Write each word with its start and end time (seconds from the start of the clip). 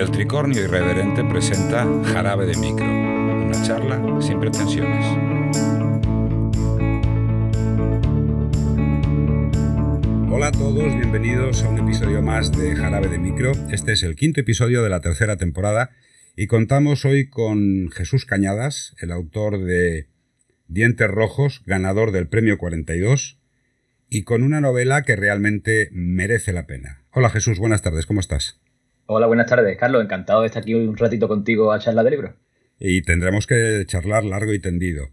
El 0.00 0.10
Tricornio 0.10 0.64
Irreverente 0.64 1.22
presenta 1.24 1.86
Jarabe 2.04 2.46
de 2.46 2.56
Micro, 2.56 2.86
una 2.86 3.62
charla 3.62 4.00
sin 4.22 4.40
pretensiones. 4.40 5.04
Hola 10.32 10.46
a 10.46 10.52
todos, 10.52 10.96
bienvenidos 10.96 11.62
a 11.64 11.68
un 11.68 11.80
episodio 11.80 12.22
más 12.22 12.50
de 12.50 12.74
Jarabe 12.76 13.08
de 13.08 13.18
Micro. 13.18 13.52
Este 13.70 13.92
es 13.92 14.02
el 14.02 14.16
quinto 14.16 14.40
episodio 14.40 14.82
de 14.82 14.88
la 14.88 15.02
tercera 15.02 15.36
temporada 15.36 15.90
y 16.34 16.46
contamos 16.46 17.04
hoy 17.04 17.28
con 17.28 17.90
Jesús 17.90 18.24
Cañadas, 18.24 18.96
el 19.00 19.12
autor 19.12 19.62
de 19.62 20.08
Dientes 20.66 21.10
Rojos, 21.10 21.62
ganador 21.66 22.10
del 22.10 22.26
Premio 22.26 22.56
42, 22.56 23.38
y 24.08 24.22
con 24.22 24.44
una 24.44 24.62
novela 24.62 25.02
que 25.02 25.14
realmente 25.14 25.90
merece 25.92 26.54
la 26.54 26.66
pena. 26.66 27.04
Hola 27.12 27.28
Jesús, 27.28 27.58
buenas 27.58 27.82
tardes, 27.82 28.06
¿cómo 28.06 28.20
estás? 28.20 28.59
Hola, 29.12 29.26
buenas 29.26 29.48
tardes, 29.48 29.76
Carlos. 29.76 30.04
Encantado 30.04 30.42
de 30.42 30.46
estar 30.46 30.62
aquí 30.62 30.72
un 30.72 30.96
ratito 30.96 31.26
contigo 31.26 31.72
a 31.72 31.80
charlar 31.80 32.04
de 32.04 32.12
libro. 32.12 32.36
Y 32.78 33.02
tendremos 33.02 33.48
que 33.48 33.82
charlar 33.84 34.22
largo 34.22 34.54
y 34.54 34.60
tendido. 34.60 35.10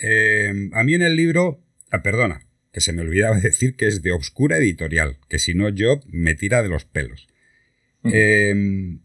Eh, 0.00 0.70
a 0.72 0.84
mí 0.84 0.94
en 0.94 1.02
el 1.02 1.16
libro, 1.16 1.60
ah, 1.90 2.00
perdona, 2.00 2.46
que 2.72 2.80
se 2.80 2.92
me 2.92 3.02
olvidaba 3.02 3.36
decir 3.40 3.74
que 3.74 3.88
es 3.88 4.02
de 4.02 4.12
Obscura 4.12 4.58
Editorial, 4.58 5.18
que 5.28 5.40
si 5.40 5.52
no 5.52 5.68
yo 5.68 5.98
me 6.06 6.36
tira 6.36 6.62
de 6.62 6.68
los 6.68 6.84
pelos. 6.84 7.26
Eh, 8.04 8.50
en 8.50 9.00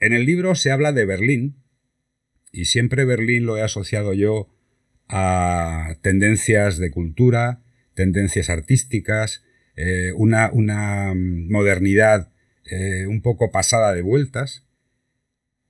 el 0.00 0.26
libro 0.26 0.56
se 0.56 0.72
habla 0.72 0.92
de 0.92 1.04
Berlín, 1.04 1.54
y 2.50 2.64
siempre 2.64 3.04
Berlín 3.04 3.46
lo 3.46 3.56
he 3.56 3.62
asociado 3.62 4.14
yo 4.14 4.48
a 5.06 5.94
tendencias 6.02 6.76
de 6.78 6.90
cultura, 6.90 7.62
tendencias 7.94 8.50
artísticas, 8.50 9.44
eh, 9.76 10.10
una, 10.16 10.50
una 10.52 11.12
modernidad 11.14 12.32
eh, 12.70 13.06
un 13.06 13.20
poco 13.20 13.50
pasada 13.50 13.92
de 13.94 14.02
vueltas, 14.02 14.64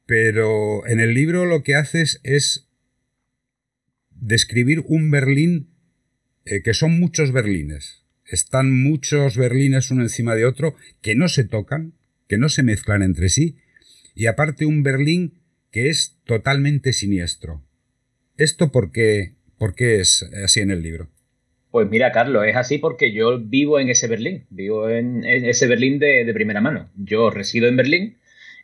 pero 0.07 0.87
en 0.87 1.01
el 1.01 1.15
libro 1.15 1.47
lo 1.47 1.63
que 1.63 1.75
haces 1.75 2.21
es 2.25 2.69
describir 4.11 4.83
un 4.87 5.11
Berlín 5.11 5.71
eh, 6.45 6.63
que 6.63 6.75
son 6.75 6.99
muchos 6.99 7.33
Berlines. 7.33 8.05
Están 8.25 8.73
muchos 8.73 9.37
Berlines 9.37 9.91
uno 9.91 10.03
encima 10.03 10.35
de 10.35 10.45
otro 10.45 10.77
que 11.01 11.15
no 11.15 11.29
se 11.29 11.45
tocan, 11.45 11.95
que 12.29 12.39
no 12.39 12.49
se 12.49 12.63
mezclan 12.63 13.03
entre 13.03 13.29
sí, 13.29 13.57
y 14.15 14.27
aparte 14.27 14.67
un 14.67 14.83
Berlín 14.83 15.41
que 15.71 15.89
es 15.89 16.19
totalmente 16.25 16.93
siniestro. 16.93 17.65
¿Esto 18.37 18.73
por 18.73 18.93
qué, 18.93 19.37
por 19.59 19.75
qué 19.75 20.01
es 20.01 20.23
así 20.45 20.61
en 20.61 20.71
el 20.71 20.83
libro? 20.83 21.11
Pues 21.71 21.89
mira, 21.89 22.11
Carlos, 22.11 22.45
es 22.47 22.57
así 22.57 22.79
porque 22.79 23.13
yo 23.13 23.39
vivo 23.39 23.79
en 23.79 23.91
ese 23.91 24.09
Berlín, 24.09 24.45
vivo 24.51 24.89
en, 24.89 25.25
ese 25.25 25.67
Berlín 25.69 25.99
de, 25.99 26.29
primera 26.35 26.61
mano. 26.61 26.89
Yo 26.97 27.31
resido 27.31 27.69
en 27.69 27.77
Berlín. 27.77 28.17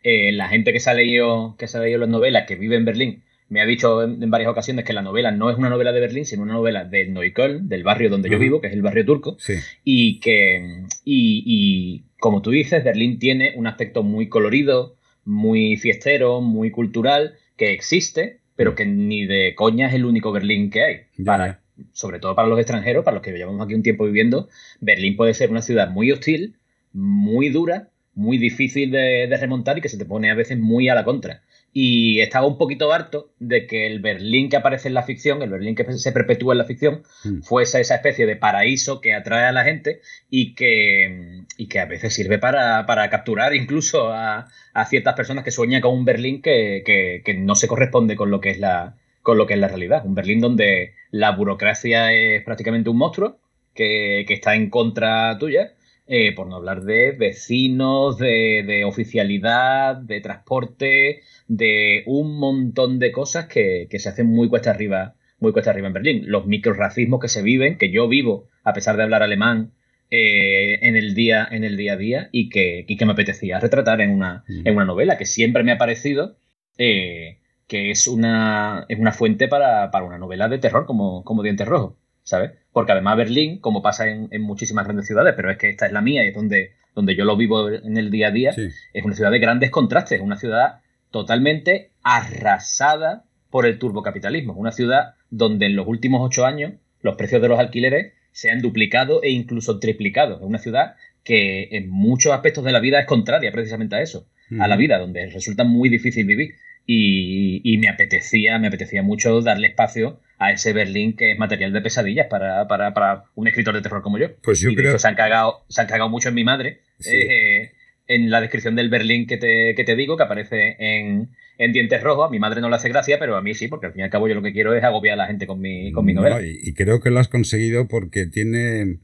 Eh, 0.02 0.32
la 0.32 0.48
gente 0.48 0.72
que 0.72 0.80
se, 0.80 0.90
ha 0.90 0.94
leído, 0.94 1.56
que 1.58 1.68
se 1.68 1.78
ha 1.78 1.80
leído 1.80 1.98
las 1.98 2.08
novelas, 2.08 2.46
que 2.46 2.56
vive 2.56 2.76
en 2.76 2.84
Berlín, 2.84 3.22
me 3.48 3.60
ha 3.60 3.66
dicho 3.66 4.02
en, 4.02 4.28
varias 4.30 4.50
ocasiones 4.50 4.84
que 4.84 4.92
la 4.92 5.02
novela 5.02 5.30
no 5.30 5.50
es 5.50 5.56
una 5.56 5.70
novela 5.70 5.92
de 5.92 6.00
Berlín, 6.00 6.26
sino 6.26 6.42
una 6.42 6.54
novela 6.54 6.84
de 6.84 7.06
Neukölln, 7.06 7.68
del 7.68 7.84
barrio 7.84 8.10
donde 8.10 8.28
yo 8.28 8.38
vivo, 8.38 8.60
que 8.60 8.66
es 8.66 8.72
el 8.72 8.82
barrio 8.82 9.04
turco. 9.04 9.36
Y 9.84 10.18
que, 10.20 10.84
y, 11.04 11.42
y 11.46 12.04
como 12.18 12.42
tú 12.42 12.50
dices, 12.50 12.82
Berlín 12.82 13.18
tiene 13.18 13.52
un 13.54 13.66
aspecto 13.66 14.02
muy 14.02 14.28
colorido, 14.28 14.96
muy 15.24 15.76
fiestero, 15.76 16.40
muy 16.40 16.70
cultural, 16.70 17.34
que 17.56 17.72
existe, 17.72 18.40
pero 18.56 18.74
que 18.74 18.84
ni 18.84 19.26
de 19.26 19.54
coña 19.54 19.88
es 19.88 19.94
el 19.94 20.04
único 20.04 20.32
Berlín 20.32 20.70
que 20.70 20.82
hay. 20.82 20.96
Para, 21.24 21.60
sobre 21.92 22.18
todo 22.18 22.34
para 22.34 22.48
los 22.48 22.58
extranjeros, 22.58 23.04
para 23.04 23.16
los 23.16 23.22
que 23.22 23.32
llevamos 23.32 23.64
aquí 23.64 23.74
un 23.74 23.82
tiempo 23.82 24.04
viviendo, 24.04 24.48
Berlín 24.80 25.16
puede 25.16 25.34
ser 25.34 25.50
una 25.50 25.62
ciudad 25.62 25.90
muy 25.90 26.10
hostil, 26.12 26.56
muy 26.92 27.50
dura, 27.50 27.90
muy 28.14 28.38
difícil 28.38 28.90
de, 28.90 29.28
remontar 29.38 29.78
y 29.78 29.80
que 29.82 29.90
se 29.90 29.98
te 29.98 30.06
pone 30.06 30.30
a 30.30 30.34
veces 30.34 30.58
muy 30.58 30.88
a 30.88 30.94
la 30.94 31.04
contra. 31.04 31.42
Y 31.72 32.20
estaba 32.20 32.46
un 32.46 32.56
poquito 32.56 32.90
harto 32.90 33.34
de 33.38 33.66
que 33.66 33.86
el 33.86 34.00
Berlín 34.00 34.48
que 34.48 34.56
aparece 34.56 34.88
en 34.88 34.94
la 34.94 35.02
ficción, 35.02 35.42
el 35.42 35.50
Berlín 35.50 35.74
que 35.74 35.84
se 35.92 36.12
perpetúa 36.12 36.54
en 36.54 36.58
la 36.58 36.64
ficción, 36.64 37.02
mm. 37.24 37.42
fuese 37.42 37.82
esa 37.82 37.96
especie 37.96 38.24
de 38.24 38.36
paraíso 38.36 39.02
que 39.02 39.12
atrae 39.12 39.44
a 39.44 39.52
la 39.52 39.64
gente 39.64 40.00
y 40.30 40.54
que, 40.54 41.44
y 41.58 41.68
que 41.68 41.78
a 41.78 41.84
veces 41.84 42.14
sirve 42.14 42.38
para, 42.38 42.86
capturar 43.10 43.54
incluso 43.54 44.10
a, 44.10 44.46
ciertas 44.88 45.14
personas 45.14 45.44
que 45.44 45.50
sueñan 45.50 45.82
con 45.82 45.92
un 45.92 46.06
Berlín 46.06 46.40
que, 46.40 46.82
que 47.22 47.34
no 47.34 47.54
se 47.54 47.68
corresponde 47.68 48.16
con 48.16 48.30
lo 48.30 48.40
que 48.40 48.50
es 48.50 48.58
la, 48.58 48.96
con 49.26 49.38
lo 49.38 49.46
que 49.48 49.54
es 49.54 49.60
la 49.60 49.66
realidad. 49.66 50.06
Un 50.06 50.14
Berlín 50.14 50.38
donde 50.38 50.94
la 51.10 51.32
burocracia 51.32 52.12
es 52.12 52.44
prácticamente 52.44 52.90
un 52.90 52.98
monstruo 52.98 53.40
que, 53.74 54.20
está 54.20 54.54
en 54.54 54.70
contra 54.70 55.36
tuya, 55.36 55.74
eh, 56.06 56.32
por 56.32 56.46
no 56.46 56.54
hablar 56.54 56.84
de 56.84 57.10
vecinos, 57.10 58.18
de, 58.18 58.84
oficialidad, 58.86 59.96
de 59.96 60.20
transporte, 60.20 61.22
de 61.48 62.04
un 62.06 62.38
montón 62.38 63.00
de 63.00 63.10
cosas 63.10 63.46
que, 63.46 63.88
se 63.90 64.08
hacen 64.08 64.28
muy 64.28 64.48
cuesta 64.48 64.70
arriba 64.70 65.16
muy 65.40 65.50
cuesta 65.52 65.72
arriba 65.72 65.88
en 65.88 65.94
Berlín. 65.94 66.22
Los 66.26 66.46
microracismos 66.46 67.20
que 67.20 67.28
se 67.28 67.42
viven, 67.42 67.78
que 67.78 67.90
yo 67.90 68.06
vivo, 68.06 68.48
a 68.62 68.74
pesar 68.74 68.96
de 68.96 69.02
hablar 69.02 69.24
alemán, 69.24 69.72
eh, 70.08 70.78
en, 70.82 70.94
el 70.94 71.14
día, 71.14 71.46
en 71.50 71.64
el 71.64 71.76
día 71.76 71.94
a 71.94 71.96
día 71.96 72.28
y 72.30 72.48
que, 72.48 72.86
que 72.86 73.04
me 73.04 73.12
apetecía 73.12 73.58
retratar 73.58 74.00
en 74.00 74.10
una, 74.10 74.44
en 74.48 74.72
una 74.72 74.84
novela 74.84 75.18
que 75.18 75.26
siempre 75.26 75.64
me 75.64 75.72
ha 75.72 75.78
parecido 75.78 76.36
eh, 76.78 77.38
que 77.66 77.90
es 77.90 78.06
una, 78.06 78.84
es 78.88 78.98
una 78.98 79.12
fuente 79.12 79.48
para, 79.48 79.90
una 80.02 80.18
novela 80.18 80.48
de 80.48 80.58
terror 80.58 80.86
como, 80.86 81.24
como 81.24 81.42
Dientes 81.42 81.66
Rojos, 81.66 81.94
¿sabes? 82.22 82.52
Porque 82.72 82.92
además 82.92 83.16
Berlín, 83.16 83.58
como 83.58 83.82
pasa 83.82 84.08
en, 84.08 84.42
muchísimas 84.42 84.84
grandes 84.84 85.06
ciudades, 85.06 85.34
pero 85.36 85.50
es 85.50 85.58
que 85.58 85.70
esta 85.70 85.86
es 85.86 85.92
la 85.92 86.00
mía 86.00 86.24
y 86.24 86.28
es 86.28 86.34
donde, 86.34 86.72
donde 86.94 87.16
yo 87.16 87.24
lo 87.24 87.36
vivo 87.36 87.68
en 87.68 87.96
el 87.96 88.10
día 88.10 88.28
a 88.28 88.32
día, 88.32 88.50
es 88.92 89.04
una 89.04 89.14
ciudad 89.14 89.30
de 89.30 89.38
grandes 89.38 89.70
contrastes, 89.70 90.20
una 90.20 90.36
ciudad 90.36 90.80
totalmente 91.10 91.90
arrasada 92.02 93.24
por 93.50 93.66
el 93.66 93.78
turbocapitalismo, 93.78 94.52
una 94.52 94.72
ciudad 94.72 95.14
donde 95.30 95.66
en 95.66 95.76
los 95.76 95.86
últimos 95.86 96.20
ocho 96.22 96.44
años 96.44 96.74
los 97.00 97.16
precios 97.16 97.42
de 97.42 97.48
los 97.48 97.58
alquileres 97.58 98.12
se 98.32 98.50
han 98.50 98.60
duplicado 98.60 99.22
e 99.22 99.30
incluso 99.30 99.78
triplicado. 99.78 100.36
Es 100.36 100.42
una 100.42 100.58
ciudad 100.58 100.96
que 101.24 101.68
en 101.72 101.88
muchos 101.88 102.32
aspectos 102.32 102.64
de 102.64 102.72
la 102.72 102.80
vida 102.80 103.00
es 103.00 103.06
contraria 103.06 103.50
precisamente 103.50 103.96
a 103.96 104.02
eso, 104.02 104.28
a 104.60 104.68
la 104.68 104.76
vida, 104.76 104.98
donde 104.98 105.26
resulta 105.30 105.64
muy 105.64 105.88
difícil 105.88 106.26
vivir. 106.26 106.54
Y, 106.88 107.78
me 107.78 107.88
apetecía, 107.88 108.58
me 108.58 108.68
apetecía 108.68 109.02
mucho 109.02 109.40
darle 109.40 109.68
espacio 109.68 110.20
a 110.38 110.52
ese 110.52 110.72
Berlín 110.72 111.16
que 111.16 111.32
es 111.32 111.38
material 111.38 111.72
de 111.72 111.80
pesadillas 111.80 112.28
para, 112.28 112.68
para, 112.68 113.24
un 113.34 113.48
escritor 113.48 113.74
de 113.74 113.82
terror 113.82 114.02
como 114.02 114.18
yo. 114.18 114.36
Pues 114.42 114.60
yo 114.60 114.72
creo... 114.74 114.98
se 114.98 115.08
han 115.08 115.16
cagado, 115.16 115.64
se 115.68 115.80
han 115.80 115.88
cagado 115.88 116.08
mucho 116.08 116.28
en 116.28 116.34
mi 116.36 116.44
madre. 116.44 116.80
Eh, 117.04 117.72
en 118.06 118.30
la 118.30 118.40
descripción 118.40 118.76
del 118.76 118.88
Berlín 118.88 119.26
que 119.26 119.36
te, 119.36 119.74
que 119.74 119.84
te 119.84 119.96
digo, 119.96 120.16
que 120.16 120.22
aparece 120.22 120.76
en, 120.78 121.30
en, 121.58 121.72
Dientes 121.72 122.02
Rojos. 122.02 122.28
A 122.28 122.30
mi 122.30 122.38
madre 122.38 122.60
no 122.60 122.68
le 122.68 122.76
hace 122.76 122.88
gracia, 122.88 123.18
pero 123.18 123.36
a 123.36 123.42
mí 123.42 123.54
sí, 123.54 123.68
porque 123.68 123.86
al 123.86 123.92
fin 123.92 124.00
y 124.00 124.04
al 124.04 124.10
cabo 124.10 124.28
yo 124.28 124.34
lo 124.34 124.42
que 124.42 124.52
quiero 124.52 124.74
es 124.74 124.84
agobiar 124.84 125.14
a 125.14 125.22
la 125.22 125.26
gente 125.26 125.46
con 125.46 125.60
mi, 125.60 125.90
con 125.92 126.04
mi 126.04 126.14
novela. 126.14 126.40
y, 126.42 126.72
creo 126.74 127.00
que 127.00 127.10
lo 127.10 127.18
has 127.18 127.28
conseguido 127.28 127.88
porque 127.88 128.26
tiene 128.26 129.00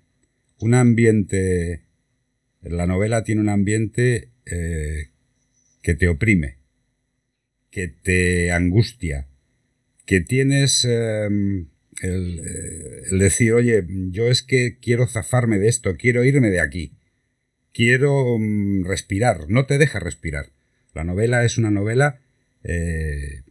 un 0.60 0.74
ambiente. 0.74 1.82
La 2.60 2.86
novela 2.86 3.24
tiene 3.24 3.40
un 3.40 3.48
ambiente 3.48 4.28
eh, 4.46 5.08
que 5.82 5.94
te 5.94 6.08
oprime 6.08 6.61
que 7.72 7.88
te 7.88 8.52
angustia, 8.52 9.26
que 10.06 10.20
tienes 10.20 10.84
em, 10.84 11.68
eh, 12.02 13.02
el, 13.10 13.18
decir, 13.18 13.54
oye, 13.54 13.84
yo 14.10 14.28
es 14.28 14.42
que 14.42 14.78
quiero 14.78 15.08
zafarme 15.08 15.58
de 15.58 15.68
esto, 15.68 15.96
quiero 15.96 16.22
irme 16.24 16.50
de 16.50 16.60
aquí, 16.60 16.92
quiero 17.72 18.38
mm, 18.38 18.84
respirar, 18.84 19.48
no 19.48 19.66
te 19.66 19.78
deja 19.78 19.98
respirar. 19.98 20.50
La 20.94 21.02
novela 21.02 21.44
es 21.44 21.56
una 21.56 21.70
novela 21.70 22.20
eh, 22.62 23.42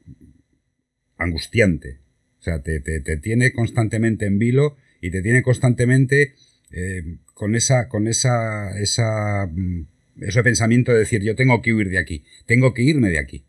angustiante, 1.17 1.99
o 2.39 2.43
sea, 2.43 2.61
te, 2.61 2.79
tiene 3.17 3.51
constantemente 3.53 4.27
en 4.27 4.37
vilo 4.37 4.77
y 5.01 5.09
te 5.09 5.23
tiene 5.23 5.41
constantemente 5.41 6.35
eh, 6.71 7.17
con 7.33 7.55
esa, 7.55 7.89
con 7.89 8.07
esa, 8.07 8.79
esa, 8.79 9.47
mm, 9.47 9.87
ese 10.21 10.43
pensamiento 10.43 10.91
de 10.91 10.99
decir, 10.99 11.23
yo 11.23 11.35
tengo 11.35 11.63
que 11.63 11.73
huir 11.73 11.89
de 11.89 11.97
aquí, 11.97 12.23
tengo 12.45 12.75
que 12.75 12.83
irme 12.83 13.09
de 13.09 13.17
aquí. 13.17 13.45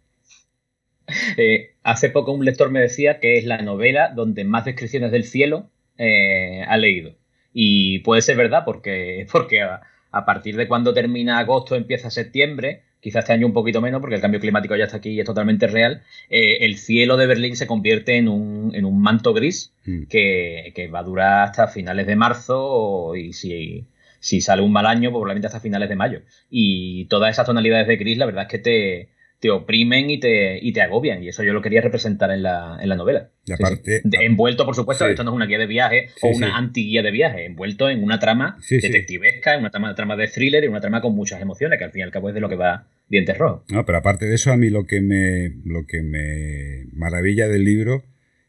Eh, 1.37 1.75
hace 1.83 2.11
poco 2.11 2.33
un 2.33 2.45
lector 2.45 2.71
me 2.71 2.81
decía 2.81 3.21
que 3.21 3.39
es 3.39 3.45
la 3.45 3.59
novela 3.63 4.13
donde 4.15 4.45
más 4.45 4.65
descripciones 4.65 5.11
del 5.13 5.25
cielo 5.25 5.69
eh, 5.99 6.65
ha 6.67 6.77
leído. 6.77 7.15
Y 7.53 8.01
puede 8.01 8.23
ser 8.23 8.37
verdad 8.37 8.63
porque, 8.65 9.27
porque 9.33 9.63
a, 9.63 9.81
partir 10.25 10.57
de 10.57 10.69
cuando 10.69 10.95
termina 10.95 11.39
agosto, 11.39 11.75
empieza 11.75 12.11
septiembre, 12.11 12.83
quizás 13.01 13.25
este 13.25 13.33
año 13.33 13.47
un 13.47 13.53
poquito 13.53 13.81
menos 13.81 14.01
porque 14.01 14.17
el 14.17 14.21
cambio 14.21 14.41
climático 14.41 14.77
ya 14.77 14.85
está 14.85 14.99
aquí 14.99 15.11
y 15.11 15.21
es 15.21 15.27
totalmente 15.27 15.67
real, 15.67 16.03
eh, 16.31 16.59
el 16.61 16.77
cielo 16.77 17.17
de 17.17 17.27
Berlín 17.27 17.57
se 17.57 17.67
convierte 17.67 18.17
en 18.17 18.29
un, 18.29 18.73
en 18.75 18.85
un 18.85 19.01
manto 19.01 19.33
gris 19.33 19.73
mm. 19.85 20.05
que, 20.05 20.91
va 20.93 21.01
a 21.01 21.05
durar 21.05 21.49
hasta 21.49 21.69
finales 21.69 22.07
de 22.07 22.17
marzo 22.17 23.17
y 23.17 23.33
si, 23.33 23.87
si 24.21 24.41
sale 24.41 24.63
un 24.63 24.73
mal 24.73 24.87
año, 24.87 25.11
probablemente 25.11 25.47
hasta 25.47 25.61
finales 25.61 25.89
de 25.89 25.97
mayo. 25.97 26.23
Y 26.51 27.07
todas 27.07 27.31
esas 27.31 27.47
tonalidades 27.47 27.89
de 27.89 27.97
gris, 27.97 28.19
la 28.19 28.27
verdad 28.27 28.45
es 28.45 28.49
que 28.49 28.59
te, 28.59 29.09
te 29.43 29.51
oprimen 29.51 30.09
y 30.09 30.21
te, 30.21 30.57
y 30.65 30.73
te 30.73 30.83
agobian. 30.83 31.21
Y 31.21 31.29
eso 31.29 31.43
yo 31.43 31.53
lo 31.53 31.61
quería 31.61 31.81
representar 31.81 32.31
en 32.31 32.45
la, 32.45 32.79
en 32.81 32.89
la 32.89 32.95
novela. 32.95 33.33
Y 33.45 33.51
aparte, 33.51 34.01
envuelto, 34.05 34.65
por 34.65 34.77
supuesto, 34.77 35.05
esto 35.09 35.25
no 35.25 35.33
es 35.33 35.35
una 35.35 35.47
guía 35.47 35.59
de 35.59 35.67
viaje 35.67 36.11
o 36.23 36.29
una 36.29 36.57
anti-guía 36.57 37.03
de 37.03 37.11
viaje, 37.11 37.45
envuelto 37.47 37.91
en 37.91 38.05
una 38.05 38.21
trama 38.21 38.57
detectivesca, 38.71 39.55
en 39.55 39.61
una 39.63 39.71
trama, 39.71 39.97
trama 39.97 40.15
de 40.15 40.29
thriller 40.29 40.63
y 40.63 40.69
una 40.69 40.81
trama 40.81 41.01
con 41.01 41.17
muchas 41.17 41.43
emociones, 41.43 41.77
que 41.81 41.85
al 41.85 41.91
fin 41.91 41.99
y 41.99 42.03
al 42.05 42.13
cabo 42.13 42.29
es 42.29 42.37
de 42.37 42.41
lo 42.41 42.49
que 42.49 42.55
va 42.55 42.87
Dientes 43.09 43.37
Rojos. 43.37 43.65
No, 43.69 43.85
pero 43.85 43.99
aparte 43.99 44.27
de 44.27 44.37
eso, 44.37 44.53
a 44.53 44.57
mí 44.57 44.71
lo 44.71 44.85
que 44.85 45.01
me, 45.01 45.57
lo 45.65 45.87
que 45.87 46.03
me 46.03 46.87
maravilla 46.93 47.49
del 47.49 47.65
libro 47.65 48.05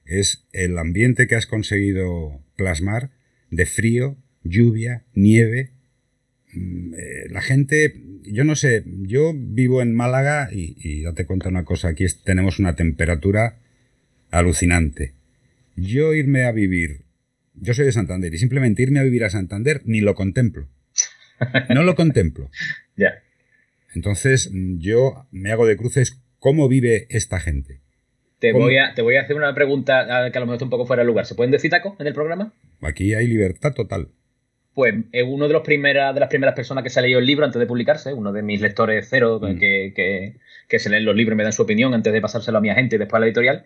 es 0.06 0.48
el 0.51 0.78
ambiente 0.78 1.25
que 1.25 1.34
has 1.34 1.48
conseguido 1.48 2.39
plasmar 2.56 3.10
de 3.50 3.66
frío, 3.66 4.16
lluvia, 4.44 5.06
nieve. 5.16 5.72
Mm, 6.54 6.94
eh, 6.94 7.30
la 7.31 7.42
gente, 7.42 7.96
yo 8.25 8.44
no 8.44 8.56
sé, 8.56 8.84
yo 8.86 9.34
vivo 9.36 9.81
en 9.81 9.94
Málaga 9.94 10.50
y, 10.52 11.04
date 11.04 11.25
cuenta 11.25 11.50
una 11.50 11.64
cosa, 11.66 11.90
aquí 11.90 12.06
tenemos 12.24 12.60
una 12.60 12.75
temperatura 12.75 13.58
alucinante. 14.31 15.14
Yo 15.75 16.14
irme 16.14 16.46
a 16.46 16.52
vivir, 16.52 17.02
yo 17.56 17.74
soy 17.74 17.86
de 17.86 17.92
Santander 17.92 18.34
y 18.34 18.38
simplemente 18.38 18.84
irme 18.84 19.00
a 19.00 19.04
vivir 19.04 19.24
a 19.24 19.30
Santander 19.30 19.81
ni 19.86 20.02
lo 20.02 20.16
contemplo. 20.16 20.68
No 21.70 21.84
lo 21.84 21.96
contemplo. 21.96 22.50
Ya. 22.96 23.24
Entonces 23.96 24.52
yo 24.54 25.25
me 25.31 25.52
hago 25.52 25.66
de 25.66 25.78
cruces 25.78 26.22
cómo 26.38 26.68
vive 26.68 27.08
esta 27.10 27.40
gente. 27.40 27.81
Te 28.38 28.54
voy, 28.54 28.78
a, 28.78 28.94
te 28.94 29.02
voy 29.02 29.16
a 29.16 29.22
hacer 29.22 29.36
una 29.36 29.56
pregunta 29.56 30.06
que 30.31 30.38
a 30.38 30.40
lo 30.42 30.46
mejor 30.46 30.56
está 30.56 30.66
un 30.66 30.70
poco 30.70 30.86
fuera 30.86 31.02
de 31.02 31.08
lugar. 31.08 31.25
¿Se 31.25 31.34
pueden 31.34 31.50
decir 31.50 31.72
tacos 31.72 32.00
en 32.00 32.06
el 32.06 32.14
programa? 32.14 32.54
Aquí 32.81 33.16
hay 33.16 33.25
libertad 33.25 33.74
total. 33.74 34.10
Pues 34.74 34.96
es 35.12 35.24
uno 35.28 35.48
de, 35.48 35.54
los 35.54 35.62
primeras 35.62 36.14
de 36.14 36.20
las 36.20 36.30
primeras 36.30 36.56
personas 36.56 36.84
que 36.84 36.90
se 36.90 37.00
ha 37.00 37.04
leído 37.04 37.20
el 37.20 37.25
libro 37.25 37.46
antes 37.46 37.60
de 37.60 37.68
publicarse, 37.68 38.14
uno 38.14 38.31
de 38.31 38.42
mis 38.42 38.60
lectores 38.60 39.08
cero 39.10 39.40
mm. 39.42 39.60
que, 39.60 40.40
que, 40.68 40.80
se 40.80 40.90
leen 40.90 41.06
los 41.06 41.16
libros 41.16 41.36
y 41.36 41.38
me 41.38 41.44
dan 41.44 41.54
su 41.54 41.62
opinión 41.62 41.94
antes 41.94 42.12
de 42.12 42.22
pasárselo 42.22 42.58
a 42.58 42.62
mi 42.62 42.70
agente 42.70 42.96
y 42.96 43.00
después 43.00 43.18
a 43.18 43.20
la 43.20 43.28
editorial. 43.28 43.66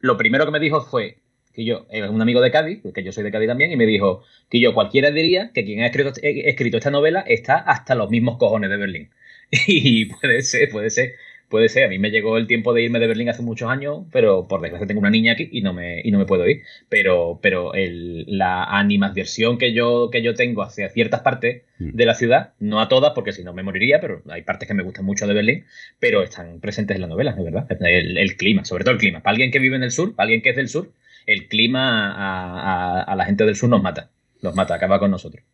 Lo 0.00 0.16
primero 0.18 0.44
que 0.44 0.50
me 0.50 0.60
dijo 0.60 0.82
fue 0.82 1.18
que 1.54 1.64
yo, 1.64 1.86
es 1.90 2.08
un 2.10 2.20
amigo 2.20 2.40
de 2.40 2.50
Cádiz, 2.50 2.82
que 2.94 3.02
yo 3.02 3.12
soy 3.12 3.24
de 3.24 3.30
Cádiz 3.30 3.48
también, 3.48 3.70
y 3.70 3.76
me 3.76 3.86
dijo 3.86 4.22
que 4.50 4.60
yo 4.60 4.74
cualquiera 4.74 5.10
diría 5.10 5.50
que 5.54 5.64
quien 5.64 5.80
ha 5.80 5.86
escrito, 5.86 6.12
escrito 6.22 6.76
esta 6.76 6.90
novela 6.90 7.24
está 7.26 7.56
hasta 7.56 7.94
los 7.94 8.10
mismos 8.10 8.36
cojones 8.36 8.70
de 8.70 8.76
Berlín. 8.76 9.10
Y 9.66 10.06
puede 10.06 10.42
ser, 10.42 10.68
puede 10.68 10.90
ser. 10.90 11.14
Puede 11.54 11.68
ser, 11.68 11.84
a 11.84 11.88
mí 11.88 12.00
me 12.00 12.10
llegó 12.10 12.36
el 12.36 12.48
tiempo 12.48 12.74
de 12.74 12.82
irme 12.82 12.98
de 12.98 13.06
Berlín 13.06 13.28
hace 13.28 13.40
muchos 13.40 13.70
años, 13.70 14.06
pero 14.10 14.48
por 14.48 14.60
desgracia 14.60 14.88
tengo 14.88 14.98
una 14.98 15.10
niña 15.10 15.34
aquí 15.34 15.48
y 15.52 15.60
no 15.60 15.72
me, 15.72 16.00
y 16.02 16.10
no 16.10 16.18
me 16.18 16.26
puedo 16.26 16.48
ir. 16.48 16.62
Pero, 16.88 17.38
pero 17.40 17.74
el, 17.74 18.24
la 18.26 18.64
animadversión 18.64 19.56
que 19.56 19.72
yo, 19.72 20.10
que 20.10 20.20
yo 20.20 20.34
tengo 20.34 20.64
hacia 20.64 20.88
ciertas 20.88 21.20
partes 21.20 21.62
mm. 21.78 21.90
de 21.90 22.06
la 22.06 22.16
ciudad, 22.16 22.54
no 22.58 22.80
a 22.80 22.88
todas, 22.88 23.12
porque 23.14 23.30
si 23.30 23.44
no 23.44 23.52
me 23.54 23.62
moriría, 23.62 24.00
pero 24.00 24.20
hay 24.30 24.42
partes 24.42 24.66
que 24.66 24.74
me 24.74 24.82
gustan 24.82 25.04
mucho 25.04 25.28
de 25.28 25.34
Berlín, 25.34 25.64
pero 26.00 26.24
están 26.24 26.58
presentes 26.58 26.96
en 26.96 27.02
la 27.02 27.06
novela, 27.06 27.34
de 27.34 27.44
verdad. 27.44 27.68
El, 27.82 28.36
clima, 28.36 28.64
sobre 28.64 28.82
todo 28.82 28.94
el 28.94 28.98
clima. 28.98 29.20
Para 29.20 29.34
alguien 29.34 29.52
que 29.52 29.60
vive 29.60 29.76
en 29.76 29.84
el 29.84 29.92
sur, 29.92 30.16
para 30.16 30.24
alguien 30.24 30.42
que 30.42 30.50
es 30.50 30.56
del 30.56 30.68
sur, 30.68 30.90
el 31.24 31.46
clima 31.46 32.14
a, 32.16 33.00
a 33.00 33.14
la 33.14 33.26
gente 33.26 33.44
del 33.44 33.54
sur 33.54 33.68
nos 33.68 33.80
mata. 33.80 34.10
Nos 34.42 34.56
mata, 34.56 34.74
acaba 34.74 34.98
con 34.98 35.12
nosotros. 35.12 35.44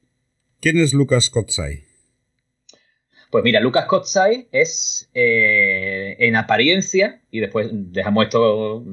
¿Quién 0.62 0.78
es 0.78 0.94
Lucas 0.94 1.28
Kotsay? 1.28 1.90
Pues 3.30 3.44
mira, 3.44 3.60
Lucas 3.60 3.86
Kotsay 3.86 4.48
es 4.50 5.08
eh, 5.14 5.69
en 6.20 6.36
apariencia, 6.36 7.22
y 7.30 7.40
después 7.40 7.70
dejamos 7.72 8.24
esto 8.24 8.84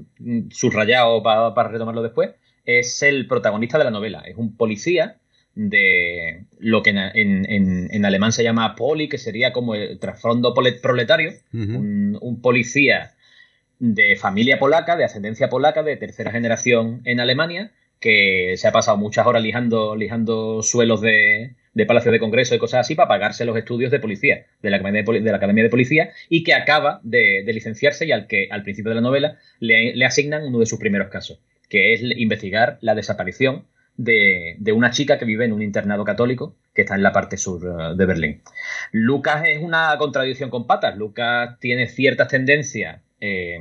subrayado 0.49 1.21
para, 1.21 1.67
retomarlo 1.67 2.01
después, 2.01 2.31
es 2.65 3.03
el 3.03 3.27
protagonista 3.27 3.77
de 3.77 3.83
la 3.83 3.91
novela. 3.91 4.21
Es 4.25 4.37
un 4.37 4.55
policía 4.55 5.17
de 5.53 6.45
lo 6.57 6.81
que 6.83 6.91
en, 6.91 8.05
alemán 8.05 8.31
se 8.31 8.43
llama 8.43 8.75
poli, 8.75 9.09
que 9.09 9.17
sería 9.17 9.51
como 9.51 9.75
el 9.75 9.99
trasfondo 9.99 10.53
proletario, 10.53 11.33
un, 11.51 12.39
policía 12.41 13.11
de 13.79 14.15
familia 14.15 14.57
polaca, 14.57 14.95
de 14.95 15.03
ascendencia 15.03 15.49
polaca, 15.49 15.83
de 15.83 15.97
tercera 15.97 16.31
generación 16.31 17.01
en 17.03 17.19
Alemania, 17.19 17.73
que 17.99 18.53
se 18.55 18.69
ha 18.69 18.71
pasado 18.71 18.95
muchas 18.95 19.27
horas 19.27 19.43
lijando, 19.43 19.97
lijando 19.97 20.63
suelos 20.63 21.01
de, 21.01 21.55
de 21.77 21.85
Palacio 21.85 22.11
de 22.11 22.19
Congreso 22.19 22.55
y 22.55 22.57
cosas 22.57 22.79
así 22.79 22.95
para 22.95 23.07
pagarse 23.07 23.45
los 23.45 23.55
estudios 23.55 23.91
de 23.91 23.99
policía, 23.99 24.47
de 24.63 24.71
la 24.71 24.77
Academia 24.77 25.03
de, 25.03 25.63
de 25.63 25.69
Policía, 25.69 26.09
y 26.27 26.43
que 26.43 26.55
acaba 26.55 26.99
de, 27.03 27.43
licenciarse 27.45 28.07
y 28.07 28.11
al 28.11 28.25
que 28.25 28.47
al 28.49 28.63
principio 28.63 28.89
de 28.89 28.95
la 28.95 29.01
novela 29.01 29.37
le, 29.59 30.03
asignan 30.03 30.43
uno 30.43 30.57
de 30.57 30.65
sus 30.65 30.79
primeros 30.79 31.09
casos, 31.09 31.39
que 31.69 31.93
es 31.93 32.01
investigar 32.01 32.79
la 32.81 32.95
desaparición 32.95 33.67
de, 33.95 34.57
una 34.73 34.89
chica 34.89 35.19
que 35.19 35.25
vive 35.25 35.45
en 35.45 35.53
un 35.53 35.61
internado 35.61 36.03
católico 36.03 36.55
que 36.73 36.81
está 36.81 36.95
en 36.95 37.03
la 37.03 37.11
parte 37.11 37.37
sur 37.37 37.61
eh, 37.63 37.95
de 37.95 38.05
Berlín. 38.07 38.41
Lucas 38.91 39.43
es 39.45 39.61
una 39.61 39.95
contradicción 39.99 40.49
con 40.49 40.65
patas. 40.65 40.97
Lucas 40.97 41.59
tiene 41.59 41.87
ciertas 41.87 42.27
tendencias 42.27 43.01
eh, 43.19 43.59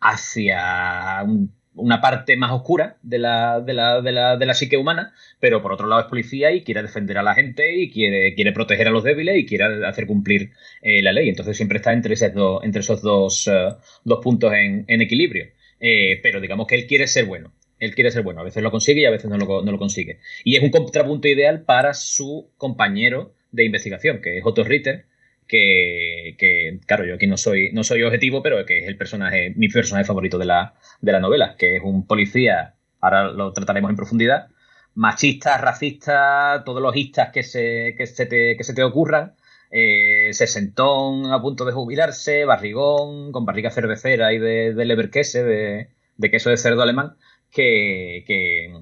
hacia 0.00 1.22
un 1.24 1.55
una 1.76 2.00
parte 2.00 2.36
más 2.36 2.52
oscura 2.52 2.96
de 3.02 3.18
la, 3.18 3.60
de 3.60 3.74
la, 3.74 4.00
de, 4.00 4.12
la, 4.12 4.36
de 4.36 4.46
la, 4.46 4.54
psique 4.54 4.76
humana, 4.76 5.12
pero 5.40 5.62
por 5.62 5.72
otro 5.72 5.86
lado 5.86 6.02
es 6.02 6.08
policía 6.08 6.52
y 6.52 6.62
quiere 6.62 6.82
defender 6.82 7.18
a 7.18 7.22
la 7.22 7.34
gente 7.34 7.76
y 7.76 7.90
quiere, 7.90 8.34
quiere 8.34 8.52
proteger 8.52 8.88
a 8.88 8.90
los 8.90 9.04
débiles 9.04 9.36
y 9.36 9.46
quiere 9.46 9.86
hacer 9.86 10.06
cumplir 10.06 10.52
eh, 10.82 11.02
la 11.02 11.12
ley. 11.12 11.28
Entonces 11.28 11.56
siempre 11.56 11.78
está 11.78 11.92
entre, 11.92 12.14
esos 12.14 12.34
dos, 12.34 12.64
entre 12.64 12.80
esos 12.80 13.02
dos, 13.02 13.48
eh, 13.48 13.68
dos 14.04 14.20
puntos 14.22 14.52
en, 14.54 14.84
equilibrio. 14.88 15.46
Eh, 15.78 16.20
pero 16.22 16.40
digamos 16.40 16.66
que 16.66 16.74
él 16.74 16.86
quiere 16.86 17.06
ser 17.06 17.26
bueno. 17.26 17.52
Él 17.78 17.94
quiere 17.94 18.10
ser 18.10 18.22
bueno. 18.22 18.40
A 18.40 18.44
veces 18.44 18.62
lo 18.62 18.70
consigue 18.70 19.02
y 19.02 19.04
a 19.04 19.10
veces 19.10 19.30
no 19.30 19.36
lo, 19.36 19.62
no 19.62 19.70
lo 19.70 19.78
consigue. 19.78 20.18
Y 20.44 20.56
es 20.56 20.62
un 20.62 20.70
contrapunto 20.70 21.28
ideal 21.28 21.62
para 21.62 21.92
su 21.92 22.48
compañero 22.56 23.34
de 23.52 23.64
investigación, 23.64 24.20
que 24.22 24.38
es 24.38 24.44
Otto 24.44 24.64
Ritter, 24.64 25.04
que, 25.46 26.80
claro, 26.86 27.04
yo 27.04 27.14
aquí 27.14 27.26
no 27.26 27.36
soy, 27.36 27.70
no 27.72 27.84
soy 27.84 28.02
objetivo, 28.02 28.42
pero 28.42 28.64
que 28.66 28.78
es 28.78 28.88
el 28.88 28.96
personaje, 28.96 29.52
mi 29.56 29.68
personaje 29.68 30.04
favorito 30.06 30.38
de 30.38 30.46
la, 30.46 30.74
de 31.00 31.12
la 31.12 31.20
novela, 31.20 31.56
que 31.56 31.76
es 31.76 31.82
un 31.82 32.06
policía, 32.06 32.74
ahora 33.00 33.30
lo 33.30 33.52
trataremos 33.52 33.90
en 33.90 33.96
profundidad, 33.96 34.48
machista, 34.94 35.58
racista, 35.58 36.62
todos 36.64 36.82
los 36.82 36.96
istas 36.96 37.30
que 37.32 37.42
se, 37.42 37.94
que 37.96 38.06
se, 38.06 38.26
te, 38.26 38.56
que 38.56 38.64
se 38.64 38.74
te 38.74 38.82
ocurran, 38.82 39.34
eh, 39.70 40.30
sesentón 40.32 41.32
a 41.32 41.40
punto 41.40 41.64
de 41.64 41.72
jubilarse, 41.72 42.44
barrigón, 42.44 43.32
con 43.32 43.44
barriga 43.44 43.70
cervecera 43.70 44.32
y 44.32 44.38
de, 44.38 44.74
de 44.74 44.84
leberquese, 44.84 45.44
de, 45.44 45.90
de 46.16 46.30
queso 46.30 46.50
de 46.50 46.56
cerdo 46.56 46.82
alemán, 46.82 47.16
que, 47.50 48.24
que, 48.26 48.72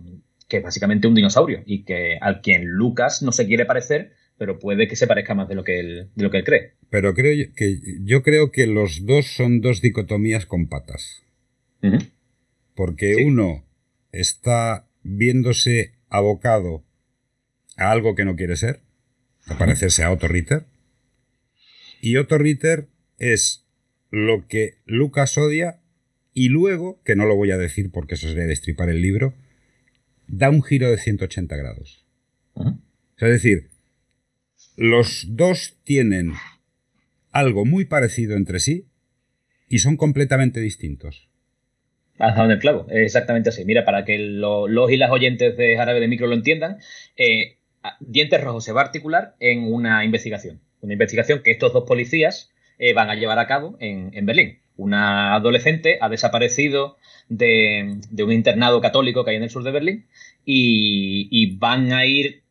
que 0.49 0.59
es 0.59 0.63
básicamente 0.63 1.09
un 1.09 1.15
dinosaurio 1.15 1.63
y 1.67 1.85
que 1.85 2.19
al 2.21 2.41
quien 2.41 2.67
Lucas 2.67 3.23
no 3.23 3.33
se 3.33 3.47
quiere 3.47 3.67
parecer, 3.67 4.13
pero 4.39 4.59
puede 4.59 4.89
que 4.89 4.97
se 4.97 5.07
parezca 5.07 5.35
más 5.35 5.49
de 5.49 5.55
lo 5.55 5.65
que 5.65 5.79
él, 5.79 6.11
de 6.15 6.23
lo 6.25 6.31
que 6.31 6.39
él 6.39 6.45
cree. 6.45 6.75
Pero 6.91 7.15
creo 7.15 7.53
que 7.55 7.79
yo 8.03 8.23
creo 8.23 8.51
que 8.51 8.67
los 8.67 9.07
dos 9.07 9.27
son 9.27 9.61
dos 9.61 9.81
dicotomías 9.81 10.47
con 10.47 10.69
patas. 10.69 11.23
Porque 12.75 13.17
uno 13.27 13.67
está 14.11 14.89
viéndose 15.03 15.93
abocado 16.09 16.83
a 17.77 17.91
algo 17.91 18.15
que 18.15 18.25
no 18.25 18.37
quiere 18.37 18.57
ser, 18.57 18.81
a 19.47 19.59
parecerse 19.59 20.03
a 20.03 20.11
Otto 20.11 20.29
Ritter, 20.29 20.65
y 22.01 22.17
Otto 22.17 22.39
Ritter 22.39 22.89
es 23.19 23.67
lo 24.11 24.47
que 24.47 24.79
Lucas 24.87 25.37
odia 25.39 25.81
y 26.33 26.49
luego, 26.49 27.01
que 27.05 27.17
no 27.17 27.27
lo 27.27 27.37
voy 27.37 27.51
a 27.51 27.59
decir 27.59 27.91
porque 27.91 28.15
eso 28.15 28.29
sería 28.29 28.47
destripar 28.47 28.89
el 28.89 29.01
libro, 29.01 29.35
da 30.27 30.51
un 30.51 30.63
giro 30.63 30.91
de 30.91 30.99
180 30.99 31.57
grados. 31.57 32.07
es 32.57 33.29
decir, 33.29 33.71
los 34.77 35.27
dos 35.29 35.77
tienen 35.85 36.33
algo 37.31 37.65
muy 37.65 37.85
parecido 37.85 38.37
entre 38.37 38.61
sí 38.61 38.87
y 39.69 39.79
son 39.79 39.97
completamente 39.97 40.61
distintos. 40.61 41.29
Has 42.19 42.37
dado 42.37 42.51
el 42.51 42.59
clavo, 42.59 42.87
exactamente 42.91 43.49
así. 43.49 43.65
Mira, 43.65 43.85
para 43.85 44.05
que 44.05 44.19
los 44.19 44.91
y 44.91 44.97
las 44.97 45.11
oyentes 45.11 45.57
de 45.57 45.77
Jarabe 45.77 46.01
de 46.01 46.09
Micro 46.09 46.29
lo 46.29 46.35
entiendan, 46.35 46.79
eh, 47.17 47.57
Dientes 48.01 48.41
Rojos 48.41 48.65
se 48.65 48.73
va 48.73 48.83
a 48.83 48.85
articular 48.85 49.35
en 49.41 49.73
una 49.73 50.05
investigación. 50.05 50.61
Una 50.81 50.93
investigación 50.93 51.43
que 51.43 51.51
estos 51.51 51.73
dos 51.73 51.85
policías 51.87 52.53
eh, 52.79 52.95
van 52.95 53.11
a 53.11 53.17
llevar 53.17 53.39
a 53.39 53.47
cabo 53.47 53.77
en, 53.81 54.27
Berlín. 54.27 54.61
Una 54.77 55.35
adolescente 55.35 55.99
ha 56.01 56.09
desaparecido 56.09 56.97
de, 57.29 57.99
un 58.19 58.33
internado 58.33 58.81
católico 58.81 59.25
que 59.25 59.33
hay 59.33 59.37
en 59.37 59.45
el 59.45 59.51
sur 59.51 59.65
de 59.65 59.73
Berlín 59.73 60.07
y 60.45 61.57
van 61.57 61.93
a 61.93 62.07
ir 62.07 62.44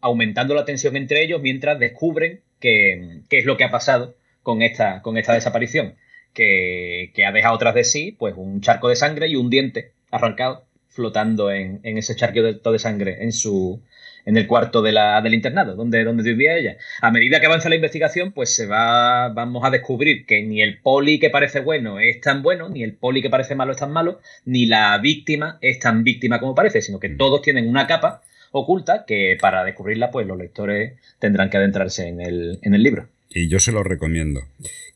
aumentando 0.00 0.54
la 0.54 0.64
tensión 0.64 0.96
entre 0.96 1.22
ellos 1.22 1.40
mientras 1.42 1.78
descubren 1.78 2.40
qué, 2.58 3.22
es 3.30 3.44
lo 3.44 3.56
que 3.56 3.64
ha 3.64 3.70
pasado 3.70 4.14
con 4.42 4.62
esta, 4.62 5.02
con 5.02 5.16
esta 5.18 5.34
desaparición, 5.34 5.94
que, 6.34 7.12
ha 7.26 7.32
dejado 7.32 7.58
tras 7.58 7.74
de 7.74 7.84
sí 7.84 8.16
pues 8.18 8.34
un 8.36 8.60
charco 8.60 8.88
de 8.88 8.96
sangre 8.96 9.28
y 9.28 9.36
un 9.36 9.50
diente 9.50 9.92
arrancado 10.10 10.64
flotando 10.88 11.50
en, 11.50 11.80
ese 11.82 12.16
charco 12.16 12.40
de, 12.42 12.78
sangre 12.78 13.18
en 13.20 13.32
su 13.32 13.80
en 14.26 14.36
el 14.36 14.46
cuarto 14.46 14.82
de 14.82 14.92
la, 14.92 15.22
del 15.22 15.32
internado 15.32 15.74
donde, 15.74 16.04
donde 16.04 16.22
vivía 16.22 16.56
ella. 16.56 16.76
A 17.00 17.10
medida 17.10 17.40
que 17.40 17.46
avanza 17.46 17.70
la 17.70 17.76
investigación, 17.76 18.32
pues 18.32 18.54
se 18.54 18.66
va, 18.66 19.30
vamos 19.30 19.64
a 19.64 19.70
descubrir 19.70 20.26
que 20.26 20.42
ni 20.42 20.60
el 20.60 20.78
poli 20.78 21.18
que 21.18 21.30
parece 21.30 21.60
bueno 21.60 21.98
es 21.98 22.20
tan 22.20 22.42
bueno, 22.42 22.68
ni 22.68 22.82
el 22.82 22.94
poli 22.94 23.22
que 23.22 23.30
parece 23.30 23.54
malo 23.54 23.72
es 23.72 23.78
tan 23.78 23.92
malo, 23.92 24.20
ni 24.44 24.66
la 24.66 24.98
víctima 24.98 25.58
es 25.62 25.78
tan 25.78 26.04
víctima 26.04 26.38
como 26.38 26.54
parece, 26.54 26.82
sino 26.82 27.00
que 27.00 27.08
mm. 27.08 27.16
todos 27.16 27.40
tienen 27.40 27.68
una 27.68 27.86
capa 27.86 28.22
oculta 28.50 29.04
que 29.06 29.36
para 29.40 29.64
descubrirla, 29.64 30.10
pues 30.10 30.26
los 30.26 30.38
lectores 30.38 30.98
tendrán 31.18 31.50
que 31.50 31.56
adentrarse 31.56 32.08
en 32.08 32.20
el, 32.20 32.58
en 32.62 32.74
el 32.74 32.82
libro. 32.82 33.08
Y 33.28 33.48
yo 33.48 33.60
se 33.60 33.72
lo 33.72 33.82
recomiendo. 33.82 34.40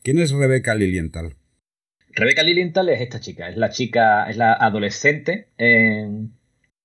¿Quién 0.03 0.19
es 0.19 0.31
Rebeca 0.31 0.75
Lilienthal? 0.75 1.35
Rebeca 2.15 2.43
Lilienthal 2.43 2.89
es 2.89 3.01
esta 3.01 3.19
chica, 3.19 3.49
es 3.49 3.57
la 3.57 3.69
chica, 3.69 4.29
es 4.29 4.37
la 4.37 4.53
adolescente 4.53 5.49
eh, 5.57 6.07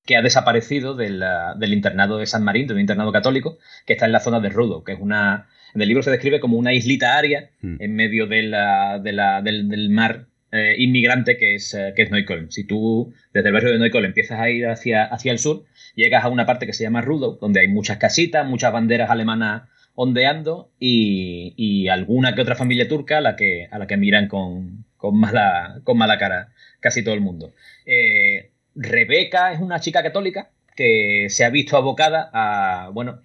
que 0.04 0.16
ha 0.16 0.22
desaparecido 0.22 0.96
del 0.96 1.72
internado 1.72 2.18
de 2.18 2.26
San 2.26 2.42
Marín, 2.42 2.66
de 2.66 2.74
un 2.74 2.80
internado 2.80 3.12
católico, 3.12 3.58
que 3.86 3.92
está 3.92 4.06
en 4.06 4.12
la 4.12 4.20
zona 4.20 4.40
de 4.40 4.48
Rudo, 4.48 4.82
que 4.82 4.92
es 4.92 5.00
una. 5.00 5.48
En 5.72 5.82
el 5.82 5.88
libro 5.88 6.02
se 6.02 6.10
describe 6.10 6.40
como 6.40 6.56
una 6.56 6.72
islita 6.72 7.16
aria 7.16 7.50
hmm. 7.60 7.76
en 7.78 7.94
medio 7.94 8.26
de 8.26 8.42
la, 8.42 8.98
del, 8.98 9.90
mar 9.90 10.26
eh, 10.52 10.74
inmigrante 10.78 11.36
que 11.36 11.54
es, 11.54 11.74
eh, 11.74 11.92
que 11.94 12.02
es 12.02 12.10
Neukölln. 12.10 12.50
Si 12.50 12.64
tú 12.64 13.12
desde 13.32 13.48
el 13.48 13.54
barrio 13.54 13.72
de 13.72 13.78
Neukölln 13.78 14.06
empiezas 14.06 14.40
a 14.40 14.50
ir 14.50 14.66
hacia, 14.66 15.04
hacia 15.04 15.32
el 15.32 15.38
sur, 15.38 15.64
llegas 15.94 16.24
a 16.24 16.28
una 16.28 16.46
parte 16.46 16.66
que 16.66 16.72
se 16.72 16.82
llama 16.82 17.02
Rudo, 17.02 17.38
donde 17.40 17.60
hay 17.60 17.68
muchas 17.68 17.98
casitas, 17.98 18.46
muchas 18.46 18.72
banderas 18.72 19.10
alemanas 19.10 19.68
ondeando 19.94 20.70
y, 20.78 21.88
alguna 21.88 22.34
que 22.34 22.40
otra 22.40 22.56
familia 22.56 22.88
turca 22.88 23.18
a 23.18 23.20
la 23.20 23.36
que, 23.36 23.68
a 23.70 23.78
la 23.78 23.86
que 23.86 23.96
miran 23.96 24.28
con, 24.28 24.86
mala, 25.12 25.80
con 25.84 25.98
mala 25.98 26.18
cara 26.18 26.52
casi 26.80 27.04
todo 27.04 27.14
el 27.14 27.20
mundo. 27.20 27.52
Eh, 27.86 28.50
Rebeca 28.74 29.52
es 29.52 29.60
una 29.60 29.80
chica 29.80 30.02
católica 30.02 30.50
que 30.74 31.26
se 31.28 31.44
ha 31.44 31.50
visto 31.50 31.76
abocada 31.76 32.30
a, 32.32 32.90
bueno, 32.90 33.20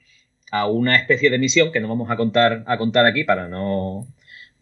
a 0.51 0.67
una 0.67 0.95
especie 0.95 1.29
de 1.29 1.39
misión 1.39 1.71
que 1.71 1.79
no 1.79 1.87
vamos 1.87 2.09
a 2.11 2.17
contar, 2.17 2.63
a 2.67 2.77
contar 2.77 3.05
aquí 3.05 3.23
para 3.23 3.47
no, 3.47 4.07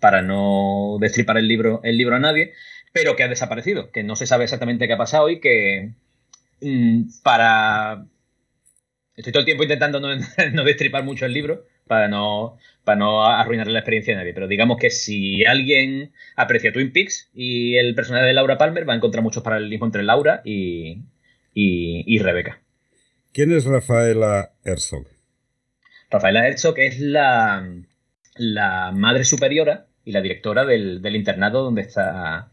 para 0.03 0.22
no 0.22 0.98
destripar 1.00 1.38
el 1.38 1.48
libro, 1.48 1.79
el 1.81 1.98
libro 1.98 2.17
a 2.17 2.19
nadie, 2.19 2.51
pero 2.91 3.15
que 3.15 3.24
ha 3.24 3.29
desaparecido, 3.29 3.89
que 3.89 4.03
no 4.03 4.17
se 4.17 4.27
sabe 4.27 4.43
exactamente 4.43 4.86
qué 4.86 4.91
ha 4.91 4.98
pasado 4.98 5.29
y 5.29 5.39
que 5.39 5.93
mm, 6.60 7.03
para... 7.24 8.05
Estoy 9.15 9.31
todo 9.31 9.39
el 9.39 9.45
tiempo 9.45 9.63
intentando 9.63 10.01
no, 10.01 10.10
no 10.53 10.63
destripar 10.65 11.05
mucho 11.05 11.25
el 11.25 11.31
libro, 11.31 11.63
para 11.88 12.10
no, 12.10 12.57
para 12.83 12.98
no 12.98 13.25
arruinar 13.25 13.67
la 13.67 13.79
experiencia 13.79 14.13
de 14.13 14.19
nadie. 14.19 14.33
Pero 14.33 14.50
digamos 14.50 14.77
que 14.77 14.89
si 14.89 15.45
alguien 15.45 16.12
aprecia 16.36 16.74
Twin 16.74 16.91
Peaks 16.91 17.29
y 17.33 17.77
el 17.77 17.95
personaje 17.95 18.25
de 18.25 18.33
Laura 18.33 18.57
Palmer, 18.57 18.88
va 18.88 18.91
a 18.91 18.98
encontrar 18.98 19.24
muchos 19.24 19.41
paralelismos 19.41 19.88
entre 19.88 20.03
Laura 20.03 20.41
y, 20.43 21.03
y, 21.53 22.19
Rebeca. 22.19 22.60
¿Quién 23.31 23.53
es 23.53 23.63
Rafaela 23.63 24.51
Herzog? 24.65 25.07
Rafaela 26.10 26.45
Herzog 26.45 26.77
es 26.79 27.00
la, 27.00 27.65
la 28.36 28.91
madre 28.91 29.24
superiora 29.24 29.88
y 30.05 30.12
la 30.12 30.22
directora 30.22 30.65
del, 30.65 31.01
internado 31.15 31.63
donde 31.63 31.81
está 31.81 32.50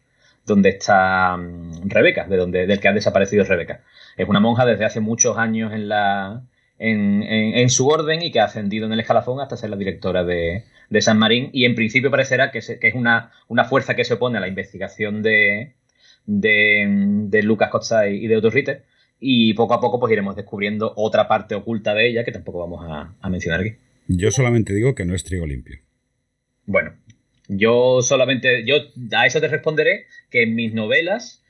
donde 0.47 0.71
está 0.71 1.37
mm, 1.37 1.89
Rebeca, 1.89 2.27
de 2.27 2.37
donde, 2.37 2.67
del 2.67 2.81
que 2.81 2.89
ha 2.89 2.93
desaparecido 2.93 3.45
Rebeca. 3.45 3.83
Es 4.17 4.29
una 4.29 4.41
monja 4.41 4.67
desde 4.67 4.85
hace 4.85 5.01
muchos 5.01 5.39
años 5.39 5.73
en 5.73 5.89
la, 5.89 6.43
en, 6.81 7.71
su 7.71 7.89
orden 7.89 8.23
y 8.23 8.33
que 8.33 8.41
ha 8.41 8.45
ascendido 8.45 8.87
en 8.87 8.93
el 8.93 9.01
escalafón 9.01 9.41
hasta 9.41 9.57
ser 9.57 9.71
la 9.71 9.77
directora 9.77 10.25
de, 10.25 10.65
San 11.01 11.19
Marín 11.19 11.51
y 11.53 11.67
en 11.67 11.75
principio 11.75 12.11
parecerá 12.11 12.51
que, 12.51 12.59
es 12.59 12.95
una, 12.95 13.31
una, 13.49 13.65
fuerza 13.65 13.95
que 13.95 14.05
se 14.05 14.15
opone 14.15 14.39
a 14.39 14.41
la 14.41 14.49
investigación 14.49 15.23
de, 15.23 15.75
de, 16.27 17.43
Lucas 17.43 17.71
Kotzai 17.71 18.17
y 18.17 18.27
de 18.27 18.37
Otto 18.37 18.51
Ritter 18.51 18.85
y 19.21 19.55
poco 19.55 19.75
a 19.75 19.81
poco 19.81 20.01
pues 20.01 20.13
iremos 20.13 20.35
descubriendo 20.35 20.93
otra 20.97 21.29
parte 21.29 21.55
oculta 21.55 21.95
de 21.95 22.09
ella 22.09 22.25
que 22.25 22.33
tampoco 22.33 22.59
vamos 22.59 22.85
a, 22.89 23.29
mencionar 23.29 23.61
aquí. 23.61 23.75
Yo 24.09 24.31
solamente 24.31 24.75
digo 24.75 24.95
que 24.95 25.05
no 25.05 25.15
es 25.15 25.23
trigo 25.23 25.47
limpio. 25.47 25.79
Bueno, 26.67 26.95
yo 27.53 28.01
solamente, 28.03 28.65
yo 28.65 28.77
a 29.13 29.27
eso 29.27 29.41
te 29.41 29.49
responderé 29.49 30.07
que 30.31 30.45
en 30.45 30.55
mis 30.55 30.73
novelas 30.73 31.43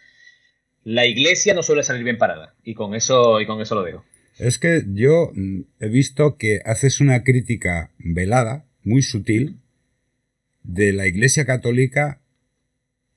la 0.83 1.05
iglesia 1.07 1.53
no 1.53 1.63
suele 1.63 1.83
salir 1.83 2.05
bien 2.05 2.17
parada 2.17 2.55
y 2.65 2.75
con 2.75 2.95
eso, 2.95 3.41
y 3.41 3.47
con 3.47 3.61
eso 3.61 3.75
lo 3.75 3.85
digo. 3.85 4.05
Es 4.39 4.59
que 4.59 4.83
yo 4.89 5.31
mm, 5.35 5.61
he 5.81 5.89
visto 5.89 6.39
que 6.39 6.61
haces 6.65 7.01
una 7.01 7.23
crítica 7.23 7.91
velada, 7.99 8.65
muy 8.83 9.03
sutil, 9.03 9.59
de 10.63 10.93
la 10.93 11.07
Iglesia 11.07 11.45
Católica 11.45 12.21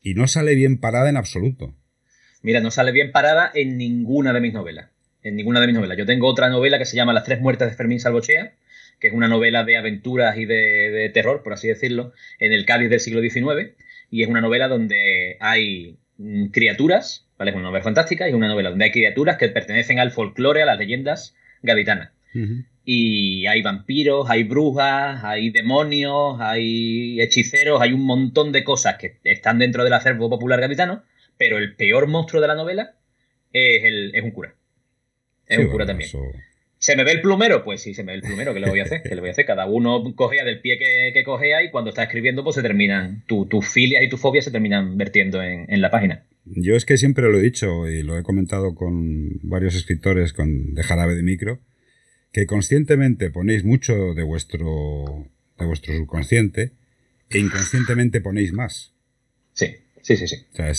y 0.02 0.16
no 0.16 0.28
sale 0.28 0.56
bien 0.56 0.80
parada 0.80 1.10
en 1.10 1.18
absoluto. 1.18 1.74
Mira, 2.42 2.60
no 2.60 2.72
sale 2.72 2.92
bien 2.92 3.14
parada 3.14 3.50
en 3.54 3.78
ninguna 3.78 4.34
de 4.34 4.42
mis 4.42 4.54
novelas. 4.54 4.90
En 5.22 5.38
ninguna 5.38 5.62
de 5.62 5.68
mis 5.68 5.76
novelas. 5.76 5.98
Yo 5.98 6.06
tengo 6.06 6.28
otra 6.28 6.50
novela 6.50 6.78
que 6.78 6.86
se 6.86 6.98
llama 6.98 7.14
Las 7.14 7.24
tres 7.24 7.40
muertes 7.40 7.70
de 7.70 7.76
Fermín 7.76 8.02
Salvochea, 8.02 8.54
que 9.04 9.10
es 9.10 9.14
una 9.14 9.28
novela 9.28 9.66
de 9.66 9.76
aventuras 9.76 10.38
y 10.38 10.46
de, 10.46 11.12
terror, 11.14 11.44
por 11.44 11.52
así 11.52 11.68
decirlo, 11.68 12.14
en 12.40 12.54
el 12.54 12.66
Cádiz 12.66 12.90
del 12.90 13.02
siglo 13.02 13.20
XIX. 13.20 13.74
Y 14.10 14.24
es 14.24 14.30
una 14.30 14.40
novela 14.40 14.70
donde 14.70 15.36
hay 15.42 15.98
mm, 16.18 16.46
criaturas 16.52 17.28
es 17.50 17.56
una 17.56 17.64
novela 17.64 17.84
fantástica 17.84 18.26
y 18.26 18.30
es 18.30 18.36
una 18.36 18.48
novela 18.48 18.70
donde 18.70 18.86
hay 18.86 18.92
criaturas 18.92 19.36
que 19.36 19.50
pertenecen 19.50 20.00
al 20.00 20.12
folclore, 20.12 20.62
a 20.62 20.66
las 20.66 20.80
leyendas 20.80 21.36
gaditanas. 21.62 22.12
Y 22.86 23.46
hay 23.46 23.62
vampiros, 23.62 24.30
hay 24.30 24.46
brujas, 24.46 25.22
hay 25.26 25.50
demonios, 25.50 26.40
hay 26.40 27.20
hechiceros, 27.20 27.82
hay 27.82 27.92
un 27.92 28.06
montón 28.06 28.54
de 28.54 28.64
cosas 28.64 28.96
que 28.96 29.18
están 29.26 29.60
dentro 29.60 29.84
del 29.84 29.92
acervo 29.92 30.30
popular 30.30 30.62
gaditano, 30.62 31.04
pero 31.38 31.58
el 31.58 31.76
peor 31.76 32.08
monstruo 32.08 32.42
de 32.42 32.48
la 32.48 32.56
novela 32.56 32.96
es, 33.52 33.84
el, 33.84 34.16
es 34.16 34.24
un 34.24 34.32
cura. 34.32 34.56
Es 35.46 35.58
un 35.58 35.68
cura 35.68 35.86
también. 35.86 36.10
¿Se 36.84 36.98
me 36.98 37.06
ve 37.06 37.14
el 37.14 37.22
plumero? 37.22 37.64
Pues 37.64 37.80
sí, 37.80 37.94
se 37.94 38.04
me 38.04 38.12
ve 38.12 38.18
el 38.18 38.22
plumero, 38.24 38.54
¿qué 38.54 38.60
le 38.60 38.70
voy 38.70 38.82
a 38.82 38.84
hacer? 38.84 39.02
¿Qué 39.04 39.16
le 39.16 39.22
voy 39.22 39.30
a 39.30 39.32
hacer? 39.32 39.46
Cada 39.46 39.66
uno 39.68 40.04
cogea 40.16 40.44
del 40.44 40.60
pie 40.60 40.78
que, 40.78 41.12
que 41.14 41.24
cogea 41.24 41.64
y 41.64 41.72
cuando 41.72 41.92
está 41.92 42.04
escribiendo, 42.04 42.44
pues 42.44 42.58
se 42.58 42.62
terminan, 42.62 43.24
tus 43.26 43.66
filias 43.70 44.04
y 44.04 44.10
tus 44.10 44.20
fobias 44.20 44.44
se 44.44 44.52
terminan 44.52 44.98
vertiendo 44.98 45.42
en, 45.42 45.66
en 45.72 45.80
la 45.80 45.90
página. 45.90 46.26
Yo 46.44 46.76
es 46.76 46.84
que 46.84 46.98
siempre 46.98 47.32
lo 47.32 47.40
he 47.40 47.42
dicho 47.42 47.88
y 47.88 48.04
lo 48.04 48.20
he 48.20 48.24
comentado 48.24 48.76
con 48.76 49.30
varios 49.44 49.76
escritores 49.76 50.34
con, 50.34 50.74
de 50.74 50.84
jarabe 50.84 51.16
de 51.16 51.24
micro, 51.24 51.62
que 52.34 52.46
conscientemente 52.48 53.30
ponéis 53.30 53.64
mucho 53.64 54.14
de 54.14 54.24
vuestro, 54.24 55.30
de 55.58 55.66
vuestro 55.66 55.96
subconsciente 55.96 56.74
e 57.30 57.40
inconscientemente 57.40 58.20
ponéis 58.20 58.52
más. 58.52 58.94
Sí, 59.54 59.68
sí, 60.02 60.18
sí, 60.18 60.28
sí. 60.28 60.36
O 60.52 60.56
sea, 60.58 60.74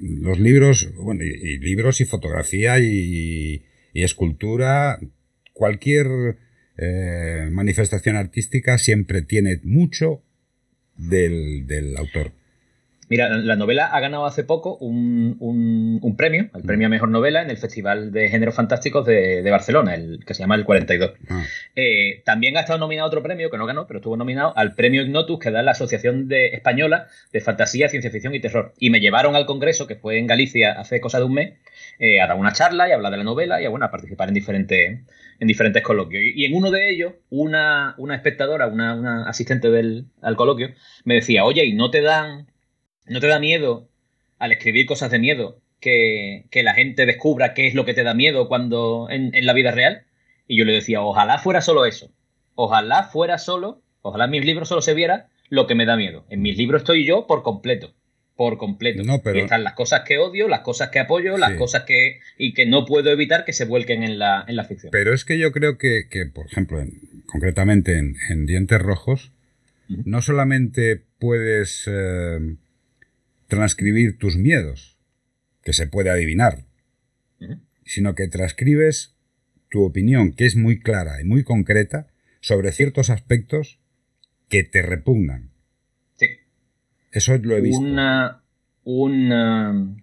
los 0.00 0.40
libros, 0.40 0.90
bueno, 0.96 1.22
y, 1.22 1.58
libros 1.58 2.00
y 2.00 2.06
fotografía 2.06 2.78
y, 2.80 3.62
escultura, 3.92 4.98
cualquier 5.60 6.38
eh, 6.78 7.50
manifestación 7.52 8.16
artística 8.16 8.78
siempre 8.78 9.20
tiene 9.20 9.60
mucho 9.62 10.22
del, 10.96 11.66
del 11.66 11.98
autor. 11.98 12.32
Mira, 13.10 13.28
la 13.28 13.56
novela 13.56 13.86
ha 13.86 14.00
ganado 14.00 14.24
hace 14.24 14.44
poco 14.44 14.76
un, 14.76 16.14
premio, 16.16 16.48
el 16.54 16.62
premio 16.62 16.86
a 16.86 16.90
mejor 16.90 17.10
novela 17.10 17.42
en 17.42 17.50
el 17.50 17.58
Festival 17.58 18.12
de 18.12 18.30
Géneros 18.30 18.54
Fantásticos 18.54 19.04
de, 19.04 19.50
Barcelona, 19.50 19.96
el 19.96 20.24
que 20.24 20.32
se 20.32 20.44
llama 20.44 20.54
el 20.54 20.64
42. 20.64 21.12
Ah. 21.28 21.44
Eh, 21.74 22.22
también 22.24 22.56
ha 22.56 22.60
estado 22.60 22.78
nominado 22.78 23.08
otro 23.08 23.22
premio, 23.22 23.50
que 23.50 23.58
no 23.58 23.66
ganó, 23.66 23.86
pero 23.88 23.98
estuvo 23.98 24.16
nominado 24.16 24.56
al 24.56 24.76
premio 24.76 25.02
Ignotus 25.02 25.40
que 25.40 25.50
da 25.50 25.62
la 25.62 25.72
Asociación 25.72 26.28
de 26.28 26.54
Española 26.54 27.08
de 27.32 27.40
Fantasía, 27.40 27.88
Ciencia 27.88 28.12
Ficción 28.12 28.34
y 28.34 28.40
Terror. 28.40 28.72
Y 28.78 28.90
me 28.90 29.00
llevaron 29.00 29.34
al 29.34 29.44
Congreso, 29.44 29.88
que 29.88 29.96
fue 29.96 30.18
en 30.18 30.28
Galicia 30.28 30.72
hace 30.72 31.00
cosa 31.00 31.18
de 31.18 31.24
un 31.24 31.34
mes, 31.34 31.54
eh, 32.00 32.20
a 32.20 32.26
dar 32.26 32.36
una 32.36 32.52
charla 32.52 32.88
y 32.88 32.92
hablar 32.92 33.12
de 33.12 33.18
la 33.18 33.24
novela 33.24 33.62
y 33.62 33.66
a, 33.66 33.68
bueno, 33.68 33.86
a 33.86 33.92
participar 33.92 34.26
en 34.26 34.34
diferentes, 34.34 35.00
en 35.38 35.48
diferentes 35.48 35.84
coloquios. 35.84 36.22
Y, 36.34 36.44
en 36.44 36.54
uno 36.54 36.72
de 36.72 36.90
ellos, 36.90 37.12
una, 37.30 37.94
espectadora, 38.12 38.66
una, 38.66 38.96
una 38.96 39.28
asistente 39.28 39.70
del, 39.70 40.06
al 40.20 40.34
coloquio, 40.34 40.70
me 41.04 41.14
decía, 41.14 41.44
oye, 41.44 41.64
¿y 41.64 41.74
no 41.74 41.92
te 41.92 42.00
dan 42.00 42.50
¿No 43.10 43.18
te 43.18 43.26
da 43.26 43.40
miedo 43.40 43.88
al 44.38 44.52
escribir 44.52 44.86
cosas 44.86 45.10
de 45.10 45.18
miedo 45.18 45.60
que, 45.80 46.46
la 46.62 46.74
gente 46.74 47.06
descubra 47.06 47.54
qué 47.54 47.66
es 47.66 47.74
lo 47.74 47.84
que 47.84 47.92
te 47.92 48.04
da 48.04 48.14
miedo 48.14 48.46
cuando 48.46 49.08
en, 49.10 49.32
la 49.44 49.52
vida 49.52 49.72
real? 49.72 50.04
Y 50.46 50.56
yo 50.56 50.64
le 50.64 50.74
decía, 50.74 51.02
ojalá 51.02 51.38
fuera 51.38 51.60
solo 51.60 51.86
eso. 51.86 52.12
Ojalá 52.54 53.02
fuera 53.02 53.38
solo, 53.38 53.82
ojalá 54.02 54.26
en 54.26 54.30
mis 54.30 54.44
libros 54.44 54.68
solo 54.68 54.80
se 54.80 54.94
viera 54.94 55.28
lo 55.48 55.66
que 55.66 55.74
me 55.74 55.86
da 55.86 55.96
miedo. 55.96 56.24
En 56.30 56.40
mis 56.40 56.56
libros 56.56 56.82
estoy 56.82 57.04
yo 57.04 57.26
por 57.26 57.42
completo. 57.42 57.92
Por 58.40 58.56
completo. 58.56 59.02
Y 59.34 59.38
están 59.38 59.64
las 59.64 59.74
cosas 59.74 60.00
que 60.06 60.16
odio, 60.16 60.48
las 60.48 60.60
cosas 60.60 60.88
que 60.88 60.98
apoyo, 60.98 61.36
las 61.36 61.58
cosas 61.58 61.82
que. 61.82 62.20
y 62.38 62.54
que 62.54 62.64
no 62.64 62.86
puedo 62.86 63.10
evitar 63.10 63.44
que 63.44 63.52
se 63.52 63.66
vuelquen 63.66 64.02
en 64.02 64.18
la, 64.18 64.46
en 64.48 64.56
la 64.56 64.64
ficción. 64.64 64.90
Pero 64.92 65.12
es 65.12 65.26
que 65.26 65.38
yo 65.38 65.52
creo 65.52 65.76
que, 65.76 66.06
por 66.32 66.46
ejemplo, 66.46 66.82
concretamente 67.26 67.98
en, 67.98 68.46
Dientes 68.46 68.80
Rojos, 68.80 69.32
no 69.88 70.22
solamente 70.22 71.02
puedes. 71.18 71.84
Eh, 71.86 72.56
transcribir 73.50 74.16
tus 74.16 74.36
miedos, 74.36 74.96
que 75.62 75.74
se 75.74 75.86
puede 75.86 76.08
adivinar, 76.08 76.64
sino 77.84 78.14
que 78.14 78.28
transcribes 78.28 79.16
tu 79.68 79.82
opinión, 79.82 80.32
que 80.32 80.46
es 80.46 80.56
muy 80.56 80.80
clara 80.80 81.20
y 81.20 81.24
muy 81.24 81.42
concreta, 81.42 82.06
sobre 82.40 82.72
ciertos 82.72 83.10
aspectos 83.10 83.80
que 84.48 84.62
te 84.62 84.80
repugnan. 84.80 85.50
Eso 87.12 87.36
lo 87.38 87.56
he 87.56 87.60
visto. 87.60 87.80
un, 88.84 90.02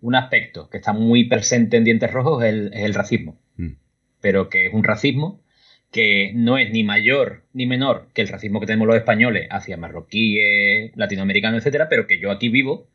un, 0.00 0.14
aspecto 0.14 0.68
que 0.68 0.78
está 0.78 0.92
muy 0.92 1.24
presente 1.24 1.76
en 1.76 1.84
Dientes 1.84 2.10
Rojos 2.10 2.44
es 2.44 2.70
el, 2.72 2.94
racismo. 2.94 3.38
Mm. 3.56 3.72
Pero 4.20 4.48
que 4.48 4.66
es 4.66 4.74
un 4.74 4.84
racismo 4.84 5.40
que 5.90 6.32
no 6.34 6.58
es 6.58 6.70
ni 6.70 6.84
mayor 6.84 7.44
ni 7.54 7.66
menor 7.66 8.08
que 8.12 8.20
el 8.20 8.28
racismo 8.28 8.60
que 8.60 8.66
tenemos 8.66 8.86
los 8.86 8.96
españoles 8.96 9.48
hacia 9.50 9.78
marroquíes, 9.78 10.92
latinoamericanos, 10.96 11.60
etcétera, 11.60 11.88
pero 11.88 12.06
que 12.06 12.20
yo 12.20 12.30
aquí 12.30 12.50
vivo 12.50 12.88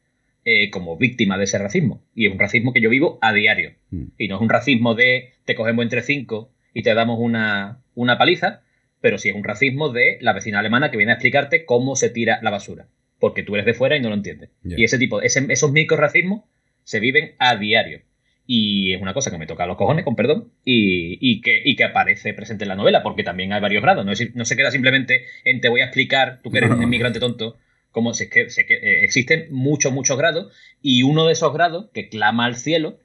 eh, 0.45 0.69
como 0.69 0.97
víctima 0.97 1.37
de 1.37 1.45
ese 1.45 1.57
racismo. 1.57 2.03
Y 2.13 2.27
es 2.27 2.31
un 2.31 2.39
racismo 2.39 2.73
que 2.73 2.81
yo 2.81 2.89
vivo 2.89 3.17
a 3.21 3.33
diario. 3.33 3.71
Mm. 3.89 4.03
Y 4.17 4.27
no 4.27 4.35
es 4.35 4.41
un 4.41 4.49
racismo 4.49 4.93
de 4.93 5.31
te 5.45 5.55
cogemos 5.55 5.83
entre 5.83 6.03
cinco 6.03 6.51
y 6.73 6.83
te 6.83 6.93
damos 6.93 7.17
una, 7.19 7.79
una 7.95 8.17
paliza, 8.17 8.61
pero 9.01 9.17
sí 9.17 9.29
es 9.29 9.35
un 9.35 9.43
racismo 9.43 9.89
de 9.89 10.17
la 10.21 10.33
vecina 10.33 10.59
alemana 10.59 10.91
que 10.91 10.97
viene 10.97 11.11
a 11.11 11.15
explicarte 11.15 11.65
cómo 11.65 11.95
se 11.95 12.09
tira 12.09 12.39
la 12.41 12.49
basura, 12.49 12.87
porque 13.23 13.43
tú 13.43 13.55
eres 13.55 13.65
de 13.65 13.73
fuera 13.73 13.95
y 13.95 14.01
no 14.01 14.09
lo 14.09 14.15
entiendes. 14.15 14.49
Y 14.65 14.83
ese 14.83 14.97
tipo, 14.97 15.21
ese, 15.21 15.45
esos 15.47 15.71
microracismos 15.71 16.41
se 16.83 16.99
viven 16.99 17.35
a 17.39 17.55
diario. 17.55 18.01
Y 18.45 18.93
es 18.93 19.01
una 19.01 19.13
cosa 19.13 19.31
que 19.31 19.37
me 19.37 19.47
toca 19.47 19.63
a 19.63 19.65
los 19.65 19.77
cojones, 19.77 20.03
con 20.03 20.17
perdón, 20.17 20.51
y, 20.65 21.39
que, 21.39 21.63
que, 21.63 21.83
aparece 21.85 22.33
presente 22.33 22.65
en 22.65 22.67
la 22.67 22.75
novela, 22.75 23.01
porque 23.01 23.23
también 23.23 23.53
hay 23.53 23.61
varios 23.61 23.81
grados. 23.81 24.05
No, 24.05 24.11
no 24.33 24.43
se 24.43 24.57
queda 24.57 24.71
simplemente 24.71 25.23
en 25.45 25.61
te 25.61 25.69
voy 25.69 25.79
a 25.79 25.85
explicar, 25.85 26.41
tú 26.43 26.51
que 26.51 26.57
eres 26.57 26.69
un 26.71 26.83
inmigrante 26.83 27.21
tonto, 27.21 27.55
cómo 27.91 28.13
se, 28.13 28.29
que, 28.29 28.49
se, 28.49 28.65
que 28.65 28.73
eh, 28.73 29.05
existen 29.05 29.45
muchos, 29.51 29.93
muchos 29.93 30.17
grados, 30.17 30.51
y 30.81 31.03
uno 31.03 31.25
de 31.25 31.31
esos 31.31 31.53
grados 31.53 31.91
que 31.93 32.09
clama 32.09 32.43
al 32.43 32.57
cielo 32.57 32.99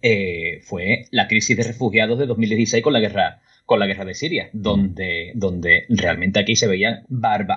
eh, 0.00 0.60
fue 0.62 1.04
la 1.10 1.28
crisis 1.28 1.54
de 1.54 1.64
refugiados 1.64 2.18
de 2.18 2.24
2016 2.24 2.82
con 2.82 2.94
la 2.94 3.00
guerra, 3.00 3.42
con 3.66 3.78
la 3.78 3.86
guerra 3.86 4.06
de 4.06 4.14
Siria, 4.14 4.48
donde, 4.54 5.32
donde 5.34 5.84
realmente 5.90 6.40
aquí 6.40 6.56
se 6.56 6.66
veían 6.66 7.04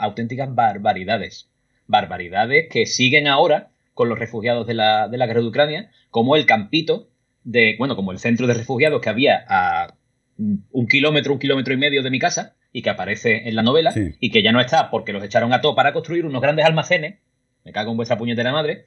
auténticas 0.01 0.53
barbaridades. 0.53 1.47
Barbaridades 1.91 2.67
que 2.69 2.85
siguen 2.85 3.27
ahora 3.27 3.69
con 3.93 4.09
los 4.09 4.17
refugiados 4.17 4.65
de 4.65 4.73
la, 4.73 5.07
de 5.07 5.17
la 5.17 5.27
guerra 5.27 5.41
de 5.41 5.47
Ucrania, 5.47 5.91
como 6.09 6.35
el 6.35 6.45
campito 6.45 7.09
de, 7.43 7.75
bueno, 7.77 7.95
como 7.95 8.11
el 8.11 8.19
centro 8.19 8.47
de 8.47 8.53
refugiados 8.53 9.01
que 9.01 9.09
había 9.09 9.45
a 9.47 9.95
un 10.37 10.87
kilómetro, 10.87 11.33
un 11.33 11.39
kilómetro 11.39 11.73
y 11.73 11.77
medio 11.77 12.01
de 12.01 12.09
mi 12.09 12.19
casa 12.19 12.55
y 12.71 12.81
que 12.81 12.89
aparece 12.89 13.47
en 13.47 13.55
la 13.55 13.63
novela 13.63 13.93
y 14.19 14.31
que 14.31 14.41
ya 14.41 14.51
no 14.51 14.61
está 14.61 14.89
porque 14.89 15.13
los 15.13 15.23
echaron 15.23 15.53
a 15.53 15.61
todo 15.61 15.75
para 15.75 15.93
construir 15.93 16.25
unos 16.25 16.41
grandes 16.41 16.65
almacenes, 16.65 17.19
me 17.63 17.71
cago 17.71 17.91
en 17.91 17.97
vuestra 17.97 18.17
puñetera 18.17 18.51
madre, 18.51 18.85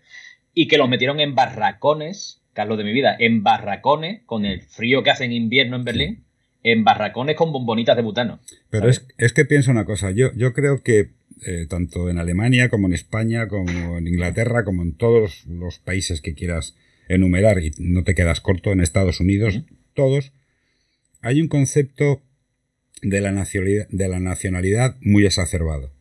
y 0.53 0.69
que 0.69 0.79
los 0.79 0.89
metieron 0.89 1.21
en 1.21 1.35
barracones, 1.35 2.43
Carlos 2.53 2.79
de 2.79 2.85
mi 2.85 2.93
vida, 2.93 3.15
en 3.19 3.43
barracones 3.43 4.23
con 4.25 4.47
el 4.47 4.63
frío 4.63 5.03
que 5.03 5.11
hace 5.11 5.25
en 5.25 5.33
invierno 5.33 5.77
en 5.77 5.85
Berlín, 5.85 6.24
en 6.65 6.83
barracones 6.83 7.37
con 7.37 7.53
bombonitas 7.53 7.95
de 7.95 8.03
butano. 8.03 8.41
Pero 8.71 8.89
es, 8.89 9.07
es, 9.19 9.33
que 9.33 9.45
pienso 9.45 9.71
una 9.71 9.85
cosa, 9.85 10.11
yo, 10.11 10.33
yo 10.35 10.53
creo 10.53 10.83
que 10.83 11.11
eh, 11.47 11.67
tanto 11.69 12.09
en 12.09 12.19
Alemania 12.19 12.71
como 12.71 12.89
en 12.89 12.95
España, 12.95 13.49
como 13.49 13.99
en 13.99 14.09
Inglaterra, 14.09 14.65
como 14.65 14.83
en 14.83 14.97
todos 14.97 15.47
los 15.47 15.79
países 15.79 16.23
que 16.23 16.35
quieras 16.35 16.75
enumerar 17.09 17.63
y 17.63 17.73
no 17.79 18.03
te 18.03 18.15
quedas 18.15 18.41
corto, 18.41 18.73
en 18.73 18.81
Estados 18.81 19.21
Unidos, 19.21 19.61
todos, 19.93 20.33
hay 21.21 21.43
un 21.43 21.49
concepto 21.49 22.23
de 23.03 23.21
la, 23.21 23.31
nacionalidad, 23.31 23.87
de 23.91 24.09
la 24.09 24.21
nacionalidad 24.21 24.97
muy 25.03 25.27
exacerbado. 25.27 25.93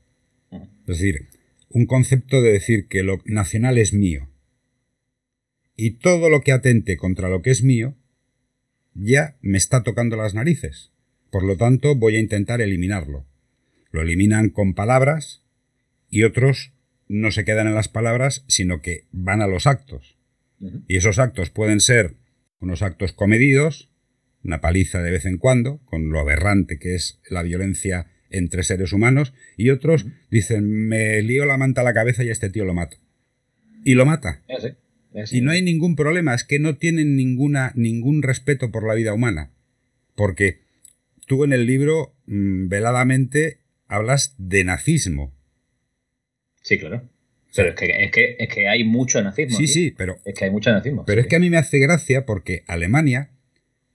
Es 0.51 0.99
decir, 0.99 1.27
un 1.69 1.87
concepto 1.87 2.41
de 2.41 2.53
decir 2.53 2.87
que 2.87 3.03
lo 3.03 3.21
nacional 3.25 3.77
es 3.77 3.93
mío. 3.93 4.29
Y 5.75 5.91
todo 5.91 6.29
lo 6.29 6.41
que 6.41 6.51
atente 6.51 6.95
contra 6.95 7.29
lo 7.29 7.41
que 7.41 7.51
es 7.51 7.63
mío 7.63 7.95
ya 8.95 9.37
me 9.41 9.57
está 9.57 9.83
tocando 9.83 10.15
las 10.15 10.33
narices. 10.33 10.91
Por 11.31 11.43
lo 11.43 11.57
tanto, 11.57 11.95
voy 11.95 12.15
a 12.15 12.19
intentar 12.19 12.61
eliminarlo. 12.61 13.25
Lo 13.91 14.01
eliminan 14.01 14.49
con 14.49 14.73
palabras 14.73 15.43
y 16.09 16.23
otros 16.23 16.73
no 17.07 17.31
se 17.31 17.45
quedan 17.45 17.67
en 17.67 17.75
las 17.75 17.89
palabras, 17.89 18.43
sino 18.47 18.81
que 18.81 19.05
van 19.11 19.41
a 19.41 19.47
los 19.47 19.67
actos. 19.67 20.17
Y 20.87 20.97
esos 20.97 21.19
actos 21.19 21.49
pueden 21.49 21.79
ser 21.79 22.15
unos 22.59 22.81
actos 22.81 23.13
comedidos, 23.13 23.89
una 24.43 24.61
paliza 24.61 25.01
de 25.01 25.11
vez 25.11 25.25
en 25.25 25.37
cuando, 25.37 25.79
con 25.85 26.09
lo 26.09 26.19
aberrante 26.19 26.79
que 26.79 26.95
es 26.95 27.19
la 27.29 27.43
violencia 27.43 28.07
entre 28.29 28.63
seres 28.63 28.93
humanos, 28.93 29.33
y 29.57 29.69
otros 29.69 30.05
dicen, 30.31 30.87
me 30.87 31.21
lío 31.21 31.45
la 31.45 31.57
manta 31.57 31.81
a 31.81 31.83
la 31.83 31.93
cabeza 31.93 32.23
y 32.23 32.29
a 32.29 32.31
este 32.31 32.49
tío 32.49 32.65
lo 32.65 32.73
mato. 32.73 32.97
Y 33.83 33.95
lo 33.95 34.05
mata. 34.05 34.41
Y 35.31 35.41
no 35.41 35.51
hay 35.51 35.61
ningún 35.61 35.95
problema, 35.95 36.33
es 36.33 36.43
que 36.43 36.59
no 36.59 36.77
tienen 36.77 37.15
ninguna, 37.15 37.71
ningún 37.75 38.23
respeto 38.23 38.71
por 38.71 38.87
la 38.87 38.95
vida 38.95 39.13
humana. 39.13 39.51
Porque 40.15 40.61
tú 41.27 41.43
en 41.43 41.53
el 41.53 41.65
libro, 41.65 42.15
mm, 42.25 42.67
veladamente, 42.67 43.59
hablas 43.87 44.35
de 44.37 44.63
nazismo. 44.63 45.33
Sí, 46.61 46.77
claro. 46.79 47.09
Pero 47.55 47.69
es 47.69 47.75
que, 48.11 48.35
es 48.39 48.49
que, 48.49 48.67
hay 48.67 48.83
mucho 48.83 49.21
nazismo. 49.21 49.57
Sí, 49.57 49.67
sí, 49.67 49.93
pero. 49.95 50.17
Es 50.25 50.33
que 50.33 50.45
hay 50.45 50.51
mucho 50.51 50.71
nazismo. 50.71 51.05
Pero 51.05 51.21
es 51.21 51.27
que 51.27 51.35
a 51.35 51.39
mí 51.39 51.49
me 51.49 51.57
hace 51.57 51.77
gracia 51.77 52.25
porque 52.25 52.63
Alemania, 52.67 53.29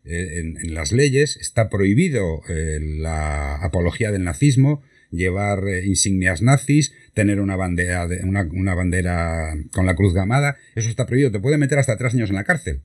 eh, 0.05 0.39
en, 0.39 0.75
las 0.75 0.93
leyes, 0.93 1.37
está 1.37 1.69
prohibido 1.69 2.43
eh, 2.49 2.79
la 2.81 3.57
apología 3.57 4.13
del 4.13 4.23
nazismo, 4.23 4.83
llevar 5.11 5.67
eh, 5.67 5.85
insignias 5.87 6.41
nazis, 6.41 6.95
tener 7.15 7.41
una 7.41 7.57
bandera, 7.57 8.07
de, 8.07 8.23
una, 8.25 8.49
una, 8.53 8.75
bandera 8.75 9.55
con 9.73 9.87
la 9.87 9.95
cruz 9.95 10.15
gamada. 10.15 10.57
Eso 10.75 10.89
está 10.89 11.07
prohibido. 11.07 11.31
Te 11.31 11.41
puede 11.41 11.59
meter 11.59 11.79
hasta 11.79 11.97
tres 11.97 12.15
años 12.15 12.31
en 12.31 12.37
la 12.37 12.45
cárcel. 12.45 12.83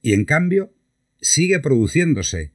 Y 0.00 0.14
en 0.14 0.24
cambio, 0.24 0.72
sigue 1.20 1.58
produciéndose 1.60 2.52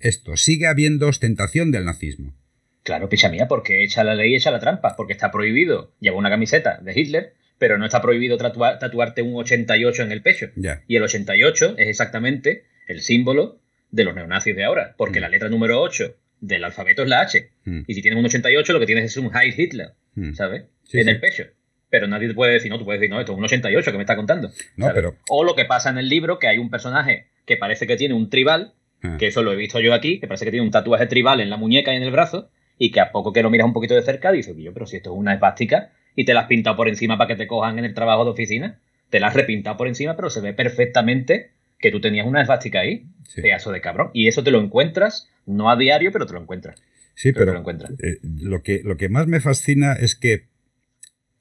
esto, 0.00 0.36
sigue 0.36 0.66
habiendo 0.66 1.08
ostentación 1.08 1.70
del 1.70 1.84
nazismo. 1.84 2.34
Claro, 2.82 3.08
picha 3.08 3.28
mía, 3.28 3.46
porque 3.46 3.84
echa 3.84 4.02
la 4.02 4.14
ley, 4.14 4.34
echa 4.34 4.50
la 4.50 4.58
trampa, 4.58 4.96
porque 4.96 5.12
está 5.12 5.30
prohibido 5.30 5.92
llevar 6.00 6.18
una 6.18 6.30
camiseta 6.30 6.78
de 6.82 6.98
Hitler, 6.98 7.34
pero 7.58 7.76
no 7.76 7.84
está 7.84 8.00
prohibido 8.00 8.38
tatuarte 8.38 9.22
un 9.22 9.36
88 9.36 10.02
en 10.02 10.12
el 10.12 10.22
pecho. 10.22 10.46
Y 10.88 10.96
el 10.96 11.02
88 11.02 11.74
es 11.76 11.88
exactamente 11.88 12.64
el 12.88 13.02
símbolo 13.02 13.60
de 13.90 14.04
los 14.04 14.14
neonazis 14.14 14.56
de 14.56 14.64
ahora, 14.64 14.94
porque 14.96 15.20
mm. 15.20 15.22
la 15.22 15.28
letra 15.28 15.48
número 15.50 15.80
8 15.82 16.16
del 16.40 16.64
alfabeto 16.64 17.02
es 17.02 17.08
la 17.08 17.20
H. 17.20 17.50
Mm. 17.64 17.82
Y 17.86 17.94
si 17.94 18.02
tienes 18.02 18.18
un 18.18 18.24
88, 18.24 18.72
lo 18.72 18.80
que 18.80 18.86
tienes 18.86 19.04
es 19.04 19.16
un 19.16 19.30
Heil 19.34 19.54
Hitler, 19.56 19.92
mm. 20.14 20.32
¿sabes? 20.34 20.64
en 20.92 21.08
el 21.08 21.20
pecho. 21.20 21.44
Pero 21.88 22.06
nadie 22.06 22.28
te 22.28 22.34
puede 22.34 22.52
decir, 22.52 22.70
no, 22.70 22.78
tú 22.78 22.84
puedes 22.84 23.00
decir, 23.00 23.12
no, 23.12 23.20
esto 23.20 23.32
es 23.32 23.38
un 23.38 23.44
88 23.44 23.90
que 23.90 23.96
me 23.96 24.04
está 24.04 24.16
contando. 24.16 24.50
No, 24.76 24.90
pero... 24.94 25.16
O 25.28 25.44
lo 25.44 25.54
que 25.54 25.64
pasa 25.64 25.90
en 25.90 25.98
el 25.98 26.08
libro, 26.08 26.38
que 26.38 26.46
hay 26.46 26.58
un 26.58 26.70
personaje 26.70 27.26
que 27.46 27.56
parece 27.56 27.86
que 27.86 27.96
tiene 27.96 28.14
un 28.14 28.30
tribal, 28.30 28.74
ah. 29.02 29.16
que 29.18 29.26
eso 29.26 29.42
lo 29.42 29.52
he 29.52 29.56
visto 29.56 29.80
yo 29.80 29.92
aquí, 29.92 30.20
que 30.20 30.28
parece 30.28 30.44
que 30.44 30.52
tiene 30.52 30.64
un 30.64 30.70
tatuaje 30.70 31.06
tribal 31.06 31.40
en 31.40 31.50
la 31.50 31.56
muñeca 31.56 31.92
y 31.92 31.96
en 31.96 32.02
el 32.02 32.12
brazo, 32.12 32.50
y 32.78 32.92
que 32.92 33.00
a 33.00 33.10
poco 33.10 33.32
que 33.32 33.42
lo 33.42 33.50
miras 33.50 33.66
un 33.66 33.72
poquito 33.72 33.94
de 33.94 34.02
cerca 34.02 34.32
dices, 34.32 34.56
yo, 34.56 34.72
pero 34.72 34.86
si 34.86 34.96
esto 34.96 35.10
es 35.12 35.16
una 35.16 35.34
espástica 35.34 35.90
y 36.14 36.24
te 36.24 36.32
la 36.32 36.40
has 36.40 36.46
pintado 36.46 36.76
por 36.76 36.88
encima 36.88 37.18
para 37.18 37.28
que 37.28 37.36
te 37.36 37.46
cojan 37.46 37.78
en 37.78 37.84
el 37.84 37.94
trabajo 37.94 38.24
de 38.24 38.30
oficina, 38.30 38.80
te 39.10 39.20
la 39.20 39.26
has 39.26 39.34
repintado 39.34 39.76
por 39.76 39.88
encima, 39.88 40.16
pero 40.16 40.30
se 40.30 40.40
ve 40.40 40.54
perfectamente 40.54 41.50
que 41.80 41.90
tú 41.90 42.00
tenías 42.00 42.26
una 42.26 42.42
espástica 42.42 42.80
ahí, 42.80 43.06
pedazo 43.34 43.72
de 43.72 43.80
cabrón. 43.80 44.10
Y 44.12 44.28
eso 44.28 44.42
te 44.42 44.50
lo 44.50 44.60
encuentras, 44.60 45.28
no 45.46 45.70
a 45.70 45.76
diario, 45.76 46.12
pero 46.12 46.26
te 46.26 46.34
lo 46.34 46.40
encuentras. 46.40 46.82
Sí, 47.14 47.32
pero, 47.32 47.52
lo, 47.52 47.70
eh, 47.70 48.18
lo, 48.22 48.62
que, 48.62 48.80
lo 48.82 48.96
que 48.96 49.08
más 49.08 49.26
me 49.26 49.40
fascina 49.40 49.92
es 49.94 50.14
que 50.14 50.46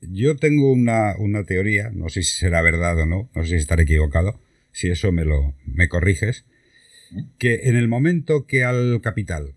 yo 0.01 0.35
tengo 0.35 0.71
una, 0.71 1.15
una, 1.17 1.43
teoría, 1.43 1.89
no 1.93 2.09
sé 2.09 2.23
si 2.23 2.37
será 2.37 2.61
verdad 2.61 2.99
o 2.99 3.05
no, 3.05 3.29
no 3.33 3.43
sé 3.43 3.49
si 3.49 3.55
estaré 3.55 3.83
equivocado, 3.83 4.41
si 4.71 4.89
eso 4.89 5.11
me 5.11 5.25
lo 5.25 5.55
me 5.65 5.89
corriges, 5.89 6.45
que 7.37 7.61
en 7.63 7.75
el 7.75 7.87
momento 7.87 8.45
que 8.45 8.63
al 8.63 9.01
capital, 9.01 9.55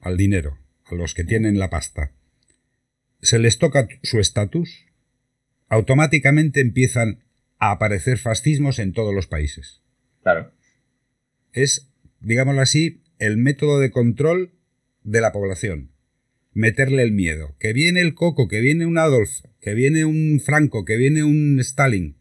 al 0.00 0.16
dinero, 0.16 0.58
los 0.90 1.14
que 1.14 1.24
tienen 1.24 1.58
la 1.58 1.70
pasta, 1.70 2.12
se 3.20 3.38
les 3.38 3.58
toca 3.58 3.88
su 4.02 4.20
estatus, 4.20 4.86
automáticamente 5.68 6.60
empiezan 6.60 7.22
a 7.58 7.70
aparecer 7.70 8.18
fascismos 8.18 8.78
en 8.78 8.92
todos 8.92 9.14
los 9.14 9.26
países. 9.26 9.81
Claro. 10.22 10.52
Es, 11.52 11.92
digámoslo 12.20 12.60
así, 12.60 13.02
el 13.18 13.36
método 13.36 13.78
de 13.78 13.90
control 13.90 14.52
de 15.02 15.20
la 15.20 15.32
población. 15.32 15.92
Meterle 16.54 17.02
el 17.02 17.12
miedo. 17.12 17.56
Que 17.58 17.72
viene 17.72 18.00
el 18.00 18.14
Coco, 18.14 18.48
que 18.48 18.60
viene 18.60 18.86
un 18.86 18.98
Adolf, 18.98 19.30
que 19.60 19.74
viene 19.74 20.04
un 20.04 20.40
Franco, 20.44 20.84
que 20.84 20.96
viene 20.96 21.24
un 21.24 21.58
Stalin. 21.60 22.16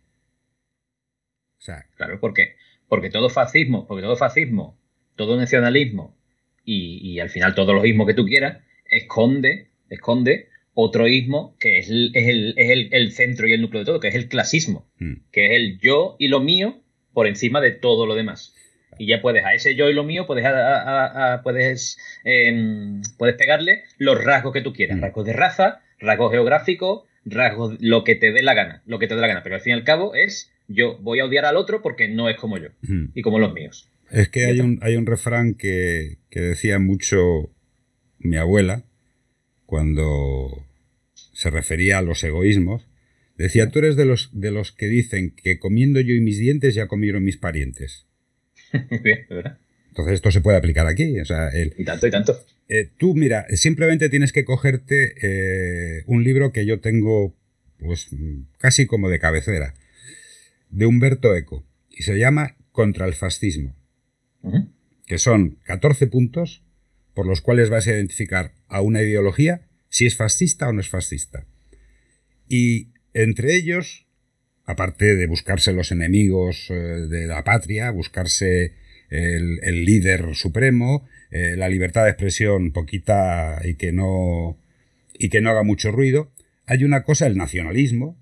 O 1.58 1.62
sea, 1.62 1.86
claro, 1.96 2.20
porque, 2.20 2.56
porque 2.88 3.10
todo 3.10 3.30
fascismo, 3.30 3.88
porque 3.88 4.02
todo 4.02 4.16
fascismo, 4.16 4.80
todo 5.16 5.38
nacionalismo 5.38 6.18
y, 6.64 7.20
al 7.20 7.30
final 7.30 7.56
todo 7.56 7.74
lo 7.74 7.86
ismos 7.86 8.08
que 8.08 8.14
tú 8.14 8.26
quieras, 8.26 8.64
esconde, 8.90 9.70
esconde 9.90 10.50
otro 10.74 11.08
ismo 11.08 11.56
que 11.60 11.80
es, 11.80 11.90
el, 11.90 13.12
centro 13.12 13.48
y 13.48 13.54
el 13.54 13.62
núcleo 13.62 13.82
de 13.82 13.86
todo, 13.86 14.00
que 14.00 14.08
es 14.08 14.16
el 14.16 14.28
clasismo, 14.28 14.90
mm. 15.00 15.14
que 15.32 15.48
es 15.48 15.52
el 15.52 15.80
yo 15.80 16.16
y 16.18 16.30
lo 16.30 16.40
mío 16.40 16.81
por 17.14 17.28
encima 17.28 17.62
de 17.62 17.72
todo 17.72 18.06
lo 18.06 18.16
demás. 18.16 18.56
Y 18.98 19.08
ya 19.08 19.22
puedes 19.22 19.46
a 19.46 19.54
ese 19.54 19.76
yo 19.76 19.90
y 19.90 19.94
lo 19.94 20.04
mío, 20.04 20.28
puedes, 20.28 20.46
puedes, 21.44 21.98
em, 22.24 23.02
puedes 23.18 23.36
pegarle 23.36 23.84
los 23.98 24.22
rasgos 24.24 24.54
que 24.54 24.62
tú 24.62 24.74
quieras, 24.74 25.00
rasgos 25.00 25.26
de 25.26 25.34
raza, 25.34 25.82
rasgos 26.00 26.32
geográficos, 26.32 27.04
rasgos, 27.26 27.78
lo 27.80 28.04
que 28.04 28.16
te 28.16 28.32
dé 28.32 28.44
la 28.44 28.54
gana, 28.54 28.84
lo 28.86 29.00
que 29.00 29.08
te 29.08 29.16
dé 29.16 29.22
la 29.22 29.28
gana. 29.28 29.44
Pero 29.44 29.56
al 29.56 29.62
fin 29.62 29.72
y 29.72 29.76
al 29.76 29.84
cabo 29.84 30.14
es 30.14 30.52
yo 30.68 30.98
voy 31.00 31.20
a 31.20 31.26
odiar 31.26 31.46
al 31.46 31.58
otro 31.58 31.82
porque 31.82 32.08
no 32.08 32.30
es 32.30 32.38
como 32.38 32.58
yo 32.58 32.70
mm. 32.82 33.12
y 33.14 33.22
como 33.22 33.40
los 33.40 33.54
míos. 33.54 33.90
Es 34.10 34.30
que 34.30 34.46
hay 34.46 34.60
un, 34.60 34.80
hay 34.82 34.96
un 34.96 35.06
refrán 35.06 35.54
que, 35.54 36.18
decía 36.30 36.80
mucho 36.80 37.50
mi 38.20 38.36
abuela 38.38 38.84
cuando 39.66 40.66
se 41.14 41.50
refería 41.50 41.98
a 41.98 42.02
los 42.02 42.24
egoísmos. 42.24 42.86
Decía, 43.42 43.70
tú 43.70 43.80
eres 43.80 43.96
de 43.96 44.06
los, 44.06 44.30
de 44.34 44.52
los 44.52 44.72
que 44.72 44.88
dicen 44.88 45.32
que 45.36 45.60
comiendo 45.60 46.00
yo 46.00 46.14
y 46.14 46.22
mis 46.22 46.40
dientes 46.40 46.76
ya 46.76 46.88
comieron 46.88 47.24
mis 47.24 47.38
parientes. 47.38 48.08
Entonces 48.72 50.14
esto 50.14 50.32
se 50.32 50.42
puede 50.42 50.58
aplicar 50.58 50.88
aquí. 50.88 51.20
O 51.20 51.26
sea, 51.26 51.50
y 51.78 51.84
tanto, 51.84 52.08
y 52.08 52.12
tanto. 52.12 52.46
Eh, 52.70 52.90
tú, 52.98 53.14
mira, 53.14 53.46
simplemente 53.56 54.10
tienes 54.10 54.32
que 54.32 54.46
cogerte 54.46 55.16
eh, 55.22 56.04
un 56.06 56.24
libro 56.24 56.52
que 56.52 56.66
yo 56.66 56.80
tengo, 56.80 57.36
pues 57.78 58.08
casi 58.58 58.86
como 58.86 59.10
de 59.10 59.20
cabecera, 59.20 59.74
de 60.70 60.86
Humberto 60.86 61.36
Eco, 61.36 61.66
y 61.90 62.04
se 62.04 62.18
llama 62.18 62.56
Contra 62.72 63.06
el 63.06 63.14
fascismo 63.14 63.76
que 65.12 65.18
son 65.18 65.58
14 65.66 66.08
puntos 66.08 66.64
por 67.14 67.26
los 67.26 67.42
cuales 67.42 67.70
vas 67.70 67.86
a 67.86 67.92
identificar 67.92 68.54
a 68.70 68.80
una 68.80 69.02
ideología 69.02 69.68
si 69.90 70.06
es 70.06 70.16
fascista 70.16 70.70
o 70.70 70.72
no 70.72 70.80
es 70.80 70.88
fascista. 70.88 71.46
Y 72.48 72.94
entre 73.14 73.56
ellos, 73.56 74.06
aparte 74.66 75.16
de 75.16 75.28
buscarse 75.28 75.74
los 75.74 75.92
enemigos 75.92 76.68
eh, 76.70 76.74
de 76.74 77.28
la 77.28 77.44
patria, 77.44 77.92
buscarse 77.92 78.74
el, 79.10 79.84
líder 79.84 80.36
supremo, 80.36 81.08
eh, 81.32 81.56
la 81.58 81.68
libertad 81.68 82.06
de 82.06 82.12
expresión 82.12 82.72
poquita 82.72 83.62
y 83.64 83.76
que 83.76 83.92
no 83.92 84.58
y 85.14 85.30
que 85.30 85.42
no 85.42 85.52
haga 85.52 85.64
mucho 85.64 85.92
ruido, 85.92 86.32
hay 86.66 86.84
una 86.84 87.04
cosa, 87.04 87.28
el 87.28 87.38
nacionalismo, 87.38 88.18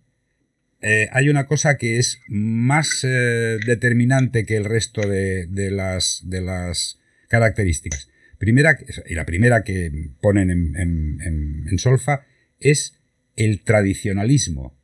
eh, 0.82 1.08
hay 1.12 1.30
una 1.30 1.45
cosa 1.45 1.78
que 1.78 1.97
es 1.97 2.19
más 2.28 3.02
determinante 3.04 4.45
que 4.45 4.58
el 4.58 4.65
resto 4.65 5.08
de, 5.08 5.47
las, 5.71 6.99
características. 7.30 8.10
Primera, 8.38 8.78
y 9.06 9.13
la 9.13 9.25
primera 9.25 9.63
que 9.63 10.10
ponen 10.21 10.49
en, 10.49 11.78
Solfa 11.78 12.25
es 12.60 12.99
el 13.36 13.62
tradicionalismo. 13.62 14.78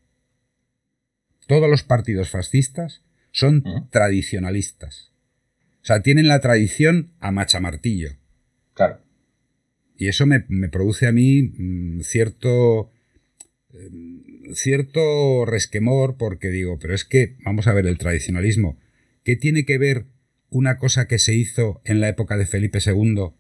Todos 1.48 1.70
los 1.70 1.84
partidos 1.84 2.30
fascistas 2.30 3.04
son 3.32 3.64
tradicionalistas. 3.92 5.12
O 5.82 5.86
sea, 5.86 6.02
tienen 6.02 6.28
la 6.28 6.40
tradición 6.40 7.12
a 7.20 7.32
machamartillo. 7.32 8.12
Claro. 8.74 9.02
Y 9.98 10.08
eso 10.08 10.26
me, 10.26 10.42
produce 10.70 11.08
a 11.08 11.12
mí 11.12 11.44
mm, 11.44 12.02
cierto, 12.02 12.92
mm, 13.72 14.54
cierto 14.54 15.46
resquemor 15.46 16.18
porque 16.18 16.50
digo, 16.50 16.80
pero 16.80 16.94
es 16.96 17.06
que, 17.06 17.38
vamos 17.44 17.68
a 17.68 17.74
ver, 17.74 17.86
el 17.86 17.98
tradicionalismo, 17.98 18.80
¿qué 19.24 19.36
tiene 19.36 19.66
que 19.66 19.78
ver 19.78 20.06
una 20.50 20.78
cosa 20.78 21.08
que 21.08 21.20
se 21.20 21.36
hizo 21.36 21.82
en 21.86 22.00
la 22.00 22.10
época 22.10 22.38
de 22.38 22.46
Felipe 22.46 22.80
II 22.86 23.34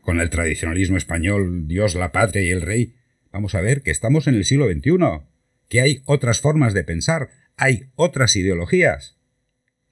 con 0.00 0.20
el 0.20 0.30
tradicionalismo 0.30 0.96
español, 0.98 1.66
Dios, 1.66 1.94
la 1.94 2.12
patria 2.12 2.42
y 2.42 2.50
el 2.50 2.60
rey, 2.60 2.94
vamos 3.32 3.54
a 3.54 3.62
ver 3.62 3.82
que 3.82 3.90
estamos 3.90 4.26
en 4.26 4.34
el 4.34 4.44
siglo 4.44 4.70
XXI, 4.70 4.90
que 5.68 5.80
hay 5.80 6.02
otras 6.06 6.40
formas 6.40 6.74
de 6.74 6.84
pensar, 6.84 7.28
hay 7.56 7.84
otras 7.96 8.36
ideologías. 8.36 9.16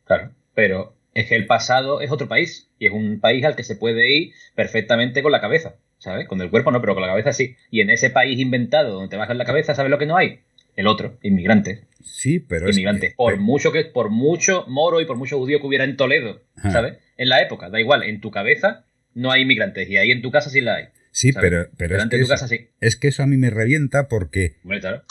Claro, 0.04 0.32
pero 0.54 0.96
es 1.14 1.26
que 1.26 1.36
el 1.36 1.46
pasado 1.46 2.00
es 2.00 2.10
otro 2.10 2.28
país 2.28 2.68
y 2.78 2.86
es 2.86 2.92
un 2.92 3.20
país 3.20 3.44
al 3.44 3.56
que 3.56 3.64
se 3.64 3.76
puede 3.76 4.10
ir 4.10 4.32
perfectamente 4.54 5.22
con 5.22 5.32
la 5.32 5.40
cabeza, 5.40 5.76
¿sabes? 5.98 6.26
Con 6.26 6.40
el 6.40 6.50
cuerpo 6.50 6.70
no, 6.70 6.80
pero 6.80 6.94
con 6.94 7.02
la 7.02 7.08
cabeza 7.08 7.32
sí. 7.32 7.56
Y 7.70 7.80
en 7.80 7.90
ese 7.90 8.10
país 8.10 8.38
inventado 8.38 8.94
donde 8.94 9.08
te 9.08 9.16
bajas 9.16 9.36
la 9.36 9.44
cabeza, 9.44 9.74
¿sabes 9.74 9.90
lo 9.90 9.98
que 9.98 10.06
no 10.06 10.16
hay? 10.16 10.40
El 10.74 10.86
otro, 10.86 11.18
inmigrantes. 11.22 11.82
Sí, 12.02 12.40
pero 12.40 12.70
inmigrantes. 12.70 13.14
por 13.14 13.38
mucho 13.38 13.72
que 13.72 13.84
por 13.84 14.10
mucho 14.10 14.64
moro 14.68 15.00
y 15.00 15.04
por 15.04 15.16
mucho 15.16 15.38
judío 15.38 15.60
que 15.60 15.66
hubiera 15.66 15.84
en 15.84 15.96
Toledo, 15.96 16.40
¿sabes? 16.70 16.98
En 17.18 17.28
la 17.28 17.42
época, 17.42 17.68
da 17.68 17.78
igual, 17.78 18.02
en 18.04 18.20
tu 18.20 18.30
cabeza 18.30 18.84
no 19.14 19.30
hay 19.30 19.42
inmigrantes 19.42 19.88
y 19.88 19.98
ahí 19.98 20.10
en 20.10 20.22
tu 20.22 20.30
casa 20.30 20.48
sí 20.48 20.60
la 20.62 20.76
hay. 20.76 20.88
Sí, 21.12 21.32
pero, 21.32 21.68
pero 21.76 21.98
es, 21.98 22.06
que 22.06 22.20
eso, 22.20 22.28
casa, 22.28 22.48
sí. 22.48 22.68
es 22.80 22.96
que 22.96 23.08
eso 23.08 23.22
a 23.22 23.26
mí 23.26 23.36
me 23.36 23.50
revienta 23.50 24.08
porque 24.08 24.56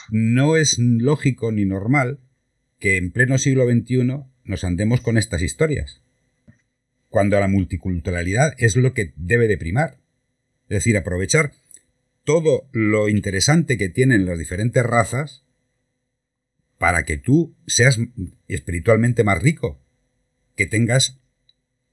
no 0.10 0.58
es 0.58 0.80
lógico 0.80 1.52
ni 1.52 1.66
normal 1.66 2.20
que 2.80 2.98
en 2.98 3.12
pleno 3.12 3.38
siglo 3.38 3.70
XXI 3.70 4.24
nos 4.44 4.64
andemos 4.64 5.02
con 5.02 5.20
estas 5.20 5.44
historias. 5.44 6.02
Cuando 7.10 7.40
la 7.40 7.48
multiculturalidad 7.48 8.56
es 8.58 8.76
lo 8.76 8.94
que 8.96 9.14
debe 9.16 9.48
de 9.48 9.60
primar. 9.60 10.00
Es 10.64 10.78
decir, 10.78 10.98
aprovechar 10.98 11.52
todo 12.24 12.68
lo 12.72 13.08
interesante 13.08 13.78
que 13.78 13.90
tienen 13.90 14.26
las 14.26 14.40
diferentes 14.40 14.84
razas 14.84 15.44
para 16.80 17.04
que 17.04 17.18
tú 17.18 17.56
seas 17.68 18.00
espiritualmente 18.48 19.24
más 19.24 19.40
rico, 19.40 19.80
que 20.56 20.66
tengas 20.66 21.22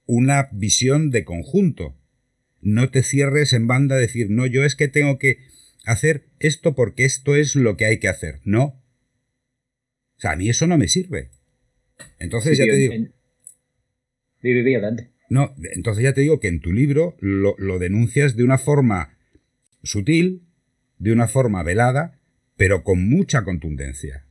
una 0.06 0.48
visión 0.52 1.10
de 1.10 1.24
conjunto. 1.24 1.97
No 2.60 2.90
te 2.90 3.02
cierres 3.02 3.52
en 3.52 3.66
banda 3.66 3.96
a 3.96 3.98
decir, 3.98 4.30
no, 4.30 4.46
yo 4.46 4.64
es 4.64 4.74
que 4.74 4.88
tengo 4.88 5.18
que 5.18 5.38
hacer 5.84 6.24
esto 6.38 6.74
porque 6.74 7.04
esto 7.04 7.36
es 7.36 7.54
lo 7.54 7.76
que 7.76 7.86
hay 7.86 7.98
que 7.98 8.08
hacer. 8.08 8.40
No. 8.44 8.64
O 10.16 10.20
sea, 10.20 10.32
a 10.32 10.36
mí 10.36 10.48
eso 10.48 10.66
no 10.66 10.76
me 10.76 10.88
sirve. 10.88 11.30
Entonces 12.18 12.58
ya 12.58 12.64
te 12.64 12.76
digo. 12.76 12.94
No, 15.30 15.54
entonces 15.74 16.02
ya 16.02 16.12
te 16.12 16.22
digo 16.22 16.40
que 16.40 16.48
en 16.48 16.60
tu 16.60 16.72
libro 16.72 17.16
lo, 17.20 17.54
lo 17.58 17.78
denuncias 17.78 18.36
de 18.36 18.44
una 18.44 18.58
forma 18.58 19.16
sutil, 19.82 20.42
de 20.98 21.12
una 21.12 21.28
forma 21.28 21.62
velada, 21.62 22.18
pero 22.56 22.82
con 22.82 23.08
mucha 23.08 23.44
contundencia. 23.44 24.24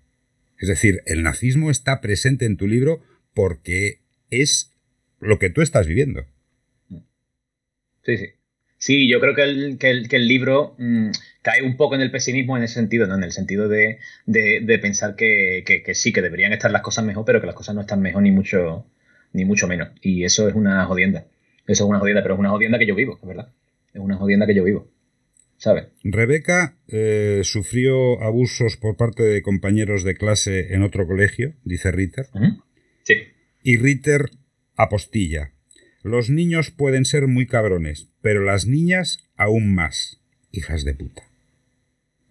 Es 0.59 0.67
decir, 0.67 1.01
el 1.05 1.23
nazismo 1.23 1.69
está 1.69 2.01
presente 2.01 2.45
en 2.45 2.57
tu 2.57 2.67
libro 2.67 3.01
porque 3.33 4.01
es 4.29 4.73
lo 5.19 5.39
que 5.39 5.49
tú 5.49 5.61
estás 5.61 5.87
viviendo. 5.87 6.25
Sí, 8.07 8.17
sí. 8.17 8.25
Sí, 8.77 9.09
yo 9.09 9.19
creo 9.19 9.35
que 9.35 9.43
el, 9.43 9.77
que 9.77 10.15
el, 10.15 10.27
libro 10.27 10.75
mm, 10.77 11.09
cae 11.41 11.61
un 11.61 11.75
poco 11.75 11.95
en 11.95 12.01
el 12.01 12.11
pesimismo 12.11 12.55
en 12.55 12.63
ese 12.63 12.75
sentido, 12.75 13.05
¿no? 13.05 13.15
En 13.15 13.23
el 13.23 13.31
sentido 13.31 13.67
de, 13.67 13.99
pensar 14.81 15.15
que, 15.15 15.83
sí, 15.93 16.13
que 16.13 16.21
deberían 16.21 16.53
estar 16.53 16.71
las 16.71 16.83
cosas 16.83 17.03
mejor, 17.03 17.25
pero 17.25 17.41
que 17.41 17.47
las 17.47 17.55
cosas 17.55 17.75
no 17.75 17.81
están 17.81 18.01
mejor 18.01 18.21
ni 18.21 18.31
mucho, 18.31 18.85
ni 19.33 19.43
mucho 19.43 19.67
menos. 19.67 19.89
Y 20.01 20.23
eso 20.23 20.47
es 20.47 20.55
una 20.55 20.85
jodienda. 20.85 21.25
Eso 21.65 21.83
es 21.83 21.89
una 21.89 21.99
jodienda, 21.99 22.21
pero 22.21 22.35
es 22.35 22.39
una 22.39 22.51
jodienda 22.51 22.79
que 22.79 22.85
yo 22.85 22.95
vivo, 22.95 23.19
es 23.21 23.27
verdad. 23.27 23.51
Es 23.93 23.99
una 23.99 24.15
jodienda 24.15 24.45
que 24.45 24.55
yo 24.55 24.63
vivo. 24.63 24.87
¿Sabes? 25.57 25.87
Rebeca 26.03 26.77
eh, 26.87 27.41
sufrió 27.43 28.21
abusos 28.21 28.77
por 28.77 28.95
parte 28.95 29.23
de 29.23 29.41
compañeros 29.41 30.03
de 30.03 30.15
clase 30.15 30.73
en 30.73 30.83
otro 30.83 31.07
colegio, 31.07 31.55
dice 31.63 31.91
Ritter. 31.91 32.27
Sí. 33.03 33.15
Y 33.63 33.77
Ritter 33.77 34.29
Apostilla. 34.75 35.56
Los 36.03 36.29
niños 36.29 36.71
pueden 36.71 37.05
ser 37.05 37.27
muy 37.27 37.47
cabrones, 37.47 38.07
pero 38.21 38.43
las 38.43 38.65
niñas 38.65 39.29
aún 39.35 39.73
más. 39.73 40.19
Hijas 40.51 40.85
de 40.85 40.93
puta. 40.93 41.23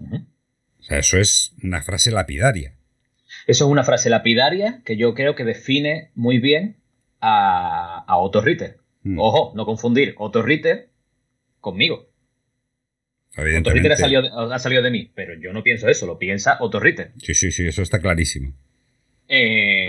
O 0.00 0.82
sea, 0.82 0.98
eso 0.98 1.18
es 1.18 1.52
una 1.62 1.82
frase 1.82 2.10
lapidaria. 2.10 2.74
Eso 3.46 3.66
es 3.66 3.70
una 3.70 3.84
frase 3.84 4.10
lapidaria 4.10 4.82
que 4.84 4.96
yo 4.96 5.14
creo 5.14 5.34
que 5.34 5.44
define 5.44 6.10
muy 6.14 6.38
bien 6.38 6.76
a, 7.20 8.04
Otto 8.18 8.40
Ritter. 8.40 8.78
Mm. 9.02 9.18
Ojo, 9.18 9.52
no 9.54 9.64
confundir 9.64 10.14
Otto 10.18 10.42
Ritter 10.42 10.88
conmigo. 11.60 12.08
Otto 13.36 13.70
Ritter 13.70 13.92
ha 13.92 13.96
salido, 13.96 14.52
ha 14.52 14.58
salido, 14.58 14.82
de 14.82 14.90
mí, 14.90 15.10
pero 15.14 15.34
yo 15.38 15.52
no 15.52 15.62
pienso 15.62 15.88
eso, 15.88 16.06
lo 16.06 16.18
piensa 16.18 16.56
Otto 16.60 16.80
Ritter. 16.80 17.12
Sí, 17.18 17.34
sí, 17.34 17.52
sí, 17.52 17.66
eso 17.66 17.82
está 17.82 18.00
clarísimo. 18.00 18.54
Eh, 19.28 19.85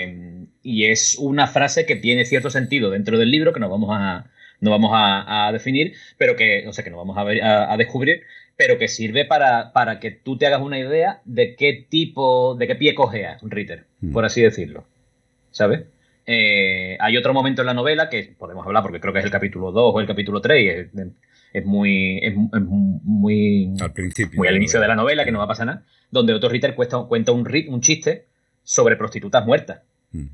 y 0.68 0.92
es 0.92 1.16
una 1.18 1.48
frase 1.48 1.86
que 1.86 1.96
tiene 1.96 2.26
cierto 2.26 2.50
sentido 2.50 2.90
dentro 2.90 3.18
del 3.18 3.32
libro 3.32 3.54
que 3.54 3.60
nos 3.62 3.70
vamos 3.70 3.90
a, 3.94 4.26
no 4.60 4.70
vamos 4.70 4.92
a, 4.94 5.50
definir, 5.54 5.94
pero 6.18 6.36
que, 6.36 6.68
o 6.68 6.74
sea, 6.74 6.84
que 6.84 6.90
no 6.90 6.98
vamos 6.98 7.18
a, 7.18 7.24
ver, 7.24 7.42
a, 7.42 7.78
descubrir, 7.78 8.24
pero 8.58 8.78
que 8.78 8.90
sirve 8.90 9.24
para, 9.24 9.72
para, 9.72 10.02
que 10.02 10.12
tú 10.12 10.38
te 10.38 10.46
hagas 10.46 10.62
una 10.62 10.78
idea 10.78 11.22
de 11.24 11.56
qué 11.56 11.88
tipo, 11.90 12.56
de 12.56 12.68
qué 12.68 12.76
pie 12.76 12.96
cogea 12.96 13.38
un 13.44 13.50
Ritter, 13.50 13.86
mm. 14.02 14.12
por 14.12 14.26
así 14.26 14.42
decirlo. 14.42 14.84
¿Sabes? 15.52 15.86
Eh, 16.26 16.98
hay 17.00 17.16
otro 17.16 17.34
momento 17.34 17.62
en 17.62 17.68
la 17.68 17.74
novela 17.74 18.10
que 18.10 18.36
podemos 18.38 18.68
hablar 18.68 18.84
porque 18.84 19.00
creo 19.00 19.14
que 19.14 19.20
es 19.20 19.26
el 19.26 19.32
capítulo 19.32 19.72
2 19.72 19.96
o 19.96 20.00
el 20.02 20.08
capítulo 20.08 20.42
3, 20.42 20.90
es, 21.54 21.66
muy, 21.66 22.20
es, 22.22 22.34
muy 22.36 23.74
al 23.80 23.94
principio 23.94 24.38
muy 24.38 24.50
al 24.50 24.58
inicio 24.58 24.82
de 24.82 24.88
la 24.90 24.96
novela, 24.96 25.24
que 25.24 25.32
no 25.32 25.40
va 25.40 25.46
a 25.46 25.48
pasar 25.48 25.68
nada, 25.68 25.86
donde 26.12 26.34
otro 26.34 26.50
Ritter 26.50 26.76
cuenta, 26.76 26.98
cuenta 27.08 27.32
un, 27.32 27.48
un 27.70 27.80
chiste 27.80 28.26
sobre 28.64 28.98
prostitutas 28.98 29.46
muertas. 29.46 29.80
Mm 30.12 30.26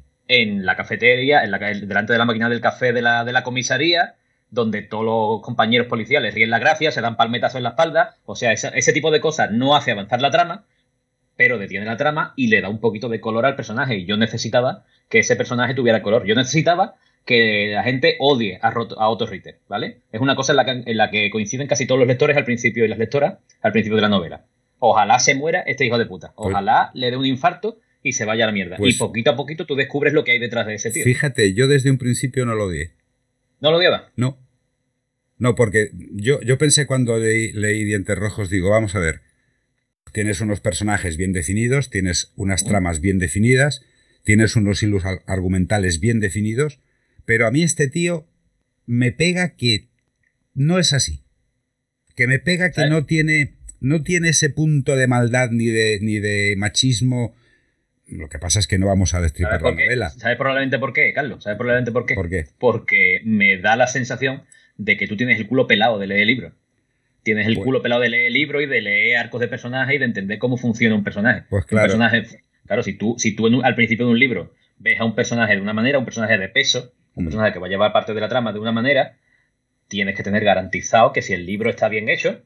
en 0.41 0.65
la 0.65 0.75
cafetería, 0.75 1.43
en 1.43 1.51
la, 1.51 1.59
delante 1.59 2.13
de 2.13 2.19
la 2.19 2.25
máquina 2.25 2.49
del 2.49 2.59
café 2.59 2.91
de 2.91 3.01
la, 3.01 3.23
de 3.23 3.33
la 3.33 3.43
comisaría, 3.43 4.15
donde 4.49 4.81
todos 4.81 5.05
los 5.05 5.41
compañeros 5.41 5.87
policiales 5.87 6.33
ríen 6.33 6.49
la 6.49 6.59
gracia, 6.59 6.91
se 6.91 7.01
dan 7.01 7.17
palmetazos 7.17 7.57
en 7.57 7.63
la 7.63 7.69
espalda. 7.69 8.15
O 8.25 8.35
sea, 8.35 8.51
ese, 8.51 8.93
tipo 8.93 9.11
de 9.11 9.21
cosas 9.21 9.51
no 9.51 9.75
hace 9.75 9.91
avanzar 9.91 10.21
la 10.21 10.31
trama, 10.31 10.65
pero 11.35 11.59
detiene 11.59 11.85
la 11.85 11.97
trama 11.97 12.33
y 12.35 12.47
le 12.47 12.61
da 12.61 12.69
un 12.69 12.79
poquito 12.79 13.09
de 13.09 13.19
color 13.19 13.45
al 13.45 13.55
personaje. 13.55 13.97
Y 13.97 14.05
yo 14.05 14.17
necesitaba 14.17 14.85
que 15.07 15.19
ese 15.19 15.35
personaje 15.35 15.75
tuviera 15.75 16.01
color. 16.01 16.25
Yo 16.25 16.33
necesitaba 16.33 16.95
que 17.25 17.71
la 17.73 17.83
gente 17.83 18.15
odie 18.19 18.59
a, 18.61 18.69
a 18.69 19.09
Otto 19.09 19.27
Ritter, 19.27 19.59
¿vale? 19.67 20.01
Es 20.11 20.19
una 20.19 20.35
cosa 20.35 20.53
en 20.53 20.57
la, 20.57 20.65
que, 20.65 20.83
en 20.85 20.97
la 20.97 21.11
que 21.11 21.29
coinciden 21.29 21.67
casi 21.67 21.85
todos 21.85 21.99
los 21.99 22.07
lectores 22.07 22.37
al 22.37 22.45
principio 22.45 22.85
y 22.85 22.87
las 22.87 22.99
lectoras 22.99 23.37
al 23.61 23.71
principio 23.71 23.95
de 23.95 24.01
la 24.01 24.09
novela. 24.09 24.45
Ojalá 24.79 25.19
se 25.19 25.35
muera 25.35 25.61
este 25.61 25.85
hijo 25.85 25.97
de 25.97 26.05
puta. 26.05 26.33
Pues 26.35 26.49
Ojalá 26.49 26.91
le 26.95 27.11
dé 27.11 27.17
un 27.17 27.25
infarto 27.25 27.77
y 28.03 28.11
se 28.13 28.25
vaya 28.25 28.43
a 28.43 28.47
la 28.47 28.53
mierda. 28.53 28.75
y 28.75 28.79
pues 28.79 28.97
poquito 28.97 29.31
a 29.31 29.35
poquito 29.35 29.65
tú 29.65 29.75
descubres 29.75 30.13
lo 30.13 30.23
que 30.23 30.31
hay 30.31 30.39
detrás 30.39 30.67
de 30.67 30.75
ese 30.75 30.91
tío. 30.91 31.03
Fíjate, 31.03 31.53
yo 31.53 31.67
desde 31.67 31.89
un 31.89 31.97
principio 31.97 32.45
no 32.45 32.53
lo 32.53 32.65
odié. 32.65 32.91
¿No 33.61 33.71
lo 33.71 33.77
odiaba? 33.77 34.11
No. 34.17 34.37
No, 35.37 35.55
porque 35.55 35.89
yo, 36.11 36.41
yo 36.41 36.57
pensé 36.57 36.85
cuando 36.85 37.17
leí, 37.17 37.53
leí 37.53 37.83
Dientes 37.85 38.17
Rojos, 38.17 38.49
digo, 38.49 38.69
vamos 38.69 38.93
a 38.95 38.99
ver, 38.99 39.21
tienes 40.11 40.41
unos 40.41 40.59
personajes 40.59 41.17
bien 41.17 41.33
definidos, 41.33 41.89
tienes 41.89 42.33
unas 42.35 42.63
tramas 42.65 43.01
bien 43.01 43.19
definidas, 43.19 43.83
tienes 44.23 44.55
unos 44.55 44.83
hilos 44.83 45.03
argumentales 45.25 45.99
bien 45.99 46.19
definidos, 46.19 46.79
pero 47.25 47.47
a 47.47 47.51
mí 47.51 47.63
este 47.63 47.87
tío 47.87 48.27
me 48.85 49.11
pega 49.11 49.55
que 49.55 49.87
no 50.53 50.77
es 50.77 50.93
así. 50.93 51.23
Que 52.15 52.27
me 52.27 52.37
pega 52.37 52.71
que 52.71 52.87
no 52.87 53.05
tiene, 53.05 53.55
no 53.79 54.03
tiene 54.03 54.29
ese 54.29 54.49
punto 54.49 54.95
de 54.95 55.07
maldad 55.07 55.49
ni 55.51 55.67
de, 55.67 55.99
ni 56.01 56.19
de 56.19 56.53
machismo 56.57 57.33
lo 58.07 58.29
que 58.29 58.39
pasa 58.39 58.59
es 58.59 58.67
que 58.67 58.77
no 58.77 58.87
vamos 58.87 59.13
a 59.13 59.21
destripar 59.21 59.61
la 59.61 59.71
novela. 59.71 60.09
¿Sabes 60.09 60.37
probablemente 60.37 60.77
por 60.79 60.93
qué, 60.93 61.13
Carlos? 61.13 61.43
¿Sabes 61.43 61.57
probablemente 61.57 61.91
por 61.91 62.05
qué? 62.05 62.15
¿Por 62.15 62.29
qué? 62.29 62.45
Porque 62.59 63.21
me 63.25 63.57
da 63.57 63.75
la 63.75 63.87
sensación 63.87 64.43
de 64.77 64.97
que 64.97 65.07
tú 65.07 65.15
tienes 65.17 65.39
el 65.39 65.47
culo 65.47 65.67
pelado 65.67 65.99
de 65.99 66.07
leer 66.07 66.21
el 66.21 66.27
libro. 66.27 66.51
Tienes 67.23 67.47
el 67.47 67.55
Pues- 67.55 67.63
culo 67.65 67.81
pelado 67.81 68.01
de 68.01 68.09
leer 68.09 68.25
el 68.27 68.33
libro 68.33 68.59
y 68.61 68.65
de 68.65 68.81
leer 68.81 69.17
arcos 69.17 69.39
de 69.39 69.47
personaje 69.47 69.95
y 69.95 69.97
de 69.97 70.05
entender 70.05 70.37
cómo 70.39 70.57
funciona 70.57 70.95
un 70.95 71.03
personaje. 71.03 71.43
Pues 71.49 71.63
Un 71.63 71.67
claro. 71.69 71.85
personaje, 71.85 72.23
claro, 72.67 72.83
si 72.83 72.93
tú, 72.93 73.15
si 73.17 73.35
tú 73.35 73.47
un- 73.47 73.63
al 73.65 73.75
principio 73.75 74.05
de 74.05 74.11
un 74.11 74.19
libro 74.19 74.53
ves 74.77 74.99
a 74.99 75.05
un 75.05 75.15
personaje 75.15 75.55
de 75.55 75.61
una 75.61 75.73
manera, 75.73 75.97
un 75.99 76.05
personaje 76.05 76.37
de 76.37 76.49
peso, 76.49 76.93
un 77.15 77.25
personaje 77.25 77.53
que 77.53 77.59
va 77.59 77.67
a 77.67 77.69
llevar 77.69 77.93
parte 77.93 78.13
de 78.13 78.19
la 78.19 78.27
trama 78.27 78.51
de 78.51 78.59
una 78.59 78.71
manera, 78.73 79.15
tienes 79.87 80.15
que 80.17 80.23
tener 80.23 80.43
garantizado 80.43 81.13
que 81.13 81.21
si 81.21 81.33
el 81.33 81.45
libro 81.45 81.69
está 81.69 81.87
bien 81.87 82.09
hecho, 82.09 82.41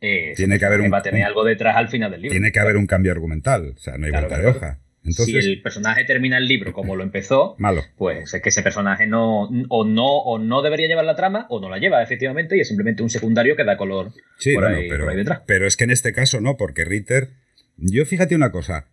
eh, 0.00 0.34
Tiene 0.36 0.58
que 0.58 0.64
haber 0.66 0.80
un- 0.80 0.92
va 0.92 0.98
a 0.98 1.02
tener 1.02 1.20
un- 1.22 1.26
algo 1.26 1.44
detrás 1.44 1.76
al 1.76 1.88
final 1.88 2.10
del 2.10 2.22
libro. 2.22 2.32
Tiene 2.34 2.52
que 2.52 2.60
haber 2.60 2.76
un 2.76 2.86
cambio 2.86 3.12
argumental, 3.12 3.72
o 3.76 3.78
sea, 3.78 3.96
no 3.96 4.04
hay 4.06 4.10
Claro, 4.12 4.28
vuelta 4.28 4.42
claro, 4.42 4.52
de 4.60 4.66
hoja. 4.66 4.78
Entonces, 5.08 5.44
si 5.44 5.50
el 5.50 5.62
personaje 5.62 6.04
termina 6.04 6.38
el 6.38 6.46
libro 6.46 6.72
como 6.72 6.96
lo 6.96 7.02
empezó, 7.02 7.54
malo. 7.58 7.82
pues 7.96 8.32
es 8.32 8.42
que 8.42 8.48
ese 8.48 8.62
personaje 8.62 9.06
no 9.06 9.48
o 9.68 9.84
no 9.84 10.06
o 10.06 10.38
no 10.38 10.62
debería 10.62 10.86
llevar 10.86 11.04
la 11.04 11.16
trama 11.16 11.46
o 11.50 11.60
no 11.60 11.68
la 11.68 11.78
lleva 11.78 12.02
efectivamente 12.02 12.56
y 12.56 12.60
es 12.60 12.68
simplemente 12.68 13.02
un 13.02 13.10
secundario 13.10 13.56
que 13.56 13.64
da 13.64 13.76
color 13.76 14.12
Sí, 14.38 14.54
por, 14.54 14.64
bueno, 14.64 14.78
ahí, 14.78 14.88
pero, 14.88 15.04
por 15.04 15.10
ahí 15.12 15.16
detrás. 15.16 15.40
pero 15.46 15.66
es 15.66 15.76
que 15.76 15.84
en 15.84 15.90
este 15.90 16.12
caso 16.12 16.40
no, 16.40 16.56
porque 16.56 16.84
Ritter. 16.84 17.30
Yo 17.76 18.04
fíjate 18.06 18.34
una 18.34 18.50
cosa. 18.50 18.88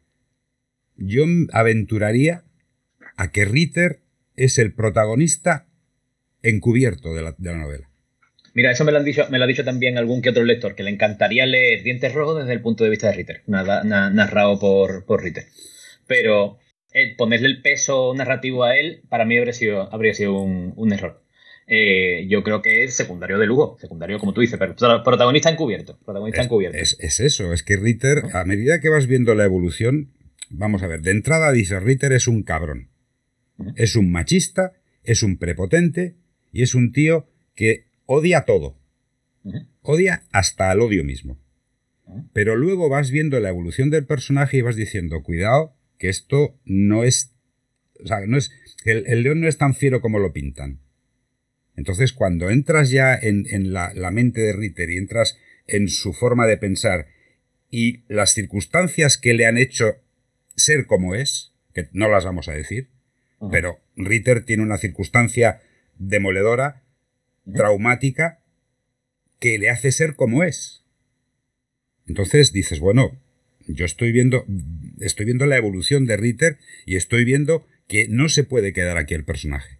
Yo 0.95 1.23
aventuraría 1.51 2.43
a 3.17 3.31
que 3.31 3.45
Ritter 3.45 3.99
es 4.35 4.57
el 4.59 4.73
protagonista 4.73 5.65
encubierto 6.43 7.13
de 7.13 7.21
la, 7.23 7.35
de 7.37 7.51
la 7.51 7.57
novela. 7.57 7.89
Mira, 8.53 8.71
eso 8.71 8.85
me 8.85 8.93
lo, 8.93 8.99
han 8.99 9.03
dicho, 9.03 9.25
me 9.29 9.37
lo 9.37 9.43
ha 9.43 9.47
dicho 9.47 9.65
también 9.65 9.97
algún 9.97 10.21
que 10.21 10.29
otro 10.29 10.45
lector, 10.45 10.75
que 10.75 10.83
le 10.83 10.89
encantaría 10.89 11.45
leer 11.45 11.83
Dientes 11.83 12.13
Rojos 12.13 12.39
desde 12.39 12.53
el 12.53 12.61
punto 12.61 12.85
de 12.85 12.89
vista 12.89 13.07
de 13.07 13.13
Ritter, 13.13 13.41
narrado 13.47 14.57
por, 14.59 15.05
por 15.05 15.21
Ritter. 15.21 15.43
Pero 16.07 16.57
eh, 16.93 17.15
ponerle 17.17 17.47
el 17.47 17.61
peso 17.61 18.13
narrativo 18.15 18.63
a 18.63 18.77
él, 18.77 19.01
para 19.09 19.25
mí 19.25 19.37
habría 19.37 19.53
sido, 19.53 19.93
habría 19.93 20.13
sido 20.13 20.39
un, 20.39 20.73
un 20.75 20.93
error. 20.93 21.21
Eh, 21.67 22.27
yo 22.29 22.43
creo 22.43 22.61
que 22.61 22.83
es 22.83 22.95
secundario 22.95 23.39
de 23.39 23.47
lujo, 23.47 23.75
secundario 23.79 24.19
como 24.19 24.33
tú 24.33 24.41
dices, 24.41 24.59
pero 24.59 24.75
pro- 24.75 25.03
protagonista 25.03 25.49
encubierto, 25.49 25.97
protagonista 26.05 26.41
Es, 26.41 26.45
encubierto. 26.45 26.77
es- 26.77 26.97
es 26.99 27.19
eso, 27.19 27.53
es 27.53 27.63
que 27.63 27.75
Ritter, 27.75 28.23
a 28.33 28.45
medida 28.45 28.79
que 28.79 28.89
vas 28.89 29.07
viendo 29.07 29.33
la 29.33 29.45
evolución, 29.45 30.11
vamos 30.51 30.83
a 30.83 30.87
ver, 30.87 31.01
de 31.01 31.09
entrada 31.11 31.51
dice 31.51 31.79
Ritter 31.79 32.11
es 32.13 32.27
un 32.27 32.43
cabrón, 32.43 32.89
es 33.75 33.95
un 33.95 34.11
machista, 34.11 34.73
es 35.03 35.23
un 35.23 35.37
prepotente 35.37 36.15
y 36.51 36.61
es 36.61 36.75
un 36.75 36.91
tío 36.91 37.27
que 37.55 37.85
odia 38.05 38.45
todo, 38.45 38.77
odia 39.81 40.23
hasta 40.31 40.69
al 40.69 40.81
odio 40.81 41.03
mismo. 41.03 41.39
Pero 42.33 42.55
luego 42.55 42.89
vas 42.89 43.09
viendo 43.09 43.39
la 43.39 43.49
evolución 43.49 43.89
del 43.89 44.05
personaje 44.05 44.57
y 44.57 44.61
vas 44.61 44.75
diciendo, 44.75 45.23
cuidado, 45.23 45.74
que 45.97 46.09
esto 46.09 46.59
no 46.65 47.03
es. 47.03 47.33
O 48.03 48.07
sea, 48.07 48.25
no 48.27 48.37
es. 48.37 48.51
El, 48.83 49.05
el 49.07 49.23
león 49.23 49.41
no 49.41 49.47
es 49.47 49.57
tan 49.57 49.73
fiero 49.73 50.01
como 50.01 50.19
lo 50.19 50.33
pintan. 50.33 50.79
Entonces, 51.75 52.13
cuando 52.13 52.49
entras 52.49 52.89
ya 52.89 53.15
en, 53.15 53.45
en 53.49 53.73
la, 53.73 53.93
la 53.93 54.11
mente 54.11 54.41
de 54.41 54.53
Ritter 54.53 54.89
y 54.89 54.97
entras 54.97 55.37
en 55.67 55.89
su 55.89 56.13
forma 56.13 56.45
de 56.45 56.57
pensar 56.57 57.07
y 57.69 58.03
las 58.07 58.33
circunstancias 58.33 59.17
que 59.17 59.33
le 59.33 59.45
han 59.45 59.57
hecho 59.57 59.97
ser 60.55 60.85
como 60.85 61.15
es, 61.15 61.53
que 61.73 61.89
no 61.91 62.07
las 62.07 62.23
vamos 62.23 62.47
a 62.47 62.53
decir, 62.53 62.89
pero 63.51 63.79
Ritter 63.97 64.45
tiene 64.45 64.63
una 64.63 64.77
circunstancia 64.77 65.61
demoledora, 65.97 66.83
traumática, 67.53 68.39
que 69.39 69.59
le 69.59 69.69
hace 69.69 69.91
ser 69.91 70.15
como 70.15 70.43
es. 70.43 70.83
Entonces 72.07 72.53
dices, 72.53 72.79
bueno, 72.79 73.19
yo 73.67 73.85
estoy 73.85 74.11
viendo, 74.11 74.45
estoy 74.99 75.25
viendo 75.25 75.45
la 75.45 75.57
evolución 75.57 76.05
de 76.05 76.17
Ritter 76.17 76.57
y 76.85 76.95
estoy 76.95 77.25
viendo 77.25 77.65
que 77.87 78.07
no 78.09 78.29
se 78.29 78.43
puede 78.43 78.73
quedar 78.73 78.97
aquí 78.97 79.13
el 79.13 79.23
personaje. 79.25 79.77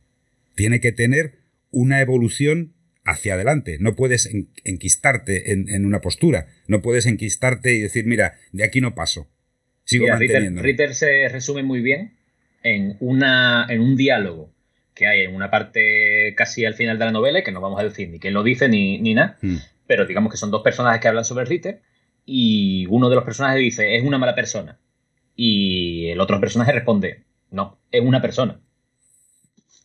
Tiene 0.56 0.80
que 0.80 0.92
tener 0.92 1.40
una 1.72 2.00
evolución 2.02 2.74
hacia 3.04 3.34
adelante. 3.36 3.78
No 3.80 3.96
puedes 3.96 4.26
en- 4.26 4.50
enquistarte 4.64 5.52
en, 5.52 5.70
en 5.70 5.86
una 5.86 6.02
postura. 6.02 6.48
No 6.68 6.82
puedes 6.82 7.06
enquistarte 7.06 7.74
y 7.74 7.82
decir, 7.82 8.06
mira, 8.06 8.36
de 8.52 8.64
aquí 8.64 8.82
no 8.82 8.96
paso. 8.96 9.28
Sigo 9.84 10.06
Mira, 10.06 10.18
Ritter, 10.18 10.36
manteniendo. 10.38 10.62
Ritter 10.64 10.96
se 10.96 11.30
resume 11.30 11.62
muy 11.64 11.82
bien 11.82 12.14
en, 12.64 12.98
una, 13.00 13.68
en 13.70 13.82
un 13.82 13.96
diálogo 13.96 14.52
que 14.96 15.08
hay 15.08 15.22
en 15.22 15.36
una 15.36 15.52
parte 15.52 16.34
casi 16.38 16.64
al 16.66 16.74
final 16.74 16.98
de 16.98 17.06
la 17.06 17.12
novela, 17.12 17.40
y 17.40 17.44
que 17.44 17.52
no 17.52 17.60
vamos 17.60 17.80
a 17.80 17.84
decir 17.84 18.08
ni 18.10 18.18
quién 18.20 18.34
lo 18.34 18.44
dice 18.44 18.70
ni, 18.70 18.98
ni 19.00 19.14
nada, 19.14 19.38
Mm. 19.42 19.58
pero 19.88 20.06
digamos 20.06 20.32
que 20.32 20.38
son 20.38 20.52
dos 20.52 20.64
personajes 20.64 21.02
que 21.02 21.08
hablan 21.10 21.26
sobre 21.26 21.44
Ritter, 21.46 21.82
y 22.26 22.86
uno 22.90 23.10
de 23.10 23.16
los 23.16 23.26
personajes 23.26 23.60
dice, 23.60 23.98
es 23.98 24.04
una 24.04 24.18
mala 24.18 24.36
persona. 24.36 24.80
Y 25.36 26.08
el 26.10 26.20
otro 26.20 26.40
personaje 26.40 26.72
responde, 26.72 27.24
no, 27.52 27.78
es 27.92 28.02
una 28.02 28.22
persona. 28.22 28.60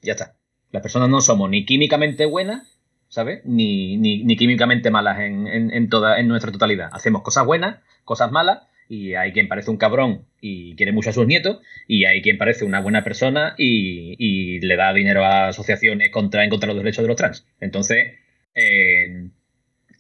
Ya 0.03 0.13
está. 0.13 0.37
Las 0.71 0.83
personas 0.83 1.09
no 1.09 1.21
somos 1.21 1.51
ni 1.51 1.65
químicamente 1.65 2.27
buenas, 2.27 2.79
¿sabes? 3.09 3.45
Ni, 3.45 3.97
ni, 3.97 4.23
ni 4.23 4.37
químicamente 4.37 4.91
malas 4.91 5.19
en, 5.21 5.47
en, 5.47 5.73
en 5.73 5.89
toda, 5.89 6.21
en 6.21 6.29
nuestra 6.29 6.53
totalidad. 6.53 6.91
Hacemos 6.93 7.23
cosas 7.23 7.45
buenas, 7.45 7.81
cosas 8.05 8.31
malas, 8.31 8.61
y 8.89 9.15
hay 9.15 9.33
quien 9.33 9.47
parece 9.47 9.71
un 9.71 9.77
cabrón 9.77 10.27
y 10.41 10.75
quiere 10.75 10.93
mucho 10.93 11.11
a 11.11 11.13
sus 11.13 11.27
nietos, 11.27 11.61
y 11.87 12.07
hay 12.07 12.23
quien 12.23 12.39
parece 12.39 12.65
una 12.65 12.81
buena 12.81 13.05
persona 13.05 13.55
y, 13.57 14.17
y 14.19 14.61
le 14.61 14.77
da 14.77 14.93
dinero 14.93 15.25
a 15.25 15.49
asociaciones 15.49 16.11
contra, 16.11 16.43
en 16.45 16.51
contra 16.51 16.69
los 16.69 16.77
derechos 16.77 17.03
de 17.03 17.09
los 17.09 17.17
trans. 17.17 17.47
Entonces, 17.61 18.15
eh, 18.55 19.29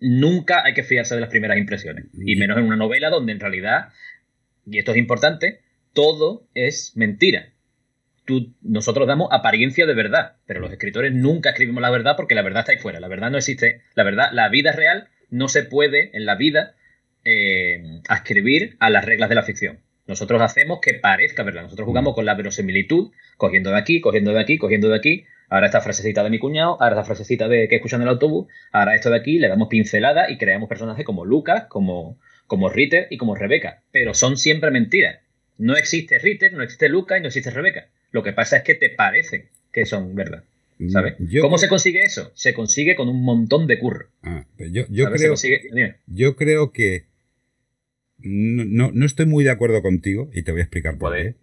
nunca 0.00 0.64
hay 0.64 0.74
que 0.74 0.82
fiarse 0.82 1.14
de 1.14 1.20
las 1.20 1.30
primeras 1.30 1.58
impresiones, 1.58 2.06
y 2.14 2.34
menos 2.36 2.58
en 2.58 2.64
una 2.64 2.76
novela 2.76 3.10
donde 3.10 3.32
en 3.32 3.40
realidad, 3.40 3.90
y 4.70 4.78
esto 4.78 4.92
es 4.92 4.98
importante, 4.98 5.60
todo 5.92 6.46
es 6.54 6.92
mentira. 6.96 7.52
Tú, 8.24 8.54
nosotros 8.62 9.08
damos 9.08 9.28
apariencia 9.32 9.86
de 9.86 9.94
verdad, 9.94 10.36
pero 10.46 10.60
los 10.60 10.70
escritores 10.70 11.12
nunca 11.12 11.50
escribimos 11.50 11.82
la 11.82 11.90
verdad 11.90 12.14
porque 12.16 12.34
la 12.34 12.42
verdad 12.42 12.60
está 12.60 12.72
ahí 12.72 12.78
fuera. 12.78 13.00
La 13.00 13.08
verdad 13.08 13.30
no 13.30 13.38
existe. 13.38 13.82
La 13.94 14.04
verdad, 14.04 14.30
la 14.32 14.48
vida 14.48 14.72
real 14.72 15.08
no 15.30 15.48
se 15.48 15.64
puede 15.64 16.16
en 16.16 16.26
la 16.26 16.36
vida 16.36 16.74
eh, 17.24 18.00
a 18.78 18.90
las 18.90 19.04
reglas 19.04 19.28
de 19.28 19.34
la 19.34 19.42
ficción. 19.42 19.80
Nosotros 20.06 20.40
hacemos 20.42 20.80
que 20.80 20.94
parezca 20.94 21.42
verdad. 21.42 21.62
Nosotros 21.62 21.86
jugamos 21.86 22.14
con 22.14 22.24
la 22.24 22.34
verosimilitud, 22.34 23.10
cogiendo 23.36 23.70
de 23.70 23.78
aquí, 23.78 24.00
cogiendo 24.00 24.32
de 24.32 24.40
aquí, 24.40 24.58
cogiendo 24.58 24.88
de 24.88 24.96
aquí. 24.96 25.24
Ahora 25.48 25.66
esta 25.66 25.80
frasecita 25.80 26.22
de 26.22 26.30
mi 26.30 26.38
cuñado, 26.38 26.80
ahora 26.80 26.90
esta 26.90 27.04
frasecita 27.04 27.48
de 27.48 27.66
que 27.66 27.76
escuchan 27.76 28.00
en 28.00 28.08
el 28.08 28.14
autobús, 28.14 28.46
ahora 28.70 28.94
esto 28.94 29.10
de 29.10 29.16
aquí, 29.16 29.38
le 29.40 29.48
damos 29.48 29.66
pincelada 29.68 30.30
y 30.30 30.38
creamos 30.38 30.68
personajes 30.68 31.04
como 31.04 31.24
Lucas, 31.24 31.64
como, 31.68 32.18
como 32.50 32.68
Ritter 32.68 33.06
y 33.10 33.16
como 33.16 33.36
Rebeca. 33.36 33.80
Pero 33.92 34.12
son 34.12 34.36
siempre 34.36 34.72
mentiras. 34.72 35.20
No 35.56 35.76
existe 35.76 36.18
Ritter, 36.18 36.52
no 36.52 36.64
existe 36.64 36.88
Lucas 36.88 37.18
y 37.18 37.20
no 37.22 37.28
existe 37.28 37.50
Rebeca. 37.52 37.86
Lo 38.10 38.24
que 38.24 38.32
pasa 38.32 38.56
es 38.56 38.64
que 38.64 38.74
te 38.74 38.90
parecen 38.90 39.44
que 39.72 39.86
son 39.86 40.16
verdad. 40.16 40.42
¿Sabes? 40.88 41.14
Yo 41.20 41.42
¿Cómo 41.42 41.54
creo- 41.56 41.58
se 41.58 41.68
consigue 41.68 42.02
eso? 42.02 42.32
Se 42.34 42.52
consigue 42.52 42.96
con 42.96 43.08
un 43.08 43.22
montón 43.22 43.68
de 43.68 43.78
curro. 43.78 44.08
Ah, 44.22 44.44
yo, 44.58 44.84
creo, 44.88 45.28
consigue- 45.28 45.60
dime. 45.72 45.94
yo 46.08 46.34
creo 46.34 46.72
que 46.72 47.04
no, 48.18 48.64
no- 48.64 48.90
no 48.92 49.06
estoy 49.06 49.26
muy 49.26 49.44
de 49.44 49.50
acuerdo 49.50 49.80
contigo 49.82 50.28
y 50.34 50.42
te 50.42 50.50
voy 50.50 50.60
a 50.62 50.64
explicar 50.64 50.98
por 50.98 51.14
qué. 51.14 51.34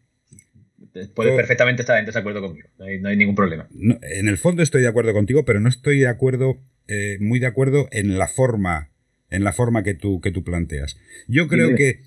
Puedes 1.15 1.31
Yo- 1.33 1.37
perfectamente 1.37 1.83
estar 1.83 1.97
en 1.99 2.05
desacuerdo 2.05 2.41
conmigo. 2.41 2.67
No 2.79 2.85
hay, 2.85 2.99
no 2.99 3.07
hay 3.09 3.15
ningún 3.15 3.35
problema. 3.35 3.69
En 4.01 4.27
el 4.27 4.37
fondo 4.37 4.61
estoy 4.61 4.81
de 4.81 4.87
acuerdo 4.89 5.13
contigo, 5.13 5.45
pero 5.45 5.59
no 5.61 5.69
estoy 5.69 5.99
de 5.99 6.07
acuerdo, 6.07 6.57
eh, 6.89 7.17
muy 7.21 7.39
de 7.39 7.45
acuerdo 7.47 7.87
en 7.91 8.17
la 8.17 8.27
forma, 8.27 8.89
en 9.29 9.43
la 9.43 9.53
forma 9.53 9.83
que 9.83 9.93
tú, 9.93 10.21
que 10.21 10.31
tú 10.31 10.43
planteas. 10.43 10.97
Yo 11.27 11.47
creo 11.47 11.69
que 11.75 12.01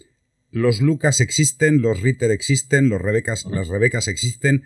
los 0.51 0.81
Lucas 0.81 1.21
existen, 1.21 1.81
los 1.83 2.01
Ritter 2.01 2.31
existen, 2.31 2.89
los 2.89 3.01
Rebecas, 3.01 3.45
las 3.47 3.69
Rebecas 3.69 4.09
existen, 4.09 4.65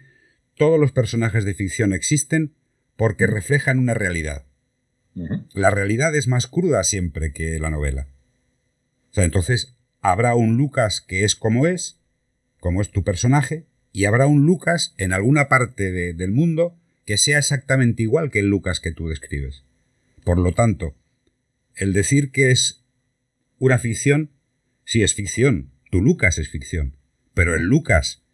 todos 0.56 0.78
los 0.78 0.92
personajes 0.92 1.44
de 1.44 1.54
ficción 1.54 1.92
existen 1.92 2.54
porque 2.96 3.26
reflejan 3.26 3.78
una 3.78 3.94
realidad. 3.94 4.46
La 5.52 5.70
realidad 5.70 6.14
es 6.16 6.26
más 6.26 6.46
cruda 6.46 6.82
siempre 6.84 7.32
que 7.32 7.58
la 7.58 7.70
novela. 7.70 8.08
O 9.10 9.14
sea, 9.14 9.24
entonces 9.24 9.76
habrá 10.00 10.34
un 10.34 10.56
Lucas 10.56 11.00
que 11.00 11.24
es 11.24 11.34
como 11.36 11.66
es, 11.66 12.00
como 12.60 12.80
es 12.80 12.90
tu 12.90 13.04
personaje, 13.04 13.66
y 13.92 14.06
habrá 14.06 14.26
un 14.26 14.44
Lucas 14.44 14.94
en 14.98 15.12
alguna 15.12 15.48
parte 15.48 15.92
de- 15.92 16.14
del 16.14 16.32
mundo 16.32 16.76
que 17.04 17.16
sea 17.16 17.38
exactamente 17.38 18.02
igual 18.02 18.30
que 18.30 18.40
el 18.40 18.46
Lucas 18.48 18.80
que 18.80 18.90
tú 18.92 19.08
describes. 19.08 19.62
Por 20.24 20.38
lo 20.38 20.52
tanto, 20.52 20.94
el 21.76 21.92
decir 21.92 22.30
que 22.30 22.50
es 22.50 22.84
una 23.58 23.78
ficción, 23.78 24.30
sí 24.84 25.02
es 25.02 25.14
ficción, 25.14 25.72
tu 25.90 26.00
Lucas 26.00 26.38
es 26.38 26.48
ficción, 26.48 26.96
pero 27.34 27.54
el 27.54 27.62
Lucas 27.62 28.24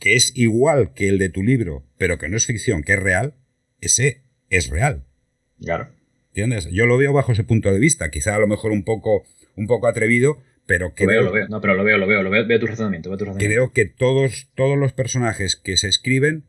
que 0.00 0.14
es 0.14 0.32
igual 0.34 0.94
que 0.94 1.08
el 1.08 1.18
de 1.18 1.28
tu 1.28 1.44
libro, 1.44 1.84
pero 1.98 2.18
que 2.18 2.28
no 2.28 2.36
es 2.36 2.46
ficción, 2.46 2.82
que 2.82 2.94
es 2.94 2.98
real, 2.98 3.34
ese 3.80 4.22
es 4.48 4.70
real. 4.70 5.04
Claro. 5.60 5.90
¿Entiendes? 6.28 6.70
Yo 6.70 6.86
lo 6.86 6.96
veo 6.96 7.12
bajo 7.12 7.32
ese 7.32 7.44
punto 7.44 7.70
de 7.70 7.78
vista, 7.78 8.10
quizá 8.10 8.34
a 8.34 8.38
lo 8.38 8.46
mejor 8.46 8.72
un 8.72 8.82
poco, 8.82 9.24
un 9.56 9.66
poco 9.66 9.86
atrevido, 9.86 10.42
pero 10.66 10.88
Lo 10.88 10.94
creo, 10.94 11.08
veo, 11.08 11.22
lo 11.22 11.32
veo. 11.32 11.48
No, 11.48 11.60
pero 11.60 11.74
lo 11.74 11.84
veo, 11.84 11.98
lo 11.98 12.06
veo, 12.06 12.22
lo 12.22 12.30
veo. 12.30 12.46
Veo 12.46 12.58
tu 12.58 12.66
razonamiento, 12.66 13.10
veo 13.10 13.18
tu 13.18 13.24
razonamiento. 13.26 13.54
creo 13.54 13.72
que 13.72 13.84
todos, 13.84 14.50
todos 14.54 14.78
los 14.78 14.92
personajes 14.92 15.56
que 15.56 15.76
se 15.76 15.88
escriben 15.88 16.44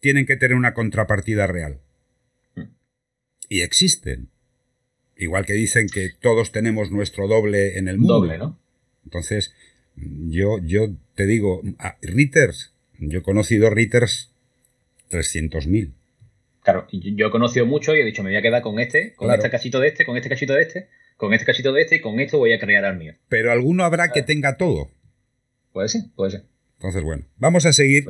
tienen 0.00 0.26
que 0.26 0.36
tener 0.36 0.56
una 0.56 0.74
contrapartida 0.74 1.46
real. 1.46 1.80
Mm. 2.54 2.62
Y 3.48 3.60
existen. 3.62 4.30
Igual 5.16 5.46
que 5.46 5.52
dicen 5.52 5.88
que 5.88 6.10
todos 6.20 6.50
tenemos 6.52 6.90
nuestro 6.90 7.28
doble 7.28 7.78
en 7.78 7.88
el 7.88 7.98
mundo. 7.98 8.14
Doble, 8.14 8.38
¿no? 8.38 8.58
Entonces, 9.04 9.54
yo, 9.96 10.58
yo 10.62 10.88
te 11.14 11.26
digo, 11.26 11.62
a- 11.78 11.96
Ritters, 12.02 12.72
yo 12.98 13.20
he 13.20 13.22
conocido 13.22 13.70
Ritters 13.70 14.32
300.000. 15.10 15.92
Claro, 16.62 16.86
yo 16.90 17.26
he 17.26 17.30
conocido 17.30 17.66
mucho 17.66 17.94
y 17.94 18.00
he 18.00 18.04
dicho, 18.04 18.22
me 18.22 18.30
voy 18.30 18.38
a 18.38 18.42
quedar 18.42 18.62
con 18.62 18.80
este, 18.80 19.14
con 19.14 19.30
este 19.30 19.50
cachito 19.50 19.80
de 19.80 19.88
este, 19.88 20.06
con 20.06 20.16
este 20.16 20.30
cachito 20.30 20.54
de 20.54 20.62
este, 20.62 20.88
con 21.18 21.32
este 21.34 21.44
cachito 21.44 21.72
de 21.72 21.82
este 21.82 21.96
y 21.96 22.00
con 22.00 22.18
esto 22.20 22.38
voy 22.38 22.52
a 22.52 22.58
crear 22.58 22.84
al 22.86 22.96
mío. 22.96 23.12
Pero 23.28 23.52
alguno 23.52 23.84
habrá 23.84 24.10
que 24.12 24.22
tenga 24.22 24.56
todo. 24.56 24.90
Puede 25.72 25.88
ser, 25.88 26.02
puede 26.16 26.30
ser. 26.30 26.44
Entonces, 26.78 27.02
bueno, 27.02 27.26
vamos 27.36 27.66
a 27.66 27.72
seguir. 27.72 28.04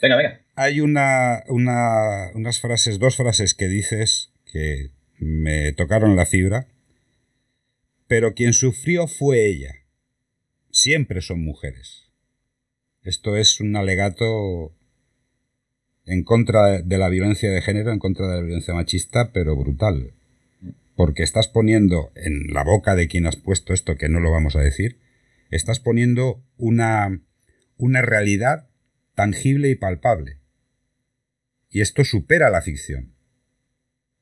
Venga, 0.00 0.16
venga. 0.16 0.40
Hay 0.56 0.80
una, 0.80 1.44
una, 1.48 2.30
unas 2.34 2.60
frases, 2.60 2.98
dos 2.98 3.16
frases 3.16 3.52
que 3.54 3.68
dices 3.68 4.30
que 4.50 4.90
me 5.18 5.72
tocaron 5.72 6.16
la 6.16 6.26
fibra, 6.26 6.68
pero 8.06 8.34
quien 8.34 8.52
sufrió 8.52 9.06
fue 9.06 9.46
ella. 9.46 9.74
Siempre 10.70 11.20
son 11.20 11.44
mujeres. 11.44 12.10
Esto 13.02 13.36
es 13.36 13.60
un 13.60 13.76
alegato 13.76 14.74
en 16.06 16.24
contra 16.24 16.82
de 16.82 16.98
la 16.98 17.08
violencia 17.08 17.50
de 17.50 17.62
género, 17.62 17.92
en 17.92 17.98
contra 17.98 18.26
de 18.28 18.36
la 18.36 18.42
violencia 18.42 18.74
machista, 18.74 19.32
pero 19.32 19.56
brutal. 19.56 20.14
Porque 20.96 21.22
estás 21.22 21.48
poniendo 21.48 22.12
en 22.14 22.52
la 22.52 22.62
boca 22.62 22.94
de 22.94 23.08
quien 23.08 23.26
has 23.26 23.36
puesto 23.36 23.72
esto, 23.72 23.96
que 23.96 24.08
no 24.08 24.20
lo 24.20 24.30
vamos 24.30 24.56
a 24.56 24.60
decir, 24.60 24.98
estás 25.50 25.80
poniendo 25.80 26.42
una, 26.56 27.20
una 27.76 28.02
realidad 28.02 28.68
tangible 29.14 29.70
y 29.70 29.74
palpable. 29.76 30.38
Y 31.70 31.80
esto 31.80 32.04
supera 32.04 32.50
la 32.50 32.62
ficción. 32.62 33.14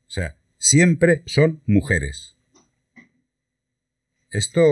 O 0.06 0.10
sea, 0.10 0.36
siempre 0.62 1.22
son 1.26 1.60
mujeres. 1.66 2.36
Esto 4.30 4.62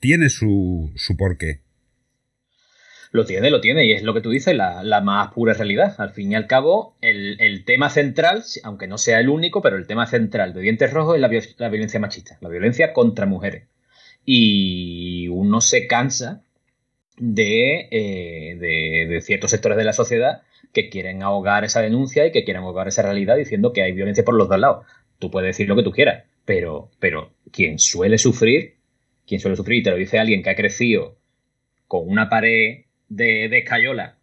tiene 0.00 0.28
su, 0.28 0.92
su 0.96 1.16
porqué. 1.16 1.60
Lo 3.12 3.24
tiene, 3.24 3.50
lo 3.50 3.60
tiene, 3.60 3.86
y 3.86 3.92
es 3.92 4.02
lo 4.02 4.12
que 4.12 4.20
tú 4.20 4.30
dices, 4.30 4.54
la, 4.56 5.00
más 5.02 5.32
pura 5.32 5.54
realidad. 5.54 5.94
Al 5.98 6.10
fin 6.10 6.32
y 6.32 6.34
al 6.34 6.48
cabo, 6.48 6.96
el, 7.00 7.64
tema 7.64 7.88
central, 7.90 8.42
aunque 8.64 8.88
no 8.88 8.98
sea 8.98 9.20
el 9.20 9.28
único, 9.28 9.62
pero 9.62 9.76
el 9.76 9.86
tema 9.86 10.06
central 10.06 10.52
de 10.52 10.62
Dientes 10.62 10.92
Rojos 10.92 11.14
es 11.14 11.20
la, 11.58 11.68
violencia 11.68 12.00
machista, 12.00 12.36
la 12.40 12.48
violencia 12.48 12.92
contra 12.92 13.24
mujeres. 13.24 13.68
Y 14.24 15.28
uno 15.28 15.60
se 15.60 15.86
cansa 15.86 16.42
de, 17.16 17.88
eh, 17.92 19.06
de, 19.08 19.20
ciertos 19.22 19.52
sectores 19.52 19.78
de 19.78 19.84
la 19.84 19.92
sociedad 19.92 20.42
que 20.76 20.90
quieren 20.90 21.22
ahogar 21.22 21.64
esa 21.64 21.80
denuncia 21.80 22.26
y 22.26 22.32
que 22.32 22.44
quieren 22.44 22.62
ahogar 22.62 22.86
esa 22.86 23.00
realidad 23.00 23.38
diciendo 23.38 23.72
que 23.72 23.80
hay 23.80 23.92
violencia 23.92 24.26
por 24.26 24.34
los 24.34 24.46
dos 24.46 24.60
lados. 24.60 24.84
Tú 25.18 25.30
puedes 25.30 25.48
decir 25.48 25.66
lo 25.68 25.74
que 25.74 25.82
tú 25.82 25.90
quieras, 25.90 26.24
pero, 26.44 26.90
pero 27.00 27.32
quien 27.50 27.78
suele 27.78 28.18
sufrir, 28.18 28.74
quien 29.26 29.40
suele 29.40 29.56
sufrir, 29.56 29.78
y 29.78 29.82
te 29.82 29.90
lo 29.90 29.96
dice 29.96 30.18
alguien 30.18 30.42
que 30.42 30.50
ha 30.50 30.54
crecido 30.54 31.16
con 31.88 32.06
una 32.06 32.28
pared 32.28 32.82
de, 33.08 33.48
de 33.48 33.58
escayola 33.58 34.18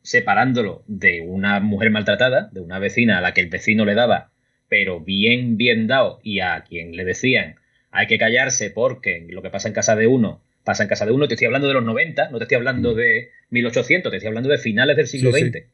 separándolo 0.00 0.82
de 0.86 1.20
una 1.20 1.60
mujer 1.60 1.90
maltratada, 1.90 2.48
de 2.52 2.60
una 2.60 2.78
vecina 2.78 3.18
a 3.18 3.20
la 3.20 3.34
que 3.34 3.42
el 3.42 3.50
vecino 3.50 3.84
le 3.84 3.94
daba, 3.94 4.30
pero 4.66 5.00
bien, 5.00 5.58
bien 5.58 5.86
dado, 5.86 6.20
y 6.22 6.40
a 6.40 6.64
quien 6.66 6.96
le 6.96 7.04
decían 7.04 7.56
hay 7.90 8.06
que 8.06 8.16
callarse 8.16 8.70
porque 8.70 9.26
lo 9.28 9.42
que 9.42 9.50
pasa 9.50 9.68
en 9.68 9.74
casa 9.74 9.94
de 9.94 10.06
uno 10.06 10.42
pasa 10.68 10.82
en 10.82 10.90
casa 10.90 11.06
de 11.06 11.12
uno. 11.12 11.26
Te 11.28 11.34
estoy 11.34 11.46
hablando 11.46 11.66
de 11.66 11.72
los 11.72 11.84
90, 11.84 12.28
no 12.28 12.36
te 12.36 12.44
estoy 12.44 12.56
hablando 12.56 12.92
mm. 12.92 12.96
de 12.96 13.30
1800, 13.48 14.10
te 14.10 14.16
estoy 14.18 14.28
hablando 14.28 14.50
de 14.50 14.58
finales 14.58 14.98
del 14.98 15.06
siglo 15.06 15.32
XX, 15.32 15.64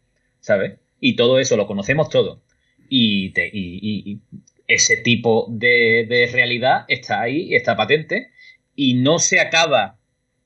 ¿sabes? 0.44 0.78
Y 1.00 1.16
todo 1.16 1.38
eso 1.38 1.56
lo 1.56 1.66
conocemos 1.66 2.10
todo. 2.10 2.42
Y, 2.90 3.30
te, 3.30 3.48
y, 3.50 4.20
ese 4.68 4.98
tipo 4.98 5.46
de, 5.48 6.06
de, 6.06 6.28
realidad 6.30 6.84
está 6.88 7.22
ahí, 7.22 7.54
está 7.54 7.76
patente, 7.76 8.30
y 8.76 8.94
no 8.94 9.18
se 9.18 9.40
acaba 9.40 9.96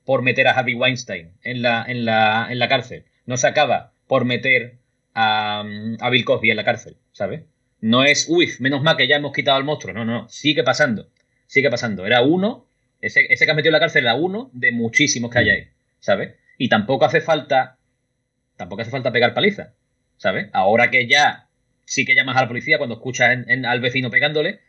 por 0.05 0.21
meter 0.21 0.47
a 0.47 0.51
Harvey 0.51 0.73
Weinstein 0.73 1.33
en 1.43 1.61
la, 1.61 1.83
en 1.85 2.05
la, 2.05 2.47
en 2.49 2.59
la 2.59 2.69
cárcel. 2.69 3.03
No 3.25 3.35
se 3.35 3.47
acaba 3.47 3.91
por 4.07 4.23
meter 4.23 4.77
a, 5.13 5.65
a 5.99 6.09
Bill 6.09 6.23
Cosby 6.23 6.49
en 6.49 6.57
la 6.57 6.63
cárcel, 6.63 6.95
¿sabes? 7.11 7.41
No 7.81 8.05
es, 8.05 8.27
uy, 8.29 8.49
menos 8.59 8.81
mal 8.81 8.95
que 8.95 9.07
ya 9.07 9.17
hemos 9.17 9.33
quitado 9.33 9.57
al 9.57 9.65
monstruo. 9.65 9.93
No, 9.93 10.05
no, 10.05 10.29
sigue 10.29 10.63
pasando. 10.63 11.09
Sigue 11.45 11.69
pasando. 11.69 12.05
Era 12.05 12.21
uno, 12.21 12.67
ese, 13.01 13.27
ese 13.29 13.43
que 13.43 13.51
has 13.51 13.55
metido 13.55 13.71
en 13.71 13.73
la 13.73 13.79
cárcel 13.81 14.05
era 14.05 14.15
uno 14.15 14.49
de 14.53 14.71
muchísimos 14.71 15.29
que 15.29 15.39
hay 15.39 15.49
ahí, 15.49 15.67
¿sabes? 15.99 16.35
Y 16.57 16.69
tampoco 16.69 17.03
hace 17.03 17.19
falta, 17.19 17.77
tampoco 18.55 18.81
hace 18.81 18.91
falta 18.91 19.11
pegar 19.11 19.33
paliza, 19.33 19.73
¿sabes? 20.19 20.49
Ahora 20.53 20.91
que 20.91 21.07
ya 21.07 21.47
sí 21.85 22.05
que 22.05 22.13
llamas 22.13 22.37
a 22.37 22.41
la 22.41 22.47
policía 22.47 22.77
cuando 22.77 22.95
escuchas 22.95 23.35
al 23.47 23.81
vecino 23.81 24.11
pegándole, 24.11 24.59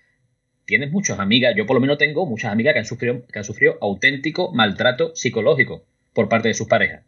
tienes 0.65 0.91
muchas 0.91 1.19
amigas, 1.19 1.55
yo 1.55 1.67
por 1.67 1.75
lo 1.75 1.81
menos 1.81 1.99
tengo 1.99 2.25
muchas 2.25 2.53
amigas 2.53 2.73
que 2.73 2.79
han 2.79 2.87
sufrido, 2.87 3.27
que 3.27 3.39
han 3.39 3.45
sufrido 3.45 3.77
auténtico 3.83 4.53
maltrato 4.53 5.15
psicológico 5.15 5.85
por 6.15 6.29
parte 6.29 6.49
de 6.49 6.55
sus 6.55 6.69
parejas. 6.69 7.03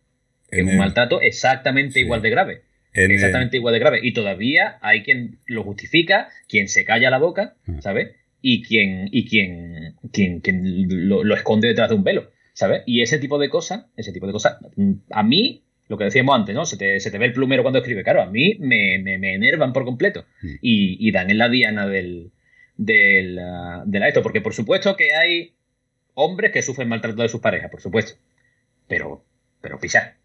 Es 0.50 0.66
un 0.66 0.76
maltrato 0.76 1.22
exactamente 1.22 1.98
igual 1.98 2.20
de 2.20 2.28
grave. 2.28 2.62
exactamente 2.92 3.56
igual 3.56 3.72
de 3.72 3.80
grave. 3.80 4.00
Y 4.02 4.12
todavía 4.12 4.76
hay 4.82 5.02
quien 5.02 5.38
lo 5.46 5.62
justifica, 5.62 6.28
quien 6.46 6.68
se 6.68 6.84
calla 6.84 7.08
la 7.08 7.18
boca, 7.18 7.54
ah. 7.66 7.80
¿sabes? 7.80 8.10
Y 8.42 8.62
quien, 8.62 9.08
y 9.12 9.26
quien, 9.26 9.94
quien, 10.12 10.42
lo, 10.88 11.34
esconde 11.34 11.68
detrás 11.68 11.88
de 11.88 11.94
un 11.94 12.04
velo, 12.04 12.30
¿sabes? 12.52 12.82
Y 12.84 13.00
ese 13.00 13.18
tipo 13.18 13.38
de 13.38 13.48
cosas, 13.48 13.86
ese 13.96 14.12
tipo 14.12 14.26
de 14.26 14.32
cosas, 14.32 14.58
mm, 14.76 14.92
a 15.10 15.22
mí, 15.22 15.62
lo 15.92 15.98
que 15.98 16.04
decíamos 16.04 16.34
antes, 16.34 16.54
¿no? 16.54 16.64
Se 16.64 16.78
te, 16.78 17.00
se 17.00 17.10
te 17.10 17.18
ve 17.18 17.26
el 17.26 17.34
plumero 17.34 17.62
cuando 17.62 17.80
escribe. 17.80 18.02
Claro, 18.02 18.22
a 18.22 18.26
mí 18.26 18.56
me, 18.60 18.98
me, 18.98 19.34
enervan 19.34 19.74
por 19.74 19.84
completo. 19.84 20.24
Mm. 20.40 20.54
Y, 20.62 21.08
y 21.08 21.12
dan 21.12 21.30
en 21.30 21.36
la 21.36 21.50
diana 21.50 21.86
del, 21.86 22.32
de 22.78 23.22
la, 23.24 23.82
de 23.84 24.08
esto, 24.08 24.22
porque 24.22 24.40
por 24.40 24.54
supuesto 24.54 24.96
que 24.96 25.12
hay 25.12 25.54
hombres 26.14 26.50
que 26.50 26.62
sufren 26.62 26.88
maltrato 26.88 27.20
de 27.20 27.28
sus 27.28 27.42
parejas, 27.42 27.70
por 27.70 27.82
supuesto, 27.82 28.18
pero, 28.88 29.22
pero 29.60 29.78
pisa, 29.78 30.16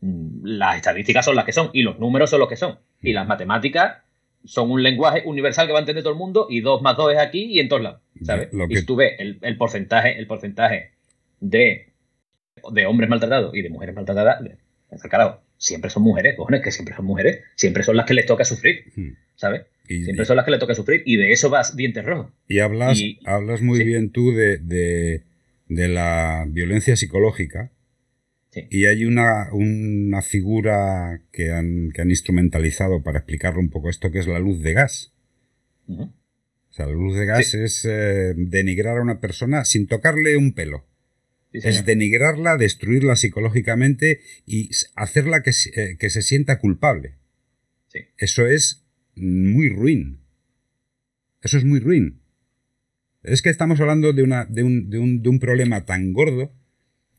las 0.41 0.77
estadísticas 0.77 1.25
son 1.25 1.35
las 1.35 1.43
que 1.43 1.51
son 1.51 1.69
y 1.73 1.81
los 1.81 1.99
números 1.99 2.29
son 2.29 2.39
los 2.39 2.47
que 2.47 2.55
son 2.55 2.79
y 3.01 3.11
las 3.11 3.27
matemáticas 3.27 4.03
son 4.45 4.71
un 4.71 4.81
lenguaje 4.81 5.23
universal 5.25 5.67
que 5.67 5.73
va 5.73 5.79
a 5.79 5.81
entender 5.81 6.01
todo 6.01 6.13
el 6.13 6.19
mundo 6.19 6.47
y 6.49 6.61
dos 6.61 6.81
más 6.81 6.95
dos 6.95 7.11
es 7.11 7.19
aquí 7.19 7.43
y 7.43 7.59
en 7.59 7.67
todos 7.67 7.81
lados, 7.81 8.01
¿sabes? 8.23 8.49
Y 8.69 8.75
si 8.77 8.85
tú 8.85 8.95
ves 8.95 9.13
el, 9.19 9.57
porcentaje, 9.57 10.17
el 10.17 10.27
porcentaje 10.27 10.91
de, 11.41 11.91
de 12.71 12.85
hombres 12.85 13.09
maltratados 13.09 13.53
y 13.53 13.61
de 13.61 13.69
mujeres 13.69 13.93
maltratadas, 13.93 14.41
carajo, 15.09 15.41
siempre 15.57 15.89
son 15.89 16.03
mujeres, 16.03 16.35
cojones, 16.35 16.61
que 16.61 16.71
siempre 16.71 16.95
son 16.95 17.05
mujeres, 17.05 17.41
siempre 17.55 17.83
son 17.83 17.97
las 17.97 18.05
que 18.05 18.13
les 18.13 18.25
toca 18.25 18.45
sufrir, 18.45 18.85
hmm. 18.95 19.09
¿sabes? 19.35 19.63
Siempre 19.87 20.25
son 20.25 20.35
las 20.35 20.45
que 20.45 20.51
le 20.51 20.59
toca 20.59 20.75
sufrir 20.75 21.01
y 21.05 21.15
de 21.15 21.31
eso 21.31 21.49
vas 21.49 21.75
dientes 21.75 22.03
rojos. 22.03 22.31
Y 22.47 22.59
hablas, 22.59 23.01
hablas 23.25 23.61
muy 23.61 23.83
bien 23.85 24.11
tú 24.11 24.33
de, 24.33 25.23
la 25.69 26.45
violencia 26.49 26.95
psicológica. 26.95 27.71
Y 28.71 28.85
hay 28.85 29.05
una, 29.05 29.53
una 29.53 30.23
figura 30.23 31.21
que 31.31 31.51
han, 31.51 31.91
que 31.93 32.01
han, 32.01 32.09
instrumentalizado 32.09 33.03
para 33.03 33.19
explicarlo 33.19 33.59
un 33.59 33.69
poco 33.69 33.89
esto, 33.89 34.11
que 34.11 34.17
es 34.17 34.25
la 34.25 34.39
luz 34.39 34.63
de 34.63 34.73
gas. 34.73 35.13
O 35.87 36.09
sea, 36.71 36.87
la 36.87 36.93
luz 36.93 37.15
de 37.15 37.25
gas 37.27 37.53
es 37.53 37.85
eh, 37.85 38.33
denigrar 38.35 38.97
a 38.97 39.01
una 39.03 39.19
persona 39.19 39.63
sin 39.63 39.85
tocarle 39.85 40.37
un 40.37 40.53
pelo. 40.53 40.85
Es 41.53 41.85
denigrarla, 41.85 42.57
destruirla 42.57 43.15
psicológicamente 43.15 44.21
y 44.45 44.69
hacerla 44.95 45.41
que, 45.41 45.51
eh, 45.75 45.97
que 45.97 46.09
se 46.09 46.21
sienta 46.21 46.59
culpable. 46.59 47.15
Eso 48.17 48.45
es 48.45 48.85
muy 49.15 49.69
ruin. 49.69 50.19
Eso 51.41 51.57
es 51.57 51.63
muy 51.63 51.79
ruin. 51.79 52.19
Es 53.23 53.41
que 53.41 53.49
estamos 53.49 53.79
hablando 53.79 54.13
de, 54.13 54.23
una, 54.23 54.45
de, 54.45 54.63
un, 54.63 54.89
de, 54.89 54.99
un, 54.99 55.21
de 55.21 55.29
un, 55.29 55.39
problema 55.39 55.85
tan 55.85 56.13
gordo 56.13 56.53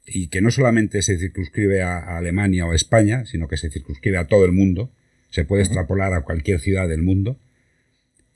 y 0.06 0.28
que 0.28 0.40
no 0.40 0.50
solamente 0.50 1.02
se 1.02 1.18
circunscribe 1.18 1.82
a, 1.82 2.16
Alemania 2.16 2.66
o 2.66 2.74
España, 2.74 3.26
sino 3.26 3.48
que 3.48 3.56
se 3.56 3.70
circunscribe 3.70 4.16
a 4.16 4.26
todo 4.26 4.44
el 4.44 4.52
mundo, 4.52 4.92
se 5.30 5.44
puede 5.44 5.62
extrapolar 5.62 6.14
a 6.14 6.22
cualquier 6.22 6.60
ciudad 6.60 6.88
del 6.88 7.02
mundo, 7.02 7.38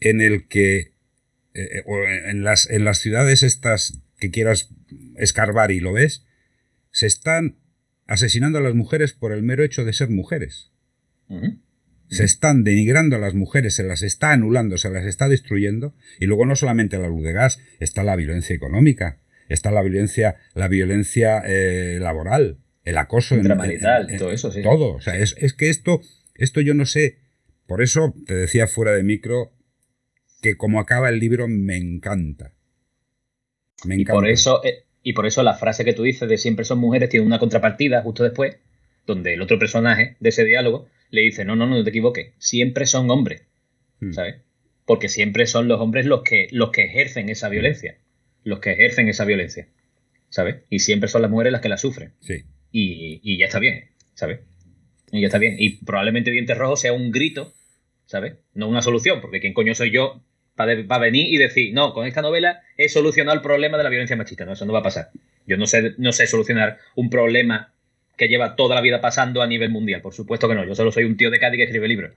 en 0.01 0.21
el 0.21 0.49
que 0.49 0.93
eh, 1.55 1.83
en, 2.27 2.45
las, 2.45 2.69
en 2.69 2.85
las 2.85 2.99
ciudades 2.99 3.43
estas 3.43 4.03
que 4.23 4.31
quieras 4.31 4.71
escarbar 5.17 5.73
y 5.73 5.81
lo 5.81 5.93
ves, 5.93 6.25
se 6.91 7.07
están 7.07 7.59
asesinando 8.07 8.59
a 8.59 8.63
las 8.63 8.75
mujeres 8.75 9.13
por 9.13 9.33
el 9.33 9.43
mero 9.43 9.65
hecho 9.65 9.85
de 9.85 9.93
ser 9.93 10.09
mujeres 10.09 10.73
se 12.13 12.25
están 12.25 12.63
denigrando 12.63 13.17
a 13.17 13.19
las 13.19 13.35
mujeres, 13.35 13.75
se 13.75 13.85
las 13.85 14.03
está 14.03 14.33
anulando, 14.33 14.77
se 14.77 14.91
las 14.91 15.07
está 15.07 15.29
destruyendo, 15.29 15.95
y 16.21 16.27
luego 16.27 16.45
no 16.45 16.57
solamente 16.57 16.99
la 16.99 17.09
luz 17.09 17.25
de 17.25 17.33
gas, 17.33 17.59
está 17.81 18.05
la 18.05 18.17
violencia 18.17 18.55
económica, 18.55 19.19
está 19.49 19.71
la 19.71 19.83
violencia, 19.83 20.37
la 20.55 20.69
violencia 20.69 21.43
eh, 21.47 21.99
laboral, 22.01 22.59
el 22.85 22.99
acoso 22.99 23.35
Intramarital, 23.37 24.09
todo 24.19 24.31
eso, 24.31 24.53
sí. 24.53 24.63
Todo. 24.63 24.95
O 24.95 25.01
sea, 25.01 25.17
es, 25.17 25.35
que 25.55 25.71
esto, 25.71 26.03
esto 26.35 26.61
yo 26.61 26.75
no 26.75 26.85
sé. 26.85 27.19
Por 27.67 27.81
eso 27.81 28.15
te 28.27 28.35
decía 28.35 28.67
fuera 28.67 28.93
de 28.93 29.05
micro 29.05 29.53
que 30.43 30.57
como 30.57 30.81
acaba 30.81 31.09
el 31.09 31.19
libro 31.19 31.49
me 31.49 31.77
encanta. 31.77 32.53
Me 33.85 33.95
encanta. 33.95 34.13
Y 34.13 34.15
por 34.15 34.29
eso, 34.29 34.65
eh, 34.65 34.85
y 35.03 35.13
por 35.13 35.27
eso 35.27 35.43
la 35.43 35.55
frase 35.55 35.85
que 35.85 35.93
tú 35.93 36.03
dices 36.03 36.29
de 36.29 36.39
siempre 36.39 36.65
son 36.65 36.79
mujeres 36.79 37.09
tiene 37.09 37.27
una 37.27 37.39
contrapartida 37.39 38.03
justo 38.03 38.25
después, 38.25 38.57
donde 39.07 39.35
el 39.35 39.43
otro 39.43 39.59
personaje 39.59 40.17
de 40.21 40.29
ese 40.29 40.45
diálogo 40.45 40.89
le 41.11 41.23
dice, 41.23 41.45
no, 41.45 41.57
no, 41.57 41.67
no 41.67 41.83
te 41.83 41.91
equivoques, 41.91 42.33
siempre 42.39 42.87
son 42.87 43.11
hombres, 43.11 43.43
hmm. 44.01 44.13
¿sabes? 44.13 44.37
Porque 44.85 45.09
siempre 45.09 45.47
son 45.47 45.69
los 45.69 45.81
hombres 45.81 46.07
los 46.07 46.23
que, 46.23 46.49
los 46.51 46.71
que 46.71 46.85
ejercen 46.85 47.29
esa 47.29 47.49
violencia, 47.49 47.97
los 48.45 48.61
que 48.61 48.73
ejercen 48.73 49.09
esa 49.09 49.25
violencia, 49.25 49.69
¿sabes? 50.29 50.57
Y 50.71 50.81
siempre 50.81 51.09
son 51.09 51.23
las 51.23 51.31
mujeres 51.31 51.53
las 51.53 51.61
que 51.61 51.69
la 51.69 51.77
sufren. 51.77 52.13
Sí. 52.21 52.45
Y, 52.71 53.39
ya 53.39 53.47
está 53.47 53.59
bien, 53.59 53.91
¿sabes? 54.15 54.41
Y 55.11 55.21
ya 55.21 55.27
está 55.27 55.39
bien. 55.39 55.57
Y 55.59 55.85
probablemente 55.85 56.31
Dientes 56.31 56.57
Rojos 56.57 56.81
sea 56.81 56.93
un 56.93 57.11
grito 57.11 57.53
¿sabes? 58.13 58.35
No 58.53 58.69
una 58.69 58.83
solución, 58.83 59.23
porque 59.23 59.41
¿quién 59.41 59.55
coño 59.55 59.75
soy 59.75 59.91
yo 59.91 60.21
para, 60.55 60.99
venir 60.99 61.33
y 61.33 61.39
decir, 61.39 61.73
no, 61.73 61.93
con 61.93 62.07
esta 62.07 62.23
novela 62.23 62.61
he 62.77 62.89
solucionado 62.89 63.37
el 63.37 63.43
problema 63.43 63.79
de 63.79 63.85
la 63.85 63.91
violencia 63.91 64.17
machista? 64.17 64.45
No, 64.45 64.53
eso 64.53 64.67
no 64.67 64.73
va 64.73 64.81
a 64.81 64.85
pasar. 64.85 65.11
Yo 65.47 65.57
no 65.57 65.67
sé, 65.67 65.95
no 65.99 66.13
sé 66.13 66.27
solucionar 66.27 66.79
un 66.95 67.11
problema 67.11 67.73
que 68.17 68.29
lleva 68.29 68.57
toda 68.57 68.75
la 68.75 68.81
vida 68.81 69.01
pasando 69.01 69.43
a 69.43 69.47
nivel 69.47 69.71
mundial, 69.71 70.03
por 70.03 70.15
supuesto 70.15 70.49
que 70.49 70.55
no. 70.55 70.65
Yo 70.65 70.75
solo 70.75 70.93
soy 70.93 71.05
un 71.05 71.17
tío 71.17 71.31
de 71.31 71.39
Cádiz 71.39 71.59
que 71.59 71.65
escribe 71.65 71.89
libros. 71.89 72.13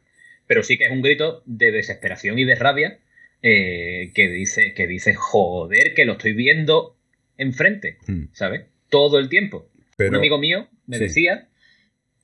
Pero 0.48 0.64
sí 0.64 0.78
que 0.78 0.86
es 0.86 0.92
un 0.92 1.02
grito 1.02 1.42
de 1.46 1.72
desesperación 1.72 2.38
y 2.38 2.46
de 2.46 2.56
rabia 2.56 3.00
eh, 3.42 4.12
que, 4.14 4.30
dice, 4.30 4.74
que 4.74 4.86
dice, 4.86 5.16
joder, 5.16 5.94
que 5.96 6.06
lo 6.06 6.14
estoy 6.14 6.34
viendo 6.34 6.98
enfrente, 7.38 7.98
hmm. 8.08 8.26
¿sabes? 8.34 8.66
Todo 8.90 9.18
el 9.18 9.30
tiempo. 9.30 9.70
un 9.98 10.16
amigo 10.16 10.38
mío 10.38 10.68
me 10.86 11.00
decía 11.00 11.48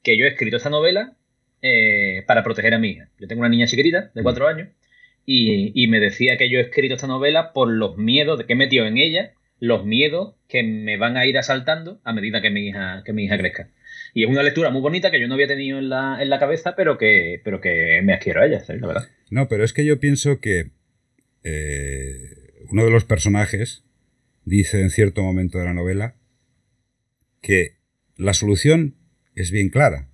que 0.03 0.17
yo 0.17 0.25
he 0.25 0.29
escrito 0.29 0.57
esta 0.57 0.69
novela 0.69 1.15
eh, 1.61 2.23
para 2.27 2.43
proteger 2.43 2.73
a 2.73 2.79
mi 2.79 2.89
hija. 2.89 3.09
Yo 3.19 3.27
tengo 3.27 3.41
una 3.41 3.49
niña 3.49 3.67
chiquitita 3.67 4.11
de 4.13 4.21
mm. 4.21 4.23
cuatro 4.23 4.47
años 4.47 4.69
y, 5.25 5.87
me 5.87 5.99
decía 5.99 6.37
que 6.37 6.49
yo 6.49 6.59
he 6.59 6.63
escrito 6.63 6.95
esta 6.95 7.07
novela 7.07 7.53
por 7.53 7.69
los 7.69 7.97
miedos 7.97 8.37
de 8.37 8.45
que 8.45 8.53
he 8.53 8.55
metido 8.55 8.85
en 8.85 8.97
ella, 8.97 9.33
los 9.59 9.85
miedos 9.85 10.35
que 10.47 10.63
me 10.63 10.97
van 10.97 11.17
a 11.17 11.25
ir 11.25 11.37
asaltando 11.37 12.01
a 12.03 12.13
medida 12.13 12.41
que 12.41 12.49
mi 12.49 12.67
hija, 12.67 13.03
que 13.05 13.13
mi 13.13 13.25
hija 13.25 13.37
crezca. 13.37 13.69
Y 14.13 14.23
es 14.23 14.29
una 14.29 14.43
lectura 14.43 14.71
muy 14.71 14.81
bonita 14.81 15.11
que 15.11 15.19
yo 15.19 15.27
no 15.27 15.35
había 15.35 15.47
tenido 15.47 15.79
en 15.79 15.89
la, 15.89 16.21
en 16.21 16.29
la 16.29 16.39
cabeza, 16.39 16.75
pero 16.75 16.97
que, 16.97 17.39
pero 17.43 17.61
que 17.61 18.01
me 18.03 18.13
adquiero 18.13 18.41
a 18.41 18.47
ella, 18.47 18.61
la 18.67 18.87
verdad. 18.87 19.09
No, 19.29 19.47
pero 19.47 19.63
es 19.63 19.73
que 19.73 19.85
yo 19.85 19.99
pienso 19.99 20.39
que 20.39 20.71
eh, 21.43 22.63
uno 22.69 22.83
de 22.83 22.91
los 22.91 23.05
personajes 23.05 23.83
dice 24.43 24.81
en 24.81 24.89
cierto 24.89 25.23
momento 25.23 25.59
de 25.59 25.65
la 25.65 25.73
novela 25.73 26.15
que 27.41 27.77
la 28.17 28.33
solución 28.33 28.95
es 29.35 29.51
bien 29.51 29.69
clara. 29.69 30.09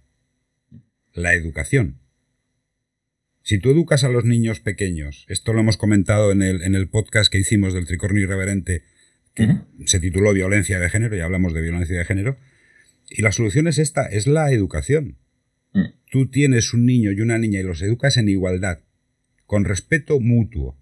La 1.14 1.34
educación. 1.34 2.00
Si 3.48 3.60
tú 3.60 3.72
educas 3.72 4.04
a 4.04 4.10
los 4.10 4.26
niños 4.26 4.60
pequeños, 4.60 5.26
esto 5.30 5.54
lo 5.54 5.62
hemos 5.62 5.78
comentado 5.78 6.34
en 6.34 6.42
el, 6.42 6.62
en 6.64 6.76
el 6.76 6.90
podcast 6.90 7.32
que 7.32 7.38
hicimos 7.38 7.74
del 7.74 7.88
tricornio 7.88 8.24
irreverente, 8.24 8.84
que 9.34 9.48
se 9.86 10.02
tituló 10.02 10.34
Violencia 10.34 10.82
de 10.82 10.90
Género, 10.90 11.16
y 11.16 11.22
hablamos 11.22 11.54
de 11.54 11.62
violencia 11.62 11.98
de 11.98 12.04
género, 12.04 12.38
y 13.10 13.22
la 13.22 13.32
solución 13.32 13.68
es 13.68 13.78
esta, 13.78 14.06
es 14.06 14.28
la 14.28 14.52
educación. 14.52 15.18
Mm. 15.72 15.86
Tú 16.12 16.30
tienes 16.30 16.74
un 16.74 16.86
niño 16.86 17.14
y 17.14 17.22
una 17.22 17.38
niña 17.38 17.62
y 17.62 17.64
los 17.64 17.82
educas 17.82 18.18
en 18.18 18.28
igualdad, 18.28 18.80
con 19.46 19.64
respeto 19.64 20.20
mutuo. 20.20 20.78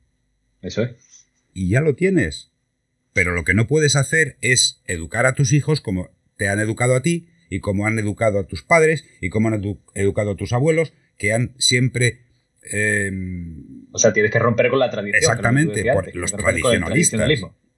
Eso 0.63 0.85
es. 0.85 1.27
Y 1.53 1.69
ya 1.69 1.81
lo 1.81 1.93
tienes. 1.93 2.51
Pero 3.13 3.33
lo 3.33 3.43
que 3.43 3.53
no 3.53 3.67
puedes 3.67 3.95
hacer 3.95 4.37
es 4.41 4.81
educar 4.85 5.27
a 5.27 5.35
tus 5.35 5.53
hijos 5.53 5.81
como 5.81 6.09
te 6.35 6.47
han 6.47 6.57
educado 6.57 6.95
a 6.95 7.03
ti 7.03 7.27
y 7.47 7.59
como 7.59 7.85
han 7.85 7.99
educado 7.99 8.39
a 8.39 8.47
tus 8.47 8.63
padres 8.63 9.05
y 9.21 9.29
como 9.29 9.49
han 9.49 9.61
educado 9.93 10.31
a 10.31 10.35
tus 10.35 10.51
abuelos, 10.51 10.93
que 11.19 11.31
han 11.31 11.53
siempre... 11.59 12.24
Em, 12.71 13.85
o 13.91 13.97
sea, 13.97 14.13
tienes 14.13 14.31
que 14.31 14.39
romper 14.39 14.69
con 14.69 14.79
la 14.79 14.89
tradición. 14.89 15.17
Exactamente, 15.17 15.85
por 15.93 16.15
los 16.15 16.31
tradicionalistas. 16.31 17.29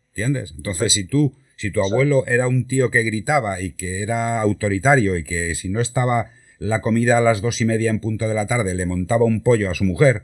¿Entiendes? 0.10 0.54
Entonces, 0.56 0.94
si 0.94 1.06
tú, 1.06 1.36
si 1.58 1.72
tu 1.72 1.82
abuelo 1.82 2.26
era 2.26 2.48
un 2.48 2.68
tío 2.68 2.90
que 2.90 3.04
gritaba 3.04 3.62
y 3.62 3.74
que 3.74 4.02
era 4.02 4.42
autoritario 4.42 5.16
y 5.18 5.24
que 5.24 5.54
si 5.56 5.70
no 5.70 5.80
estaba 5.80 6.32
la 6.58 6.82
comida 6.82 7.18
a 7.18 7.22
las 7.22 7.42
dos 7.42 7.62
y 7.62 7.66
media 7.66 7.92
en 7.92 8.00
punto 8.00 8.28
de 8.28 8.34
la 8.34 8.48
tarde 8.48 8.74
le 8.74 8.86
montaba 8.88 9.26
un 9.26 9.44
pollo 9.44 9.70
a 9.70 9.76
su 9.76 9.84
mujer, 9.84 10.24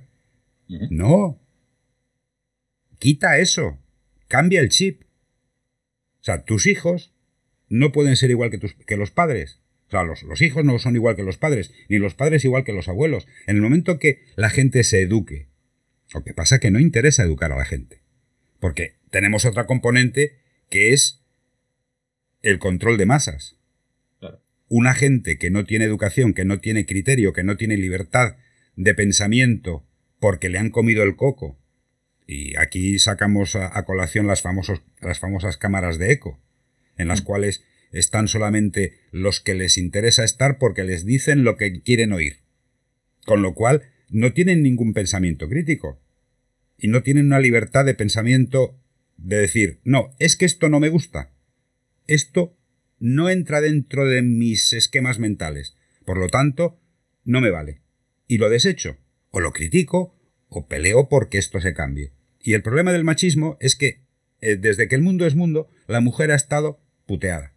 no. 0.67 1.39
Quita 2.99 3.37
eso. 3.37 3.79
Cambia 4.27 4.61
el 4.61 4.69
chip. 4.69 5.03
O 6.21 6.23
sea, 6.23 6.43
tus 6.45 6.67
hijos 6.67 7.13
no 7.67 7.91
pueden 7.91 8.15
ser 8.15 8.31
igual 8.31 8.49
que, 8.49 8.57
tus, 8.57 8.73
que 8.73 8.97
los 8.97 9.11
padres. 9.11 9.62
O 9.93 9.95
sea, 9.95 10.03
los, 10.03 10.23
los, 10.23 10.41
hijos 10.41 10.65
no 10.65 10.79
son 10.79 10.95
igual 10.95 11.15
que 11.15 11.21
los 11.21 11.37
padres, 11.37 11.71
ni 11.87 11.99
los 11.99 12.15
padres 12.15 12.43
igual 12.45 12.63
que 12.63 12.73
los 12.73 12.87
abuelos. 12.87 13.27
En 13.45 13.57
el 13.57 13.61
momento 13.61 13.99
que 13.99 14.23
la 14.35 14.49
gente 14.49 14.83
se 14.83 15.01
eduque, 15.01 15.49
lo 16.13 16.23
que 16.23 16.33
pasa 16.33 16.55
es 16.55 16.61
que 16.61 16.71
no 16.71 16.79
interesa 16.79 17.23
educar 17.23 17.51
a 17.51 17.57
la 17.57 17.65
gente. 17.65 18.01
Porque 18.59 18.95
tenemos 19.11 19.45
otra 19.45 19.67
componente 19.67 20.39
que 20.69 20.93
es 20.93 21.21
el 22.41 22.57
control 22.57 22.97
de 22.97 23.05
masas. 23.05 23.57
Una 24.67 24.95
gente 24.95 25.37
que 25.37 25.51
no 25.51 25.65
tiene 25.65 25.85
educación, 25.85 26.33
que 26.33 26.45
no 26.45 26.59
tiene 26.59 26.87
criterio, 26.87 27.33
que 27.33 27.43
no 27.43 27.57
tiene 27.57 27.77
libertad 27.77 28.37
de 28.75 28.95
pensamiento 28.95 29.85
porque 30.19 30.49
le 30.49 30.57
han 30.57 30.71
comido 30.71 31.03
el 31.03 31.15
coco. 31.15 31.59
Y 32.25 32.57
aquí 32.57 32.97
sacamos 32.97 33.55
a, 33.55 33.83
colación 33.85 34.25
las, 34.25 34.41
famosos, 34.41 34.81
las 35.01 35.19
famosas 35.19 35.57
cámaras 35.57 35.99
de 35.99 36.11
eco 36.11 36.39
en 36.97 37.07
las 37.07 37.21
mm. 37.21 37.25
cuales 37.25 37.63
están 37.93 38.27
solamente 38.27 38.99
los 39.11 39.39
que 39.39 39.53
les 39.53 39.77
interesa 39.77 40.23
estar 40.23 40.57
porque 40.57 40.83
les 40.83 41.05
dicen 41.05 41.43
lo 41.43 41.55
que 41.57 41.81
quieren 41.81 42.11
oír. 42.11 42.39
Con 43.25 43.41
lo 43.41 43.53
cual, 43.53 43.83
no 44.09 44.33
tienen 44.33 44.63
ningún 44.63 44.93
pensamiento 44.93 45.47
crítico. 45.47 46.01
Y 46.77 46.87
no 46.87 47.03
tienen 47.03 47.27
una 47.27 47.39
libertad 47.39 47.85
de 47.85 47.93
pensamiento 47.93 48.79
de 49.15 49.37
decir, 49.37 49.79
no, 49.83 50.15
es 50.19 50.35
que 50.35 50.45
esto 50.45 50.69
no 50.69 50.79
me 50.79 50.89
gusta. 50.89 51.31
Esto 52.07 52.57
no 52.99 53.29
entra 53.29 53.61
dentro 53.61 54.07
de 54.07 54.21
mis 54.21 54.73
esquemas 54.73 55.19
mentales. 55.19 55.77
Por 56.03 56.17
lo 56.17 56.27
tanto, 56.27 56.81
no 57.23 57.41
me 57.41 57.51
vale. 57.51 57.81
Y 58.27 58.39
lo 58.39 58.49
desecho. 58.49 58.97
O 59.29 59.39
lo 59.39 59.53
critico, 59.53 60.19
o 60.47 60.67
peleo 60.67 61.09
porque 61.09 61.37
esto 61.37 61.61
se 61.61 61.73
cambie. 61.73 62.11
Y 62.39 62.53
el 62.53 62.63
problema 62.63 62.91
del 62.91 63.03
machismo 63.03 63.57
es 63.59 63.75
que, 63.75 64.01
eh, 64.41 64.57
desde 64.57 64.87
que 64.87 64.95
el 64.95 65.01
mundo 65.01 65.25
es 65.25 65.35
mundo, 65.35 65.69
la 65.87 66.01
mujer 66.01 66.31
ha 66.31 66.35
estado 66.35 66.81
puteada. 67.05 67.52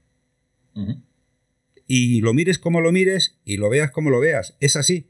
Y 1.86 2.20
lo 2.20 2.34
mires 2.34 2.58
como 2.58 2.80
lo 2.80 2.92
mires 2.92 3.38
y 3.44 3.56
lo 3.56 3.70
veas 3.70 3.90
como 3.90 4.10
lo 4.10 4.20
veas. 4.20 4.56
Es 4.60 4.76
así. 4.76 5.08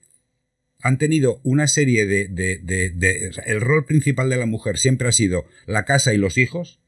Han 0.80 0.98
tenido 0.98 1.40
una 1.42 1.66
serie 1.66 2.06
de... 2.06 2.28
de, 2.28 3.30
el 3.46 3.60
rol 3.60 3.84
principal 3.86 4.28
de 4.28 4.36
la 4.36 4.46
mujer 4.46 4.78
siempre 4.78 5.08
ha 5.08 5.12
sido 5.12 5.46
la 5.66 5.84
casa 5.84 6.14
y 6.14 6.18
los 6.18 6.38
hijos. 6.38 6.80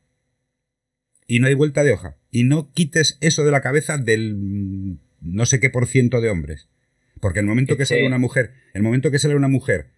Y 1.26 1.40
no 1.40 1.46
hay 1.46 1.54
vuelta 1.54 1.84
de 1.84 1.92
hoja. 1.92 2.16
Y 2.30 2.44
no 2.44 2.72
quites 2.72 3.18
eso 3.20 3.44
de 3.44 3.50
la 3.50 3.60
cabeza 3.60 3.98
del 3.98 4.36
mm, 4.36 4.98
no 5.20 5.46
sé 5.46 5.60
qué 5.60 5.70
por 5.70 5.86
ciento 5.86 6.20
de 6.20 6.30
hombres. 6.30 6.68
Porque 7.20 7.40
el 7.40 7.46
momento 7.46 7.76
que 7.76 7.86
sale 7.86 8.06
una 8.06 8.18
mujer, 8.18 8.52
el 8.74 8.82
momento 8.82 9.10
que 9.10 9.18
sale 9.18 9.34
una 9.34 9.48
mujer 9.48 9.90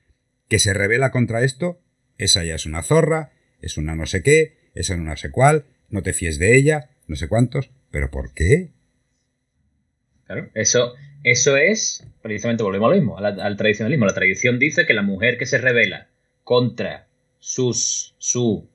que 0.49 0.59
se 0.59 0.72
revela 0.72 1.11
contra 1.11 1.45
esto, 1.45 1.81
esa 2.18 2.45
ya 2.45 2.55
es 2.55 2.66
una 2.66 2.83
zorra, 2.83 3.33
es 3.61 3.76
una 3.76 3.95
no 3.95 4.07
sé 4.07 4.22
qué, 4.22 4.57
esa 4.74 4.97
no 4.97 5.16
sé 5.16 5.31
cuál, 5.31 5.66
no 5.91 6.03
te 6.03 6.12
fíes 6.12 6.39
de 6.39 6.57
ella, 6.57 6.91
no 7.07 7.16
sé 7.16 7.28
cuántos. 7.28 7.70
¿Pero 7.91 8.11
por 8.11 8.32
qué? 8.34 8.70
Claro, 10.26 10.49
eso, 10.55 10.95
eso 11.24 11.57
es, 11.57 12.07
precisamente 12.22 12.62
volvemos 12.62 12.86
a 12.86 12.91
lo 12.91 13.01
mismo, 13.01 13.18
al, 13.18 13.57
tradicionalismo. 13.57 14.07
La 14.07 14.14
tradición 14.14 14.59
dice 14.59 14.86
que 14.86 14.95
la 14.95 15.03
mujer 15.03 15.38
que 15.38 15.47
se 15.47 15.59
revela 15.59 16.09
contra 16.45 17.07
sus, 17.38 18.14
su 18.18 18.68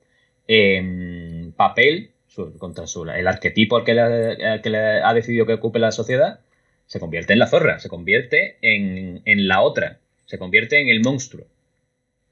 em, 0.46 1.52
papel, 1.52 2.10
contra 2.58 2.86
su, 2.86 3.04
el 3.04 3.26
arquetipo 3.26 3.76
al 3.76 3.84
que, 3.84 3.94
le, 3.94 5.02
ha 5.02 5.14
decidido 5.14 5.46
que 5.46 5.54
ocupe 5.54 5.78
la 5.78 5.92
sociedad, 5.92 6.40
se 6.86 7.00
convierte 7.00 7.32
en 7.32 7.38
la 7.38 7.46
zorra, 7.46 7.78
se 7.78 7.88
convierte 7.88 8.58
en, 8.60 9.22
en 9.24 9.48
la 9.48 9.62
otra, 9.62 9.98
se 10.26 10.38
convierte 10.38 10.80
en 10.80 10.88
el 10.88 11.00
monstruo, 11.00 11.46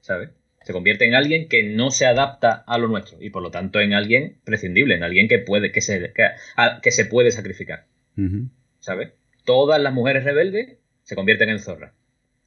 ¿sabes? 0.01 0.29
Se 0.65 0.73
convierte 0.73 1.05
en 1.05 1.13
alguien 1.13 1.47
que 1.47 1.63
no 1.63 1.91
se 1.91 2.07
adapta 2.07 2.63
a 2.65 2.77
lo 2.79 2.87
nuestro 2.87 3.21
y 3.21 3.29
por 3.29 3.43
lo 3.43 3.51
tanto 3.51 3.79
en 3.79 3.93
alguien 3.93 4.37
prescindible, 4.43 4.95
en 4.95 5.03
alguien 5.03 5.27
que 5.27 5.37
puede 5.37 5.71
que 5.71 5.79
se, 5.79 6.11
que, 6.81 6.91
se 6.91 7.05
puede 7.05 7.29
sacrificar. 7.31 7.85
¿Sabes? 8.79 9.11
Todas 9.45 9.79
las 9.79 9.93
mujeres 9.93 10.23
rebeldes 10.23 10.77
se 11.03 11.15
convierten 11.15 11.49
en 11.49 11.59
zorras. 11.59 11.93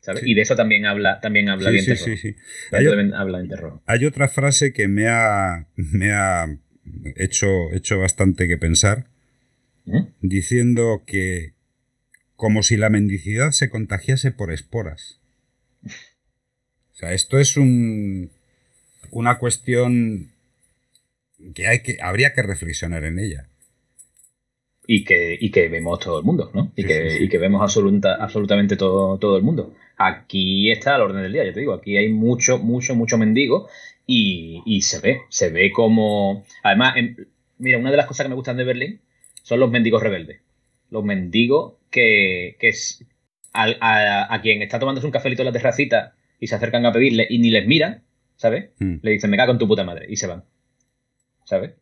¿sabes? 0.01 0.25
Y 0.27 0.35
de 0.35 0.43
eso 0.43 0.57
también 0.57 0.85
habla, 0.85 1.21
también 1.21 1.49
habla 1.49 1.71
sí, 1.71 1.97
sí, 1.97 2.17
sí, 2.17 2.37
hay, 2.73 2.87
habla 2.87 3.81
hay 3.87 4.05
otra 4.05 4.29
frase 4.29 4.73
que 4.73 4.89
me 4.89 5.07
ha, 5.09 5.67
me 5.77 6.13
ha 6.13 6.47
hecho, 7.17 7.73
hecho 7.73 7.99
bastante 7.99 8.49
que 8.49 8.57
pensar, 8.57 9.07
¿Mm? 9.85 10.07
diciendo 10.21 11.03
que 11.07 11.53
como 12.35 12.63
si 12.63 12.77
la 12.77 12.91
mendicidad 12.91 13.51
se 13.51 13.71
contagiase 13.71 14.31
por 14.31 14.53
esporas. 14.53 15.18
O 16.99 17.01
sea, 17.01 17.13
esto 17.13 17.39
es 17.39 17.57
un, 17.57 18.29
una 19.13 19.39
cuestión 19.39 20.33
que, 21.55 21.69
hay 21.69 21.81
que 21.81 21.99
habría 22.03 22.35
que 22.35 22.43
reflexionar 22.43 23.05
en 23.05 23.21
ella. 23.21 23.47
Y 24.85 25.05
que, 25.05 25.39
y 25.41 25.53
que 25.53 25.69
vemos 25.69 26.01
todo 26.01 26.19
el 26.19 26.25
mundo, 26.25 26.51
¿no? 26.53 26.73
Y, 26.75 26.83
que, 26.83 27.23
y 27.23 27.29
que, 27.29 27.39
vemos 27.39 27.63
absoluta, 27.63 28.17
absolutamente 28.17 28.77
todo, 28.77 29.17
todo 29.19 29.37
el 29.37 29.45
mundo. 29.45 29.77
Aquí 29.97 30.73
está 30.73 30.97
el 30.97 31.03
orden 31.03 31.23
del 31.23 31.33
día, 31.33 31.45
yo 31.45 31.53
te 31.53 31.61
digo, 31.61 31.75
aquí 31.75 31.97
hay 31.97 32.13
mucho, 32.13 32.59
mucho, 32.59 32.97
mucho 32.97 33.17
mendigo 33.17 33.69
y, 34.05 34.61
y 34.67 34.83
se 34.83 34.99
ve, 34.99 35.21
se 35.29 35.51
ve 35.51 35.71
como... 35.71 36.45
Además, 36.65 36.95
mira, 37.59 37.79
una 37.79 37.93
de 37.93 37.97
las 37.97 38.07
cosas 38.07 38.25
que 38.25 38.31
me 38.31 38.35
gustan 38.35 38.57
de 38.57 38.65
Berlín 38.65 39.01
son 39.45 39.61
los 39.61 39.71
mendigos 39.71 40.03
rebeldes. 40.03 40.41
Los 40.91 41.05
mendigos 41.05 41.75
que, 41.93 42.57
que 42.59 42.71
es, 42.71 43.05
a, 43.53 44.35
a, 44.35 44.43
quien 44.43 44.63
está 44.63 44.81
tomándose 44.81 45.07
un 45.07 45.13
cafelito 45.13 45.43
en 45.43 45.47
la 45.47 45.53
terracita 45.53 46.17
y 46.41 46.47
se 46.47 46.55
acercan 46.55 46.87
a 46.87 46.93
pedirle 46.93 47.27
y 47.29 47.39
ni 47.39 47.51
les 47.51 47.67
miran, 47.67 48.03
¿sabes? 48.37 48.71
Hmm. 48.79 48.97
Le 49.03 49.11
dicen, 49.13 49.31
me 49.31 49.37
cago 49.37 49.53
en 49.53 49.59
tu 49.59 49.69
puta 49.69 49.85
madre 49.85 50.07
y 50.09 50.17
se 50.17 50.27
van. 50.27 50.45
¿Sabes? 51.45 51.73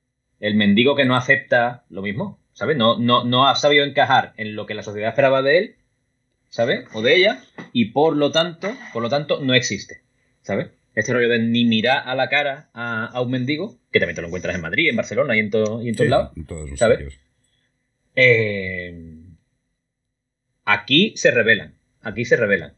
El 0.41 0.55
mendigo 0.55 0.97
que 0.97 1.05
no 1.05 1.17
acepta 1.17 1.85
lo 1.89 2.03
mismo, 2.03 2.39
¿sabes? 2.53 2.77
No, 2.77 2.99
no, 2.99 3.25
no 3.25 3.49
ha 3.49 3.55
sabido 3.55 3.85
encajar 3.85 4.33
en 4.37 4.55
lo 4.55 4.67
que 4.67 4.75
la 4.75 4.83
sociedad 4.83 5.11
esperaba 5.11 5.43
de 5.43 5.59
él, 5.59 5.77
¿sabes? 6.49 6.87
O 6.95 7.03
de 7.03 7.17
ella, 7.17 7.43
y 7.73 7.87
por 7.87 8.17
lo 8.17 8.31
tanto, 8.31 8.75
por 8.93 9.03
lo 9.03 9.09
tanto, 9.09 9.41
no 9.41 9.55
existe, 9.55 10.03
¿sabes? 10.43 10.69
Este 10.95 11.13
rollo 11.13 11.29
de 11.29 11.39
ni 11.39 11.65
mirar 11.65 12.03
a 12.07 12.15
la 12.15 12.29
cara 12.29 12.71
a, 12.73 13.21
un 13.21 13.31
mendigo, 13.31 13.77
que 13.93 14.01
también 14.01 14.17
te 14.17 14.23
lo 14.23 14.29
encuentras 14.29 14.55
en 14.55 14.63
Madrid, 14.63 14.89
en 14.89 14.97
Barcelona 14.97 15.37
y 15.37 15.41
en, 15.41 15.51
y 15.83 15.89
en 15.89 15.95
todos 15.97 16.11
lados. 16.11 16.33
En 16.37 16.47
todos 16.47 16.71
los 16.71 16.79
¿sabes? 16.79 16.99
sitios. 16.99 17.21
Eh, 18.15 18.95
aquí 20.65 21.13
se 21.17 21.31
revelan, 21.31 21.75
aquí 22.01 22.25
se 22.25 22.37
revelan. 22.37 22.75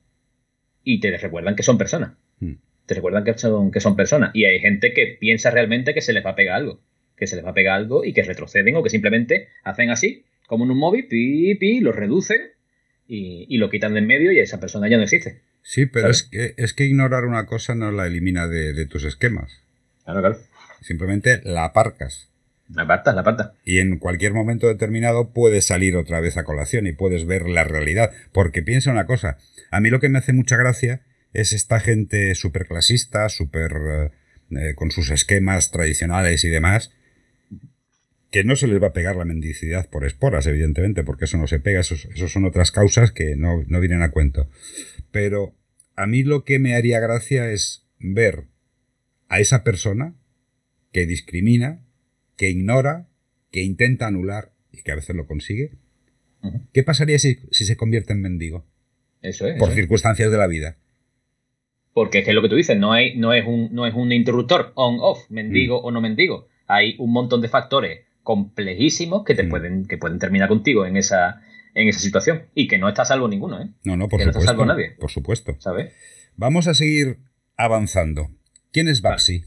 Y 0.91 1.01
te 1.01 1.15
recuerdan 1.19 1.55
que 1.55 1.63
son 1.63 1.77
personas. 1.77 2.13
Hmm. 2.41 2.55
Te 2.87 2.95
recuerdan 2.95 3.23
que 3.23 3.37
son, 3.37 3.71
que 3.71 3.79
son 3.79 3.95
personas. 3.95 4.31
Y 4.33 4.47
hay 4.47 4.59
gente 4.59 4.95
que 4.95 5.19
piensa 5.21 5.51
realmente 5.51 5.93
que 5.93 6.01
se 6.01 6.15
les 6.15 6.25
va 6.25 6.31
a 6.31 6.35
pegar 6.35 6.57
algo. 6.57 6.81
Que 7.15 7.27
se 7.27 7.37
les 7.37 7.45
va 7.45 7.51
a 7.51 7.55
pegar 7.55 7.75
algo 7.75 8.07
y 8.07 8.15
que 8.15 8.23
retroceden 8.23 8.75
o 8.75 8.83
que 8.83 8.89
simplemente 8.89 9.49
hacen 9.65 9.91
así, 9.91 10.25
como 10.47 10.65
en 10.65 10.71
un 10.71 10.79
móvil, 10.79 11.07
pi, 11.07 11.57
pi, 11.57 11.81
lo 11.81 11.93
reducen 11.93 12.41
y, 13.07 13.55
lo 13.59 13.69
quitan 13.69 13.93
de 13.93 13.99
en 13.99 14.07
medio 14.07 14.33
y 14.33 14.39
esa 14.39 14.61
persona 14.61 14.89
ya 14.89 14.97
no 14.97 15.03
existe. 15.03 15.43
Sí, 15.61 15.85
pero 15.85 16.09
es 16.09 16.23
que, 16.23 16.55
es 16.57 16.73
que 16.73 16.85
ignorar 16.85 17.27
una 17.27 17.45
cosa 17.45 17.75
no 17.75 17.91
la 17.91 18.07
elimina 18.07 18.49
de, 18.49 18.87
tus 18.87 19.05
esquemas. 19.05 19.61
Claro, 20.05 20.21
claro. 20.21 20.39
Simplemente 20.81 21.43
la 21.45 21.67
aparcas. 21.67 22.28
La 22.69 22.83
apartas, 22.83 23.15
la 23.15 23.23
apartas. 23.23 23.53
Y 23.65 23.79
en 23.79 23.99
cualquier 23.99 24.35
momento 24.35 24.69
determinado 24.69 25.33
puedes 25.33 25.65
salir 25.65 25.97
otra 25.97 26.21
vez 26.21 26.37
a 26.37 26.45
colación 26.45 26.87
y 26.87 26.93
puedes 26.93 27.27
ver 27.27 27.49
la 27.49 27.65
realidad. 27.65 28.11
Porque 28.33 28.63
piensa 28.63 28.91
una 28.91 29.07
cosa, 29.07 29.39
a 29.71 29.81
mí 29.81 29.91
lo 29.91 30.01
que 30.01 30.09
me 30.09 30.19
hace 30.19 30.33
mucha 30.33 30.57
gracia 30.57 31.03
es 31.33 31.53
esta 31.53 31.81
gente 31.81 32.35
súper 32.35 32.67
clasista, 32.67 33.29
súper... 33.29 33.73
Eh, 33.73 34.11
eh, 34.51 34.75
con 34.75 34.91
sus 34.91 35.11
esquemas 35.11 35.71
tradicionales 35.71 36.43
y 36.43 36.49
demás, 36.49 36.91
que 38.31 38.45
no 38.45 38.57
se 38.57 38.67
les 38.67 38.83
va 38.83 38.89
a 38.89 38.93
pegar 38.95 39.15
la 39.15 39.27
mendicidad 39.27 39.91
por 39.91 40.07
esporas, 40.07 40.47
evidentemente, 40.47 41.05
porque 41.05 41.27
eso 41.27 41.37
no 41.37 41.47
se 41.47 41.61
pega, 41.61 41.81
eso, 41.81 41.97
son 41.97 42.47
otras 42.47 42.71
causas 42.71 43.13
que 43.13 43.37
no, 43.37 43.63
no 43.67 43.79
vienen 43.79 44.01
a 44.01 44.11
cuento. 44.11 44.49
Pero 45.11 45.55
a 45.97 46.07
mí 46.07 46.23
lo 46.23 46.45
que 46.45 46.59
me 46.59 46.75
haría 46.75 46.99
gracia 46.99 47.51
es 47.51 47.87
ver 47.99 48.45
a 49.29 49.39
esa 49.39 49.65
persona 49.65 50.15
que 50.93 51.05
discrimina, 51.05 51.85
que 52.39 52.49
ignora, 52.49 53.09
que 53.51 53.63
intenta 53.63 54.07
anular 54.07 54.53
y 54.73 54.83
que 54.83 54.93
a 54.93 54.95
veces 54.95 55.15
lo 55.15 55.27
consigue. 55.27 55.73
¿Qué 56.73 56.85
pasaría 56.85 57.19
si, 57.19 57.35
se 57.51 57.77
convierte 57.77 58.15
en 58.15 58.23
mendigo? 58.23 58.65
Eso 59.21 59.47
es. 59.47 59.59
Por 59.59 59.73
circunstancias 59.73 60.31
de 60.31 60.39
la 60.39 60.47
vida. 60.47 60.79
Porque 61.93 62.21
es 62.21 62.25
que 62.25 62.33
lo 62.33 62.41
que 62.41 62.49
tú 62.49 62.55
dices, 62.55 62.79
no, 62.79 62.93
hay, 62.93 63.17
no, 63.17 63.35
es, 63.35 63.45
un, 63.45 63.75
no 63.75 63.87
es 63.87 63.95
un 63.95 64.13
interruptor 64.13 64.73
on-off, 64.77 65.29
mendigo 65.31 65.83
mm. 65.83 65.85
o 65.85 65.91
no 65.91 66.01
mendigo. 66.01 66.47
Hay 66.69 66.95
un 66.99 67.13
montón 67.13 67.41
de 67.43 67.49
factores 67.49 68.07
complejísimos 68.23 69.25
que 69.25 69.35
te 69.35 69.43
mm. 69.43 69.49
pueden, 69.49 69.85
que 69.87 69.99
pueden 69.99 70.21
terminar 70.21 70.49
contigo 70.49 70.87
en 70.87 70.97
esa, 70.97 71.43
en 71.75 71.89
esa 71.89 71.99
situación. 71.99 72.45
Y 72.55 72.69
que 72.69 72.79
no 72.79 72.89
está 72.89 73.05
salvo 73.05 73.27
ninguno, 73.27 73.61
¿eh? 73.61 73.69
No, 73.83 73.97
no, 73.97 74.09
por 74.09 74.21
que 74.21 74.27
supuesto. 74.27 74.39
No 74.39 74.45
está 74.45 74.53
salvo 74.53 74.65
nadie. 74.65 74.93
Por 74.93 75.11
supuesto. 75.11 75.57
¿Sabes? 75.59 75.93
Vamos 76.37 76.69
a 76.69 76.75
seguir 76.75 77.19
avanzando. 77.57 78.29
¿Quién 78.71 78.87
es 78.87 79.03
Babsi? 79.03 79.43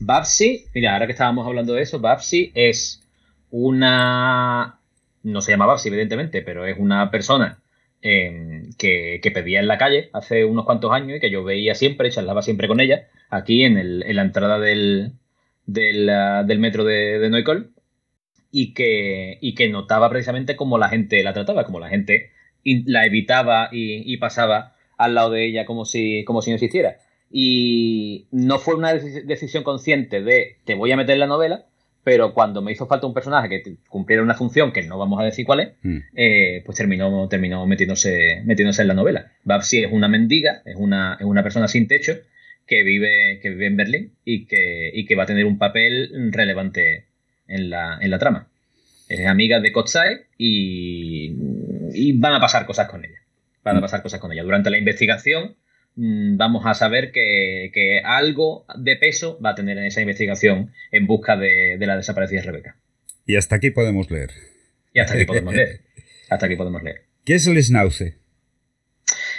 Babsi, 0.00 0.66
mira, 0.74 0.92
ahora 0.92 1.06
que 1.06 1.12
estábamos 1.12 1.46
hablando 1.46 1.74
de 1.74 1.82
eso, 1.82 2.00
Babsi 2.00 2.52
es 2.54 3.02
una. 3.50 4.78
No 5.22 5.40
se 5.40 5.52
llama 5.52 5.66
Babsi, 5.66 5.88
evidentemente, 5.88 6.42
pero 6.42 6.66
es 6.66 6.76
una 6.78 7.10
persona 7.10 7.58
em, 8.02 8.72
que, 8.78 9.20
pedía 9.32 9.60
en 9.60 9.68
la 9.68 9.78
calle 9.78 10.10
hace 10.12 10.44
unos 10.44 10.64
cuantos 10.66 10.92
años 10.92 11.16
y 11.16 11.20
que 11.20 11.30
yo 11.30 11.44
veía 11.44 11.74
siempre, 11.74 12.10
charlaba 12.10 12.42
siempre 12.42 12.68
con 12.68 12.80
ella, 12.80 13.08
aquí 13.30 13.64
en, 13.64 13.78
el, 13.78 14.02
en 14.02 14.16
la 14.16 14.22
entrada 14.22 14.58
del, 14.58 15.12
del, 15.66 16.58
metro 16.58 16.84
de, 16.84 17.18
de 17.18 17.68
y 18.50 18.74
que, 18.74 19.38
y 19.40 19.54
que 19.54 19.68
notaba 19.68 20.10
precisamente 20.10 20.56
cómo 20.56 20.78
la 20.78 20.88
gente 20.88 21.22
la 21.22 21.32
trataba, 21.32 21.64
como 21.64 21.80
la 21.80 21.88
gente 21.88 22.30
la 22.64 23.06
evitaba 23.06 23.68
y, 23.72 24.16
pasaba 24.18 24.74
al 24.96 25.14
lado 25.14 25.30
de 25.30 25.46
ella 25.46 25.64
como 25.64 25.84
si, 25.84 26.24
como 26.24 26.42
si 26.42 26.50
no 26.50 26.56
existiera. 26.56 26.98
Y 27.30 28.26
no 28.30 28.58
fue 28.58 28.74
una 28.74 28.94
decisión 28.94 29.64
consciente 29.64 30.22
de 30.22 30.58
te 30.64 30.74
voy 30.74 30.92
a 30.92 30.96
meter 30.96 31.14
en 31.14 31.20
la 31.20 31.26
novela, 31.26 31.66
pero 32.04 32.34
cuando 32.34 32.60
me 32.62 32.70
hizo 32.70 32.86
falta 32.86 33.06
un 33.06 33.14
personaje 33.14 33.48
que 33.48 33.76
cumpliera 33.88 34.22
una 34.22 34.34
función 34.34 34.72
que 34.72 34.82
no 34.82 34.98
vamos 34.98 35.20
a 35.20 35.24
decir 35.24 35.46
cuál 35.46 35.60
es, 35.60 35.68
mm. 35.82 35.98
eh, 36.14 36.62
pues 36.64 36.76
terminó, 36.76 37.28
terminó 37.28 37.66
metiéndose, 37.66 38.42
metiéndose 38.44 38.82
en 38.82 38.88
la 38.88 38.94
novela. 38.94 39.32
Babsi 39.42 39.82
es 39.82 39.90
una 39.90 40.06
mendiga, 40.06 40.62
es 40.66 40.76
una, 40.76 41.16
es 41.18 41.24
una 41.24 41.42
persona 41.42 41.66
sin 41.66 41.88
techo 41.88 42.12
que 42.66 42.82
vive, 42.82 43.40
que 43.40 43.50
vive 43.50 43.66
en 43.66 43.76
Berlín 43.76 44.12
y 44.24 44.46
que, 44.46 44.90
y 44.92 45.06
que 45.06 45.16
va 45.16 45.24
a 45.24 45.26
tener 45.26 45.46
un 45.46 45.58
papel 45.58 46.30
relevante 46.30 47.06
en 47.48 47.70
la, 47.70 47.98
en 48.00 48.10
la 48.10 48.18
trama. 48.18 48.48
Es 49.08 49.26
amiga 49.26 49.60
de 49.60 49.72
Kotsai 49.72 50.26
y, 50.38 51.34
y, 51.92 52.12
van 52.18 52.34
a 52.34 52.40
pasar 52.40 52.66
cosas 52.66 52.88
con 52.88 53.04
ella. 53.04 53.18
Van 53.62 53.76
a 53.76 53.80
pasar 53.80 54.02
cosas 54.02 54.20
con 54.20 54.32
ella. 54.32 54.42
Durante 54.42 54.70
la 54.70 54.78
investigación 54.78 55.44
mm, 55.44 55.63
vamos 55.96 56.66
a 56.66 56.74
saber 56.74 57.12
que, 57.12 57.70
que, 57.72 58.00
algo 58.04 58.66
de 58.76 58.96
peso 58.96 59.38
va 59.44 59.50
a 59.50 59.54
tener 59.54 59.78
en 59.78 59.84
esa 59.84 60.00
investigación 60.00 60.72
en 60.90 61.06
busca 61.06 61.36
de, 61.36 61.76
de 61.78 61.86
la 61.86 61.96
desaparecida 61.96 62.42
Rebeca. 62.42 62.76
Y 63.26 63.36
hasta 63.36 63.56
aquí 63.56 63.70
podemos 63.70 64.10
leer. 64.10 64.30
Y 64.92 65.00
hasta 65.00 65.14
aquí 65.14 65.24
podemos 65.24 65.54
leer. 65.54 65.80
Hasta 66.30 66.46
aquí 66.46 66.56
podemos 66.56 66.82
leer. 66.82 67.02
¿Qué 67.24 67.34
es 67.34 67.46
el 67.46 67.62
Schnauze? 67.62 68.16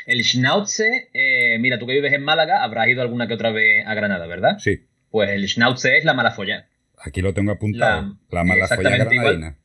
El 0.06 0.24
Schnauze, 0.24 1.10
eh, 1.14 1.58
mira, 1.60 1.80
tú 1.80 1.88
que 1.88 1.94
vives 1.94 2.14
en 2.14 2.24
Málaga, 2.24 2.64
habrás 2.64 2.88
ido 2.88 3.02
alguna 3.02 3.28
que 3.28 3.34
otra 3.34 3.52
vez 3.52 3.86
a 3.88 3.94
Granada, 3.96 4.28
¿verdad? 4.28 4.60
Sí. 4.60 4.86
Pues 5.10 5.32
el 5.32 5.48
Schnauze 5.48 5.98
es 5.98 6.06
la 6.06 6.14
malafolla. 6.14 6.68
Aquí 6.98 7.22
lo 7.22 7.34
tengo 7.34 7.52
apuntado. 7.52 8.18
La, 8.30 8.44
malafolla 8.44 8.90
granadina. 8.90 9.58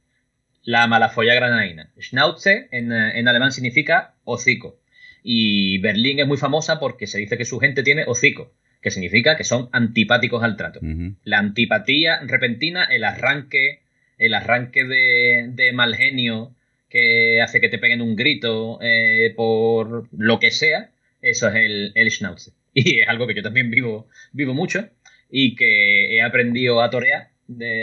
la 0.62 0.86
malafolla 0.86 1.34
granadina. 1.34 1.90
Schnauze 1.98 2.68
en, 2.70 2.92
en, 2.92 3.28
alemán 3.28 3.52
significa 3.52 4.14
hocico. 4.24 4.80
Y 5.22 5.78
Berlín 5.78 6.20
es 6.20 6.26
muy 6.26 6.38
famosa 6.38 6.78
porque 6.78 7.06
se 7.06 7.18
dice 7.18 7.36
que 7.36 7.44
su 7.44 7.58
gente 7.58 7.82
tiene 7.82 8.04
hocico, 8.06 8.52
que 8.80 8.90
significa 8.90 9.36
que 9.36 9.44
son 9.44 9.68
antipáticos 9.72 10.42
al 10.42 10.56
trato. 10.56 10.80
La 11.24 11.38
antipatía 11.38 12.20
repentina, 12.26 12.84
el 12.84 13.04
arranque, 13.04 13.80
el 14.18 14.34
arranque 14.34 14.84
de, 14.84 15.50
de 15.50 15.72
mal 15.72 15.94
genio 15.94 16.54
que 16.88 17.40
hace 17.40 17.60
que 17.60 17.68
te 17.68 17.78
peguen 17.78 18.02
un 18.02 18.16
grito 18.16 18.78
eh, 18.82 19.32
por 19.36 20.08
lo 20.12 20.40
que 20.40 20.50
sea, 20.50 20.90
eso 21.22 21.48
es 21.48 21.54
el, 21.54 21.92
el 21.94 22.10
schnauze. 22.10 22.52
Y 22.72 23.00
es 23.00 23.08
algo 23.08 23.26
que 23.26 23.34
yo 23.34 23.42
también 23.42 23.70
vivo, 23.70 24.08
vivo 24.32 24.54
mucho 24.54 24.88
y 25.28 25.56
que 25.56 26.14
he 26.14 26.22
aprendido 26.22 26.80
a 26.80 26.90
torear 26.90 27.30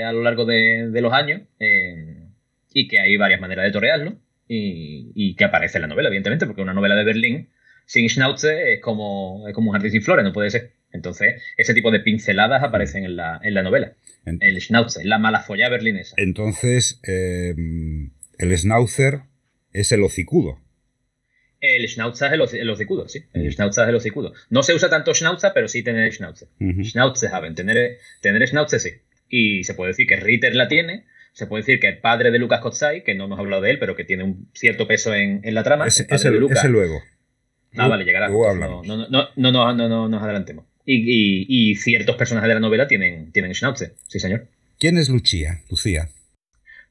a 0.06 0.12
lo 0.14 0.24
largo 0.24 0.46
de, 0.46 0.90
los 1.02 1.12
años 1.12 1.42
eh, 1.60 2.24
y 2.74 2.88
que 2.88 3.00
hay 3.00 3.18
varias 3.18 3.42
maneras 3.42 3.66
de 3.66 3.72
torearlo 3.72 4.18
y, 4.48 5.36
que 5.36 5.44
aparece 5.44 5.78
en 5.78 5.84
la 5.84 5.88
novela, 5.88 6.10
evidentemente, 6.10 6.46
porque 6.46 6.62
una 6.62 6.74
novela 6.74 6.96
de 6.96 7.04
Berlín 7.04 7.50
sin 7.86 8.10
schnauze 8.10 8.74
es 8.74 8.82
como, 8.82 9.48
es 9.48 9.54
como 9.54 9.70
un 9.70 9.74
jardín 9.74 9.92
sin 9.92 10.02
flores, 10.02 10.26
no 10.26 10.34
puede 10.34 10.50
ser. 10.50 10.72
Entonces, 10.92 11.42
ese 11.58 11.74
tipo 11.74 11.92
de 11.92 12.00
pinceladas 12.00 12.64
aparecen 12.64 13.04
en 13.04 13.16
la, 13.16 13.40
en 13.44 13.54
la 13.54 13.64
novela. 13.64 13.94
el 14.26 14.62
schnauze, 14.62 15.04
la 15.06 15.20
mala 15.20 15.42
folla 15.42 15.70
berlinesa. 15.70 16.16
Entonces, 16.18 17.00
eh, 17.08 17.54
el 18.38 18.58
schnauzer 18.58 19.22
es 19.74 19.92
el 19.92 20.04
hocicudo. 20.04 20.60
El 21.60 21.88
schnauzer 21.88 22.28
es 22.28 22.54
el, 22.54 22.70
hocicudo, 22.70 23.08
sí. 23.08 23.24
El 23.34 23.52
schnauzer 23.52 23.86
es 23.86 23.90
el 23.90 23.96
hocicudo. 23.96 24.34
No 24.50 24.64
se 24.64 24.74
usa 24.74 24.90
tanto 24.90 25.14
schnauzer, 25.14 25.52
pero 25.54 25.68
sí 25.68 25.84
tener 25.84 26.12
schnauzer. 26.14 26.50
Schnauzer 26.84 27.32
haben. 27.32 27.56
Tener, 27.56 27.98
tener 28.22 28.48
schnauzer 28.48 28.80
sí. 28.80 28.92
Y 29.30 29.64
se 29.64 29.74
puede 29.74 29.90
decir 29.90 30.08
que 30.08 30.18
Ritter 30.18 30.56
la 30.56 30.68
tiene. 30.68 31.06
Se 31.38 31.46
puede 31.46 31.62
decir 31.62 31.80
que 31.80 31.88
el 31.88 32.00
padre 32.00 32.32
de 32.32 32.40
Lucas 32.40 32.62
Kotsai, 32.62 33.04
que 33.04 33.14
no 33.14 33.26
hemos 33.26 33.38
hablado 33.38 33.62
de 33.62 33.70
él, 33.70 33.78
pero 33.78 33.96
que 33.96 34.04
tiene 34.04 34.24
un 34.24 34.50
cierto 34.56 34.88
peso 34.88 35.14
en, 35.14 35.40
la 35.54 35.62
trama. 35.62 35.86
Ese, 35.86 36.08
es 36.10 36.26
el, 36.26 36.34
luego. 36.34 37.00
Ah, 37.76 37.88
vale, 37.88 38.06
llegará. 38.06 38.28
Luego 38.28 38.56
no, 38.56 38.82
no, 38.84 39.08
no, 39.08 39.30
no, 39.36 39.88
no, 39.88 40.10
nos 40.10 40.24
adelantemos. 40.24 40.66
Y, 40.84 41.76
ciertos 41.76 42.16
personajes 42.16 42.48
de 42.48 42.56
la 42.56 42.60
novela 42.60 42.88
tienen, 42.88 43.32
tienen 43.34 43.54
schnauzer, 43.54 43.94
sí, 44.08 44.20
señor. 44.20 44.48
¿Quién 44.80 44.98
es 44.98 45.10
Lucía? 45.10 45.62
Lucía. 45.70 46.10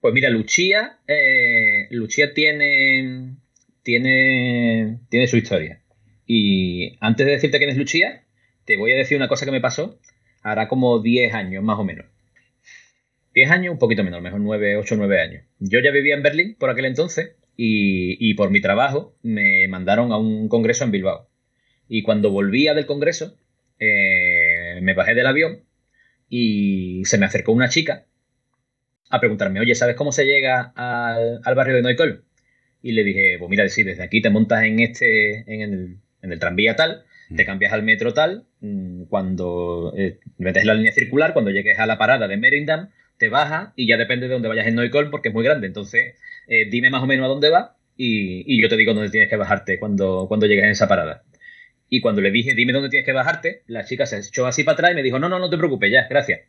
Pues 0.01 0.15
mira, 0.15 0.31
Lucía, 0.31 1.01
eh, 1.09 1.89
Lucía 1.91 2.33
tiene, 2.33 3.35
tiene, 3.83 5.01
tiene 5.09 5.27
su 5.27 5.39
historia. 5.39 5.81
Y 6.25 6.97
antes 7.01 7.27
de 7.27 7.33
decirte 7.33 7.59
quién 7.59 7.71
es 7.71 7.77
Lucía, 7.77 8.23
te 8.65 8.77
voy 8.77 8.93
a 8.93 8.97
decir 8.97 9.17
una 9.17 9.27
cosa 9.27 9.45
que 9.45 9.51
me 9.51 9.61
pasó 9.61 9.99
hará 10.45 10.69
como 10.69 11.01
10 11.01 11.35
años, 11.35 11.65
más 11.65 11.81
o 11.81 11.83
menos. 11.85 12.07
10 13.37 13.51
años, 13.51 13.73
un 13.73 13.79
poquito 13.79 14.03
menos, 14.03 14.23
mejor 14.23 14.41
9, 14.41 14.79
8, 14.79 14.97
9 14.97 15.21
años. 15.21 15.45
Yo 15.59 15.81
ya 15.81 15.91
vivía 15.91 16.15
en 16.15 16.23
Berlín 16.23 16.57
por 16.59 16.71
aquel 16.71 16.87
entonces 16.87 17.37
y, 17.55 18.33
por 18.33 18.51
mi 18.51 18.63
trabajo 18.63 19.15
me 19.23 19.69
mandaron 19.69 20.11
a 20.11 20.17
un 20.17 20.49
congreso 20.49 20.85
en 20.85 20.91
Bilbao. 20.91 21.29
Y 21.87 22.03
cuando 22.03 22.31
volvía 22.31 22.73
del 22.73 22.87
congreso, 22.87 23.39
eh, 23.79 24.79
me 24.81 24.95
bajé 24.95 25.15
del 25.15 25.27
avión 25.27 25.65
y 26.31 27.03
se 27.05 27.19
me 27.19 27.27
acercó 27.27 27.53
una 27.53 27.69
chica 27.69 28.07
a 29.11 29.21
preguntarme, 29.21 29.61
oye, 29.61 29.75
¿sabes 29.75 29.97
cómo 29.97 30.13
se 30.13 30.25
llega 30.25 30.73
al, 30.75 31.55
barrio 31.55 31.77
de 31.77 31.83
Noicol? 31.83 32.25
Y 32.81 32.93
le 32.93 33.05
dije, 33.05 33.37
pues 33.39 33.51
mira, 33.51 33.69
si 33.69 33.83
desde 33.83 34.03
aquí 34.03 34.23
te 34.23 34.31
montas 34.31 34.65
en 34.65 34.81
este, 34.81 35.41
en 35.47 36.01
el, 36.23 36.39
tranvía 36.39 36.75
tal, 36.75 37.05
te 37.37 37.43
mm. 37.43 37.47
cambias 37.47 37.75
al 37.75 37.83
metro 37.83 38.15
tal, 38.15 38.47
mm, 38.61 39.05
cuando 39.05 39.93
eh, 39.95 40.21
metes 40.39 40.65
la 40.65 40.73
línea 40.73 40.93
circular, 40.93 41.35
cuando 41.35 41.51
llegues 41.51 41.79
a 41.79 41.85
la 41.85 41.99
parada 41.99 42.29
de 42.29 42.39
Merindam, 42.39 42.89
te 43.19 43.29
bajas 43.29 43.73
y 43.77 43.87
ya 43.87 43.97
depende 43.97 44.29
de 44.29 44.35
dónde 44.35 44.49
vayas 44.49 44.67
en 44.67 44.75
Noicol 44.75 45.11
porque 45.11 45.29
es 45.29 45.35
muy 45.35 45.45
grande. 45.45 45.67
Entonces, 45.67 46.15
eh, 46.49 46.67
dime 46.71 46.91
más 46.91 47.03
o 47.03 47.07
menos 47.07 47.25
a 47.25 47.29
dónde 47.29 47.51
va 47.51 47.77
y, 47.97 48.61
yo 48.61 48.69
te 48.69 48.77
digo 48.77 48.95
dónde 48.95 49.11
tienes 49.11 49.31
que 49.31 49.37
bajarte 49.37 49.79
cuando, 49.79 50.27
cuando 50.29 50.47
llegues 50.47 50.65
a 50.65 50.71
esa 50.71 50.89
parada. 50.89 51.23
Y 51.89 52.01
cuando 52.01 52.21
le 52.21 52.31
dije, 52.31 52.55
dime 52.55 52.73
dónde 52.73 52.89
tienes 52.89 53.07
que 53.07 53.13
bajarte, 53.13 53.63
la 53.67 53.85
chica 53.85 54.07
se 54.07 54.19
echó 54.19 54.47
así 54.47 54.65
para 54.65 54.75
atrás 54.75 54.93
y 54.93 54.95
me 54.95 55.03
dijo, 55.03 55.19
no, 55.19 55.29
no, 55.29 55.39
no 55.39 55.49
te 55.51 55.57
preocupes, 55.57 55.91
ya, 55.91 56.07
gracias. 56.09 56.41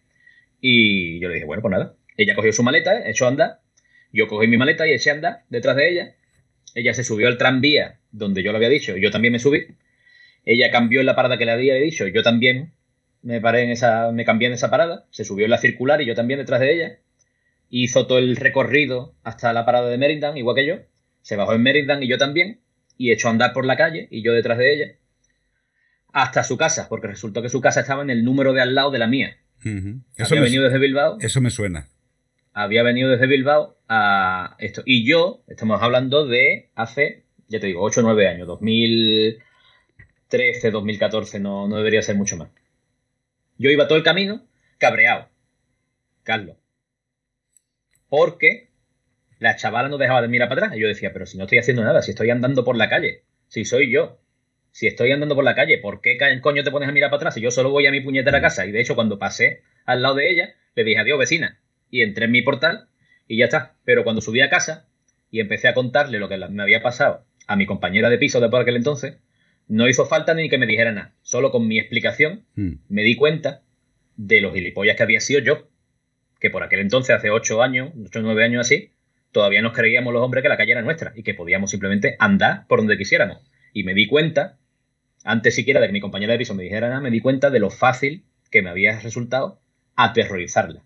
Y 0.62 1.20
yo 1.20 1.30
le 1.30 1.36
dije, 1.36 1.46
bueno, 1.46 1.62
pues 1.62 1.72
nada. 1.72 1.96
Ella 2.18 2.36
cogió 2.36 2.52
su 2.52 2.64
maleta, 2.64 3.08
echó 3.08 3.26
a 3.26 3.30
andar. 3.30 3.60
Yo 4.12 4.28
cogí 4.28 4.48
mi 4.48 4.58
maleta 4.58 4.88
y 4.88 4.94
eché 4.94 5.12
a 5.12 5.14
andar 5.14 5.44
detrás 5.50 5.76
de 5.76 5.90
ella. 5.90 6.16
Ella 6.74 6.94
se 6.94 7.04
subió 7.04 7.28
al 7.28 7.38
tranvía 7.38 8.00
donde 8.12 8.44
yo 8.44 8.52
lo 8.52 8.58
había 8.58 8.70
dicho, 8.70 8.98
yo 8.98 9.12
también 9.12 9.32
me 9.32 9.40
subí. 9.40 9.68
Ella 10.46 10.72
cambió 10.72 11.02
en 11.02 11.06
la 11.06 11.16
parada 11.16 11.38
que 11.38 11.46
le 11.46 11.52
había 11.52 11.76
dicho, 11.76 12.08
yo 12.08 12.24
también 12.24 12.74
me 13.22 13.42
paré 13.42 13.64
en 13.64 13.72
esa, 13.72 14.12
me 14.12 14.26
cambié 14.26 14.48
en 14.48 14.54
esa 14.54 14.70
parada. 14.70 15.06
Se 15.10 15.26
subió 15.26 15.46
en 15.46 15.52
la 15.52 15.58
circular 15.58 16.02
y 16.02 16.06
yo 16.06 16.16
también 16.16 16.40
detrás 16.40 16.60
de 16.60 16.74
ella. 16.74 16.98
Hizo 17.70 18.08
todo 18.08 18.20
el 18.20 18.38
recorrido 18.38 19.14
hasta 19.24 19.52
la 19.54 19.66
parada 19.66 19.90
de 19.90 19.98
Merindam, 19.98 20.38
igual 20.38 20.56
que 20.56 20.66
yo. 20.66 20.76
Se 21.22 21.36
bajó 21.36 21.54
en 21.54 21.62
Merindam 21.62 22.02
y 22.02 22.08
yo 22.08 22.18
también. 22.18 22.60
Y 22.98 23.12
echó 23.12 23.28
a 23.28 23.32
andar 23.32 23.54
por 23.54 23.66
la 23.66 23.78
calle 23.78 24.08
y 24.10 24.24
yo 24.24 24.34
detrás 24.34 24.58
de 24.58 24.74
ella. 24.74 24.96
Hasta 26.14 26.44
su 26.44 26.58
casa, 26.58 26.88
porque 26.90 27.08
resultó 27.08 27.42
que 27.42 27.50
su 27.50 27.62
casa 27.62 27.82
estaba 27.82 28.02
en 28.02 28.10
el 28.10 28.24
número 28.24 28.54
de 28.54 28.62
al 28.62 28.74
lado 28.74 28.92
de 28.92 29.00
la 29.00 29.08
mía. 29.08 29.38
Eso 30.16 30.34
había 30.34 30.44
venido 30.44 30.64
desde 30.64 30.80
Bilbao. 30.80 31.18
Eso 31.20 31.42
me 31.42 31.50
suena. 31.50 31.90
Había 32.54 32.84
venido 32.84 33.10
desde 33.10 33.28
Bilbao 33.28 33.78
a 33.88 34.56
esto. 34.60 34.82
Y 34.86 35.08
yo, 35.08 35.44
estamos 35.48 35.82
hablando 35.82 36.26
de 36.26 36.70
hace, 36.76 37.24
ya 37.50 37.60
te 37.60 37.68
digo, 37.68 37.84
8 37.84 38.00
o 38.00 38.04
9 38.04 38.28
años, 38.28 38.48
2013, 38.48 40.72
2014, 40.72 41.40
no, 41.40 41.68
no 41.68 41.78
debería 41.78 42.02
ser 42.02 42.16
mucho 42.16 42.38
más. 42.38 42.50
Yo 43.58 43.70
iba 43.70 43.88
todo 43.88 43.98
el 43.98 44.04
camino 44.04 44.46
cabreado, 44.78 45.30
Carlos. 46.24 46.58
Porque 48.10 48.70
la 49.40 49.56
chavala 49.56 49.90
no 49.90 49.98
dejaba 49.98 50.22
de 50.22 50.28
mirar 50.28 50.50
para 50.50 50.66
atrás. 50.66 50.78
Y 50.78 50.82
yo 50.82 50.88
decía, 50.88 51.12
pero 51.14 51.26
si 51.26 51.38
no 51.38 51.46
estoy 51.46 51.60
haciendo 51.60 51.84
nada, 51.84 52.02
si 52.02 52.12
estoy 52.12 52.30
andando 52.30 52.64
por 52.64 52.78
la 52.78 52.90
calle, 52.90 53.24
si 53.48 53.66
soy 53.66 53.92
yo, 53.92 54.20
si 54.72 54.88
estoy 54.88 55.12
andando 55.12 55.36
por 55.36 55.44
la 55.44 55.56
calle, 55.56 55.80
¿por 55.80 56.02
qué 56.02 56.18
coño 56.42 56.64
te 56.64 56.72
pones 56.72 56.90
a 56.90 56.92
mirar 56.92 57.10
para 57.10 57.18
atrás? 57.18 57.34
Si 57.34 57.42
yo 57.42 57.52
solo 57.52 57.72
voy 57.72 57.88
a 57.88 57.92
mi 57.92 58.02
puñetera 58.02 58.42
casa. 58.42 58.66
Y 58.66 58.72
de 58.72 58.82
hecho, 58.82 58.96
cuando 58.96 59.20
pasé 59.20 59.62
al 59.86 60.02
lado 60.02 60.16
de 60.16 60.30
ella, 60.30 60.56
le 60.76 60.84
dije 60.84 61.00
adiós, 61.00 61.20
vecina. 61.20 61.60
Y 61.90 62.02
entré 62.02 62.26
en 62.26 62.32
mi 62.32 62.42
portal 62.42 62.90
y 63.28 63.38
ya 63.38 63.46
está. 63.46 63.76
Pero 63.86 64.04
cuando 64.04 64.22
subí 64.22 64.42
a 64.42 64.50
casa 64.50 64.88
y 65.32 65.40
empecé 65.40 65.68
a 65.68 65.74
contarle 65.74 66.20
lo 66.20 66.30
que 66.30 66.38
me 66.38 66.64
había 66.64 66.82
pasado 66.82 67.26
a 67.48 67.56
mi 67.56 67.66
compañera 67.66 68.10
de 68.10 68.18
piso 68.18 68.40
de 68.40 68.50
por 68.50 68.62
aquel 68.62 68.76
entonces, 68.76 69.18
no 69.68 69.88
hizo 69.88 70.06
falta 70.06 70.34
ni 70.34 70.50
que 70.50 70.58
me 70.58 70.68
dijera 70.68 70.92
nada. 70.92 71.14
Solo 71.22 71.52
con 71.52 71.68
mi 71.68 71.80
explicación 71.80 72.46
hmm. 72.56 72.72
me 72.90 73.04
di 73.04 73.16
cuenta 73.16 73.62
de 74.16 74.42
los 74.42 74.54
gilipollas 74.54 74.96
que 74.96 75.04
había 75.04 75.20
sido 75.20 75.40
yo. 75.40 75.68
Que 76.40 76.50
por 76.50 76.64
aquel 76.64 76.80
entonces, 76.80 77.16
hace 77.16 77.30
ocho 77.30 77.62
años, 77.62 77.92
ocho 78.06 78.20
o 78.20 78.22
nueve 78.22 78.44
años 78.44 78.62
así, 78.62 78.92
todavía 79.32 79.62
nos 79.62 79.74
creíamos 79.74 80.14
los 80.14 80.24
hombres 80.24 80.44
que 80.44 80.50
la 80.50 80.58
calle 80.58 80.74
era 80.74 80.82
nuestra 80.82 81.14
y 81.16 81.24
que 81.24 81.34
podíamos 81.34 81.72
simplemente 81.72 82.16
andar 82.20 82.68
por 82.68 82.80
donde 82.80 82.98
quisiéramos. 82.98 83.40
Y 83.74 83.84
me 83.84 83.94
di 83.94 84.08
cuenta, 84.08 84.58
antes 85.24 85.56
siquiera 85.56 85.80
de 85.80 85.88
que 85.88 85.94
mi 85.94 86.02
compañera 86.02 86.34
de 86.34 86.40
piso 86.40 86.56
me 86.56 86.64
dijera 86.64 86.90
nada, 86.90 87.02
me 87.02 87.12
di 87.12 87.22
cuenta 87.22 87.50
de 87.50 87.60
lo 87.60 87.70
fácil 87.70 88.24
que 88.52 88.62
me 88.62 88.70
había 88.70 89.00
resultado 89.00 89.60
aterrorizarla. 89.96 90.84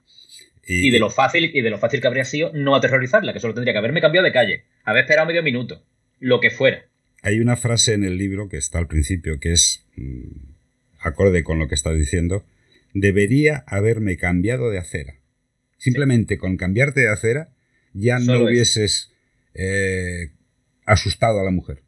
Y, 0.68 0.92
de 0.92 1.00
lo 1.00 1.10
fácil 1.10 1.52
y 1.54 1.62
de 1.62 1.70
lo 1.70 1.80
fácil 1.80 2.02
que 2.02 2.08
habría 2.08 2.24
sido 2.24 2.52
no 2.54 2.76
aterrorizarla, 2.76 3.34
que 3.34 3.40
solo 3.40 3.54
tendría 3.54 3.74
que 3.74 3.80
haberme 3.80 4.00
cambiado 4.00 4.26
de 4.26 4.32
calle, 4.32 4.66
haber 4.86 5.04
esperado 5.04 5.28
medio 5.28 5.44
minuto, 5.44 5.84
lo 6.20 6.40
que 6.40 6.50
fuera. 6.50 6.86
Hay 7.22 7.39
una 7.39 7.55
frase 7.55 7.93
en 7.93 8.03
el 8.03 8.17
libro 8.17 8.49
que 8.49 8.57
está 8.57 8.80
al 8.80 8.88
principio 8.88 9.39
que 9.39 9.53
es 9.53 9.86
mm, 9.95 10.51
acorde 10.99 11.43
con 11.43 11.59
lo 11.59 11.67
que 11.67 11.76
estás 11.76 11.97
diciendo. 11.97 12.45
Debería 12.93 13.63
haberme 13.67 14.17
cambiado 14.17 14.69
de 14.69 14.80
acera. 14.80 15.15
Simplemente 15.78 16.38
con 16.38 16.57
cambiarte 16.57 17.01
de 17.01 17.09
acera 17.09 17.49
ya 17.93 18.19
no 18.19 18.43
hubieses 18.43 19.11
eh, 19.53 20.32
asustado 20.86 21.39
a 21.39 21.43
la 21.43 21.51
mujer. 21.51 21.80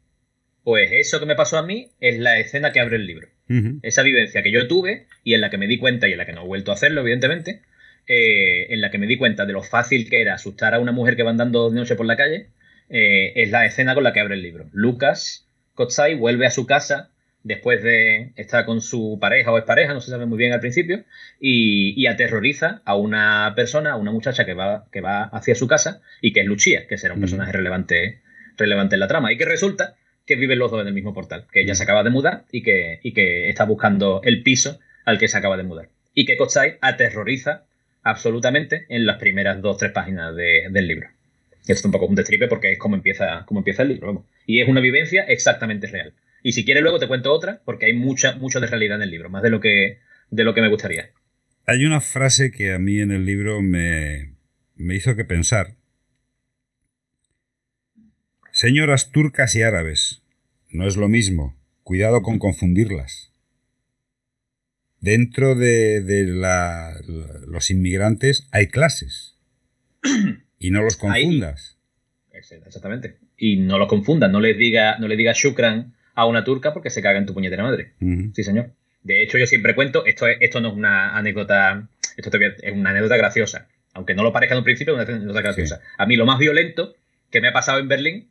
Pues 0.62 0.90
eso 0.92 1.20
que 1.20 1.26
me 1.26 1.36
pasó 1.36 1.58
a 1.58 1.66
mí 1.66 1.90
es 2.00 2.18
la 2.18 2.38
escena 2.38 2.72
que 2.72 2.80
abre 2.80 2.96
el 2.96 3.06
libro. 3.06 3.28
Esa 3.82 4.02
vivencia 4.02 4.42
que 4.42 4.50
yo 4.50 4.66
tuve 4.68 5.06
y 5.22 5.34
en 5.34 5.42
la 5.42 5.50
que 5.50 5.58
me 5.58 5.66
di 5.66 5.78
cuenta 5.78 6.08
y 6.08 6.12
en 6.12 6.18
la 6.18 6.24
que 6.24 6.32
no 6.32 6.42
he 6.42 6.46
vuelto 6.46 6.70
a 6.70 6.74
hacerlo, 6.74 7.02
evidentemente, 7.02 7.60
eh, 8.06 8.72
en 8.72 8.80
la 8.80 8.90
que 8.90 8.96
me 8.96 9.06
di 9.06 9.18
cuenta 9.18 9.44
de 9.44 9.52
lo 9.52 9.62
fácil 9.62 10.08
que 10.08 10.22
era 10.22 10.34
asustar 10.34 10.72
a 10.72 10.80
una 10.80 10.92
mujer 10.92 11.14
que 11.14 11.22
va 11.22 11.30
andando 11.30 11.68
de 11.68 11.76
noche 11.76 11.94
por 11.94 12.06
la 12.06 12.16
calle, 12.16 12.48
eh, 12.96 13.42
es 13.42 13.50
la 13.50 13.66
escena 13.66 13.92
con 13.92 14.04
la 14.04 14.12
que 14.12 14.20
abre 14.20 14.36
el 14.36 14.42
libro. 14.42 14.66
Lucas 14.72 15.48
Kotsai 15.74 16.14
vuelve 16.14 16.46
a 16.46 16.52
su 16.52 16.64
casa 16.64 17.10
después 17.42 17.82
de 17.82 18.32
estar 18.36 18.64
con 18.64 18.80
su 18.80 19.18
pareja 19.20 19.50
o 19.50 19.64
pareja, 19.64 19.94
no 19.94 20.00
se 20.00 20.12
sabe 20.12 20.26
muy 20.26 20.38
bien 20.38 20.52
al 20.52 20.60
principio, 20.60 21.02
y, 21.40 22.06
aterroriza 22.06 22.82
a 22.84 22.94
una 22.94 23.52
persona, 23.56 23.90
a 23.90 23.96
una 23.96 24.12
muchacha 24.12 24.44
que 24.44 24.54
va, 24.54 24.86
que 24.92 25.00
va 25.00 25.24
hacia 25.24 25.56
su 25.56 25.66
casa 25.66 26.02
y 26.20 26.32
que 26.32 26.42
es 26.42 26.46
Lucia, 26.46 26.86
que 26.86 26.96
será 26.96 27.14
un 27.14 27.20
personaje 27.20 27.50
relevante, 27.50 28.20
relevante 28.56 28.94
en 28.94 29.00
la 29.00 29.08
trama. 29.08 29.32
Y 29.32 29.38
que 29.38 29.44
resulta 29.44 29.96
que 30.24 30.36
viven 30.36 30.60
los 30.60 30.70
dos 30.70 30.80
en 30.80 30.86
el 30.86 30.94
mismo 30.94 31.12
portal, 31.12 31.46
que 31.50 31.62
ella 31.62 31.74
se 31.74 31.82
acaba 31.82 32.04
de 32.04 32.10
mudar 32.10 32.44
y 32.52 32.62
que, 32.62 33.00
que 33.12 33.48
está 33.48 33.64
buscando 33.64 34.20
el 34.22 34.44
piso 34.44 34.78
al 35.04 35.18
que 35.18 35.26
se 35.26 35.36
acaba 35.36 35.56
de 35.56 35.64
mudar. 35.64 35.88
Y 36.14 36.26
que 36.26 36.36
Kotsai 36.36 36.78
aterroriza 36.80 37.64
absolutamente 38.04 38.86
en 38.88 39.04
las 39.04 39.18
primeras 39.18 39.60
dos 39.60 39.74
o 39.74 39.78
tres 39.78 39.90
páginas 39.90 40.36
del 40.36 40.86
libro. 40.86 41.08
Esto 41.66 41.72
es 41.80 41.84
un 41.86 41.92
poco 41.92 42.06
un 42.06 42.14
destripe 42.14 42.46
porque 42.46 42.72
es 42.72 42.78
como 42.78 42.94
empieza, 42.94 43.44
como 43.46 43.60
empieza 43.60 43.82
el 43.82 43.88
libro. 43.88 44.26
Y 44.46 44.60
es 44.60 44.68
una 44.68 44.80
vivencia 44.80 45.22
exactamente 45.22 45.86
real. 45.86 46.14
Y 46.42 46.52
si 46.52 46.64
quieres 46.64 46.82
luego 46.82 46.98
te 46.98 47.08
cuento 47.08 47.32
otra, 47.32 47.62
porque 47.64 47.86
hay 47.86 47.94
mucha, 47.94 48.36
mucho 48.36 48.60
de 48.60 48.66
realidad 48.66 48.96
en 48.96 49.04
el 49.04 49.10
libro, 49.10 49.30
más 49.30 49.42
de 49.42 49.48
lo 49.48 49.60
que, 49.60 50.00
de 50.30 50.44
lo 50.44 50.52
que 50.52 50.60
me 50.60 50.68
gustaría. 50.68 51.10
Hay 51.66 51.86
una 51.86 52.02
frase 52.02 52.50
que 52.50 52.74
a 52.74 52.78
mí 52.78 53.00
en 53.00 53.10
el 53.10 53.24
libro 53.24 53.62
me, 53.62 54.34
me 54.74 54.94
hizo 54.94 55.16
que 55.16 55.24
pensar. 55.24 55.76
Señoras 58.52 59.10
turcas 59.10 59.54
y 59.56 59.62
árabes, 59.62 60.22
no 60.68 60.86
es 60.86 60.96
lo 60.96 61.08
mismo. 61.08 61.56
Cuidado 61.82 62.22
con 62.22 62.38
confundirlas. 62.38 63.32
Dentro 65.00 65.54
de, 65.54 66.02
de 66.02 66.24
la, 66.26 66.94
los 67.46 67.70
inmigrantes 67.70 68.48
hay 68.52 68.68
clases. 68.68 69.38
y 70.58 70.70
no 70.70 70.82
los 70.82 70.96
confundas. 70.96 71.78
Exactamente. 72.32 73.16
Y 73.36 73.56
no 73.56 73.78
los 73.78 73.88
confundas. 73.88 74.30
No 74.30 74.40
les 74.40 74.56
diga, 74.56 74.98
no 74.98 75.08
le 75.08 75.16
digas 75.16 75.36
shukran 75.36 75.94
a 76.14 76.26
una 76.26 76.44
turca 76.44 76.72
porque 76.72 76.90
se 76.90 77.02
caga 77.02 77.18
en 77.18 77.26
tu 77.26 77.34
puñetera 77.34 77.62
madre. 77.62 77.92
Sí, 78.34 78.42
señor. 78.42 78.70
De 79.02 79.22
hecho, 79.22 79.38
yo 79.38 79.46
siempre 79.46 79.74
cuento, 79.74 80.06
esto, 80.06 80.26
esto 80.26 80.60
no 80.60 80.68
es 80.68 80.74
una 80.74 81.16
anécdota, 81.16 81.88
esto 82.16 82.30
es 82.38 82.72
una 82.72 82.90
anécdota 82.90 83.16
graciosa. 83.16 83.68
Aunque 83.92 84.14
no 84.14 84.22
lo 84.22 84.32
parezca 84.32 84.54
en 84.54 84.58
un 84.58 84.64
principio, 84.64 85.00
es 85.00 85.08
una 85.08 85.16
anécdota 85.16 85.42
graciosa. 85.42 85.80
A 85.98 86.06
mí 86.06 86.16
lo 86.16 86.26
más 86.26 86.38
violento 86.38 86.94
que 87.30 87.40
me 87.40 87.48
ha 87.48 87.52
pasado 87.52 87.78
en 87.78 87.88
Berlín 87.88 88.30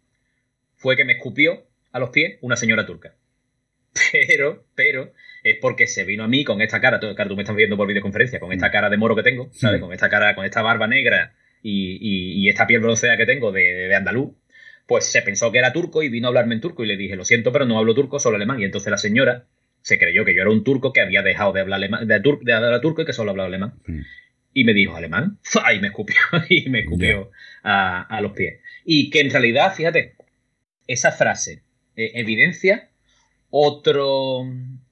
fue 0.75 0.97
que 0.97 1.05
me 1.05 1.13
escupió 1.13 1.63
a 1.91 1.99
los 1.99 2.09
pies 2.09 2.37
una 2.41 2.55
señora 2.55 2.85
turca. 2.85 3.13
Pero, 4.11 4.65
pero, 4.73 5.13
es 5.43 5.57
porque 5.61 5.85
se 5.85 6.03
vino 6.03 6.23
a 6.23 6.27
mí 6.27 6.43
con 6.43 6.61
esta 6.61 6.81
cara, 6.81 6.99
claro, 6.99 7.29
tú 7.29 7.35
me 7.35 7.43
estás 7.43 7.55
viendo 7.55 7.77
por 7.77 7.87
videoconferencia, 7.87 8.39
con 8.39 8.51
esta 8.51 8.71
cara 8.71 8.89
de 8.89 8.97
moro 8.97 9.15
que 9.15 9.23
tengo, 9.23 9.49
¿sabes? 9.53 9.79
Con 9.79 9.93
esta 9.93 10.09
cara, 10.09 10.33
con 10.35 10.45
esta 10.45 10.61
barba 10.63 10.87
negra 10.87 11.33
y, 11.63 12.49
esta 12.49 12.67
piel 12.67 12.81
bronceada 12.81 13.17
que 13.17 13.25
tengo 13.25 13.51
de, 13.51 13.61
de 13.61 13.95
andaluz, 13.95 14.33
pues 14.85 15.05
se 15.05 15.21
pensó 15.21 15.51
que 15.51 15.59
era 15.59 15.73
turco 15.73 16.03
y 16.03 16.09
vino 16.09 16.27
a 16.27 16.29
hablarme 16.29 16.55
en 16.55 16.61
turco 16.61 16.83
y 16.83 16.87
le 16.87 16.97
dije, 16.97 17.15
lo 17.15 17.25
siento, 17.25 17.51
pero 17.51 17.65
no 17.65 17.79
hablo 17.79 17.95
turco, 17.95 18.19
solo 18.19 18.35
alemán. 18.35 18.59
Y 18.59 18.65
entonces 18.65 18.91
la 18.91 18.97
señora 18.97 19.45
se 19.81 19.99
creyó 19.99 20.25
que 20.25 20.33
yo 20.33 20.41
era 20.41 20.51
un 20.51 20.63
turco 20.63 20.93
que 20.93 21.01
había 21.01 21.21
dejado 21.21 21.53
de 21.53 21.61
hablar 21.61 21.77
alemán, 21.77 22.07
de, 22.07 22.15
hablar 22.53 22.81
turco 22.81 23.01
y 23.01 23.05
que 23.05 23.13
solo 23.13 23.31
hablaba 23.31 23.47
alemán. 23.47 23.73
Mm. 23.85 23.99
Y 24.53 24.63
me 24.65 24.73
dijo, 24.73 24.95
¿alemán? 24.95 25.39
Y 25.69 25.79
me 25.79 25.87
escupió, 25.87 26.15
y 26.49 26.69
me 26.69 26.79
escupió 26.79 27.31
a, 27.63 28.19
los 28.21 28.31
pies. 28.33 28.59
Y 28.85 29.09
que 29.09 29.21
en 29.21 29.29
realidad, 29.29 29.73
fíjate, 29.73 30.15
esa 30.87 31.11
frase 31.11 31.63
eh, 31.95 32.11
evidencia 32.15 32.89
otro, 33.49 34.45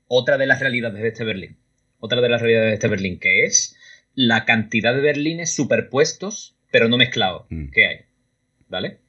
otra 0.07 0.37
de 0.37 0.45
las 0.45 0.59
realidades 0.59 1.01
de 1.01 1.07
este 1.07 1.23
Berlín. 1.23 1.57
Otra 1.99 2.21
de 2.21 2.29
las 2.29 2.41
realidades 2.41 2.69
de 2.69 2.73
este 2.75 2.87
Berlín, 2.87 3.19
que 3.19 3.45
es 3.45 3.75
la 4.13 4.45
cantidad 4.45 4.93
de 4.93 5.01
berlines 5.01 5.53
superpuestos, 5.53 6.55
pero 6.71 6.87
no 6.87 6.97
mezclados, 6.97 7.45
mm. 7.49 7.69
que 7.69 7.85
hay. 7.85 7.97
¿Vale? 8.69 8.99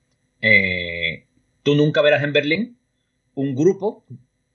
Eh, 0.41 1.27
tú 1.63 1.75
nunca 1.75 2.03
verás 2.03 2.23
en 2.23 2.33
Berlín 2.33 2.79
un 3.35 3.55
grupo 3.55 4.05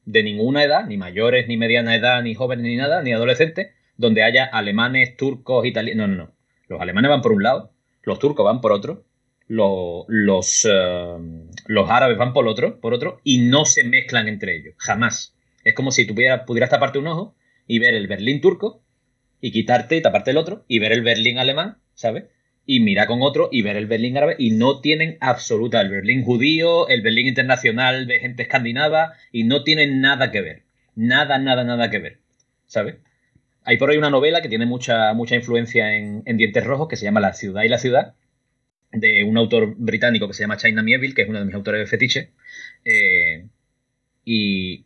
de 0.06 0.24
ninguna 0.24 0.64
edad, 0.64 0.86
ni 0.86 0.98
mayores, 0.98 1.48
ni 1.48 1.58
mediana 1.58 1.96
edad, 1.96 2.22
ni 2.22 2.36
jóvenes, 2.36 2.64
ni 2.64 2.76
nada, 2.76 3.02
ni 3.02 3.14
adolescentes, 3.14 3.74
donde 3.98 4.24
haya 4.24 4.46
alemanes, 4.46 5.18
turcos, 5.18 5.66
italianos. 5.66 6.08
No, 6.10 6.16
no, 6.16 6.24
no. 6.26 6.32
Los 6.68 6.82
alemanes 6.82 7.10
van 7.10 7.22
por 7.22 7.32
un 7.32 7.44
lado, 7.44 7.72
los 8.04 8.20
turcos 8.20 8.46
van 8.46 8.62
por 8.62 8.74
otro, 8.74 9.06
los, 9.48 10.06
los, 10.08 10.68
eh, 10.70 11.18
los 11.68 11.90
árabes 11.90 12.18
van 12.18 12.34
por 12.34 12.48
otro, 12.48 12.80
por 12.80 12.94
otro, 12.94 13.22
y 13.24 13.40
no 13.40 13.66
se 13.66 13.84
mezclan 13.84 14.28
entre 14.28 14.58
ellos, 14.58 14.76
jamás. 14.78 15.36
Es 15.64 15.74
como 15.74 15.92
si 15.92 16.06
tú 16.06 16.14
pudieras 16.14 16.70
taparte 16.70 17.00
un 17.00 17.08
ojo 17.08 17.36
y 17.66 17.80
ver 17.80 17.94
el 17.94 18.08
Berlín 18.08 18.42
turco 18.42 18.82
y 19.42 19.52
quitarte 19.52 19.96
y 19.96 20.02
taparte 20.02 20.32
el 20.32 20.38
otro 20.38 20.66
y 20.68 20.80
ver 20.80 20.92
el 20.92 21.04
Berlín 21.04 21.38
alemán, 21.38 21.78
¿sabes? 21.94 22.26
Y 22.70 22.82
mira 22.82 23.08
con 23.08 23.22
otro 23.22 23.48
y 23.50 23.62
ver 23.62 23.78
el 23.78 23.88
Berlín 23.88 24.18
árabe 24.18 24.36
y 24.38 24.52
no 24.52 24.82
tienen 24.82 25.18
absoluta 25.22 25.80
el 25.80 25.90
Berlín 25.90 26.24
judío, 26.24 26.90
el 26.90 27.02
Berlín 27.02 27.26
internacional 27.26 28.06
de 28.08 28.20
gente 28.20 28.44
escandinava 28.44 29.14
y 29.32 29.46
no 29.46 29.64
tienen 29.64 30.02
nada 30.02 30.32
que 30.32 30.42
ver. 30.42 30.64
Nada, 30.94 31.40
nada, 31.40 31.64
nada 31.64 31.90
que 31.90 32.00
ver. 32.00 32.20
¿Sabes? 32.66 32.98
Hay 33.64 33.78
por 33.78 33.90
ahí 33.90 33.98
una 33.98 34.10
novela 34.10 34.42
que 34.42 34.50
tiene 34.50 34.66
mucha, 34.66 35.14
mucha 35.14 35.36
influencia 35.36 35.96
en, 35.96 36.24
Dientes 36.26 36.66
Rojos 36.66 36.90
que 36.90 36.98
se 36.98 37.06
llama 37.06 37.22
La 37.22 37.34
ciudad 37.34 37.64
y 37.64 37.70
la 37.70 37.78
ciudad, 37.78 38.16
de 38.92 39.24
un 39.24 39.38
autor 39.38 39.76
británico 39.78 40.28
que 40.28 40.34
se 40.34 40.44
llama 40.44 40.58
China 40.58 40.84
Mieville, 40.84 41.14
que 41.14 41.22
es 41.22 41.30
uno 41.30 41.40
de 41.40 41.46
mis 41.46 41.56
autores 41.56 41.80
de 41.80 41.88
fetiche. 41.88 42.32
Eh, 42.84 43.48
y 44.26 44.86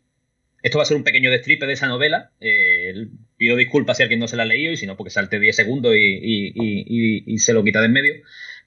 esto 0.62 0.78
va 0.78 0.84
a 0.84 0.86
ser 0.86 0.98
un 0.98 1.04
pequeño 1.04 1.32
destripe 1.32 1.66
de 1.66 1.74
esa 1.74 1.88
novela. 1.88 2.32
Eh, 2.40 3.08
pido 3.42 3.56
disculpas 3.56 3.98
si 3.98 4.04
alguien 4.04 4.20
no 4.20 4.28
se 4.28 4.36
la 4.36 4.44
ha 4.44 4.46
leído 4.46 4.72
y 4.72 4.78
si 4.78 4.86
no, 4.86 4.96
porque 4.96 5.10
salte 5.10 5.39
10 5.39 5.56
segundos 5.56 5.96
y, 5.98 7.38
se 7.39 7.54
lo 7.54 7.64
quita 7.64 7.80
de 7.80 7.88
en 7.88 7.92
medio. 7.92 8.14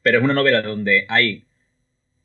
Pero 0.03 0.19
es 0.19 0.25
una 0.25 0.35
novela 0.35 0.63
donde 0.63 1.07
hay. 1.09 1.45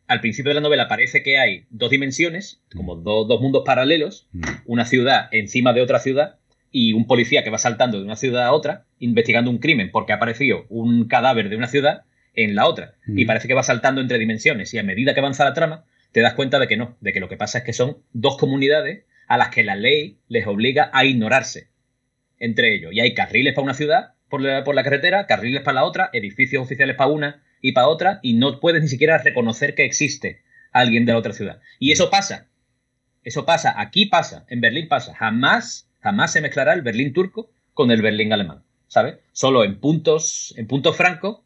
Al 0.07 0.19
principio 0.19 0.49
de 0.49 0.55
la 0.55 0.61
novela 0.61 0.87
parece 0.87 1.21
que 1.21 1.37
hay 1.37 1.65
dos 1.69 1.91
dimensiones, 1.91 2.63
como 2.75 2.95
dos 2.95 3.39
mundos 3.39 3.61
paralelos, 3.63 4.27
mm. 4.31 4.41
una 4.65 4.85
ciudad 4.85 5.27
encima 5.31 5.73
de 5.73 5.81
otra 5.81 5.99
ciudad 5.99 6.39
y 6.71 6.93
un 6.93 7.05
policía 7.05 7.43
que 7.43 7.51
va 7.51 7.59
saltando 7.59 7.99
de 7.99 8.05
una 8.05 8.15
ciudad 8.15 8.47
a 8.47 8.51
otra 8.51 8.85
investigando 8.97 9.51
un 9.51 9.59
crimen 9.59 9.91
porque 9.91 10.13
ha 10.13 10.15
aparecido 10.15 10.65
un 10.69 11.07
cadáver 11.07 11.49
de 11.49 11.55
una 11.55 11.67
ciudad 11.67 12.01
en 12.33 12.55
la 12.55 12.65
otra. 12.65 12.95
Y 13.05 13.25
parece 13.25 13.47
que 13.47 13.53
va 13.53 13.61
saltando 13.61 14.01
entre 14.01 14.17
dimensiones. 14.17 14.73
Y 14.73 14.79
a 14.79 14.83
medida 14.83 15.13
que 15.13 15.19
avanza 15.19 15.45
la 15.45 15.53
trama, 15.53 15.85
te 16.11 16.21
das 16.21 16.33
cuenta 16.33 16.57
de 16.57 16.67
que 16.67 16.77
no, 16.77 16.97
de 16.99 17.13
que 17.13 17.19
lo 17.19 17.29
que 17.29 17.37
pasa 17.37 17.59
es 17.59 17.63
que 17.63 17.73
son 17.73 17.99
dos 18.11 18.37
comunidades 18.37 19.05
a 19.27 19.37
las 19.37 19.49
que 19.49 19.63
la 19.63 19.75
ley 19.75 20.17
les 20.27 20.47
obliga 20.47 20.89
a 20.91 21.05
ignorarse 21.05 21.69
entre 22.39 22.75
ellos. 22.75 22.93
Y 22.93 22.99
hay 22.99 23.13
carriles 23.13 23.53
para 23.53 23.65
una 23.65 23.73
ciudad 23.73 24.13
por 24.29 24.41
la, 24.41 24.63
por 24.63 24.75
la 24.75 24.83
carretera, 24.83 25.25
carriles 25.27 25.61
para 25.61 25.75
la 25.75 25.83
otra, 25.83 26.09
edificios 26.13 26.63
oficiales 26.63 26.95
para 26.95 27.09
una 27.09 27.43
y 27.61 27.73
para 27.73 27.87
otra, 27.87 28.19
y 28.21 28.33
no 28.33 28.59
puedes 28.59 28.81
ni 28.81 28.87
siquiera 28.87 29.17
reconocer 29.17 29.75
que 29.75 29.85
existe 29.85 30.41
alguien 30.71 31.05
de 31.05 31.13
la 31.13 31.19
otra 31.19 31.33
ciudad. 31.33 31.61
Y 31.79 31.91
eso 31.91 32.09
pasa. 32.09 32.47
Eso 33.23 33.45
pasa, 33.45 33.73
aquí 33.79 34.05
pasa, 34.05 34.45
en 34.49 34.61
Berlín 34.61 34.87
pasa. 34.87 35.13
Jamás, 35.13 35.89
jamás 35.99 36.31
se 36.31 36.41
mezclará 36.41 36.73
el 36.73 36.81
Berlín 36.81 37.13
turco 37.13 37.51
con 37.73 37.91
el 37.91 38.01
Berlín 38.01 38.31
alemán. 38.31 38.63
¿Sabes? 38.87 39.17
Solo 39.33 39.63
en 39.63 39.79
puntos, 39.79 40.53
en 40.57 40.65
puntos 40.65 40.97
francos 40.97 41.41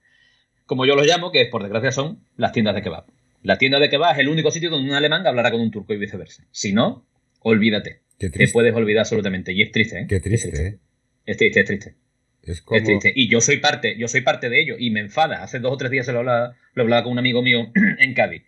como 0.66 0.86
yo 0.86 0.96
los 0.96 1.06
llamo, 1.06 1.32
que 1.32 1.46
por 1.46 1.62
desgracia 1.62 1.92
son 1.92 2.20
las 2.38 2.52
tiendas 2.52 2.76
de 2.76 2.82
kebab. 2.82 3.06
La 3.42 3.58
tienda 3.58 3.80
de 3.80 3.90
kebab 3.90 4.14
es 4.14 4.20
el 4.20 4.30
único 4.30 4.52
sitio 4.52 4.70
donde 4.70 4.90
un 4.90 4.96
alemán 4.96 5.28
hablará 5.28 5.52
con 5.52 5.60
un 5.60 5.72
turco 5.72 5.94
y 5.94 5.98
viceversa. 5.98 6.46
Si 6.52 6.72
no, 6.74 7.06
olvídate. 7.42 8.02
Te 8.18 8.48
puedes 8.48 8.74
olvidar 8.74 9.02
absolutamente. 9.02 9.52
Y 9.52 9.62
es 9.62 9.72
triste, 9.72 10.00
¿eh? 10.00 10.06
Qué 10.08 10.20
triste, 10.22 10.48
es 10.48 10.54
triste. 10.54 10.68
¿eh? 10.68 10.80
Es 11.26 11.38
triste, 11.38 11.60
es 11.62 11.66
triste. 11.66 11.96
Es, 12.42 12.64
triste. 12.66 13.14
Y 13.16 13.30
yo 13.30 13.40
soy 13.40 13.58
parte, 13.58 13.98
yo 13.98 14.08
soy 14.08 14.22
parte 14.22 14.50
de 14.50 14.62
ello. 14.62 14.76
Y 14.78 14.90
me 14.92 15.00
enfada. 15.00 15.44
Hace 15.44 15.60
dos 15.60 15.74
o 15.74 15.78
tres 15.78 15.92
días 15.92 16.06
se 16.06 16.12
lo 16.12 16.20
hablaba, 16.20 16.56
lo 16.74 16.84
hablaba 16.84 17.04
con 17.04 17.14
un 17.14 17.20
amigo 17.20 17.42
mío 17.42 17.72
en 18.00 18.14
Cádiz. 18.14 18.44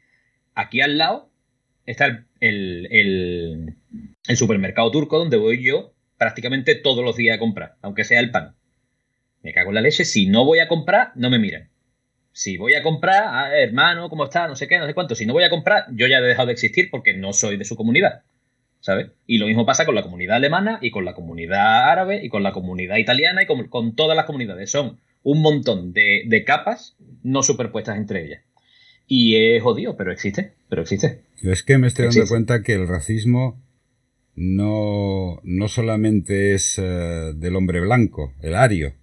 Aquí 0.53 0.81
al 0.81 0.97
lado 0.97 1.29
está 1.85 2.25
el, 2.39 2.87
el 2.91 4.37
supermercado 4.37 4.91
turco 4.91 5.17
donde 5.17 5.37
voy 5.37 5.63
yo 5.63 5.93
prácticamente 6.17 6.75
todos 6.75 7.03
los 7.03 7.15
días 7.15 7.35
a 7.35 7.39
comprar, 7.39 7.75
aunque 7.81 8.03
sea 8.03 8.19
el 8.19 8.31
pan. 8.31 8.55
Me 9.41 9.53
cago 9.53 9.69
en 9.69 9.75
la 9.75 9.81
leche. 9.81 10.05
Si 10.05 10.27
no 10.27 10.45
voy 10.45 10.59
a 10.59 10.67
comprar, 10.67 11.11
no 11.15 11.29
me 11.29 11.39
miran. 11.39 11.69
Si 12.31 12.57
voy 12.57 12.73
a 12.73 12.83
comprar, 12.83 13.23
ah, 13.27 13.57
hermano, 13.57 14.09
¿cómo 14.09 14.25
está? 14.25 14.47
No 14.47 14.55
sé 14.55 14.67
qué, 14.67 14.77
no 14.77 14.87
sé 14.87 14.93
cuánto. 14.93 15.15
Si 15.15 15.25
no 15.25 15.33
voy 15.33 15.43
a 15.43 15.49
comprar, 15.49 15.85
yo 15.91 16.07
ya 16.07 16.17
he 16.17 16.21
dejado 16.21 16.47
de 16.47 16.53
existir 16.53 16.89
porque 16.89 17.13
no 17.13 17.31
soy 17.31 17.55
de 17.55 17.63
su 17.63 17.75
comunidad. 17.75 18.23
¿Sabes? 18.85 19.07
Y 19.25 19.39
lo 19.39 19.47
mismo 19.47 19.65
pasa 19.65 19.83
con 19.83 19.95
la 19.95 20.03
comunidad 20.03 20.35
alemana 20.35 20.77
y 20.79 20.91
con 20.91 21.05
la 21.05 21.15
comunidad 21.15 21.89
árabe 21.89 22.23
y 22.23 22.29
con 22.29 22.43
la 22.43 22.51
comunidad 22.51 22.97
italiana 22.97 23.41
y 23.41 23.47
con, 23.47 23.95
todas 23.95 24.15
las 24.15 24.27
comunidades. 24.27 24.69
Son 24.69 24.99
un 25.23 25.41
montón 25.41 25.91
de, 25.91 26.43
capas 26.45 26.95
no 27.23 27.41
superpuestas 27.41 27.97
entre 27.97 28.23
ellas. 28.23 28.43
Y 29.07 29.37
es 29.37 29.63
jodido, 29.63 29.97
pero 29.97 30.11
existe, 30.11 30.53
pero 30.69 30.83
existe. 30.83 31.23
Es 31.41 31.63
que 31.63 31.79
me 31.79 31.87
estoy 31.87 32.05
dando 32.05 32.27
cuenta 32.27 32.61
que 32.61 32.73
el 32.73 32.87
racismo 32.87 33.59
no, 34.35 35.39
no 35.41 35.67
solamente 35.67 36.53
es 36.53 36.77
eh, 36.77 37.33
del 37.35 37.55
hombre 37.55 37.79
blanco, 37.79 38.35
el 38.43 38.53
ario. 38.53 38.93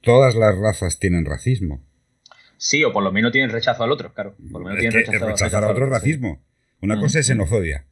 Todas 0.00 0.34
las 0.34 0.56
razas 0.56 0.98
tienen 0.98 1.26
racismo. 1.26 1.84
Sí, 2.56 2.82
o 2.82 2.94
por 2.94 3.04
lo 3.04 3.12
menos 3.12 3.30
tienen 3.30 3.50
rechazo 3.50 3.84
al 3.84 3.92
otro, 3.92 4.14
claro. 4.14 4.36
Por 4.50 4.62
lo 4.62 4.68
menos 4.68 4.80
tienen 4.80 5.00
rechazo, 5.00 5.26
rechazar 5.26 5.64
al 5.64 5.72
otro 5.72 5.84
racismo. 5.84 6.42
Una 6.80 6.98
cosa 6.98 7.18
es 7.18 7.26
xenofobia. 7.26 7.84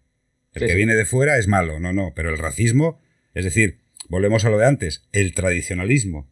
El 0.57 0.69
que 0.69 0.75
viene 0.75 0.95
de 0.95 1.05
fuera 1.05 1.39
es 1.39 1.49
malo, 1.49 1.81
no, 1.81 1.93
no. 1.93 2.13
Pero 2.15 2.31
el 2.31 2.39
racismo, 2.39 3.01
es 3.35 3.45
decir, 3.45 3.79
volvemos 4.09 4.45
a 4.45 4.51
lo 4.51 4.59
de 4.59 4.67
antes, 4.67 5.07
el 5.13 5.35
tradicionalismo. 5.35 6.31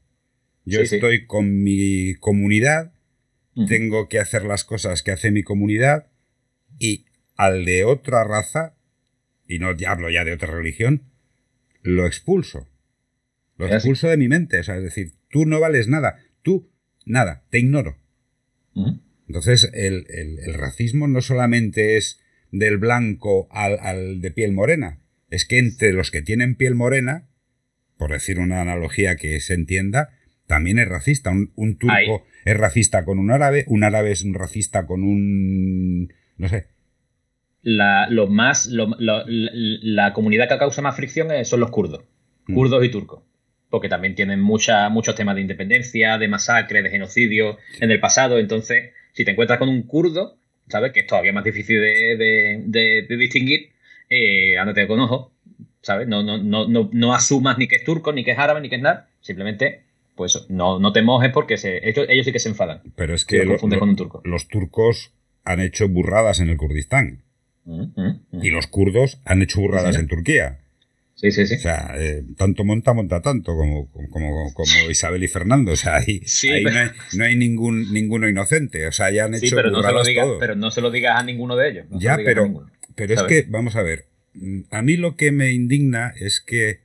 Yo 0.64 0.80
estoy 0.80 1.26
con 1.26 1.62
mi 1.62 2.14
comunidad, 2.14 2.92
tengo 3.68 4.08
que 4.08 4.18
hacer 4.18 4.44
las 4.44 4.64
cosas 4.64 5.02
que 5.02 5.10
hace 5.10 5.30
mi 5.30 5.42
comunidad 5.42 6.08
y 6.78 7.04
al 7.36 7.64
de 7.64 7.84
otra 7.84 8.24
raza, 8.24 8.76
y 9.46 9.58
no 9.58 9.68
hablo 9.86 10.10
ya 10.10 10.24
de 10.24 10.32
otra 10.32 10.54
religión, 10.54 11.10
lo 11.82 12.06
expulso. 12.06 12.66
Lo 13.56 13.66
expulso 13.66 14.08
de 14.08 14.16
mi 14.16 14.28
mente. 14.28 14.58
O 14.58 14.64
sea, 14.64 14.76
es 14.76 14.82
decir, 14.82 15.12
tú 15.28 15.46
no 15.46 15.60
vales 15.60 15.86
nada. 15.86 16.18
Tú, 16.42 16.70
nada, 17.04 17.44
te 17.50 17.58
ignoro. 17.58 17.98
Entonces, 19.28 19.70
el, 19.72 20.54
racismo 20.54 21.06
no 21.06 21.20
solamente 21.20 21.96
es 21.96 22.20
del 22.54 22.78
blanco 22.78 23.48
al, 23.50 24.20
de 24.20 24.30
piel 24.30 24.52
morena, 24.52 25.00
es 25.30 25.44
que 25.44 25.58
entre 25.58 25.92
los 25.92 26.10
que 26.10 26.22
tienen 26.22 26.54
piel 26.54 26.74
morena, 26.74 27.28
por 27.98 28.12
decir 28.12 28.38
una 28.38 28.60
analogía 28.60 29.16
que 29.16 29.40
se 29.40 29.54
entienda, 29.54 30.10
también 30.46 30.78
es 30.78 30.88
racista. 30.88 31.30
Un, 31.30 31.78
turco 31.78 32.24
es 32.44 32.56
racista 32.56 33.04
con 33.04 33.18
un 33.18 33.30
árabe, 33.30 33.64
un 33.66 33.82
árabe 33.82 34.12
es 34.12 34.22
un 34.22 34.34
racista 34.34 34.86
con 34.86 35.02
un... 35.02 36.12
no 36.36 36.48
sé. 36.48 36.68
La, 37.62 38.08
más, 38.28 38.68
la, 38.68 40.12
comunidad 40.12 40.48
que 40.48 40.58
causa 40.58 40.82
más 40.82 40.96
fricción 40.96 41.28
son 41.44 41.60
los 41.60 41.70
kurdos, 41.70 42.04
mm. 42.46 42.54
kurdos 42.54 42.84
y 42.84 42.90
turcos 42.90 43.22
porque 43.70 43.88
también 43.88 44.14
tienen 44.14 44.40
mucha, 44.40 44.88
muchos 44.88 45.16
temas 45.16 45.34
de 45.34 45.40
independencia, 45.40 46.16
de 46.16 46.28
masacre, 46.28 46.80
de 46.80 46.90
genocidio 46.90 47.58
en 47.80 47.90
el 47.90 47.98
pasado. 47.98 48.38
Entonces, 48.38 48.92
si 49.14 49.24
te 49.24 49.32
encuentras 49.32 49.58
con 49.58 49.68
un 49.68 49.82
kurdo, 49.82 50.38
¿sabes? 50.68 50.92
Que 50.92 51.00
es 51.00 51.06
todavía 51.06 51.32
más 51.32 51.44
difícil 51.44 51.80
de, 51.80 53.06
distinguir, 53.08 53.70
eh, 54.08 54.58
ándate 54.58 54.86
con 54.86 55.00
ojo, 55.00 55.32
¿sabes? 55.82 56.08
No, 56.08 56.22
no, 56.22 56.38
no, 56.38 56.88
no, 56.92 57.14
asumas 57.14 57.58
ni 57.58 57.68
que 57.68 57.76
es 57.76 57.84
turco, 57.84 58.12
ni 58.12 58.24
que 58.24 58.32
es 58.32 58.38
árabe, 58.38 58.60
ni 58.60 58.68
que 58.68 58.76
es 58.76 58.82
nada. 58.82 59.08
Simplemente, 59.20 59.82
pues 60.14 60.46
no, 60.48 60.78
no 60.78 60.92
te 60.92 61.02
mojes 61.02 61.30
porque 61.32 61.54
ellos, 61.54 62.26
sí 62.26 62.32
que 62.32 62.38
se 62.38 62.48
enfadan. 62.48 62.82
Pero 62.96 63.14
es 63.14 63.24
que 63.24 63.44
con 63.56 63.72
un 63.72 63.96
turco. 63.96 64.22
los 64.24 64.48
turcos 64.48 65.12
han 65.44 65.60
hecho 65.60 65.88
burradas 65.88 66.40
en 66.40 66.48
el 66.48 66.56
Kurdistán. 66.56 67.22
Mm, 67.64 67.82
mm, 67.96 68.20
mm. 68.30 68.44
Y 68.44 68.50
los 68.50 68.66
kurdos 68.66 69.20
han 69.24 69.42
hecho 69.42 69.60
burradas 69.60 69.96
en 69.96 70.08
Turquía. 70.08 70.60
Sí, 71.24 71.30
sí, 71.30 71.46
sí. 71.46 71.54
O 71.54 71.58
sea, 71.58 71.94
eh, 71.96 72.22
tanto 72.36 72.64
monta, 72.64 72.92
monta 72.92 73.22
tanto 73.22 73.56
como, 73.56 73.90
como, 74.10 74.52
como 74.52 74.90
Isabel 74.90 75.24
y 75.24 75.28
Fernando. 75.28 75.72
O 75.72 75.76
sea, 75.76 75.96
ahí, 75.96 76.20
no, 77.14 77.24
hay, 77.24 77.34
ningún, 77.34 77.94
ninguno 77.94 78.28
inocente. 78.28 78.86
O 78.86 78.92
sea, 78.92 79.10
ya 79.10 79.24
han 79.24 79.34
hecho 79.34 79.56
pero 79.56 79.70
no, 79.70 79.82
se 79.82 79.92
lo 79.92 80.02
digas, 80.04 80.28
pero 80.38 80.54
no 80.54 80.70
se 80.70 80.82
lo 80.82 80.90
digas 80.90 81.18
a 81.18 81.24
ninguno 81.24 81.56
de 81.56 81.70
ellos. 81.70 81.86
ya, 81.92 82.18
pero, 82.22 82.68
pero 82.94 83.14
es 83.14 83.22
que, 83.22 83.46
vamos 83.48 83.74
a 83.76 83.82
ver, 83.82 84.04
a 84.70 84.82
mí 84.82 84.98
lo 84.98 85.16
que 85.16 85.32
me 85.32 85.52
indigna 85.52 86.12
es 86.20 86.40
que 86.40 86.80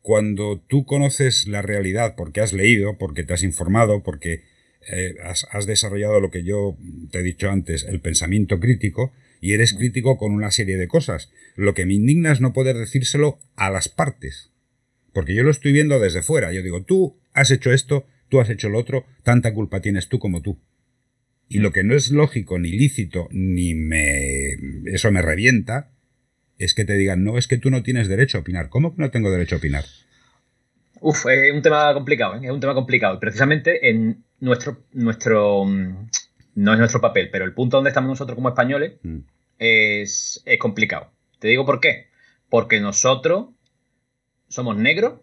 cuando 0.00 0.58
tú 0.58 0.84
conoces 0.84 1.46
la 1.46 1.62
realidad 1.62 2.14
porque 2.16 2.40
has 2.40 2.52
leído, 2.52 2.98
porque 2.98 3.22
te 3.22 3.34
has 3.34 3.44
informado, 3.44 4.02
porque 4.02 4.42
eh, 4.90 5.14
has, 5.22 5.46
has 5.52 5.66
desarrollado 5.66 6.18
lo 6.18 6.32
que 6.32 6.42
yo 6.42 6.76
te 7.12 7.20
he 7.20 7.22
dicho 7.22 7.48
antes, 7.48 7.84
el 7.84 8.00
pensamiento 8.00 8.58
crítico, 8.58 9.12
y 9.42 9.54
eres 9.54 9.74
crítico 9.74 10.16
con 10.16 10.32
una 10.32 10.52
serie 10.52 10.78
de 10.78 10.86
cosas. 10.86 11.30
Lo 11.56 11.74
que 11.74 11.84
me 11.84 11.94
indigna 11.94 12.30
es 12.30 12.40
no 12.40 12.52
poder 12.52 12.78
decírselo 12.78 13.40
a 13.56 13.70
las 13.70 13.88
partes. 13.88 14.52
Porque 15.12 15.34
yo 15.34 15.42
lo 15.42 15.50
estoy 15.50 15.72
viendo 15.72 15.98
desde 15.98 16.22
fuera. 16.22 16.52
Yo 16.52 16.62
digo, 16.62 16.84
tú 16.84 17.18
has 17.32 17.50
hecho 17.50 17.72
esto, 17.72 18.06
tú 18.28 18.40
has 18.40 18.48
hecho 18.48 18.68
lo 18.68 18.78
otro, 18.78 19.04
tanta 19.24 19.52
culpa 19.52 19.80
tienes 19.82 20.08
tú 20.08 20.20
como 20.20 20.42
tú. 20.42 20.60
Y 21.48 21.58
lo 21.58 21.72
que 21.72 21.82
no 21.82 21.94
es 21.94 22.12
lógico, 22.12 22.60
ni 22.60 22.70
lícito, 22.70 23.28
ni 23.32 23.74
me. 23.74 24.52
eso 24.86 25.10
me 25.10 25.22
revienta, 25.22 25.90
es 26.58 26.72
que 26.72 26.84
te 26.84 26.94
digan, 26.94 27.24
no, 27.24 27.36
es 27.36 27.48
que 27.48 27.58
tú 27.58 27.68
no 27.68 27.82
tienes 27.82 28.06
derecho 28.06 28.38
a 28.38 28.42
opinar. 28.42 28.68
¿Cómo 28.68 28.94
que 28.94 29.02
no 29.02 29.10
tengo 29.10 29.32
derecho 29.32 29.56
a 29.56 29.58
opinar? 29.58 29.84
Uf, 31.00 31.26
es 31.26 31.52
un 31.52 31.62
tema 31.62 31.92
complicado, 31.94 32.36
¿eh? 32.36 32.44
es 32.44 32.50
un 32.52 32.60
tema 32.60 32.74
complicado. 32.74 33.18
Precisamente 33.18 33.90
en 33.90 34.22
nuestro, 34.38 34.84
nuestro 34.92 35.64
mm, 35.64 36.06
no 36.54 36.72
es 36.72 36.78
nuestro 36.78 37.00
papel, 37.00 37.30
pero 37.30 37.44
el 37.44 37.54
punto 37.54 37.76
donde 37.76 37.90
estamos 37.90 38.08
nosotros 38.08 38.34
como 38.34 38.48
españoles 38.48 38.94
mm. 39.02 39.18
es, 39.58 40.44
complicado. 40.58 41.10
Te 41.38 41.48
digo 41.48 41.64
por 41.64 41.80
qué. 41.80 42.08
Porque 42.48 42.80
nosotros 42.80 43.46
somos 44.48 44.76
negros 44.76 45.20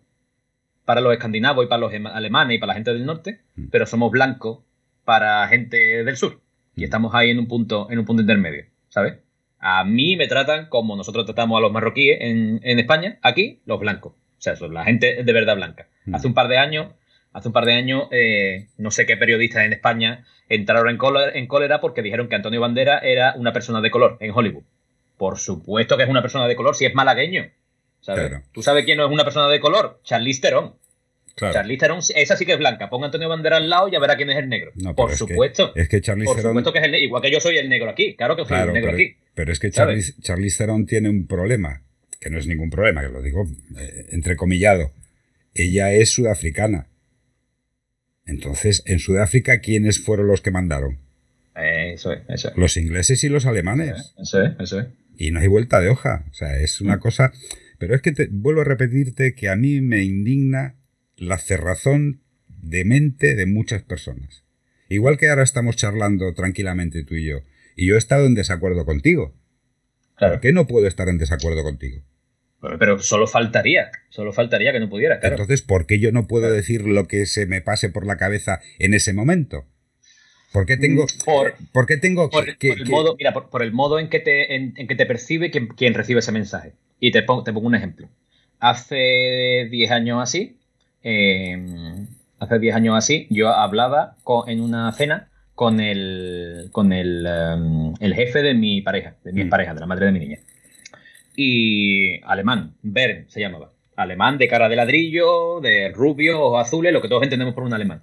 para 0.85 1.01
los 1.01 1.13
escandinavos 1.13 1.65
y 1.65 1.67
para 1.67 1.81
los 1.81 1.93
alemanes 1.93 2.57
y 2.57 2.59
para 2.59 2.71
la 2.71 2.73
gente 2.75 2.93
del 2.93 3.05
norte, 3.05 3.41
mm. 3.55 3.67
pero 3.71 3.85
somos 3.85 4.11
blancos 4.11 4.59
para 5.05 5.47
gente 5.47 6.03
del 6.03 6.17
sur. 6.17 6.41
Y 6.75 6.81
mm. 6.81 6.83
estamos 6.83 7.13
ahí 7.13 7.29
en 7.29 7.39
un 7.39 7.47
punto, 7.47 7.87
en 7.91 7.99
un 7.99 8.05
punto 8.05 8.21
intermedio, 8.21 8.65
¿sabes? 8.89 9.19
A 9.59 9.83
mí 9.83 10.15
me 10.15 10.27
tratan 10.27 10.67
como 10.67 10.95
nosotros 10.95 11.25
tratamos 11.25 11.57
a 11.57 11.61
los 11.61 11.71
marroquíes 11.71 12.17
en, 12.21 12.79
España, 12.79 13.19
aquí, 13.21 13.61
los 13.65 13.79
blancos. 13.79 14.13
O 14.13 14.41
sea, 14.41 14.55
son 14.55 14.73
la 14.73 14.85
gente 14.85 15.21
de 15.23 15.33
verdad 15.33 15.57
blanca. 15.57 15.89
Hace 16.13 16.27
un 16.27 16.33
par 16.33 16.47
de 16.47 16.57
años, 16.57 16.93
hace 17.33 17.47
un 17.47 17.53
par 17.53 17.65
de 17.65 17.73
años, 17.73 18.07
eh, 18.11 18.67
no 18.77 18.91
sé 18.91 19.05
qué 19.05 19.17
periodistas 19.17 19.65
en 19.65 19.73
España 19.73 20.25
entraron 20.49 20.89
en 20.89 21.47
cólera, 21.47 21.79
porque 21.79 22.01
dijeron 22.01 22.27
que 22.27 22.35
Antonio 22.35 22.59
Bandera 22.59 22.99
era 22.99 23.35
una 23.35 23.53
persona 23.53 23.81
de 23.81 23.91
color 23.91 24.17
en 24.19 24.31
Hollywood. 24.31 24.63
Por 25.17 25.37
supuesto 25.37 25.95
que 25.95 26.03
es 26.03 26.09
una 26.09 26.21
persona 26.21 26.47
de 26.47 26.55
color 26.55 26.75
si 26.75 26.85
es 26.85 26.95
malagueño. 26.95 27.49
¿sabes? 28.01 28.31
¿Tú 28.51 28.63
sabes 28.63 28.85
quién 28.85 28.97
no 28.97 29.05
es 29.05 29.11
una 29.11 29.23
persona 29.23 29.47
de 29.49 29.59
color? 29.59 29.99
Charlize 30.03 30.41
Theron. 30.41 30.75
Claro. 31.35 31.53
Charlize 31.53 31.79
Theron, 31.79 31.99
esa 32.15 32.35
sí 32.35 32.45
que 32.45 32.53
es 32.53 32.57
blanca. 32.57 32.89
Ponga 32.89 33.05
Antonio 33.05 33.29
Bandera 33.29 33.57
al 33.57 33.69
lado 33.69 33.87
y 33.87 33.91
ya 33.91 33.99
verá 33.99 34.15
quién 34.15 34.29
es 34.29 34.37
el 34.37 34.49
negro. 34.49 34.71
por 34.95 35.13
supuesto. 35.13 35.73
es 35.75 35.87
que 35.87 36.01
Charlize 36.01 36.33
Por 36.33 36.41
supuesto 36.41 36.73
que 36.73 36.79
es 36.79 36.85
el 36.85 36.91
negro. 36.91 37.05
Igual 37.05 37.21
que 37.21 37.31
yo 37.31 37.39
soy 37.39 37.57
el 37.57 37.69
negro 37.69 37.89
aquí. 37.89 38.15
Claro 38.15 38.35
que 38.35 38.45
soy 38.45 38.59
el 38.59 38.73
negro 38.73 38.91
aquí. 38.91 39.17
Pero 39.35 39.51
es 39.51 39.59
que 39.59 39.69
Charlize, 39.69 40.19
Charlize, 40.21 40.57
Theron 40.57 40.85
tiene 40.85 41.09
un 41.09 41.27
problema. 41.27 41.83
Que 42.19 42.29
no 42.29 42.37
es 42.37 42.47
ningún 42.47 42.69
problema, 42.69 43.01
que 43.01 43.09
lo 43.09 43.21
digo 43.21 43.45
eh, 43.77 44.07
entrecomillado. 44.09 44.91
Ella 45.53 45.93
es 45.93 46.11
sudafricana. 46.11 46.87
Entonces, 48.29 48.83
en 48.85 48.99
Sudáfrica, 48.99 49.59
¿quiénes 49.59 49.99
fueron 49.99 50.27
los 50.27 50.41
que 50.41 50.51
mandaron? 50.51 50.99
eso 51.55 52.13
es, 52.13 52.21
eso 52.29 52.49
es. 52.49 52.57
Los 52.57 52.77
ingleses 52.77 53.23
y 53.23 53.29
los 53.29 53.45
alemanes. 53.45 54.13
Eso 54.17 54.41
es, 54.41 54.53
eso 54.59 54.79
es. 54.79 54.87
Y 55.17 55.31
no 55.31 55.41
hay 55.41 55.47
vuelta 55.47 55.81
de 55.81 55.89
hoja. 55.89 56.25
O 56.29 56.33
sea, 56.33 56.57
es 56.59 56.79
una 56.79 56.97
mm. 56.97 56.99
cosa. 56.99 57.33
Pero 57.79 57.95
es 57.95 58.01
que 58.01 58.11
te, 58.11 58.27
vuelvo 58.31 58.61
a 58.61 58.65
repetirte 58.65 59.33
que 59.33 59.49
a 59.49 59.55
mí 59.55 59.81
me 59.81 60.03
indigna 60.03 60.75
la 61.17 61.37
cerrazón 61.37 62.21
de 62.47 62.85
mente 62.85 63.35
de 63.35 63.45
muchas 63.45 63.81
personas. 63.83 64.43
Igual 64.89 65.17
que 65.17 65.29
ahora 65.29 65.43
estamos 65.43 65.75
charlando 65.75 66.33
tranquilamente 66.33 67.03
tú 67.03 67.15
y 67.15 67.25
yo, 67.25 67.41
y 67.75 67.87
yo 67.87 67.95
he 67.95 67.97
estado 67.97 68.25
en 68.25 68.35
desacuerdo 68.35 68.85
contigo. 68.85 69.35
Claro. 70.15 70.35
¿Por 70.35 70.41
qué 70.41 70.53
no 70.53 70.67
puedo 70.67 70.87
estar 70.87 71.09
en 71.09 71.17
desacuerdo 71.17 71.63
contigo? 71.63 72.03
Pero 72.61 72.99
solo 72.99 73.25
faltaría, 73.25 73.89
solo 74.09 74.33
faltaría 74.33 74.71
que 74.71 74.79
no 74.79 74.89
pudiera. 74.89 75.19
Claro. 75.19 75.35
Entonces, 75.35 75.61
¿por 75.61 75.85
qué 75.85 75.99
yo 75.99 76.11
no 76.11 76.27
puedo 76.27 76.51
decir 76.51 76.85
lo 76.85 77.07
que 77.07 77.25
se 77.25 77.45
me 77.45 77.61
pase 77.61 77.89
por 77.89 78.05
la 78.05 78.17
cabeza 78.17 78.59
en 78.79 78.93
ese 78.93 79.13
momento? 79.13 79.65
¿Por 80.51 80.65
qué 80.65 80.77
tengo, 80.77 81.05
por, 81.25 81.85
qué 81.85 81.97
tengo 81.97 82.29
por, 82.29 82.49
el 82.59 82.85
modo, 82.89 83.15
mira, 83.17 83.33
por, 83.33 83.61
el 83.61 83.71
modo 83.71 83.99
en 83.99 84.09
que 84.09 84.19
te, 84.19 84.55
en, 84.55 84.73
que 84.73 84.95
te 84.95 85.05
percibe 85.05 85.51
quien, 85.51 85.67
quien, 85.67 85.93
recibe 85.93 86.19
ese 86.19 86.31
mensaje? 86.31 86.73
Y 86.99 87.11
te 87.11 87.21
pongo, 87.21 87.43
te 87.43 87.53
pongo 87.53 87.67
un 87.67 87.75
ejemplo. 87.75 88.09
Hace 88.59 89.67
10 89.69 89.91
años 89.91 90.19
así, 90.21 90.59
Em, 91.01 92.07
hace 92.39 92.59
10 92.59 92.75
años 92.75 92.95
así, 92.97 93.27
yo 93.29 93.49
hablaba 93.49 94.15
en 94.47 94.61
una 94.61 94.91
cena 94.91 95.29
con 95.55 95.79
el, 95.79 96.69
con 96.71 96.91
el, 96.93 97.25
em, 97.25 97.93
el, 97.99 98.13
jefe 98.13 98.41
de 98.41 98.53
mi 98.53 98.81
pareja, 98.81 99.15
de 99.23 99.33
mi 99.33 99.45
mm. 99.45 99.49
pareja, 99.49 99.73
de 99.73 99.79
la 99.79 99.85
madre 99.85 100.07
de 100.07 100.11
mi 100.11 100.19
niña. 100.19 100.39
Y 101.41 102.19
alemán, 102.25 102.75
Bern 102.81 103.29
se 103.29 103.39
llamaba. 103.39 103.71
Alemán 103.95 104.37
de 104.37 104.49
cara 104.49 104.67
de 104.67 104.75
ladrillo, 104.75 105.61
de 105.61 105.87
rubio, 105.87 106.41
ojos 106.41 106.67
azules, 106.67 106.91
lo 106.91 107.01
que 107.01 107.07
todos 107.07 107.23
entendemos 107.23 107.53
por 107.53 107.63
un 107.63 107.73
alemán. 107.73 108.01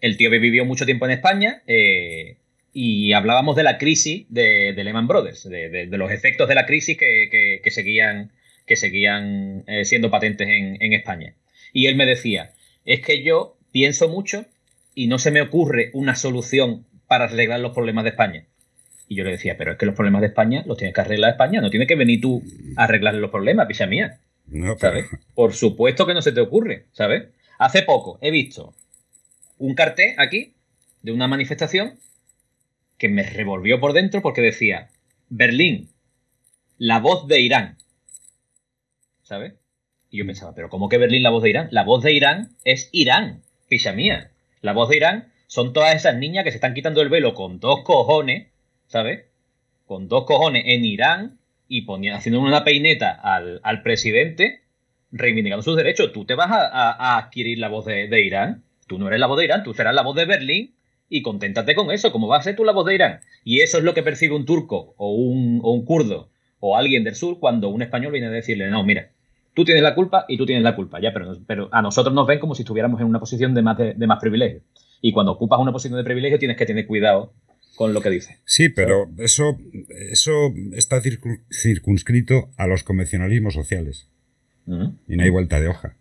El 0.00 0.16
tío 0.16 0.28
vivió 0.28 0.64
mucho 0.64 0.84
tiempo 0.84 1.06
en 1.06 1.12
España 1.12 1.62
eh, 1.68 2.38
y 2.72 3.12
hablábamos 3.12 3.54
de 3.54 3.62
la 3.62 3.78
crisis 3.78 4.26
de, 4.28 4.72
Lehman 4.76 5.06
Brothers, 5.06 5.48
de, 5.48 5.86
los 5.92 6.10
efectos 6.10 6.48
de 6.48 6.56
la 6.56 6.66
crisis 6.66 6.98
que, 6.98 7.70
seguían, 7.70 8.32
que 8.66 8.74
seguían 8.74 9.62
eh, 9.68 9.84
siendo 9.84 10.10
patentes 10.10 10.48
en, 10.48 10.82
en 10.82 10.92
España. 10.94 11.36
Y 11.72 11.86
él 11.86 11.94
me 11.94 12.06
decía, 12.06 12.54
es 12.84 13.02
que 13.02 13.22
yo 13.22 13.56
pienso 13.70 14.08
mucho 14.08 14.46
y 14.96 15.06
no 15.06 15.20
se 15.20 15.30
me 15.30 15.42
ocurre 15.42 15.90
una 15.92 16.16
solución 16.16 16.86
para 17.06 17.26
arreglar 17.26 17.60
los 17.60 17.72
problemas 17.72 18.02
de 18.02 18.10
España. 18.10 18.47
Y 19.08 19.16
yo 19.16 19.24
le 19.24 19.30
decía, 19.30 19.56
pero 19.56 19.72
es 19.72 19.78
que 19.78 19.86
los 19.86 19.94
problemas 19.94 20.20
de 20.20 20.28
España 20.28 20.62
los 20.66 20.76
tiene 20.76 20.92
que 20.92 21.00
arreglar 21.00 21.32
España, 21.32 21.60
no 21.60 21.70
tiene 21.70 21.86
que 21.86 21.96
venir 21.96 22.20
tú 22.20 22.42
a 22.76 22.84
arreglar 22.84 23.14
los 23.14 23.30
problemas, 23.30 23.66
picha 23.66 23.86
mía. 23.86 24.20
No, 24.46 24.76
¿Sabes? 24.78 25.06
Por 25.34 25.54
supuesto 25.54 26.06
que 26.06 26.14
no 26.14 26.22
se 26.22 26.32
te 26.32 26.40
ocurre, 26.40 26.86
¿sabes? 26.92 27.28
Hace 27.58 27.82
poco 27.82 28.18
he 28.20 28.30
visto 28.30 28.74
un 29.58 29.74
cartel 29.74 30.14
aquí 30.18 30.54
de 31.02 31.12
una 31.12 31.26
manifestación 31.26 31.98
que 32.98 33.08
me 33.08 33.22
revolvió 33.22 33.80
por 33.80 33.92
dentro 33.92 34.22
porque 34.22 34.40
decía 34.40 34.88
Berlín, 35.28 35.88
la 36.78 37.00
voz 37.00 37.26
de 37.26 37.40
Irán. 37.40 37.76
¿Sabes? 39.22 39.54
Y 40.10 40.18
yo 40.18 40.26
pensaba, 40.26 40.54
pero 40.54 40.70
¿cómo 40.70 40.88
que 40.88 40.98
Berlín 40.98 41.22
la 41.22 41.30
voz 41.30 41.42
de 41.42 41.50
Irán? 41.50 41.68
La 41.70 41.84
voz 41.84 42.02
de 42.02 42.12
Irán 42.12 42.50
es 42.64 42.88
Irán, 42.92 43.42
picha 43.68 43.92
mía. 43.92 44.30
La 44.62 44.72
voz 44.72 44.88
de 44.88 44.96
Irán 44.96 45.32
son 45.46 45.72
todas 45.72 45.94
esas 45.94 46.16
niñas 46.16 46.44
que 46.44 46.50
se 46.50 46.56
están 46.56 46.74
quitando 46.74 47.02
el 47.02 47.08
velo 47.08 47.34
con 47.34 47.60
dos 47.60 47.82
cojones, 47.82 48.48
¿sabes? 48.88 49.26
Con 49.86 50.08
dos 50.08 50.24
cojones 50.24 50.64
en 50.66 50.84
Irán 50.84 51.38
y 51.68 51.82
poniendo, 51.82 52.18
haciendo 52.18 52.40
una 52.40 52.64
peineta 52.64 53.10
al, 53.10 53.82
presidente 53.82 54.62
reivindicando 55.12 55.62
sus 55.62 55.76
derechos. 55.76 56.12
Tú 56.12 56.24
te 56.24 56.34
vas 56.34 56.50
a, 56.50 57.16
adquirir 57.16 57.58
la 57.58 57.68
voz 57.68 57.86
de, 57.86 58.08
de, 58.08 58.20
Irán. 58.20 58.64
Tú 58.86 58.98
no 58.98 59.06
eres 59.06 59.20
la 59.20 59.26
voz 59.26 59.38
de 59.38 59.44
Irán, 59.44 59.62
tú 59.62 59.72
serás 59.72 59.94
la 59.94 60.02
voz 60.02 60.16
de 60.16 60.26
Berlín 60.26 60.74
y 61.08 61.22
conténtate 61.22 61.74
con 61.74 61.90
eso, 61.90 62.12
como 62.12 62.28
va 62.28 62.38
a 62.38 62.42
ser 62.42 62.56
tú 62.56 62.64
la 62.64 62.72
voz 62.72 62.86
de 62.86 62.94
Irán. 62.94 63.20
Y 63.44 63.60
eso 63.60 63.78
es 63.78 63.84
lo 63.84 63.94
que 63.94 64.02
percibe 64.02 64.34
un 64.34 64.44
turco 64.44 64.94
o 64.96 65.12
un, 65.12 65.60
o 65.62 65.72
un 65.72 65.84
kurdo 65.84 66.28
o 66.60 66.76
alguien 66.76 67.04
del 67.04 67.14
sur 67.14 67.38
cuando 67.38 67.68
un 67.68 67.82
español 67.82 68.12
viene 68.12 68.26
a 68.26 68.30
decirle, 68.30 68.70
no, 68.70 68.84
mira, 68.84 69.10
tú 69.54 69.64
tienes 69.64 69.82
la 69.82 69.94
culpa 69.94 70.24
y 70.28 70.36
tú 70.36 70.46
tienes 70.46 70.64
la 70.64 70.74
culpa, 70.74 71.00
ya, 71.00 71.12
pero, 71.12 71.36
pero 71.46 71.68
a 71.72 71.82
nosotros 71.82 72.14
nos 72.14 72.26
ven 72.26 72.38
como 72.38 72.54
si 72.54 72.62
estuviéramos 72.62 73.00
en 73.00 73.06
una 73.06 73.20
posición 73.20 73.54
de 73.54 73.62
más, 73.62 73.78
de, 73.78 74.06
más 74.06 74.20
privilegio. 74.20 74.62
Y 75.00 75.12
cuando 75.12 75.32
ocupas 75.32 75.60
una 75.60 75.72
posición 75.72 75.98
de 75.98 76.04
privilegio 76.04 76.38
tienes 76.38 76.56
que 76.56 76.66
tener 76.66 76.86
cuidado 76.86 77.32
con 77.78 77.94
lo 77.94 78.02
que 78.02 78.10
dices. 78.10 78.36
Sí, 78.44 78.70
pero 78.70 79.08
eso, 79.18 79.56
eso 80.10 80.52
está 80.72 81.00
circunscrito 81.00 82.50
a 82.56 82.66
los 82.66 82.82
convencionalismos 82.82 83.54
sociales. 83.54 84.08
Y 84.66 85.16
no 85.16 85.22
hay 85.22 85.30
vuelta 85.30 85.60
de 85.60 85.68
hoja. 85.68 85.96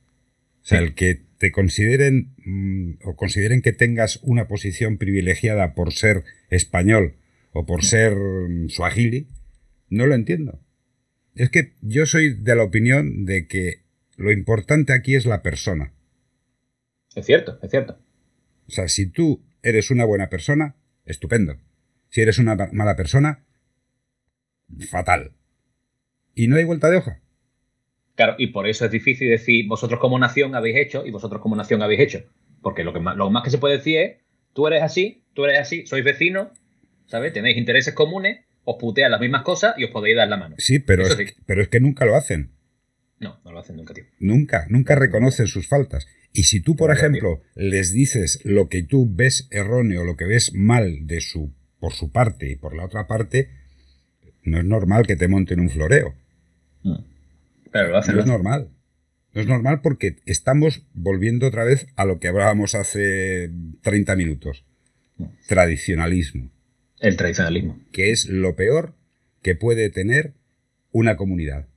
O 0.64 0.66
sea, 0.66 0.80
el 0.80 0.96
que 0.96 1.22
te 1.38 1.52
consideren 1.52 2.34
mm, 2.44 2.94
o 3.04 3.16
consideren 3.16 3.62
que 3.62 3.74
tengas 3.74 4.20
una 4.24 4.48
posición 4.48 4.98
privilegiada 4.98 5.76
por 5.76 5.94
ser 5.94 6.24
español 6.50 7.14
o 7.52 7.68
por 7.68 7.86
ser 7.86 8.16
mm, 8.16 8.70
suajili, 8.70 9.28
no 9.88 10.08
lo 10.08 10.16
entiendo. 10.16 10.60
Es 11.36 11.52
que 11.52 11.74
yo 11.82 12.08
soy 12.08 12.34
de 12.34 12.56
la 12.56 12.64
opinión 12.64 13.26
de 13.26 13.46
que 13.46 13.84
lo 14.16 14.32
importante 14.32 14.94
aquí 14.94 15.14
es 15.14 15.28
la 15.28 15.44
persona. 15.44 15.94
Es 17.16 17.28
cierto, 17.28 17.60
es 17.62 17.70
cierto. 17.70 18.00
O 18.68 18.72
sea, 18.72 18.88
si 18.88 19.06
tú 19.06 19.44
eres 19.62 19.92
una 19.92 20.06
buena 20.06 20.28
persona, 20.28 20.76
estupendo. 21.06 21.58
Si 22.10 22.22
eres 22.22 22.40
una 22.40 22.56
mala 22.72 22.96
persona, 22.96 23.44
fatal. 24.90 25.34
Y 26.34 26.48
no 26.48 26.56
hay 26.56 26.64
vuelta 26.64 26.90
de 26.90 26.98
hoja. 26.98 27.22
Claro, 28.16 28.36
y 28.38 28.48
por 28.48 28.68
eso 28.68 28.86
es 28.86 28.92
difícil 28.92 29.30
decir 29.30 29.68
vosotros 29.68 30.00
como 30.00 30.18
nación 30.18 30.56
habéis 30.56 30.78
hecho 30.78 31.06
y 31.06 31.12
vosotros 31.12 31.42
como 31.42 31.56
nación 31.56 31.82
habéis 31.82 32.02
hecho. 32.02 32.24
Porque 32.62 32.84
lo, 32.84 32.94
que 32.94 33.00
más, 33.00 33.16
lo 33.16 33.30
más 33.30 33.44
que 33.44 33.52
se 33.52 33.60
puede 33.60 33.78
decir 33.78 34.00
es, 34.00 34.18
tú 34.54 34.68
eres 34.68 34.82
así, 34.82 35.24
tú 35.34 35.46
eres 35.46 35.60
así, 35.60 35.86
sois 35.86 36.04
vecinos, 36.04 36.50
¿sabes? 37.06 37.34
Tenéis 37.34 37.58
intereses 37.58 37.94
comunes 37.94 38.48
os 38.70 38.76
putean 38.78 39.12
las 39.12 39.22
mismas 39.22 39.44
cosas 39.44 39.76
y 39.78 39.86
os 39.86 39.92
podéis 39.92 40.18
dar 40.18 40.28
la 40.28 40.36
mano. 40.36 40.56
Sí, 40.58 40.80
pero, 40.80 41.08
es, 41.08 41.36
pero 41.46 41.62
es 41.62 41.70
que 41.70 41.80
nunca 41.80 42.04
lo 42.06 42.18
hacen. 42.18 42.52
No, 43.18 43.40
no 43.46 43.54
lo 43.54 43.60
hacen 43.60 43.78
nunca, 43.78 43.94
tío. 43.94 44.04
Nunca, 44.20 44.66
nunca 44.70 44.96
reconocen 44.96 45.48
sus 45.48 45.70
faltas. 45.70 46.06
Y 46.34 46.44
si 46.44 46.62
tú, 46.62 46.76
por 46.76 46.92
ejemplo, 46.92 47.42
les 47.56 47.94
dices 47.94 48.42
lo 48.44 48.68
que 48.68 48.84
tú 48.84 49.08
ves 49.10 49.48
erróneo, 49.52 50.04
lo 50.04 50.18
que 50.18 50.26
ves 50.26 50.54
mal 50.54 51.08
de 51.08 51.22
su, 51.22 51.54
por 51.80 51.94
su 51.94 52.12
parte 52.12 52.50
y 52.50 52.56
por 52.56 52.76
la 52.76 52.86
otra 52.86 53.08
parte, 53.08 53.50
no 54.44 54.58
es 54.58 54.66
normal 54.66 55.06
que 55.06 55.16
te 55.16 55.28
monten 55.28 55.60
un 55.60 55.70
floreo. 55.70 56.16
Mm. 56.84 56.96
Pero 57.72 57.90
lo 57.90 57.98
hacen. 57.98 58.16
No 58.16 58.22
es 58.22 58.28
normal. 58.28 58.70
No 59.34 59.42
es 59.42 59.48
normal 59.48 59.82
porque 59.82 60.18
estamos 60.26 60.84
volviendo 60.94 61.48
otra 61.48 61.64
vez 61.64 61.88
a 61.96 62.06
lo 62.06 62.20
que 62.20 62.28
hablábamos 62.28 62.76
hace 62.76 63.52
30 63.82 64.16
minutos. 64.16 64.66
Mm. 65.18 65.26
Tradicionalismo. 65.48 66.50
El 67.00 67.18
tradicionalismo. 67.18 67.80
Que 67.92 68.12
es 68.12 68.28
lo 68.28 68.56
peor 68.56 68.96
que 69.42 69.56
puede 69.56 69.90
tener 69.90 70.34
una 70.92 71.16
comunidad, 71.16 71.68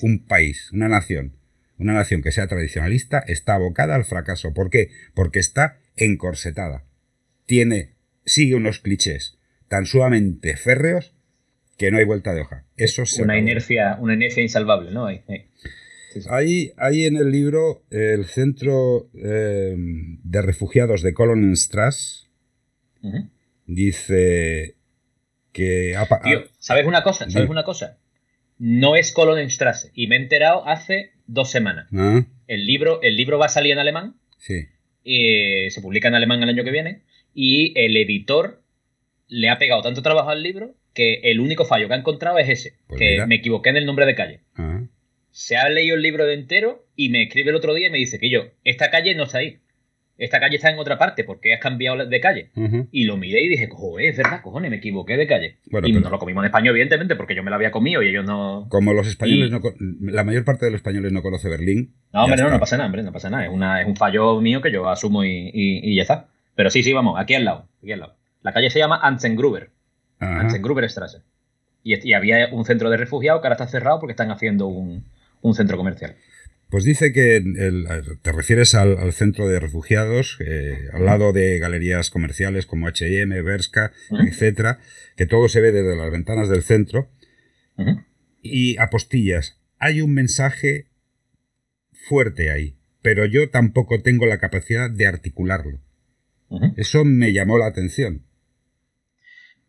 un 0.00 0.24
país, 0.24 0.70
una 0.72 0.88
nación. 0.88 1.36
Una 1.78 1.94
nación 1.94 2.22
que 2.22 2.32
sea 2.32 2.46
tradicionalista 2.46 3.18
está 3.18 3.54
abocada 3.54 3.94
al 3.94 4.04
fracaso. 4.04 4.54
¿Por 4.54 4.70
qué? 4.70 4.90
Porque 5.14 5.40
está 5.40 5.78
encorsetada. 5.96 6.84
Tiene, 7.44 7.91
sigue 8.32 8.54
unos 8.54 8.78
clichés 8.78 9.38
tan 9.68 9.84
sumamente 9.84 10.56
férreos 10.56 11.14
que 11.76 11.90
no 11.90 11.98
hay 11.98 12.04
vuelta 12.04 12.32
de 12.32 12.40
hoja. 12.40 12.64
Eso 12.76 13.02
una 13.22 13.38
inercia, 13.38 13.98
una 14.00 14.14
inercia 14.14 14.42
insalvable, 14.42 14.90
¿no? 14.90 15.06
Hay, 15.06 16.72
hay, 16.76 17.04
en 17.04 17.16
el 17.16 17.30
libro 17.30 17.82
el 17.90 18.24
centro 18.24 19.10
eh, 19.14 19.74
de 19.76 20.42
refugiados 20.42 21.02
de 21.02 21.14
Colonenstrasse, 21.14 22.28
dice 23.66 24.76
que... 25.52 25.96
Tío, 26.22 26.44
¿sabes 26.58 26.86
una 26.86 27.02
cosa? 27.02 27.28
¿Sabes 27.30 27.50
una 27.50 27.64
cosa? 27.64 27.98
No 28.58 28.96
es 28.96 29.12
Kolonenstrasse 29.12 29.90
y 29.94 30.06
me 30.06 30.16
he 30.16 30.20
enterado 30.20 30.66
hace 30.66 31.12
dos 31.26 31.50
semanas. 31.50 31.88
Ah. 31.92 32.24
El, 32.46 32.66
libro, 32.66 33.02
el 33.02 33.16
libro 33.16 33.38
va 33.38 33.46
a 33.46 33.50
salir 33.50 33.72
en 33.72 33.78
alemán. 33.78 34.16
Sí. 34.38 34.68
Y 35.04 35.70
se 35.70 35.80
publica 35.82 36.08
en 36.08 36.14
alemán 36.14 36.42
el 36.42 36.48
año 36.48 36.64
que 36.64 36.70
viene. 36.70 37.02
Y 37.34 37.72
el 37.78 37.96
editor 37.96 38.62
le 39.28 39.48
ha 39.48 39.58
pegado 39.58 39.82
tanto 39.82 40.02
trabajo 40.02 40.30
al 40.30 40.42
libro 40.42 40.74
que 40.94 41.20
el 41.24 41.40
único 41.40 41.64
fallo 41.64 41.88
que 41.88 41.94
ha 41.94 41.98
encontrado 41.98 42.38
es 42.38 42.48
ese. 42.48 42.74
Pues 42.86 42.98
que 42.98 43.26
me 43.26 43.36
equivoqué 43.36 43.70
en 43.70 43.78
el 43.78 43.86
nombre 43.86 44.06
de 44.06 44.14
calle. 44.14 44.40
Ah. 44.56 44.82
Se 45.30 45.56
ha 45.56 45.68
leído 45.68 45.96
el 45.96 46.02
libro 46.02 46.26
de 46.26 46.34
entero 46.34 46.84
y 46.94 47.08
me 47.08 47.22
escribe 47.22 47.50
el 47.50 47.56
otro 47.56 47.72
día 47.74 47.88
y 47.88 47.90
me 47.90 47.98
dice 47.98 48.18
que 48.18 48.28
yo, 48.28 48.44
esta 48.64 48.90
calle 48.90 49.14
no 49.14 49.24
está 49.24 49.38
ahí 49.38 49.60
esta 50.18 50.38
calle 50.38 50.56
está 50.56 50.70
en 50.70 50.78
otra 50.78 50.98
parte, 50.98 51.24
¿por 51.24 51.40
qué 51.40 51.54
has 51.54 51.60
cambiado 51.60 52.06
de 52.06 52.20
calle? 52.20 52.50
Y 52.92 53.04
lo 53.04 53.16
miré 53.16 53.42
y 53.42 53.48
dije, 53.48 53.68
joder, 53.68 54.10
es 54.10 54.16
verdad, 54.16 54.40
cojones, 54.40 54.70
me 54.70 54.76
equivoqué 54.76 55.16
de 55.16 55.26
calle. 55.26 55.56
y 55.64 55.92
no 55.92 56.10
lo 56.10 56.18
comimos 56.18 56.42
en 56.42 56.46
español, 56.46 56.76
evidentemente, 56.76 57.16
porque 57.16 57.34
yo 57.34 57.42
me 57.42 57.50
lo 57.50 57.56
había 57.56 57.72
comido 57.72 58.02
y 58.02 58.08
ellos 58.08 58.24
no... 58.24 58.66
Como 58.68 58.92
los 58.92 59.08
españoles, 59.08 59.50
no, 59.50 59.60
la 60.00 60.22
mayor 60.22 60.44
parte 60.44 60.66
de 60.66 60.70
los 60.70 60.78
españoles 60.78 61.12
no 61.12 61.22
conoce 61.22 61.48
Berlín. 61.48 61.94
No, 62.12 62.24
hombre, 62.24 62.40
no, 62.40 62.50
no 62.50 62.60
pasa 62.60 62.76
nada, 62.76 62.86
hombre, 62.86 63.02
no 63.02 63.12
pasa 63.12 63.30
nada. 63.30 63.46
Es, 63.46 63.50
una, 63.50 63.80
es 63.80 63.88
un 63.88 63.96
fallo 63.96 64.40
mío 64.40 64.60
que 64.60 64.70
yo 64.70 64.88
asumo 64.88 65.24
y, 65.24 65.96
ya 65.96 66.02
está. 66.02 66.28
Pero 66.54 66.70
sí, 66.70 66.82
sí, 66.82 66.92
vamos, 66.92 67.18
aquí 67.18 67.34
al 67.34 67.44
lado, 67.44 67.68
aquí 67.82 67.92
al 67.92 68.00
lado. 68.00 68.16
La 68.42 68.52
calle 68.52 68.70
se 68.70 68.78
llama 68.78 68.98
Anzengruber. 69.02 69.70
Anzengruber 70.18 70.88
Straße. 70.88 71.22
Y, 71.82 72.08
y, 72.08 72.12
había 72.14 72.48
un 72.52 72.64
centro 72.64 72.90
de 72.90 72.96
refugiados 72.96 73.40
que 73.40 73.48
ahora 73.48 73.54
está 73.54 73.66
cerrado 73.66 73.98
porque 73.98 74.12
están 74.12 74.30
haciendo 74.30 74.66
un, 74.66 75.04
un 75.40 75.54
centro 75.54 75.76
comercial. 75.76 76.16
Pues 76.72 76.84
dice 76.84 77.12
que 77.12 77.44
te 78.22 78.32
refieres 78.32 78.74
al, 78.74 79.12
centro 79.12 79.46
de 79.46 79.60
refugiados, 79.60 80.38
eh, 80.40 80.88
al 80.94 81.04
lado 81.04 81.34
de 81.34 81.58
galerías 81.58 82.08
comerciales 82.08 82.64
como 82.64 82.88
H&M, 82.88 83.42
Berska, 83.42 83.92
etcétera, 84.26 84.78
que 85.14 85.26
todo 85.26 85.50
se 85.50 85.60
ve 85.60 85.70
desde 85.70 85.94
las 85.96 86.10
ventanas 86.10 86.48
del 86.48 86.62
centro. 86.62 87.10
Y 88.40 88.78
apostillas, 88.78 89.60
hay 89.78 90.00
un 90.00 90.14
mensaje 90.14 90.86
fuerte 91.92 92.50
ahí, 92.50 92.78
pero 93.02 93.26
yo 93.26 93.50
tampoco 93.50 94.00
tengo 94.00 94.24
la 94.24 94.38
capacidad 94.38 94.90
de 94.90 95.06
articularlo. 95.06 95.78
Eso 96.76 97.04
me 97.04 97.32
llamó 97.32 97.58
la 97.58 97.66
atención. 97.66 98.22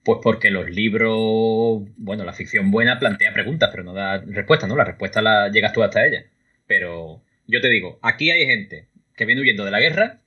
Pues 0.03 0.19
porque 0.21 0.51
los 0.51 0.69
libros, 0.69 1.83
bueno, 1.95 2.25
la 2.25 2.33
ficción 2.33 2.71
buena 2.71 2.99
plantea 2.99 3.33
preguntas, 3.33 3.69
pero 3.71 3.83
no 3.83 3.93
da 3.93 4.19
respuestas, 4.19 4.67
¿no? 4.67 4.75
La 4.75 4.83
respuesta 4.83 5.21
la 5.21 5.49
llegas 5.49 5.71
tú 5.71 5.81
hasta 5.81 6.05
ella. 6.05 6.25
Pero 6.67 7.23
yo 7.47 7.61
te 7.61 7.69
digo, 7.69 7.99
aquí 8.01 8.31
hay 8.31 8.45
gente 8.45 8.87
que 9.15 9.25
viene 9.25 9.41
huyendo 9.41 9.63
de 9.63 9.71
la 9.71 9.79
guerra 9.79 10.21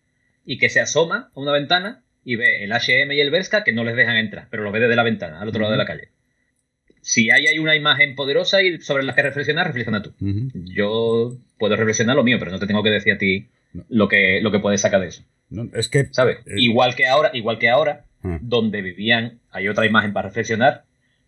y 0.45 0.59
que 0.59 0.71
se 0.71 0.81
asoma 0.81 1.31
a 1.35 1.41
una 1.41 1.53
ventana 1.53 2.05
y 2.25 2.37
ve 2.37 2.65
el 2.65 2.73
HM 2.73 3.13
y 3.13 3.21
el 3.21 3.31
Berska 3.31 3.65
que 3.65 3.73
no 3.73 3.85
les 3.85 3.97
dejan 3.97 4.17
entrar, 4.17 4.49
pero 4.51 4.63
lo 4.63 4.73
ve 4.73 4.81
desde 4.81 4.97
la 4.97 5.03
ventana, 5.03 5.41
al 5.41 5.49
otro 5.49 5.61
lado 5.61 5.73
de 5.73 5.79
la 5.79 5.87
calle. 5.87 6.09
Si 7.01 7.31
hay, 7.31 7.47
hay 7.47 7.59
una 7.59 7.77
imagen 7.77 8.17
poderosa 8.17 8.63
y 8.63 8.81
sobre 8.81 9.05
la 9.05 9.15
que 9.15 9.23
reflexionar, 9.23 9.67
reflexiona 9.67 10.03
tú. 10.03 10.13
Yo 10.75 11.37
puedo 11.59 11.77
reflexionar 11.77 12.17
lo 12.17 12.25
mío, 12.25 12.39
pero 12.39 12.51
no 12.51 12.59
te 12.59 12.67
tengo 12.67 12.83
que 12.83 12.91
decir 12.91 13.13
a 13.13 13.19
ti 13.19 13.49
lo, 13.89 14.09
que, 14.09 14.41
lo 14.41 14.51
que 14.51 14.59
puedes 14.59 14.81
sacar 14.81 15.01
de 15.01 15.09
eso. 15.09 15.23
Es 15.75 15.89
que. 15.89 16.07
¿Sabes? 16.13 16.39
Eh, 16.47 16.55
igual 16.57 16.95
que 16.95 17.07
ahora, 17.07 17.31
igual 17.35 17.59
que 17.59 17.69
ahora, 17.69 18.05
ah. 18.23 18.39
donde 18.41 18.83
vivían, 18.83 19.41
hay 19.51 19.69
otra 19.69 19.87
imagen 19.87 20.13
para 20.13 20.29
reflexionar, 20.29 20.85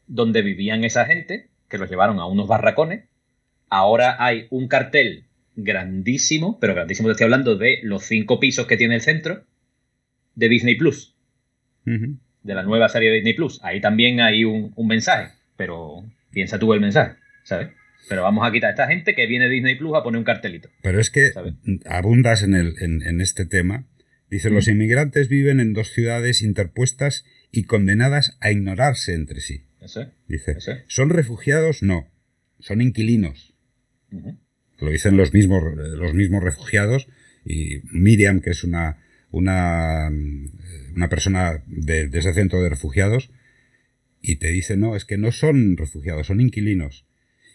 donde 0.07 0.43
vivían 0.43 0.85
esa 0.85 1.05
gente, 1.07 1.49
que 1.69 1.79
los 1.79 1.91
llevaron 1.91 2.19
a 2.19 2.27
unos 2.27 2.49
barracones, 2.49 3.05
Ahora 3.71 4.16
hay 4.19 4.47
un 4.51 4.69
cartel 4.69 5.25
grandísimo, 5.57 6.59
pero 6.61 6.75
grandísimo 6.75 7.09
te 7.09 7.12
estoy 7.12 7.25
hablando 7.25 7.57
de 7.57 7.81
los 7.83 8.05
cinco 8.05 8.41
pisos 8.41 8.66
que 8.66 8.77
tiene 8.77 8.95
el 8.95 9.01
centro 9.01 9.45
de 10.35 10.49
Disney 10.49 10.77
Plus. 10.77 11.14
De 11.85 12.55
la 12.55 12.62
nueva 12.62 12.89
serie 12.89 13.09
de 13.09 13.16
Disney 13.16 13.35
Plus. 13.35 13.61
Ahí 13.62 13.81
también 13.81 14.21
hay 14.21 14.45
un, 14.45 14.73
mensaje, 14.87 15.33
pero 15.57 16.05
piensa 16.31 16.59
tú 16.59 16.73
el 16.73 16.81
mensaje, 16.81 17.16
¿sabes? 17.45 17.69
Pero 18.09 18.23
vamos 18.23 18.47
a 18.47 18.53
quitar 18.53 18.69
a 18.69 18.71
esta 18.71 18.87
gente 18.87 19.14
que 19.14 19.27
viene 19.27 19.47
de 19.47 19.55
Disney 19.55 19.75
Plus 19.77 19.95
a 19.95 20.03
poner 20.03 20.19
un 20.19 20.25
cartelito. 20.25 20.69
Pero 20.83 21.01
es 21.01 21.11
que 21.11 21.33
abundas 21.87 22.43
en, 22.43 22.55
el, 22.55 22.75
en, 22.81 23.21
este 23.21 23.45
tema. 23.45 23.85
Dice, 24.31 24.51
los 24.51 24.68
inmigrantes 24.68 25.29
viven 25.29 25.61
en 25.61 25.72
dos 25.72 25.93
ciudades 25.93 26.43
interpuestas 26.43 27.24
y 27.51 27.64
condenadas 27.64 28.37
a 28.41 28.51
ignorarse 28.51 29.14
entre 29.14 29.41
sí. 29.41 29.64
Dice, 30.26 30.57
¿son 30.87 31.11
refugiados? 31.11 31.83
No, 31.83 32.11
son 32.61 32.83
inquilinos. 32.83 33.55
Lo 34.79 34.91
dicen 34.91 35.16
los 35.16 35.33
mismos, 35.33 35.62
los 35.74 36.14
mismos 36.14 36.43
refugiados 36.43 37.09
y 37.45 37.81
Miriam, 37.91 38.41
que 38.41 38.51
es 38.51 38.64
una, 38.64 38.99
una, 39.31 40.11
una 40.95 41.09
persona 41.09 41.62
de, 41.66 42.11
ese 42.12 42.35
centro 42.35 42.62
de 42.62 42.68
refugiados, 42.68 43.31
y 44.20 44.37
te 44.37 44.49
dice, 44.49 44.76
no, 44.76 44.97
es 44.97 45.05
que 45.05 45.16
no 45.16 45.33
son 45.33 45.76
refugiados, 45.76 46.26
son 46.26 46.41
inquilinos. 46.41 47.07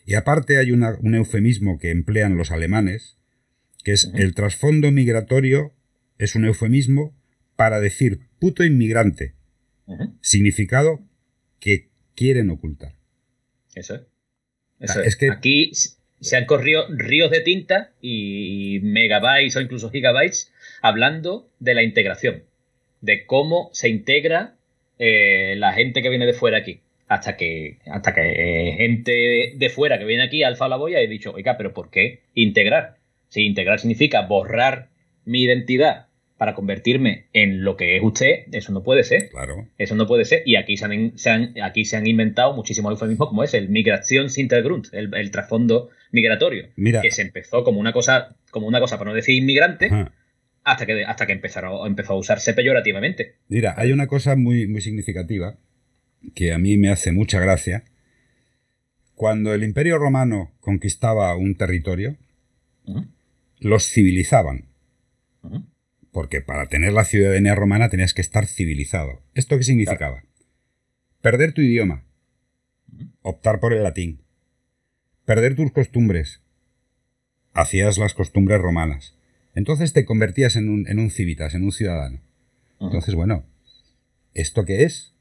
Y 0.06 0.16
aparte 0.16 0.58
hay 0.58 0.72
un 0.72 1.16
eufemismo 1.16 1.78
que 1.78 1.92
emplean 1.92 2.36
los 2.36 2.52
alemanes, 2.52 3.18
que 3.84 3.92
es 3.92 4.12
el 4.16 4.34
trasfondo 4.34 4.92
migratorio, 4.92 5.74
es 6.18 6.36
un 6.36 6.46
eufemismo 6.46 7.16
para 7.56 7.80
decir 7.80 8.20
puto 8.40 8.64
inmigrante, 8.64 9.36
significado 10.22 11.02
que 11.60 11.90
quieren 12.16 12.50
ocultar. 12.50 12.96
Eso 13.76 13.96
es. 14.80 14.96
es 14.96 15.16
que 15.16 15.32
aquí 15.32 15.72
se 16.24 16.38
han 16.38 16.46
corrido 16.46 16.86
ríos 16.90 17.32
de 17.32 17.42
tinta 17.42 17.92
y 18.02 18.80
megabytes 18.82 19.56
o 19.56 19.62
incluso 19.62 19.90
gigabytes 19.90 20.52
hablando 20.82 21.50
de 21.60 21.74
la 21.74 21.84
integración, 21.84 22.44
de 23.02 23.26
cómo 23.26 23.70
se 23.74 23.90
integra 23.90 24.56
eh, 25.00 25.56
la 25.58 25.74
gente 25.74 26.02
que 26.02 26.10
viene 26.10 26.26
de 26.26 26.34
fuera 26.34 26.58
aquí. 26.58 26.80
Hasta 27.08 27.36
que, 27.36 27.80
hasta 27.86 28.14
que 28.14 28.22
eh, 28.22 28.74
gente 28.78 29.54
de 29.56 29.70
fuera 29.70 30.00
que 30.00 30.06
viene 30.06 30.24
aquí 30.24 30.44
alfa 30.44 30.70
la 30.70 30.78
boya 30.78 31.02
y 31.02 31.06
he 31.06 31.10
dicho, 31.10 31.34
oiga, 31.34 31.58
pero 31.58 31.74
¿por 31.74 31.92
qué 31.92 32.22
integrar? 32.34 32.96
Si 33.28 33.46
integrar 33.46 33.80
significa 33.80 34.22
borrar 34.22 34.90
mi 35.26 35.44
identidad 35.44 36.08
para 36.38 36.56
convertirme 36.56 37.28
en 37.32 37.64
lo 37.64 37.78
que 37.78 37.96
es 37.96 38.04
usted, 38.04 38.46
eso 38.52 38.74
no 38.74 38.84
puede 38.84 39.04
ser. 39.04 39.30
Claro. 39.30 39.68
Eso 39.78 39.96
no 39.96 40.08
puede 40.08 40.26
ser. 40.26 40.44
Y 40.46 40.58
aquí 40.58 40.76
se 40.76 40.86
han, 41.30 41.54
aquí 41.64 41.86
se 41.86 41.96
han 41.96 42.06
inventado 42.06 42.54
muchísimos 42.54 42.92
eufemismos 42.92 43.30
como 43.30 43.44
es 43.46 43.54
el 43.54 43.70
migración 43.70 44.30
Sintergrund, 44.30 44.88
el, 44.92 45.14
el 45.14 45.32
trasfondo 45.32 45.90
migratorio. 46.12 46.68
Mira. 46.76 47.02
Que 47.02 47.12
se 47.12 47.22
empezó 47.22 47.64
como 47.64 47.80
una 47.80 47.94
cosa, 47.94 48.36
como 48.52 48.68
una 48.68 48.82
cosa 48.82 48.98
para 48.98 49.12
no 49.12 49.16
decir 49.16 49.36
inmigrante, 49.36 49.90
hasta 50.66 50.86
que, 50.86 51.06
hasta 51.06 51.26
que 51.26 51.32
empezaron, 51.32 51.88
empezó 51.88 52.12
a 52.12 52.18
usarse 52.18 52.54
peyorativamente. 52.54 53.36
Mira, 53.48 53.76
hay 53.78 53.94
una 53.94 54.08
cosa 54.08 54.36
muy, 54.36 54.68
muy 54.68 54.82
significativa 54.82 55.56
que 56.36 56.52
a 56.52 56.58
mí 56.58 56.78
me 56.78 56.90
hace 56.90 57.14
mucha 57.14 57.40
gracia. 57.40 57.86
Cuando 59.16 59.54
el 59.54 59.64
Imperio 59.64 59.98
Romano 59.98 60.52
conquistaba 60.60 61.36
un 61.38 61.56
territorio, 61.56 62.18
los 63.60 63.90
civilizaban 63.90 64.73
porque 66.12 66.42
para 66.42 66.68
tener 66.68 66.94
la 66.94 67.06
ciudadanía 67.06 67.56
romana 67.56 67.90
tenías 67.90 68.14
que 68.14 68.22
estar 68.22 68.46
civilizado. 68.46 69.22
¿Esto 69.34 69.58
qué 69.58 69.64
significaba? 69.64 70.24
Perder 71.22 71.54
tu 71.54 71.62
idioma, 71.62 72.06
optar 73.22 73.60
por 73.60 73.74
el 73.74 73.84
latín, 73.84 74.22
perder 75.26 75.56
tus 75.56 75.72
costumbres, 75.72 76.42
hacías 77.54 77.98
las 77.98 78.14
costumbres 78.14 78.62
romanas. 78.62 79.18
Entonces 79.56 79.94
te 79.94 80.06
convertías 80.06 80.56
en 80.56 80.70
un, 80.70 80.88
en 80.88 81.00
un 81.00 81.10
civitas, 81.10 81.54
en 81.54 81.64
un 81.64 81.72
ciudadano. 81.72 82.22
Entonces, 82.80 83.16
bueno, 83.16 83.46
¿esto 84.34 84.66
qué 84.66 84.84
es? 84.84 85.16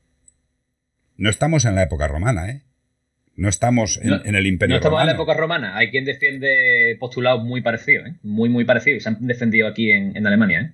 No 1.17 1.31
estamos 1.31 1.65
en 1.65 1.75
la 1.75 1.83
época 1.83 2.09
romana, 2.09 2.51
¿eh? 2.51 2.63
No 3.35 3.49
estamos 3.49 3.99
en, 4.03 4.35
el 4.35 4.47
imperio. 4.47 4.75
No 4.75 4.79
estamos 4.79 5.01
en 5.01 5.07
la 5.07 5.13
época 5.13 5.35
romana. 5.35 5.77
Hay 5.77 5.91
quien 5.91 6.05
defiende 6.05 6.97
postulados 7.01 7.43
muy 7.45 7.63
parecidos, 7.63 8.09
¿eh? 8.09 8.15
Muy, 8.23 8.49
muy 8.49 8.65
parecidos. 8.65 9.05
Se 9.05 9.09
han 9.09 9.27
defendido 9.27 9.67
aquí 9.67 9.91
en, 9.91 10.17
en 10.17 10.27
Alemania, 10.27 10.61
¿eh? 10.61 10.73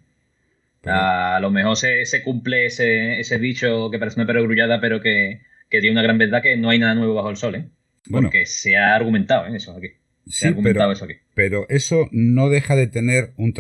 A 0.87 1.39
lo 1.41 1.51
mejor 1.51 1.77
se, 1.77 2.23
cumple 2.23 2.67
ese, 2.67 3.21
ese, 3.21 3.39
dicho 3.39 3.91
que 3.91 3.99
parece 3.99 4.21
una 4.21 4.27
perogrullada, 4.27 4.81
pero 4.81 5.01
que, 5.01 5.41
tiene 5.69 5.91
una 5.91 6.03
gran 6.03 6.19
verdad 6.19 6.43
que 6.43 6.57
no 6.57 6.71
hay 6.71 6.79
nada 6.79 6.95
nuevo 6.95 7.15
bajo 7.15 7.31
el 7.31 7.37
sol, 7.37 7.55
¿eh? 7.57 7.69
Porque 8.11 8.47
se 8.47 8.77
ha 8.77 8.95
argumentado 8.95 9.47
en 9.47 9.57
eso 9.57 9.77
aquí. 9.77 9.89
Se 10.27 10.47
ha 10.47 10.51
argumentado 10.51 10.89
pero, 10.89 10.97
eso 10.97 11.05
aquí. 11.05 11.15
Pero 11.35 11.67
eso 11.69 12.09
no 12.11 12.49
deja 12.49 12.75
de 12.75 12.87
tener 12.87 13.33
un, 13.37 13.53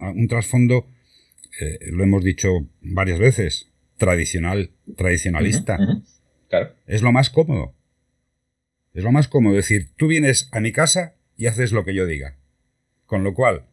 un 0.00 0.28
trasfondo, 0.28 0.86
eh, 1.60 1.78
lo 1.90 2.04
hemos 2.04 2.22
dicho 2.22 2.66
varias 2.82 3.18
veces, 3.18 3.70
tradicional, 3.96 4.70
tradicionalista. 4.96 5.78
Claro. 6.50 6.74
Es 6.86 7.02
lo 7.02 7.12
más 7.12 7.30
cómodo. 7.30 7.73
Es 8.94 9.02
lo 9.02 9.10
más 9.10 9.26
cómodo 9.26 9.56
decir, 9.56 9.92
tú 9.96 10.06
vienes 10.06 10.48
a 10.52 10.60
mi 10.60 10.70
casa 10.70 11.16
y 11.36 11.46
haces 11.46 11.72
lo 11.72 11.84
que 11.84 11.94
yo 11.94 12.06
diga. 12.06 12.36
Con 13.06 13.24
lo 13.24 13.34
cual, 13.34 13.66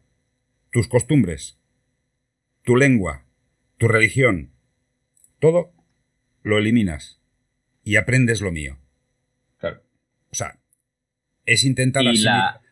tus 0.72 0.88
costumbres, 0.88 1.60
tu 2.64 2.76
lengua, 2.76 3.24
tu 3.78 3.86
religión, 3.86 4.52
todo 5.38 5.72
lo 6.42 6.58
eliminas 6.58 7.20
y 7.84 7.96
aprendes 7.96 8.40
lo 8.40 8.50
mío. 8.50 8.78
Claro. 9.58 9.82
O 10.32 10.34
sea, 10.34 10.58
es 11.46 11.62
intentar 11.62 12.04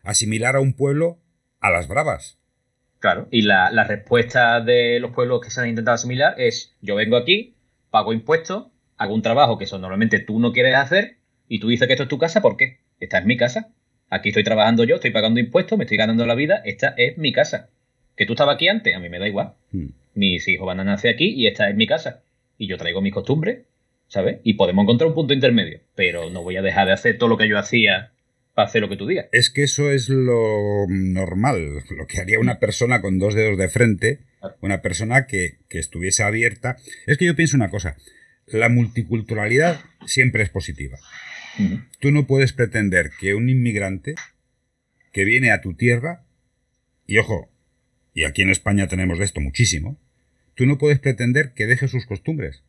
asimilar 0.03 0.57
a 0.57 0.59
un 0.59 0.73
pueblo 0.73 1.19
a 1.61 1.71
las 1.71 1.87
bravas. 1.87 2.37
Claro, 2.99 3.29
y 3.31 3.43
la, 3.43 3.69
respuesta 3.85 4.59
de 4.59 4.99
los 4.99 5.11
pueblos 5.11 5.39
que 5.41 5.51
se 5.51 5.61
han 5.61 5.69
intentado 5.69 5.95
asimilar 5.95 6.35
es 6.37 6.75
yo 6.81 6.95
vengo 6.95 7.15
aquí, 7.15 7.55
pago 7.89 8.11
impuestos, 8.11 8.67
hago 8.97 9.15
un 9.15 9.21
trabajo 9.21 9.57
que 9.57 9.63
eso 9.63 9.79
normalmente 9.79 10.19
tú 10.19 10.39
no 10.39 10.51
quieres 10.51 10.75
hacer 10.75 11.20
y 11.51 11.59
tú 11.59 11.67
dices 11.67 11.85
que 11.85 11.95
esto 11.95 12.03
es 12.03 12.09
tu 12.09 12.17
casa, 12.17 12.41
¿por 12.41 12.55
qué? 12.55 12.77
Esta 13.01 13.17
es 13.17 13.25
mi 13.25 13.35
casa. 13.35 13.73
Aquí 14.09 14.29
estoy 14.29 14.45
trabajando 14.45 14.85
yo, 14.85 14.95
estoy 14.95 15.11
pagando 15.11 15.37
impuestos, 15.37 15.77
me 15.77 15.83
estoy 15.83 15.97
ganando 15.97 16.25
la 16.25 16.33
vida, 16.33 16.61
esta 16.63 16.93
es 16.95 17.17
mi 17.17 17.33
casa. 17.33 17.69
Que 18.15 18.25
tú 18.25 18.33
estabas 18.33 18.55
aquí 18.55 18.69
antes, 18.69 18.95
a 18.95 18.99
mí 18.99 19.09
me 19.09 19.19
da 19.19 19.27
igual. 19.27 19.51
Hmm. 19.73 19.87
Mis 20.15 20.47
hijos 20.47 20.65
van 20.65 20.79
a 20.79 20.85
nacer 20.85 21.13
aquí 21.13 21.27
y 21.27 21.47
esta 21.47 21.69
es 21.69 21.75
mi 21.75 21.87
casa. 21.87 22.21
Y 22.57 22.67
yo 22.67 22.77
traigo 22.77 23.01
mis 23.01 23.13
costumbres, 23.13 23.65
¿sabes? 24.07 24.37
Y 24.43 24.53
podemos 24.53 24.83
encontrar 24.83 25.09
un 25.09 25.13
punto 25.13 25.33
intermedio. 25.33 25.81
Pero 25.93 26.29
no 26.29 26.41
voy 26.41 26.55
a 26.55 26.61
dejar 26.61 26.87
de 26.87 26.93
hacer 26.93 27.17
todo 27.17 27.27
lo 27.27 27.37
que 27.37 27.49
yo 27.49 27.59
hacía 27.59 28.13
para 28.53 28.69
hacer 28.69 28.81
lo 28.81 28.87
que 28.87 28.95
tú 28.95 29.05
digas. 29.05 29.25
Es 29.33 29.49
que 29.49 29.63
eso 29.63 29.91
es 29.91 30.07
lo 30.07 30.85
normal, 30.87 31.83
lo 31.89 32.07
que 32.07 32.21
haría 32.21 32.39
una 32.39 32.59
persona 32.59 33.01
con 33.01 33.19
dos 33.19 33.35
dedos 33.35 33.57
de 33.57 33.67
frente 33.67 34.19
Una 34.61 34.81
persona 34.81 35.27
que, 35.27 35.57
que 35.67 35.79
estuviese 35.79 36.23
abierta. 36.23 36.77
Es 37.07 37.17
que 37.17 37.25
yo 37.25 37.35
pienso 37.35 37.57
una 37.57 37.69
cosa. 37.69 37.97
La 38.47 38.69
multiculturalidad 38.69 39.81
siempre 40.05 40.43
es 40.43 40.49
positiva. 40.49 40.97
Tú 41.99 42.11
no 42.11 42.27
puedes 42.27 42.53
pretender 42.53 43.11
que 43.19 43.35
un 43.35 43.49
inmigrante 43.49 44.15
que 45.11 45.25
viene 45.25 45.51
a 45.51 45.61
tu 45.61 45.73
tierra, 45.75 46.25
y 47.05 47.17
ojo, 47.17 47.51
y 48.13 48.23
aquí 48.23 48.41
en 48.41 48.49
España 48.49 48.87
tenemos 48.87 49.19
de 49.19 49.25
esto 49.25 49.41
muchísimo, 49.41 49.99
tú 50.55 50.65
no 50.65 50.77
puedes 50.77 50.99
pretender 50.99 51.53
que 51.53 51.67
deje 51.67 51.87
sus 51.87 52.05
costumbres, 52.05 52.63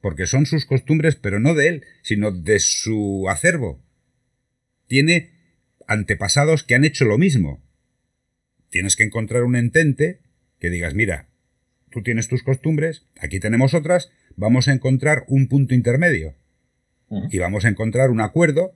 porque 0.00 0.26
son 0.26 0.46
sus 0.46 0.64
costumbres, 0.64 1.16
pero 1.16 1.40
no 1.40 1.54
de 1.54 1.68
él, 1.68 1.84
sino 2.02 2.30
de 2.30 2.60
su 2.60 3.26
acervo. 3.28 3.82
Tiene 4.86 5.32
antepasados 5.86 6.62
que 6.62 6.74
han 6.74 6.84
hecho 6.84 7.04
lo 7.04 7.18
mismo. 7.18 7.62
Tienes 8.70 8.96
que 8.96 9.04
encontrar 9.04 9.44
un 9.44 9.56
entente 9.56 10.20
que 10.60 10.70
digas, 10.70 10.94
mira, 10.94 11.28
tú 11.90 12.02
tienes 12.02 12.28
tus 12.28 12.42
costumbres, 12.42 13.06
aquí 13.20 13.40
tenemos 13.40 13.74
otras, 13.74 14.10
vamos 14.36 14.68
a 14.68 14.72
encontrar 14.72 15.24
un 15.28 15.48
punto 15.48 15.74
intermedio. 15.74 16.34
Y 17.30 17.38
vamos 17.38 17.64
a 17.64 17.68
encontrar 17.68 18.10
un 18.10 18.20
acuerdo, 18.20 18.74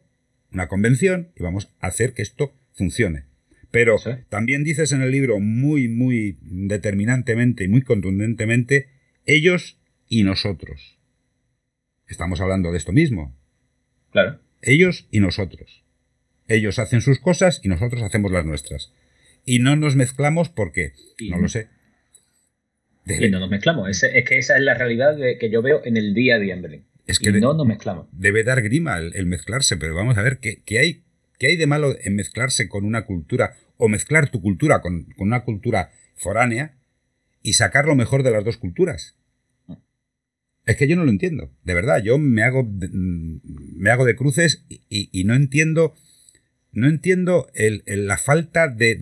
una 0.53 0.69
convención, 0.69 1.33
y 1.37 1.43
vamos 1.43 1.71
a 1.81 1.89
hacer 1.89 2.15
que 2.15 2.23
esto 2.23 2.55
funcione. 2.73 3.25
Pero 3.71 3.97
también 4.29 4.65
dices 4.65 4.93
en 4.93 5.03
el 5.03 5.11
libro 5.11 5.41
muy, 5.41 5.89
muy 5.89 6.39
determinantemente 6.43 7.65
y 7.65 7.69
muy 7.69 7.83
contundentemente, 7.83 8.89
ellos 9.25 9.79
y 10.09 10.25
nosotros. 10.25 10.99
Estamos 12.07 12.41
hablando 12.41 12.71
de 12.71 12.79
esto 12.79 12.93
mismo. 12.93 13.35
Claro. 14.11 14.41
Ellos 14.61 15.09
y 15.11 15.21
nosotros. 15.21 15.85
Ellos 16.49 16.79
hacen 16.79 17.01
sus 17.01 17.19
cosas 17.19 17.61
y 17.65 17.69
nosotros 17.69 18.03
hacemos 18.03 18.31
las 18.31 18.45
nuestras. 18.45 18.93
Y 19.45 19.59
no 19.59 19.75
nos 19.77 19.97
mezclamos 19.97 20.51
porque, 20.51 20.93
no 21.31 21.39
lo 21.39 21.49
sé. 21.49 21.69
Y 23.07 23.31
no 23.31 23.41
nos 23.41 23.51
mezclamos. 23.51 23.89
Es, 23.89 24.25
que 24.25 24.39
esa 24.39 24.57
es 24.57 24.63
la 24.63 24.75
realidad 24.75 25.17
que 25.41 25.51
yo 25.51 25.63
veo 25.63 25.81
en 25.85 25.97
el 25.97 26.15
día 26.15 26.37
a 26.37 26.39
día 26.39 26.55
en 26.55 26.63
Berlín. 26.63 26.85
Es 27.13 27.19
que 27.19 27.33
no 27.33 27.55
nos 27.55 27.67
mezclamos. 27.67 28.07
Debe 28.13 28.43
dar 28.43 28.63
grima 28.63 28.99
el, 28.99 29.27
mezclarse, 29.27 29.77
pero 29.77 29.95
vamos 29.95 30.17
a 30.17 30.23
ver 30.23 30.39
¿qué, 30.39 30.79
hay, 30.79 31.03
qué 31.39 31.49
hay 31.49 31.57
de 31.57 31.67
malo 31.67 31.95
en 32.01 32.17
mezclarse 32.17 32.69
con 32.69 32.85
una 32.85 33.05
cultura 33.05 33.55
o 33.77 33.89
mezclar 33.89 34.31
tu 34.31 34.41
cultura 34.41 34.81
con, 34.81 35.07
una 35.19 35.45
cultura 35.45 35.91
foránea 36.17 36.75
y 37.43 37.55
sacar 37.55 37.87
lo 37.87 37.97
mejor 37.97 38.23
de 38.23 38.31
las 38.31 38.45
dos 38.45 38.57
culturas. 38.57 39.17
Es 40.65 40.77
que 40.77 40.87
yo 40.87 40.97
no 40.97 41.05
lo 41.05 41.11
entiendo, 41.11 41.51
de 41.65 41.75
verdad. 41.75 42.03
Yo 42.03 42.19
me 42.19 42.45
hago, 42.45 42.67
me 42.93 43.91
hago 43.91 44.05
de 44.05 44.15
cruces 44.15 44.65
y, 44.69 45.25
no 45.25 45.35
entiendo, 45.35 45.95
no 46.71 46.89
entiendo 46.89 47.49
la 47.87 48.17
falta 48.17 48.69
de, 48.69 48.95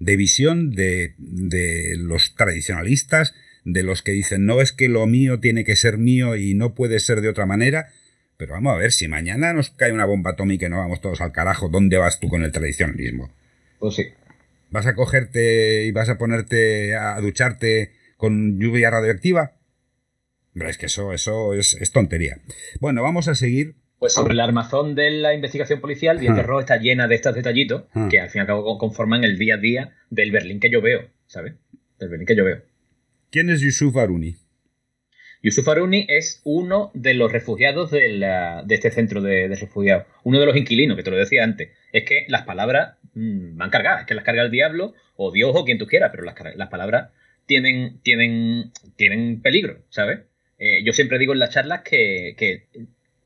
de 0.00 0.16
visión 0.16 0.70
de, 0.70 1.14
los 1.98 2.34
tradicionalistas, 2.34 3.34
de 3.72 3.82
los 3.82 4.02
que 4.02 4.12
dicen, 4.12 4.46
no 4.46 4.60
es 4.60 4.72
que 4.72 4.88
lo 4.88 5.06
mío 5.06 5.40
tiene 5.40 5.64
que 5.64 5.76
ser 5.76 5.98
mío 5.98 6.36
y 6.36 6.54
no 6.54 6.74
puede 6.74 7.00
ser 7.00 7.20
de 7.20 7.28
otra 7.28 7.46
manera. 7.46 7.88
Pero 8.36 8.54
vamos 8.54 8.74
a 8.74 8.78
ver, 8.78 8.92
si 8.92 9.06
mañana 9.06 9.52
nos 9.52 9.70
cae 9.70 9.92
una 9.92 10.06
bomba 10.06 10.30
atómica 10.30 10.66
y 10.66 10.70
no 10.70 10.78
vamos 10.78 11.00
todos 11.00 11.20
al 11.20 11.32
carajo, 11.32 11.68
¿dónde 11.68 11.98
vas 11.98 12.20
tú 12.20 12.28
con 12.28 12.42
el 12.42 12.52
tradicionalismo? 12.52 13.30
Pues 13.78 13.96
sí. 13.96 14.06
¿Vas 14.70 14.86
a 14.86 14.94
cogerte 14.94 15.84
y 15.84 15.90
vas 15.90 16.08
a 16.08 16.16
ponerte 16.16 16.94
a 16.94 17.20
ducharte 17.20 17.92
con 18.16 18.58
lluvia 18.58 18.90
radioactiva? 18.90 19.56
Pero 20.54 20.68
es 20.68 20.78
que 20.78 20.86
eso, 20.86 21.12
eso 21.12 21.54
es, 21.54 21.92
tontería. 21.92 22.38
Bueno, 22.80 23.02
vamos 23.02 23.28
a 23.28 23.34
seguir. 23.34 23.76
Pues 23.98 24.14
sobre 24.14 24.32
el 24.32 24.40
armazón 24.40 24.94
de 24.94 25.10
la 25.10 25.34
investigación 25.34 25.80
policial, 25.80 26.18
bien 26.18 26.34
que 26.34 26.40
está 26.60 26.78
llena 26.78 27.06
de 27.06 27.16
estos 27.16 27.34
detallitos 27.34 27.84
que 28.08 28.20
al 28.20 28.30
fin 28.30 28.38
y 28.38 28.40
al 28.40 28.46
cabo 28.46 28.78
conforman 28.78 29.24
el 29.24 29.38
día 29.38 29.56
a 29.56 29.58
día 29.58 29.96
del 30.08 30.30
Berlín 30.30 30.60
que 30.60 30.70
yo 30.70 30.80
veo, 30.80 31.10
¿sabes? 31.26 31.54
Del 31.98 32.08
Berlín 32.08 32.26
que 32.26 32.36
yo 32.36 32.44
veo. 32.44 32.62
¿Quién 33.30 33.48
es 33.48 33.60
Yusuf 33.60 33.96
Aruni? 33.96 34.36
Yusuf 35.42 35.68
Aruni 35.68 36.04
es 36.08 36.40
uno 36.44 36.90
de 36.94 37.14
los 37.14 37.30
refugiados 37.30 37.92
de, 37.92 38.64
este 38.68 38.90
centro 38.90 39.22
de, 39.22 39.46
refugiados, 39.48 40.06
uno 40.24 40.40
de 40.40 40.46
los 40.46 40.56
inquilinos, 40.56 40.96
que 40.96 41.04
te 41.04 41.12
lo 41.12 41.16
decía 41.16 41.44
antes. 41.44 41.70
Es 41.92 42.04
que 42.04 42.26
las 42.28 42.42
palabras 42.42 42.96
mm, 43.14 43.56
van 43.56 43.70
cargadas, 43.70 44.00
es 44.00 44.06
que 44.06 44.14
las 44.14 44.24
carga 44.24 44.42
el 44.42 44.50
diablo 44.50 44.94
o 45.16 45.30
Dios 45.30 45.52
o 45.54 45.64
quien 45.64 45.78
tú 45.78 45.86
quieras, 45.86 46.10
pero 46.10 46.24
las, 46.24 46.68
palabras 46.68 47.10
tienen, 47.46 48.00
peligro, 49.42 49.78
¿sabes? 49.90 50.20
Eh, 50.58 50.82
yo 50.84 50.92
siempre 50.92 51.18
digo 51.18 51.32
en 51.32 51.38
las 51.38 51.50
charlas 51.50 51.82
que, 51.82 52.66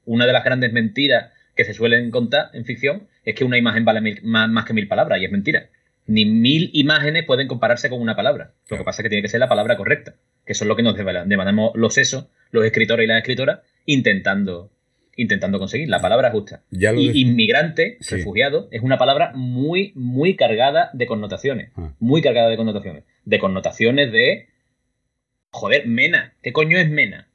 una 0.05 0.27
de 0.27 0.33
las 0.35 0.45
grandes 0.45 0.73
mentiras 0.73 1.33
que 1.57 1.65
se 1.65 1.73
suelen 1.73 2.11
contar 2.11 2.51
en 2.53 2.67
ficción 2.67 3.09
es 3.25 3.35
que 3.35 3.45
una 3.45 3.57
imagen 3.57 3.87
vale 3.87 4.21
más, 4.23 4.51
más, 4.51 4.65
que 4.67 4.75
mil 4.75 4.87
palabras, 4.87 5.19
y 5.21 5.25
es 5.25 5.33
mentira. 5.33 5.71
Ni 6.07 6.25
mil 6.25 6.71
imágenes 6.75 7.25
pueden 7.25 7.49
compararse 7.49 7.89
con 7.89 8.01
una 8.01 8.17
palabra. 8.17 8.53
Lo 8.69 8.77
que 8.77 8.85
pasa 8.85 9.01
es 9.01 9.05
que 9.05 9.09
tiene 9.09 9.23
que 9.23 9.29
ser 9.29 9.41
la 9.41 9.49
palabra 9.49 9.77
correcta 9.77 10.15
que 10.45 10.53
eso 10.53 10.65
es 10.65 10.69
lo 10.69 10.77
que 10.77 10.83
nos 10.83 10.97
demandamos 10.97 11.73
los 11.75 11.95
sesos, 11.95 12.27
los 12.51 12.65
escritores 12.65 13.05
y 13.05 13.07
las 13.07 13.19
escritoras, 13.19 13.61
intentando, 13.87 14.71
intentando 15.17 15.59
conseguir 15.59 15.89
la 15.89 16.01
palabra 16.01 16.31
justa. 16.31 16.63
y 16.71 17.21
inmigrante, 17.21 17.99
refugiado, 18.11 18.69
es 18.71 18.83
una 18.83 18.99
palabra 18.99 19.33
muy, 19.35 19.93
muy 19.95 20.37
cargada 20.37 20.91
de 20.93 21.07
connotaciones. 21.07 21.71
Ah. 21.77 21.93
Muy 21.99 22.21
cargada 22.21 22.49
de 22.49 22.57
connotaciones. 22.57 23.05
De 23.25 23.39
connotaciones 23.39 24.13
de. 24.13 24.49
Joder, 25.51 25.87
Mena. 25.87 26.35
¿Qué 26.43 26.53
coño 26.53 26.79
es 26.79 26.91
Mena? 26.91 27.29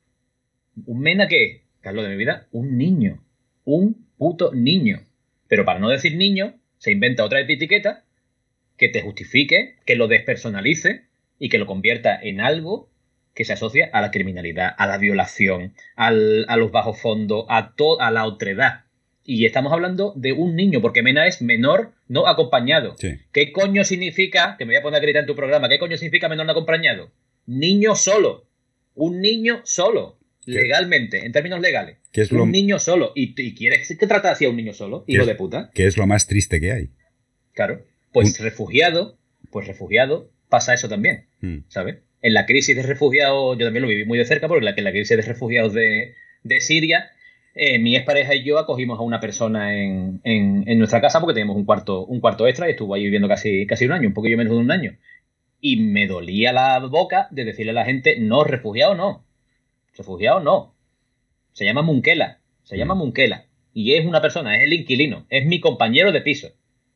¿Un 0.86 1.00
Mena 1.00 1.28
qué 1.28 1.44
es? 1.44 1.62
Carlos 1.82 2.04
de 2.04 2.12
mi 2.12 2.18
vida, 2.18 2.48
un 2.52 2.78
niño. 2.78 3.24
Un 3.64 4.06
puto 4.18 4.54
niño. 4.54 5.02
Pero 5.48 5.66
para 5.66 5.80
no 5.80 5.90
decir 5.90 6.16
niño, 6.16 6.54
se 6.78 6.92
inventa 6.92 7.24
otra 7.24 7.40
etiqueta 7.40 8.04
que 8.80 8.90
te 8.90 9.02
justifique, 9.02 9.76
que 9.86 9.96
lo 9.96 10.08
despersonalice 10.08 11.04
y 11.38 11.50
que 11.50 11.60
lo 11.60 11.68
convierta 11.68 12.20
en 12.20 12.42
algo 12.42 12.90
que 13.36 13.46
se 13.46 13.54
asocia 13.54 13.90
a 13.94 14.02
la 14.02 14.10
criminalidad, 14.10 14.74
a 14.78 14.88
la 14.88 14.98
violación, 14.98 15.74
a 15.96 16.12
los 16.12 16.72
bajos 16.72 17.00
fondos, 17.00 17.46
a, 17.50 17.74
a 18.00 18.12
la 18.12 18.26
otredad. 18.26 18.86
Y 19.24 19.46
estamos 19.46 19.72
hablando 19.72 20.14
de 20.16 20.34
un 20.34 20.56
niño, 20.56 20.82
porque 20.82 21.04
Mena 21.04 21.28
es 21.28 21.42
menor 21.42 21.92
no 22.08 22.28
acompañado. 22.28 22.96
¿Qué 23.32 23.52
coño 23.52 23.84
significa, 23.84 24.56
que 24.58 24.66
me 24.66 24.74
voy 24.74 24.80
a 24.80 24.82
poner 24.82 24.98
a 24.98 25.04
gritar 25.04 25.22
en 25.22 25.28
tu 25.28 25.36
programa, 25.36 25.70
qué 25.70 25.78
coño 25.78 25.98
significa 25.98 26.28
menor 26.28 26.48
no 26.48 26.54
acompañado? 26.54 27.12
Niño 27.46 27.96
solo. 27.96 28.48
Un 28.96 29.22
niño 29.22 29.62
solo. 29.66 30.18
Legalmente, 30.46 31.26
en 31.26 31.32
términos 31.32 31.62
legales. 31.62 31.98
¿Qué 32.12 32.22
es 32.22 32.32
un 32.32 32.52
niño 32.52 32.80
solo. 32.80 33.12
¿Y, 33.14 33.36
quieres 33.54 33.88
que 33.88 34.08
trata 34.08 34.32
así 34.32 34.46
a 34.46 34.50
un 34.50 34.58
niño 34.58 34.74
solo? 34.74 35.04
Hijo 35.06 35.26
de 35.26 35.36
puta. 35.36 35.70
Que 35.76 35.86
es 35.86 35.96
lo 35.96 36.08
más 36.08 36.26
triste 36.26 36.60
que 36.60 36.72
hay. 36.72 36.90
Claro. 37.54 37.86
Pues 38.12 38.40
refugiado, 38.40 39.18
pues 39.52 39.68
refugiado, 39.68 40.30
pasa 40.50 40.74
eso 40.74 40.90
también. 40.90 41.26
Hmm. 41.42 41.60
¿Sabes? 41.68 41.98
en 42.22 42.34
la 42.34 42.46
crisis 42.46 42.76
de 42.76 42.84
refugiados, 42.84 43.58
yo 43.58 43.66
también 43.66 43.84
lo 43.84 43.88
viví 43.88 44.06
muy 44.06 44.18
de 44.18 44.26
cerca, 44.26 44.48
porque 44.48 44.66
en 44.68 44.84
la, 44.84 44.92
crisis 44.92 45.16
de 45.16 45.22
refugiados 45.24 45.74
de, 45.74 46.16
Siria, 46.60 47.12
eh, 47.56 47.80
mi 47.80 47.96
expareja 47.96 48.36
y 48.36 48.44
yo 48.44 48.60
acogimos 48.60 49.00
a 49.00 49.04
una 49.04 49.20
persona 49.20 49.76
en, 49.76 50.22
nuestra 50.78 51.02
casa 51.02 51.20
porque 51.20 51.34
teníamos 51.34 51.58
un 51.58 51.66
cuarto, 51.66 52.06
un 52.06 52.20
cuarto 52.20 52.48
extra 52.48 52.68
y 52.68 52.72
estuvo 52.72 52.94
ahí 52.94 53.04
viviendo 53.04 53.28
casi, 53.28 53.66
casi 53.66 53.86
un 53.86 53.94
año, 53.94 54.08
un 54.08 54.14
poquillo 54.14 54.38
menos 54.38 54.54
de 54.54 54.60
un 54.60 54.72
año. 54.72 54.98
Y 55.62 55.78
me 55.78 56.08
dolía 56.08 56.54
la 56.54 56.80
boca 56.80 57.28
de 57.32 57.44
decirle 57.46 57.72
a 57.72 57.76
la 57.76 57.86
gente, 57.86 58.18
no, 58.20 58.44
refugiado 58.44 58.96
no. 58.96 59.26
Refugiado 59.98 60.40
no. 60.40 60.74
Se 61.52 61.66
llama 61.66 61.82
Munquela. 61.82 62.40
Se 62.64 62.78
llama 62.78 62.96
mm. 62.96 62.98
Munquela. 62.98 63.46
Y 63.74 63.94
es 63.94 64.06
una 64.06 64.22
persona, 64.22 64.58
es 64.58 64.64
el 64.64 64.74
inquilino, 64.74 65.26
es 65.30 65.46
mi 65.46 65.60
compañero 65.60 66.12
de 66.12 66.22
piso. 66.22 66.50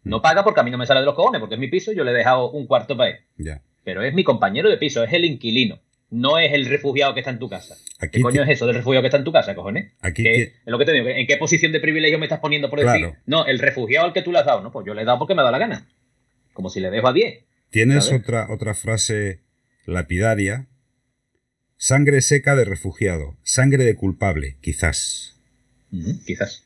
No 0.03 0.21
paga 0.21 0.43
porque 0.43 0.59
a 0.59 0.63
mí 0.63 0.71
no 0.71 0.77
me 0.77 0.85
sale 0.85 0.99
de 0.99 1.05
los 1.05 1.15
cojones, 1.15 1.39
porque 1.39 1.55
es 1.55 1.61
mi 1.61 1.67
piso 1.67 1.91
y 1.91 1.95
yo 1.95 2.03
le 2.03 2.11
he 2.11 2.15
dejado 2.15 2.51
un 2.51 2.67
cuarto 2.67 2.97
para 2.97 3.11
él. 3.11 3.17
Ya 3.37 3.61
pero 3.83 4.03
es 4.03 4.13
mi 4.13 4.23
compañero 4.23 4.69
de 4.69 4.77
piso, 4.77 5.03
es 5.03 5.13
el 5.13 5.25
inquilino. 5.25 5.79
No 6.09 6.37
es 6.37 6.53
el 6.53 6.67
refugiado 6.67 7.13
que 7.13 7.21
está 7.21 7.31
en 7.31 7.39
tu 7.39 7.49
casa. 7.49 7.75
¿Qué 8.11 8.21
coño 8.21 8.43
es 8.43 8.49
eso 8.49 8.67
del 8.67 8.75
refugiado 8.75 9.01
que 9.01 9.07
está 9.07 9.17
en 9.17 9.23
tu 9.23 9.31
casa, 9.31 9.55
cojones? 9.55 9.93
Aquí 9.99 10.27
es 10.27 10.53
lo 10.65 10.77
que 10.77 10.85
te 10.85 10.93
digo. 10.93 11.07
¿En 11.07 11.25
qué 11.25 11.37
posición 11.37 11.71
de 11.71 11.79
privilegio 11.79 12.19
me 12.19 12.25
estás 12.25 12.39
poniendo 12.39 12.69
por 12.69 12.79
decir? 12.79 13.15
No, 13.25 13.47
el 13.47 13.57
refugiado 13.57 14.05
al 14.05 14.13
que 14.13 14.21
tú 14.21 14.31
le 14.31 14.39
has 14.39 14.45
dado. 14.45 14.61
No, 14.61 14.71
pues 14.71 14.85
yo 14.85 14.93
le 14.93 15.01
he 15.01 15.05
dado 15.05 15.17
porque 15.17 15.33
me 15.33 15.41
da 15.41 15.49
la 15.49 15.57
gana. 15.57 15.87
Como 16.53 16.69
si 16.69 16.81
le 16.81 16.91
dejo 16.91 17.07
a 17.07 17.13
10. 17.13 17.43
Tienes 17.71 18.11
otra, 18.11 18.47
otra 18.51 18.75
frase 18.75 19.39
lapidaria. 19.85 20.67
Sangre 21.77 22.21
seca 22.21 22.55
de 22.55 22.65
refugiado. 22.65 23.35
Sangre 23.41 23.83
de 23.83 23.95
culpable, 23.95 24.57
quizás. 24.61 25.41
quizás. 26.27 26.63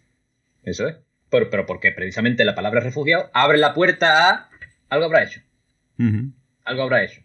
Eso 0.63 0.89
es. 0.89 0.97
Pero, 1.29 1.49
pero 1.49 1.65
porque 1.65 1.91
precisamente 1.91 2.45
la 2.45 2.55
palabra 2.55 2.79
refugiado 2.79 3.29
abre 3.33 3.57
la 3.57 3.73
puerta 3.73 4.29
a 4.29 4.49
algo 4.89 5.05
habrá 5.05 5.23
hecho 5.23 5.41
algo 6.67 6.83
habrá 6.83 7.03
hecho. 7.03 7.21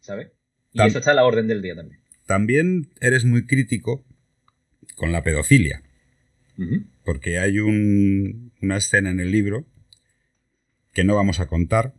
¿Sabes? 0.00 0.28
Y 0.72 0.82
eso 0.82 0.98
está 0.98 1.12
a 1.12 1.14
la 1.14 1.24
orden 1.24 1.46
del 1.46 1.62
día 1.62 1.74
también. 1.74 2.00
También 2.26 2.90
eres 3.00 3.24
muy 3.24 3.46
crítico 3.46 4.04
con 4.96 5.12
la 5.12 5.22
pedofilia. 5.22 5.82
Porque 7.04 7.38
hay 7.38 7.60
una 7.60 8.76
escena 8.76 9.10
en 9.10 9.20
el 9.20 9.30
libro 9.30 9.64
que 10.92 11.04
no 11.04 11.14
vamos 11.14 11.38
a 11.38 11.46
contar, 11.46 11.94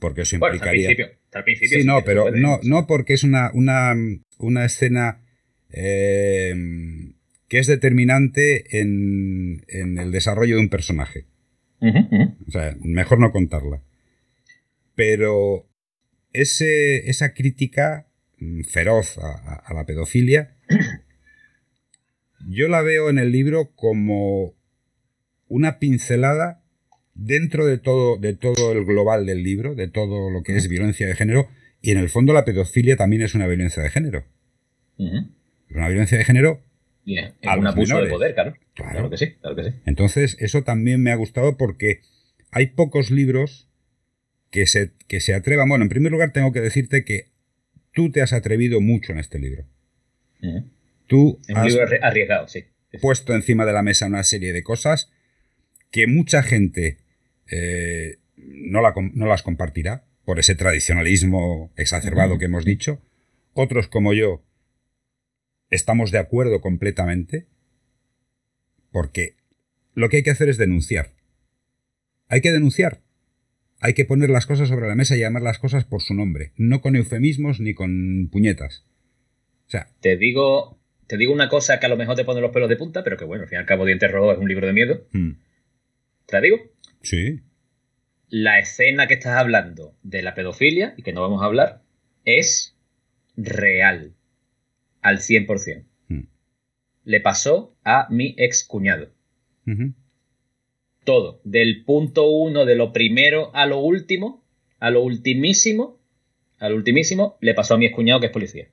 porque 0.00 0.22
eso 0.22 0.36
implicaría. 0.36 0.90
Está 0.90 1.40
al 1.40 1.44
principio, 1.44 1.80
sí, 1.80 1.84
no, 1.84 2.04
pero 2.04 2.30
no, 2.30 2.60
no 2.62 2.86
porque 2.86 3.14
es 3.14 3.24
una, 3.24 3.50
una, 3.52 4.64
escena 4.64 5.20
eh, 5.70 6.54
que 7.48 7.58
es 7.58 7.66
determinante 7.66 8.80
en, 8.80 9.64
el 9.68 10.10
desarrollo 10.12 10.56
de 10.56 10.60
un 10.62 10.68
personaje. 10.68 11.26
O 11.80 12.50
sea, 12.50 12.76
mejor 12.80 13.20
no 13.20 13.32
contarla 13.32 13.82
pero 14.96 15.68
ese, 16.32 17.08
esa 17.08 17.34
crítica 17.34 18.08
mm, 18.38 18.62
feroz 18.62 19.18
a, 19.18 19.72
la 19.72 19.86
pedofilia, 19.86 20.56
yo 22.48 22.66
la 22.66 22.82
veo 22.82 23.08
en 23.10 23.18
el 23.18 23.30
libro 23.30 23.70
como 23.76 24.54
una 25.46 25.78
pincelada 25.78 26.62
dentro 27.14 27.66
de 27.66 27.78
todo, 27.78 28.16
de 28.16 28.34
todo 28.34 28.72
el 28.72 28.84
global 28.84 29.26
del 29.26 29.44
libro, 29.44 29.74
de 29.74 29.86
todo 29.86 30.30
lo 30.30 30.42
que 30.42 30.56
es 30.56 30.68
violencia 30.68 31.06
de 31.06 31.14
género, 31.14 31.48
y 31.80 31.92
en 31.92 31.98
el 31.98 32.08
fondo 32.08 32.32
la 32.32 32.44
pedofilia 32.44 32.96
también 32.96 33.22
es 33.22 33.34
una 33.34 33.46
violencia 33.46 33.82
de 33.82 33.90
género. 33.90 34.24
Es 34.98 35.76
una 35.76 35.88
violencia 35.88 36.18
de 36.18 36.24
género. 36.24 36.62
Es 37.06 37.32
un 37.56 37.66
abuso 37.66 38.00
de 38.00 38.08
poder, 38.08 38.34
claro. 38.34 38.56
claro. 38.74 39.10
que 39.10 39.16
sí, 39.16 39.34
claro 39.40 39.54
que 39.54 39.64
sí. 39.64 39.70
Entonces, 39.86 40.36
eso 40.40 40.62
también 40.64 41.02
me 41.02 41.12
ha 41.12 41.14
gustado 41.14 41.56
porque 41.56 42.00
hay 42.50 42.66
pocos 42.68 43.10
libros 43.10 43.68
que 44.50 44.66
se, 44.66 44.92
que 45.06 45.20
se 45.20 45.34
atrevan. 45.34 45.68
Bueno, 45.68 45.84
en 45.84 45.88
primer 45.88 46.10
lugar, 46.10 46.32
tengo 46.32 46.52
que 46.52 46.60
decirte 46.60 47.04
que 47.04 47.28
tú 47.92 48.10
te 48.10 48.22
has 48.22 48.32
atrevido 48.32 48.80
mucho 48.80 49.12
en 49.12 49.18
este 49.18 49.38
libro. 49.38 49.64
Tú 51.06 51.38
un 51.48 51.66
libro 51.66 51.86
arriesgado, 52.02 52.48
sí. 52.48 52.64
Puesto 53.00 53.34
encima 53.34 53.66
de 53.66 53.72
la 53.72 53.82
mesa 53.82 54.06
una 54.06 54.22
serie 54.22 54.52
de 54.52 54.62
cosas 54.62 55.12
que 55.90 56.06
mucha 56.06 56.42
gente 56.42 56.98
eh, 57.50 58.18
no, 58.36 58.80
no, 59.14 59.26
las 59.26 59.42
compartirá 59.42 60.04
por 60.24 60.38
ese 60.38 60.54
tradicionalismo 60.54 61.72
exacerbado 61.76 62.38
que 62.38 62.46
hemos 62.46 62.64
dicho. 62.64 63.00
Otros 63.52 63.88
como 63.88 64.12
yo 64.12 64.45
estamos 65.70 66.10
de 66.10 66.18
acuerdo 66.18 66.60
completamente 66.60 67.46
porque 68.90 69.36
lo 69.94 70.08
que 70.08 70.18
hay 70.18 70.22
que 70.22 70.30
hacer 70.30 70.48
es 70.48 70.58
denunciar. 70.58 71.12
Hay 72.28 72.40
que 72.40 72.52
denunciar. 72.52 73.02
Hay 73.80 73.94
que 73.94 74.04
poner 74.04 74.30
las 74.30 74.46
cosas 74.46 74.68
sobre 74.68 74.88
la 74.88 74.94
mesa 74.94 75.16
y 75.16 75.20
llamar 75.20 75.42
las 75.42 75.58
cosas 75.58 75.84
por 75.84 76.00
su 76.02 76.14
nombre, 76.14 76.52
no 76.56 76.80
con 76.80 76.96
eufemismos 76.96 77.60
ni 77.60 77.74
con 77.74 78.28
puñetas. 78.32 78.86
O 79.66 79.70
sea, 79.70 79.88
te 80.00 80.16
digo, 80.16 80.80
te 81.06 81.16
digo 81.18 81.32
una 81.32 81.48
cosa 81.48 81.78
que 81.78 81.86
a 81.86 81.88
lo 81.88 81.96
mejor 81.96 82.16
te 82.16 82.24
pone 82.24 82.40
los 82.40 82.52
pelos 82.52 82.68
de 82.68 82.76
punta, 82.76 83.04
pero 83.04 83.16
que 83.16 83.24
bueno, 83.24 83.42
al 83.42 83.48
fin 83.48 83.56
y 83.56 83.60
al 83.60 83.66
cabo 83.66 83.84
Dientes 83.84 84.10
Rojos 84.10 84.36
es 84.36 84.40
un 84.40 84.48
libro 84.48 84.66
de 84.66 84.72
miedo. 84.72 85.06
Hmm. 85.12 85.32
¿Te 86.26 86.36
la 86.36 86.40
digo? 86.40 86.58
Sí. 87.02 87.42
La 88.28 88.58
escena 88.58 89.06
que 89.06 89.14
estás 89.14 89.36
hablando 89.36 89.94
de 90.02 90.22
la 90.22 90.34
pedofilia, 90.34 90.94
y 90.96 91.02
que 91.02 91.12
no 91.12 91.20
vamos 91.20 91.42
a 91.42 91.46
hablar, 91.46 91.82
es 92.24 92.76
real. 93.36 94.15
Al 95.06 95.18
100%. 95.18 95.84
Hmm. 96.08 96.26
Le 97.04 97.20
pasó 97.20 97.76
a 97.84 98.08
mi 98.10 98.34
ex 98.36 98.64
cuñado 98.64 99.08
todo, 101.06 101.40
del 101.44 101.84
punto 101.84 102.28
uno, 102.28 102.66
de 102.66 102.74
lo 102.74 102.92
primero 102.92 103.50
a 103.54 103.64
lo 103.64 103.78
último, 103.78 104.44
a 104.78 104.90
lo 104.90 105.02
ultimísimo, 105.02 105.98
al 106.58 106.74
ultimísimo, 106.74 107.38
le 107.40 107.54
pasó 107.54 107.74
a 107.74 107.78
mi 107.78 107.86
escuñado 107.86 108.20
que 108.20 108.26
es 108.26 108.32
policía. 108.32 108.68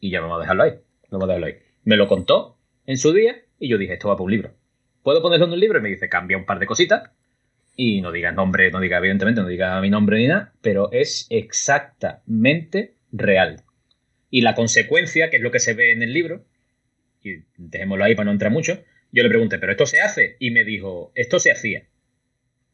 Y 0.00 0.10
ya 0.10 0.20
vamos 0.22 0.38
a 0.38 0.40
dejarlo 0.40 0.62
ahí, 0.62 0.72
vamos 1.10 1.24
a 1.24 1.26
dejarlo 1.26 1.46
ahí. 1.46 1.54
Me 1.84 1.96
lo 1.96 2.06
contó 2.06 2.56
en 2.86 2.96
su 2.96 3.12
día 3.12 3.36
y 3.58 3.68
yo 3.68 3.76
dije, 3.76 3.94
esto 3.94 4.08
va 4.08 4.14
para 4.14 4.24
un 4.24 4.30
libro. 4.30 4.54
¿Puedo 5.02 5.20
ponerlo 5.20 5.46
en 5.46 5.52
un 5.52 5.60
libro? 5.60 5.78
Y 5.78 5.82
me 5.82 5.88
dice, 5.90 6.08
cambia 6.08 6.38
un 6.38 6.46
par 6.46 6.58
de 6.58 6.66
cositas. 6.66 7.10
Y 7.76 8.00
no 8.00 8.12
diga 8.12 8.32
nombre, 8.32 8.70
no 8.70 8.80
diga, 8.80 8.98
evidentemente, 8.98 9.40
no 9.40 9.48
diga 9.48 9.80
mi 9.80 9.90
nombre 9.90 10.18
ni 10.18 10.26
nada, 10.26 10.52
pero 10.62 10.90
es 10.92 11.26
exactamente 11.30 12.94
real. 13.12 13.62
Y 14.30 14.42
la 14.42 14.54
consecuencia, 14.54 15.30
que 15.30 15.36
es 15.36 15.42
lo 15.42 15.50
que 15.50 15.60
se 15.60 15.74
ve 15.74 15.92
en 15.92 16.02
el 16.02 16.12
libro, 16.12 16.44
y 17.22 17.44
dejémoslo 17.56 18.04
ahí 18.04 18.14
para 18.14 18.26
no 18.26 18.32
entrar 18.32 18.52
mucho, 18.52 18.82
yo 19.10 19.22
le 19.22 19.28
pregunté, 19.28 19.58
¿pero 19.58 19.72
esto 19.72 19.86
se 19.86 20.00
hace? 20.00 20.36
Y 20.38 20.50
me 20.50 20.64
dijo, 20.64 21.12
esto 21.14 21.38
se 21.38 21.50
hacía. 21.50 21.84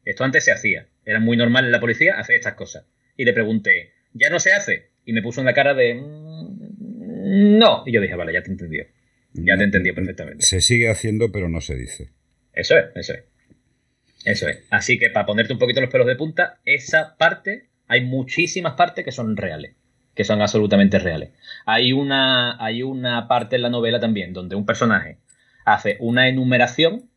Esto 0.03 0.23
antes 0.23 0.43
se 0.43 0.51
hacía. 0.51 0.87
Era 1.05 1.19
muy 1.19 1.37
normal 1.37 1.65
en 1.65 1.71
la 1.71 1.79
policía 1.79 2.19
hacer 2.19 2.35
estas 2.35 2.55
cosas. 2.55 2.85
Y 3.17 3.25
le 3.25 3.33
pregunté, 3.33 3.93
¿ya 4.13 4.29
no 4.29 4.39
se 4.39 4.53
hace? 4.53 4.89
Y 5.05 5.13
me 5.13 5.21
puso 5.21 5.39
en 5.39 5.45
la 5.45 5.53
cara 5.53 5.73
de, 5.73 5.95
mm, 5.95 7.57
no. 7.57 7.83
Y 7.85 7.91
yo 7.91 8.01
dije, 8.01 8.15
vale, 8.15 8.33
ya 8.33 8.43
te 8.43 8.51
entendió. 8.51 8.85
Ya 9.33 9.57
te 9.57 9.63
entendió 9.63 9.93
perfectamente. 9.93 10.45
Se 10.45 10.61
sigue 10.61 10.89
haciendo, 10.89 11.31
pero 11.31 11.49
no 11.49 11.61
se 11.61 11.75
dice. 11.75 12.09
Eso 12.53 12.77
es, 12.77 12.85
eso 12.95 13.13
es. 13.13 13.23
Eso 14.25 14.47
es. 14.47 14.59
Así 14.69 14.97
que 14.97 15.09
para 15.09 15.25
ponerte 15.25 15.53
un 15.53 15.59
poquito 15.59 15.81
los 15.81 15.89
pelos 15.89 16.07
de 16.07 16.15
punta, 16.15 16.59
esa 16.65 17.15
parte, 17.17 17.67
hay 17.87 18.01
muchísimas 18.01 18.73
partes 18.73 19.03
que 19.05 19.11
son 19.11 19.35
reales. 19.37 19.75
Que 20.15 20.23
son 20.23 20.41
absolutamente 20.41 20.97
reales. 20.97 21.31
Hay 21.65 21.93
una, 21.93 22.63
hay 22.63 22.81
una 22.83 23.27
parte 23.27 23.57
en 23.57 23.61
la 23.61 23.69
novela 23.69 23.99
también 23.99 24.33
donde 24.33 24.55
un 24.55 24.65
personaje 24.65 25.17
hace 25.65 25.97
una 25.99 26.29
enumeración 26.29 27.09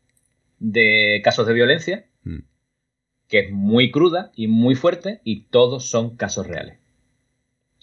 de 0.59 1.21
casos 1.23 1.47
de 1.47 1.53
violencia 1.53 2.05
mm. 2.23 2.39
que 3.27 3.39
es 3.39 3.51
muy 3.51 3.91
cruda 3.91 4.31
y 4.35 4.47
muy 4.47 4.75
fuerte 4.75 5.21
y 5.23 5.45
todos 5.45 5.89
son 5.89 6.17
casos 6.17 6.45
reales. 6.47 6.77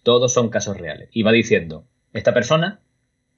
Todos 0.02 0.32
son 0.32 0.50
casos 0.50 0.76
reales. 0.76 1.08
Y 1.12 1.22
va 1.22 1.32
diciendo, 1.32 1.88
esta 2.12 2.32
persona 2.34 2.80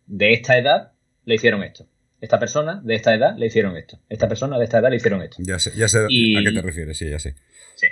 de 0.07 0.33
esta 0.33 0.59
edad 0.59 0.93
le 1.25 1.37
hicieron 1.37 1.63
esto. 1.63 1.87
Esta 2.21 2.39
persona 2.41 2.81
de 2.83 2.95
esta 2.97 3.15
edad 3.15 3.37
le 3.37 3.47
hicieron 3.47 3.77
esto. 3.77 4.01
Esta 4.09 4.29
persona 4.29 4.59
de 4.59 4.65
esta 4.65 4.79
edad 4.79 4.91
le 4.91 4.97
hicieron 4.97 5.23
esto. 5.23 5.37
Ya 5.41 5.59
sé, 5.59 5.73
ya 5.77 5.89
sé 5.89 6.01
a 6.01 6.09
qué 6.09 6.53
te 6.53 6.63
refieres, 6.63 6.99
sí, 6.99 7.09
ya 7.09 7.19
sé. 7.19 7.37
Sí. 7.77 7.87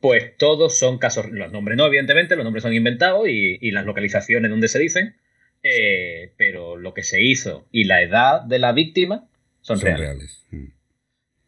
Pues 0.00 0.36
todos 0.36 0.78
son 0.78 0.98
casos, 0.98 1.30
los 1.30 1.50
nombres 1.50 1.76
no, 1.76 1.86
evidentemente, 1.86 2.36
los 2.36 2.44
nombres 2.44 2.62
son 2.62 2.72
inventados 2.72 3.28
y, 3.28 3.58
y 3.60 3.72
las 3.72 3.84
localizaciones 3.84 4.50
donde 4.50 4.68
se 4.68 4.78
dicen, 4.78 5.16
eh, 5.62 6.32
pero 6.36 6.76
lo 6.76 6.94
que 6.94 7.02
se 7.02 7.22
hizo 7.22 7.66
y 7.72 7.84
la 7.84 8.02
edad 8.02 8.42
de 8.42 8.60
la 8.60 8.72
víctima 8.72 9.28
son, 9.60 9.80
reales. 9.80 10.46
Mm. 10.50 10.66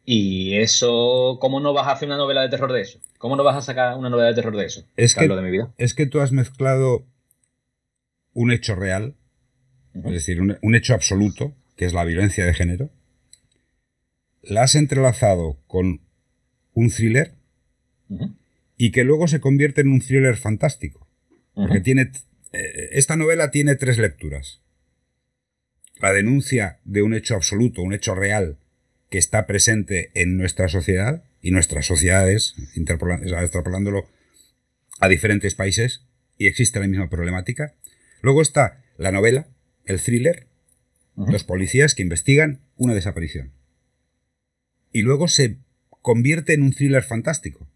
Y 0.03 0.57
eso, 0.57 1.37
¿cómo 1.39 1.59
no 1.59 1.73
vas 1.73 1.87
a 1.87 1.91
hacer 1.91 2.07
una 2.07 2.17
novela 2.17 2.41
de 2.41 2.49
terror 2.49 2.73
de 2.73 2.81
eso? 2.81 2.99
¿Cómo 3.17 3.35
no 3.35 3.43
vas 3.43 3.55
a 3.55 3.61
sacar 3.61 3.97
una 3.97 4.09
novela 4.09 4.29
de 4.29 4.35
terror 4.35 4.55
de 4.55 4.65
eso? 4.65 4.85
Es 4.97 5.15
que, 5.15 5.27
de 5.27 5.41
mi 5.41 5.51
vida. 5.51 5.73
es 5.77 5.93
que 5.93 6.07
tú 6.07 6.19
has 6.19 6.31
mezclado 6.31 7.05
un 8.33 8.51
hecho 8.51 8.75
real, 8.75 9.15
es 9.93 10.11
decir, 10.11 10.41
un, 10.41 10.75
hecho 10.75 10.93
absoluto, 10.93 11.53
que 11.77 11.85
es 11.85 11.93
la 11.93 12.03
violencia 12.03 12.45
de 12.45 12.53
género, 12.53 12.89
la 14.41 14.63
has 14.63 14.75
entrelazado 14.75 15.57
con 15.67 16.01
un 16.73 16.89
thriller 16.89 17.33
y 18.81 18.89
que 18.89 19.03
luego 19.03 19.27
se 19.27 19.39
convierte 19.39 19.81
en 19.81 19.89
un 19.89 20.01
thriller 20.01 20.37
fantástico. 20.37 21.07
Porque 21.53 21.81
tiene 21.81 22.09
eh, 22.51 22.89
esta 22.93 23.15
novela 23.15 23.51
tiene 23.51 23.75
tres 23.75 23.99
lecturas. 23.99 24.63
La 25.99 26.11
denuncia 26.11 26.79
de 26.83 27.03
un 27.03 27.13
hecho 27.13 27.35
absoluto, 27.35 27.83
un 27.83 27.93
hecho 27.93 28.15
real, 28.15 28.57
que 29.11 29.19
está 29.19 29.45
presente 29.45 30.09
en 30.15 30.35
nuestra 30.35 30.67
sociedad 30.67 31.23
y 31.43 31.51
nuestras 31.51 31.85
sociedades, 31.85 32.55
extrapolándolo 32.75 34.09
a 34.99 35.07
diferentes 35.07 35.53
países, 35.53 36.07
y 36.39 36.47
existe 36.47 36.79
la 36.79 36.87
misma 36.87 37.07
problemática. 37.07 37.75
Luego 38.23 38.41
está 38.41 38.81
la 38.97 39.11
novela, 39.11 39.45
el 39.85 40.01
thriller, 40.01 40.47
los 41.15 41.43
policías 41.43 41.93
que 41.93 42.01
investigan 42.01 42.61
una 42.77 42.95
desaparición. 42.95 43.51
Y 44.91 45.03
luego 45.03 45.27
se 45.27 45.57
convierte 46.01 46.53
en 46.53 46.63
un 46.63 46.73
thriller 46.73 47.03
fantástico, 47.03 47.70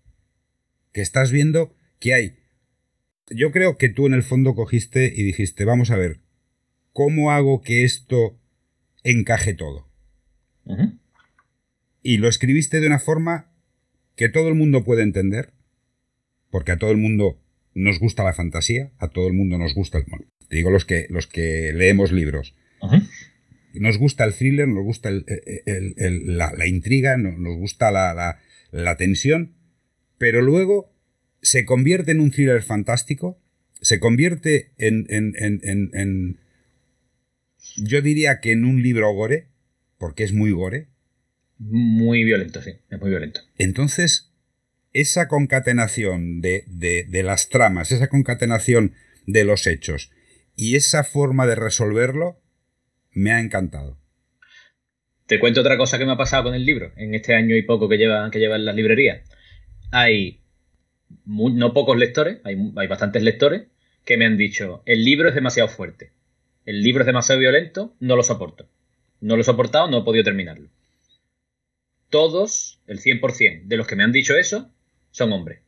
que 0.95 1.01
estás 1.01 1.29
viendo 1.29 1.75
que 1.99 2.13
hay 2.13 2.37
yo 3.29 3.51
creo 3.51 3.77
que 3.77 3.89
tú 3.89 4.05
en 4.05 4.13
el 4.13 4.23
fondo 4.23 4.55
cogiste 4.55 5.11
y 5.15 5.23
dijiste, 5.23 5.65
vamos 5.65 5.91
a 5.91 5.97
ver, 5.97 6.19
¿cómo 6.93 7.31
hago 7.31 7.61
que 7.61 7.83
esto 7.83 8.39
encaje 9.03 9.53
todo? 9.53 9.87
Y 12.01 12.17
lo 12.17 12.27
escribiste 12.27 12.79
de 12.79 12.87
una 12.87 12.99
forma 12.99 13.51
que 14.15 14.29
todo 14.29 14.47
el 14.47 14.55
mundo 14.55 14.83
puede 14.83 15.03
entender, 15.03 15.53
porque 16.49 16.71
a 16.71 16.77
todo 16.77 16.91
el 16.91 16.97
mundo 16.97 17.41
nos 17.73 17.99
gusta 17.99 18.23
la 18.23 18.33
fantasía, 18.33 18.91
a 18.99 19.09
todo 19.09 19.27
el 19.27 19.33
mundo 19.33 19.57
nos 19.57 19.73
gusta, 19.73 19.97
el, 19.97 20.05
bueno, 20.07 20.25
te 20.47 20.55
digo 20.55 20.69
los 20.69 20.85
que, 20.85 21.07
los 21.09 21.27
que 21.27 21.73
leemos 21.73 22.11
libros. 22.11 22.55
Nos 23.73 23.97
gusta 23.97 24.23
el 24.23 24.33
thriller, 24.33 24.67
nos 24.67 24.83
gusta 24.83 25.09
la, 25.11 26.67
intriga, 26.67 27.17
nos, 27.17 27.57
gusta 27.57 27.91
la, 27.91 28.39
la 28.71 28.95
tensión, 28.95 29.55
pero 30.17 30.41
luego 30.41 30.91
se 31.41 31.65
convierte 31.65 32.11
en 32.11 32.21
un 32.21 32.31
thriller 32.31 32.63
fantástico, 32.63 33.39
se 33.81 33.99
convierte 33.99 34.71
en, 34.77 35.05
en, 35.09 36.39
yo 37.77 38.01
diría 38.01 38.39
que 38.39 38.51
en 38.51 38.65
un 38.65 38.81
libro 38.81 39.11
gore, 39.13 39.47
porque 39.97 40.23
es 40.23 40.33
muy 40.33 40.51
gore. 40.51 40.87
Muy 41.57 42.23
violento, 42.23 42.61
sí, 42.61 42.71
es 42.89 42.99
muy 42.99 43.09
violento. 43.09 43.41
Entonces, 43.57 44.33
esa 44.93 45.27
concatenación 45.27 46.41
de, 46.41 46.63
de, 46.67 47.23
las 47.23 47.49
tramas, 47.49 47.91
esa 47.91 48.07
concatenación 48.07 48.93
de 49.25 49.43
los 49.43 49.67
hechos 49.67 50.11
y 50.55 50.75
esa 50.75 51.03
forma 51.03 51.45
de 51.45 51.55
resolverlo, 51.55 52.41
me 53.11 53.31
ha 53.31 53.39
encantado. 53.39 53.99
Te 55.27 55.39
cuento 55.39 55.61
otra 55.61 55.77
cosa 55.77 55.97
que 55.97 56.05
me 56.05 56.13
ha 56.13 56.17
pasado 56.17 56.45
con 56.45 56.55
el 56.55 56.65
libro 56.65 56.91
en 56.97 57.13
este 57.13 57.33
año 57.33 57.55
y 57.55 57.63
poco 57.63 57.89
que 57.89 57.97
lleva, 57.97 58.29
que 58.31 58.39
lleva 58.39 58.55
en 58.55 58.65
las 58.65 58.75
librerías. 58.75 59.21
Hay 59.91 60.39
no 61.25 61.73
pocos 61.73 61.97
lectores, 61.97 62.39
hay, 62.43 62.55
bastantes 62.87 63.23
lectores, 63.23 63.63
que 64.03 64.17
me 64.17 64.25
han 64.25 64.37
dicho, 64.37 64.81
el 64.85 65.03
libro 65.03 65.29
es 65.29 65.35
demasiado 65.35 65.69
fuerte, 65.69 66.11
el 66.65 66.81
libro 66.81 67.01
es 67.01 67.07
demasiado 67.07 67.39
violento, 67.39 67.93
no 67.99 68.15
lo 68.15 68.23
soporto. 68.23 68.67
No 69.21 69.35
lo 69.35 69.41
he 69.41 69.45
soportado, 69.45 69.89
no 69.89 69.99
he 69.99 70.03
podido 70.03 70.23
terminarlo. 70.23 70.69
Todos, 72.09 72.79
el 72.87 72.99
100% 72.99 73.63
de 73.63 73.77
los 73.77 73.87
que 73.87 73.95
me 73.95 74.03
han 74.03 74.11
dicho 74.11 74.35
eso, 74.35 74.69
son 75.11 75.31
hombres. 75.31 75.61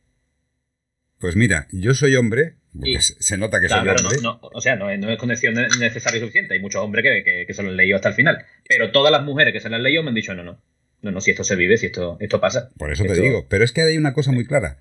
Pues 1.20 1.36
mira, 1.36 1.68
yo 1.72 1.94
soy 1.94 2.16
hombre, 2.16 2.56
porque 2.74 3.02
se 3.02 3.38
nota 3.38 3.60
que 3.60 3.70
soy 3.70 3.80
hombre. 3.80 3.96
o 4.42 4.62
sea, 4.62 4.76
no, 4.76 4.90
es 4.90 5.18
condición 5.18 5.56
necesaria 5.80 6.18
y 6.18 6.22
suficiente. 6.22 6.54
Hay 6.54 6.60
muchos 6.60 6.82
hombres 6.82 7.04
que, 7.04 7.54
se 7.54 7.64
lo 7.64 7.70
han 7.70 7.78
leído 7.78 7.96
hasta 7.96 8.10
el 8.10 8.16
final. 8.16 8.46
Pero 8.68 8.92
todas 8.92 9.12
las 9.12 9.24
mujeres 9.24 9.54
que 9.54 9.60
se 9.60 9.70
lo 9.70 9.76
han 9.76 9.84
leído 9.84 10.04
me 10.04 10.10
han 10.10 10.16
dicho, 10.16 10.36
no, 10.36 10.44
no. 10.44 10.62
No, 11.02 11.12
no, 11.12 11.22
si 11.22 11.32
esto 11.32 11.44
se 11.44 11.56
vive, 11.56 11.78
si 11.78 11.88
esto, 11.88 12.18
esto 12.20 12.42
pasa. 12.42 12.70
Por 12.78 12.92
eso 12.92 13.04
te 13.04 13.20
digo. 13.20 13.48
Pero 13.50 13.64
es 13.64 13.72
que 13.72 13.82
hay 13.82 13.98
una 13.98 14.14
cosa 14.14 14.32
muy 14.32 14.46
clara. 14.46 14.80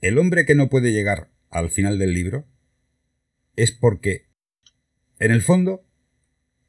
El 0.00 0.18
hombre 0.18 0.44
que 0.44 0.54
no 0.54 0.68
puede 0.68 0.92
llegar 0.92 1.30
al 1.50 1.70
final 1.70 1.98
del 1.98 2.12
libro 2.12 2.46
es 3.54 3.72
porque, 3.72 4.26
en 5.18 5.30
el 5.30 5.42
fondo, 5.42 5.84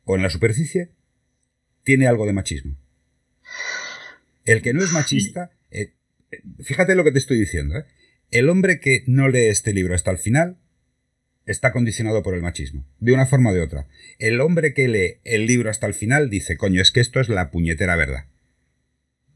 o 0.06 0.16
en 0.16 0.22
la 0.22 0.30
superficie, 0.30 0.92
tiene 1.84 2.08
algo 2.08 2.26
de 2.26 2.34
machismo. 2.34 2.78
El 4.46 4.62
que 4.62 4.74
no 4.74 4.84
es 4.84 4.94
machista, 4.94 5.52
eh, 5.72 5.94
eh, 6.32 6.42
fíjate 6.64 6.96
lo 6.96 7.04
que 7.04 7.12
te 7.12 7.20
estoy 7.20 7.38
diciendo, 7.38 7.78
¿eh? 7.78 7.86
el 8.32 8.50
hombre 8.50 8.80
que 8.80 9.04
no 9.08 9.28
lee 9.28 9.48
este 9.48 9.74
libro 9.74 9.96
hasta 9.96 10.12
el 10.12 10.18
final 10.18 10.58
está 11.46 11.72
condicionado 11.72 12.24
por 12.24 12.36
el 12.36 12.42
machismo, 12.42 12.86
de 13.00 13.14
una 13.14 13.26
forma 13.26 13.52
o 13.52 13.54
de 13.54 13.62
otra. 13.62 13.88
El 14.20 14.42
hombre 14.42 14.74
que 14.74 14.88
lee 14.88 15.20
el 15.24 15.48
libro 15.48 15.70
hasta 15.70 15.88
el 15.88 15.94
final 15.94 16.30
dice, 16.30 16.58
coño, 16.58 16.82
es 16.82 16.92
que 16.92 17.00
esto 17.00 17.20
es 17.20 17.30
la 17.30 17.52
puñetera 17.52 17.96
verdad. 17.96 18.26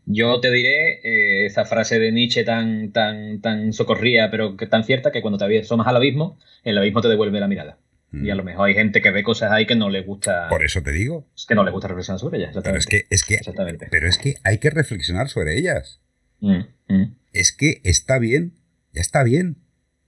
Yo 0.05 0.39
te 0.39 0.51
diré 0.51 0.99
eh, 1.03 1.45
esa 1.45 1.65
frase 1.65 1.99
de 1.99 2.11
Nietzsche 2.11 2.43
tan, 2.43 2.91
tan, 2.91 3.41
tan 3.41 3.73
socorría, 3.73 4.31
pero 4.31 4.57
que 4.57 4.67
tan 4.67 4.83
cierta, 4.83 5.11
que 5.11 5.21
cuando 5.21 5.37
te 5.37 5.59
asomas 5.59 5.87
al 5.87 5.95
abismo, 5.95 6.39
el 6.63 6.77
abismo 6.77 7.01
te 7.01 7.07
devuelve 7.07 7.39
la 7.39 7.47
mirada. 7.47 7.77
Y 8.13 8.29
a 8.29 8.33
mm. 8.33 8.37
lo 8.37 8.43
mejor 8.43 8.67
hay 8.67 8.73
gente 8.73 9.01
que 9.01 9.11
ve 9.11 9.23
cosas 9.23 9.51
ahí 9.51 9.65
que 9.65 9.75
no 9.75 9.89
le 9.89 10.01
gusta. 10.01 10.49
Por 10.49 10.65
eso 10.65 10.81
te 10.81 10.91
digo. 10.91 11.27
Es 11.35 11.45
que 11.45 11.55
no 11.55 11.63
le 11.63 11.71
gusta 11.71 11.87
reflexionar 11.87 12.19
sobre 12.19 12.39
ellas. 12.39 12.55
Pero 12.61 12.77
es 12.77 12.85
que, 12.85 13.05
es 13.09 13.23
que, 13.23 13.39
pero 13.89 14.07
es 14.07 14.17
que 14.17 14.35
hay 14.43 14.57
que 14.57 14.69
reflexionar 14.69 15.29
sobre 15.29 15.57
ellas. 15.57 16.01
Mm, 16.41 16.63
mm. 16.89 17.15
Es 17.31 17.53
que 17.53 17.79
está 17.83 18.19
bien 18.19 18.53
ya 18.93 19.01
está 19.01 19.23
bien. 19.23 19.57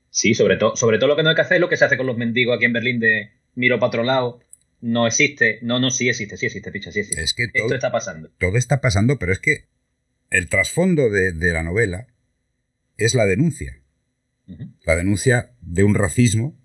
Sí, 0.09 0.33
sobre 0.33 0.57
todo, 0.57 0.75
sobre 0.75 0.99
todo 0.99 1.07
lo 1.07 1.15
que 1.15 1.23
no 1.23 1.29
hay 1.29 1.35
que 1.35 1.41
hacer 1.41 1.55
es 1.55 1.61
lo 1.61 1.69
que 1.69 1.77
se 1.77 1.85
hace 1.85 1.97
con 1.97 2.05
los 2.05 2.17
mendigos 2.17 2.55
aquí 2.55 2.65
en 2.65 2.73
Berlín 2.73 2.99
de 2.99 3.31
miro 3.55 3.79
para 3.79 3.87
otro 3.87 4.03
lado, 4.03 4.39
no 4.81 5.07
existe, 5.07 5.59
no, 5.61 5.79
no, 5.79 5.89
sí 5.89 6.09
existe, 6.09 6.37
sí 6.37 6.47
existe, 6.47 6.71
picha, 6.71 6.91
sí 6.91 6.99
existe. 6.99 7.23
Es 7.23 7.33
que 7.33 7.47
todo, 7.47 7.63
Esto 7.63 7.75
está 7.75 7.91
pasando. 7.91 8.29
Todo 8.37 8.57
está 8.57 8.81
pasando, 8.81 9.17
pero 9.17 9.31
es 9.31 9.39
que 9.39 9.65
el 10.33 10.49
trasfondo 10.49 11.11
de, 11.11 11.53
la 11.53 11.61
novela 11.61 12.07
es 12.97 13.13
la 13.13 13.27
denuncia. 13.27 13.79
La 14.83 14.95
denuncia 14.95 15.53
de 15.61 15.83
un 15.83 15.93
racismo 15.93 16.59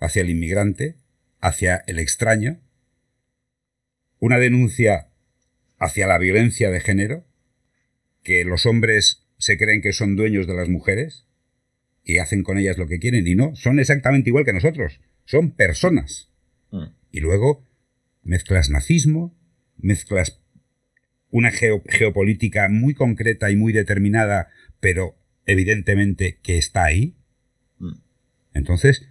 hacia 0.00 0.22
el 0.22 0.30
inmigrante, 0.30 0.96
hacia 1.40 1.76
el 1.86 2.00
extraño, 2.00 2.60
una 4.18 4.38
denuncia 4.38 5.10
hacia 5.78 6.08
la 6.08 6.18
violencia 6.18 6.70
de 6.70 6.80
género, 6.80 7.24
que 8.24 8.44
los 8.44 8.66
hombres 8.66 9.28
se 9.38 9.56
creen 9.56 9.80
que 9.80 9.92
son 9.92 10.16
dueños 10.16 10.48
de 10.48 10.54
las 10.54 10.68
mujeres 10.68 11.26
y 12.02 12.18
hacen 12.18 12.42
con 12.42 12.58
ellas 12.58 12.78
lo 12.78 12.88
que 12.88 12.98
quieren 12.98 13.28
y 13.28 13.36
no, 13.36 13.54
son 13.54 13.78
exactamente 13.78 14.30
igual 14.30 14.44
que 14.44 14.52
nosotros, 14.52 15.00
son 15.24 15.52
personas. 15.52 16.30
Mm. 16.72 16.86
Y 17.12 17.20
luego 17.20 17.64
mezclas 18.24 18.70
nazismo, 18.70 19.38
mezclas 19.76 20.41
una 21.32 21.50
geopolítica 21.50 22.68
muy 22.68 22.94
concreta 22.94 23.50
y 23.50 23.56
muy 23.56 23.72
determinada, 23.72 24.50
pero 24.78 25.16
evidentemente 25.46 26.38
que 26.42 26.58
está 26.58 26.84
ahí. 26.84 27.16
Mm. 27.78 27.94
Entonces, 28.54 29.08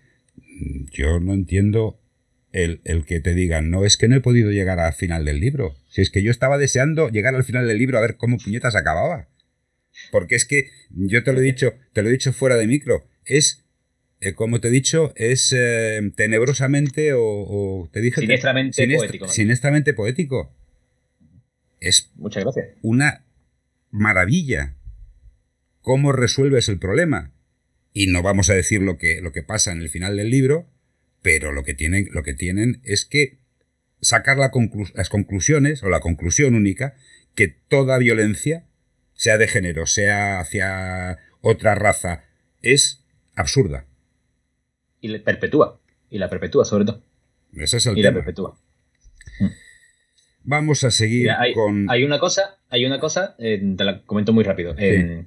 yo 0.92 1.20
no 1.20 1.34
entiendo 1.34 2.00
el, 2.54 2.80
el, 2.86 3.06
que 3.06 3.20
te 3.20 3.34
digan, 3.34 3.72
no, 3.72 3.86
es 3.86 3.98
que 3.98 4.08
no 4.08 4.16
he 4.16 4.22
podido 4.22 4.52
llegar 4.52 4.80
al 4.80 4.94
final 4.94 5.26
del 5.26 5.40
libro. 5.40 5.76
Si 5.90 6.02
es 6.02 6.12
que 6.12 6.22
yo 6.22 6.32
estaba 6.32 6.60
deseando 6.60 7.10
llegar 7.10 7.36
al 7.36 7.44
final 7.44 7.68
del 7.68 7.80
libro 7.80 7.98
a 7.98 8.02
ver 8.02 8.16
cómo 8.18 8.38
puñetas 8.38 8.76
acababa. 8.76 9.28
Porque 10.12 10.36
es 10.36 10.46
que 10.46 10.70
yo 10.92 11.24
te 11.24 11.34
lo 11.34 11.40
he 11.40 11.44
dicho, 11.44 11.74
te 11.92 12.04
lo 12.04 12.10
he 12.10 12.12
dicho 12.12 12.34
fuera 12.34 12.56
de 12.56 12.68
micro, 12.68 13.04
es 13.26 13.66
eh, 14.20 14.34
como 14.34 14.62
te 14.62 14.68
he 14.68 14.72
dicho, 14.72 15.12
es 15.16 15.54
eh, 15.58 16.00
tenebrosamente 16.16 17.14
o, 17.16 17.90
te 17.92 18.02
dije 18.02 18.22
siniestramente 18.22 18.88
poético. 18.96 19.28
Siniestramente 19.28 19.94
poético. 19.96 20.56
Es 21.82 22.12
Muchas 22.16 22.44
gracias. 22.44 22.70
una 22.82 23.26
maravilla 23.90 24.76
cómo 25.82 26.12
resuelves 26.12 26.70
el 26.70 26.80
problema. 26.80 27.32
Y 27.94 28.08
no 28.08 28.24
vamos 28.24 28.50
a 28.50 28.54
decir 28.54 28.82
lo 28.82 28.98
que, 28.98 29.20
lo 29.22 29.34
que 29.34 29.44
pasa 29.44 29.72
en 29.72 29.82
el 29.82 29.90
final 29.90 30.16
del 30.16 30.30
libro, 30.30 30.70
pero 31.22 31.52
lo 31.52 31.64
que 31.64 31.74
tienen, 31.74 32.08
lo 32.12 32.24
que 32.24 32.34
tienen 32.34 32.80
es 32.84 33.04
que 33.04 33.40
sacar 34.00 34.38
las 34.38 35.10
conclusiones, 35.10 35.84
o 35.84 35.90
la 35.90 36.00
conclusión 36.00 36.56
única, 36.56 36.96
que 37.36 37.50
toda 37.50 37.98
violencia 37.98 38.66
sea 39.14 39.38
de 39.38 39.48
género, 39.48 39.86
sea 39.86 40.40
hacia 40.40 41.20
otra 41.42 41.76
raza, 41.76 42.24
es 42.62 43.04
absurda. 43.36 43.86
Y 45.02 45.10
le 45.10 45.20
perpetúa. 45.20 45.80
Y 46.10 46.18
la 46.18 46.30
perpetúa, 46.30 46.66
sobre 46.66 46.86
todo. 46.86 47.04
Ese 47.56 47.78
es 47.78 47.86
el 47.86 47.98
y 47.98 48.04
la 48.04 48.14
perpetúa. 48.14 48.58
Mm. 49.40 49.48
Vamos 50.44 50.84
a 50.84 50.92
seguir 50.92 51.30
con. 51.54 51.90
Hay 51.90 52.04
una 52.04 52.20
cosa, 52.20 52.58
hay 52.70 52.86
una 52.86 53.00
cosa, 53.00 53.36
eh, 53.40 53.62
te 53.78 53.84
la 53.84 54.02
comento 54.02 54.34
muy 54.34 54.44
rápido. 54.44 54.76
Eh, 54.78 55.26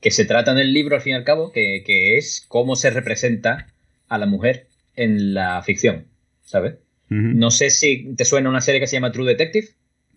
que 0.00 0.10
se 0.10 0.24
trata 0.24 0.52
en 0.52 0.58
el 0.58 0.72
libro, 0.72 0.96
al 0.96 1.02
fin 1.02 1.12
y 1.14 1.16
al 1.16 1.24
cabo, 1.24 1.52
que, 1.52 1.82
es 2.18 2.44
cómo 2.48 2.76
se 2.76 2.90
representa 2.90 3.68
a 4.08 4.18
la 4.18 4.26
mujer 4.26 4.68
en 4.94 5.34
la 5.34 5.62
ficción. 5.62 6.06
¿Sabes? 6.42 6.74
No 7.08 7.50
sé 7.52 7.70
si 7.70 8.14
te 8.16 8.24
suena 8.24 8.48
una 8.50 8.60
serie 8.60 8.80
que 8.80 8.86
se 8.86 8.96
llama 8.96 9.12
True 9.12 9.28
Detective. 9.28 9.68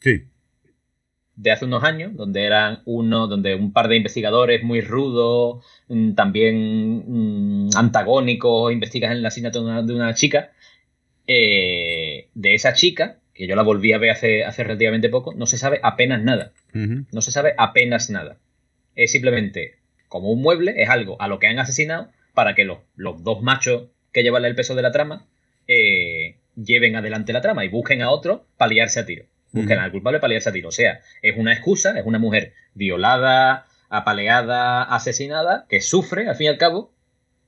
Sí 0.02 0.24
de 1.40 1.52
hace 1.52 1.66
unos 1.66 1.84
años, 1.86 2.16
donde 2.16 2.44
eran 2.44 2.82
uno, 2.84 3.28
donde 3.28 3.56
un 3.56 3.72
par 3.72 3.88
de 3.88 3.96
investigadores 3.96 4.62
muy 4.62 4.82
rudos, 4.82 5.64
mm, 5.88 6.14
también 6.14 7.68
mm, 7.68 7.70
antagónicos, 7.78 8.74
investigan 8.74 9.14
en 9.14 9.22
la 9.22 9.30
asesinato 9.30 9.64
de 9.64 9.94
una, 9.94 10.14
chica. 10.14 10.52
Eh, 11.28 12.28
de 12.34 12.56
esa 12.56 12.74
chica, 12.74 13.20
que 13.40 13.48
yo 13.48 13.56
la 13.56 13.64
volví 13.64 13.94
a 13.94 13.98
ver 13.98 14.12
hace, 14.12 14.44
hace 14.44 14.66
relativamente 14.66 15.08
poco, 15.08 15.34
no 15.34 15.46
se 15.46 15.58
sabe 15.58 15.80
apenas 15.82 16.22
nada. 16.22 16.52
No 16.74 17.22
se 17.22 17.32
sabe 17.32 17.54
apenas 17.58 18.10
nada. 18.10 18.38
Es 18.96 19.14
simplemente 19.14 19.78
como 20.10 20.30
un 20.30 20.42
mueble, 20.42 20.74
es 20.76 20.90
algo 20.90 21.16
a 21.22 21.30
lo 21.30 21.40
que 21.40 21.48
han 21.48 21.58
asesinado 21.58 22.10
para 22.34 22.54
que 22.54 22.66
los, 22.66 22.80
dos 22.98 23.42
machos 23.42 23.88
que 24.12 24.24
llevan 24.24 24.44
el 24.44 24.56
peso 24.56 24.76
de 24.76 24.82
la 24.82 24.92
trama 24.92 25.26
eh, 25.70 26.36
lleven 26.62 26.98
adelante 26.98 27.32
la 27.32 27.40
trama 27.40 27.64
y 27.64 27.70
busquen 27.70 28.02
a 28.02 28.12
otro 28.12 28.46
para 28.58 28.74
liarse 28.74 29.00
a 29.00 29.06
tiro 29.06 29.24
busquen 29.54 29.80
al 29.80 29.92
culpable 29.92 30.20
para 30.20 30.32
liarse 30.32 30.50
a 30.50 30.54
tiro. 30.54 30.68
O 30.68 30.74
sea, 30.74 31.00
es 31.22 31.38
una 31.38 31.54
excusa, 31.54 31.98
es 31.98 32.06
una 32.06 32.20
mujer 32.20 32.54
violada, 32.74 33.68
apaleada, 33.90 34.84
asesinada, 34.84 35.66
que 35.70 35.82
sufre, 35.82 36.28
al 36.28 36.36
fin 36.36 36.46
y 36.46 36.50
al 36.50 36.58
cabo, 36.58 36.92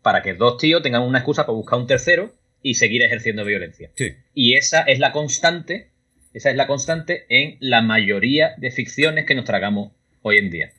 para 0.01 0.21
que 0.21 0.33
dos 0.33 0.57
tíos 0.57 0.81
tengan 0.81 1.03
una 1.03 1.19
excusa 1.19 1.45
para 1.45 1.55
buscar 1.55 1.79
un 1.79 1.87
tercero 1.87 2.31
y 2.61 2.75
seguir 2.75 3.03
ejerciendo 3.03 3.45
violencia. 3.45 3.91
Y 4.33 4.53
esa 4.55 4.81
es 4.81 4.99
la 4.99 5.11
constante, 5.11 5.89
esa 6.33 6.49
es 6.49 6.55
la 6.55 6.67
constante 6.67 7.25
en 7.29 7.57
la 7.59 7.81
mayoría 7.81 8.53
de 8.57 8.71
ficciones 8.71 9.25
que 9.25 9.35
nos 9.35 9.45
tragamos 9.45 9.91
hoy 10.21 10.37
en 10.37 10.49
día. 10.49 10.71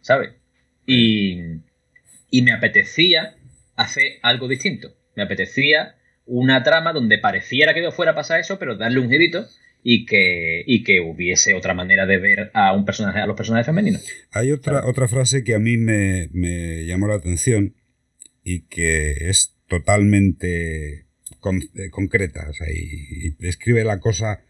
¿Sabes? 0.00 0.30
Y, 0.86 1.38
y 2.30 2.42
me 2.42 2.52
apetecía 2.52 3.36
hacer 3.76 4.18
algo 4.22 4.48
distinto. 4.48 4.94
Me 5.14 5.22
apetecía 5.22 5.96
una 6.26 6.62
trama 6.62 6.92
donde 6.92 7.18
pareciera 7.18 7.74
que 7.74 7.90
fuera 7.90 8.12
a 8.12 8.14
pasar 8.14 8.40
eso, 8.40 8.58
pero 8.58 8.76
darle 8.76 9.00
un 9.00 9.10
girito 9.10 9.46
y 9.82 10.04
que, 10.04 10.62
y 10.66 10.82
que 10.82 11.00
hubiese 11.00 11.54
otra 11.54 11.74
manera 11.74 12.06
de 12.06 12.18
ver 12.18 12.50
a 12.52 12.72
un 12.74 12.84
personaje, 12.84 13.20
a 13.20 13.26
los 13.26 13.36
personajes 13.36 13.66
femeninos. 13.66 14.06
Hay 14.32 14.52
otra, 14.52 14.86
otra 14.86 15.08
frase 15.08 15.44
que 15.44 15.54
a 15.54 15.58
mí 15.58 15.76
me, 15.76 16.28
llamó 16.84 17.08
la 17.08 17.14
atención 17.14 17.74
y 18.44 18.66
que 18.66 19.28
es 19.30 19.56
totalmente 19.66 21.06
eh, 21.50 21.90
concreta 21.90 22.50
y, 22.72 23.30
describe 23.38 23.84
la 23.84 24.00
cosa 24.00 24.42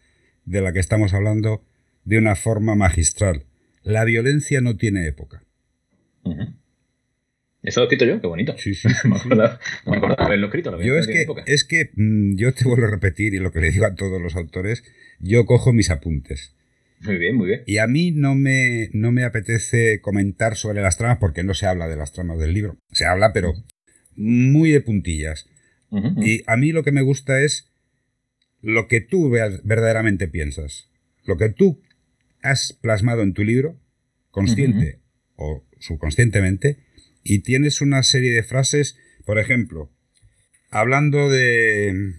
de 0.45 0.61
la 0.61 0.73
que 0.73 0.79
estamos 0.79 1.13
hablando 1.13 1.63
de 2.05 2.17
una 2.17 2.35
forma 2.35 2.75
magistral. 2.75 3.45
La 3.83 4.03
violencia 4.05 4.61
no 4.61 4.77
tiene 4.77 5.07
época. 5.07 5.43
Eso 7.61 7.81
lo 7.81 7.83
he 7.83 7.87
escrito 7.87 8.05
yo, 8.05 8.21
qué 8.21 8.27
bonito. 8.27 8.55
Sí, 8.57 8.73
sí. 8.73 8.87
me 9.03 9.17
acuerdo, 9.17 9.59
me 9.85 9.99
de 9.99 10.15
haberlo 10.17 10.47
escrito. 10.47 10.81
yo 10.81 10.97
es 10.97 11.07
que, 11.07 11.25
es 11.45 11.63
que 11.63 11.91
mm, 11.95 12.35
yo 12.35 12.53
te 12.53 12.63
vuelvo 12.65 12.85
a 12.85 12.91
repetir, 12.91 13.33
y 13.33 13.39
lo 13.39 13.51
que 13.51 13.59
le 13.59 13.71
digo 13.71 13.85
a 13.85 13.95
todos 13.95 14.21
los 14.21 14.35
autores, 14.35 14.83
yo 15.19 15.45
cojo 15.45 15.73
mis 15.73 15.89
apuntes. 15.89 16.55
Muy 17.01 17.17
bien, 17.17 17.35
muy 17.35 17.47
bien. 17.47 17.63
Y 17.65 17.77
a 17.77 17.87
mí 17.87 18.11
no 18.11 18.35
me, 18.35 18.89
no 18.93 19.11
me 19.11 19.23
apetece 19.23 20.01
comentar 20.01 20.55
sobre 20.55 20.81
las 20.81 20.97
tramas 20.97 21.17
porque 21.19 21.43
no 21.43 21.53
se 21.53 21.65
habla 21.65 21.87
de 21.87 21.95
las 21.95 22.11
tramas 22.11 22.39
del 22.39 22.53
libro. 22.53 22.77
Se 22.91 23.05
habla, 23.05 23.31
pero 23.33 23.53
muy 24.15 24.71
de 24.71 24.81
puntillas. 24.81 25.49
Y 25.91 26.43
a 26.45 26.55
mí 26.57 26.71
lo 26.71 26.83
que 26.83 26.91
me 26.91 27.01
gusta 27.01 27.41
es 27.41 27.71
lo 28.61 28.87
que 28.87 29.01
tú 29.01 29.29
verdaderamente 29.29 30.27
piensas. 30.27 30.89
Lo 31.25 31.37
que 31.37 31.49
tú 31.49 31.81
has 32.41 32.73
plasmado 32.73 33.23
en 33.23 33.33
tu 33.33 33.43
libro, 33.43 33.79
consciente 34.31 34.99
o 35.35 35.65
subconscientemente, 35.79 36.79
y 37.23 37.39
tienes 37.39 37.81
una 37.81 38.03
serie 38.03 38.31
de 38.31 38.43
frases, 38.43 38.97
por 39.25 39.39
ejemplo, 39.39 39.91
hablando 40.69 41.29
de, 41.29 42.13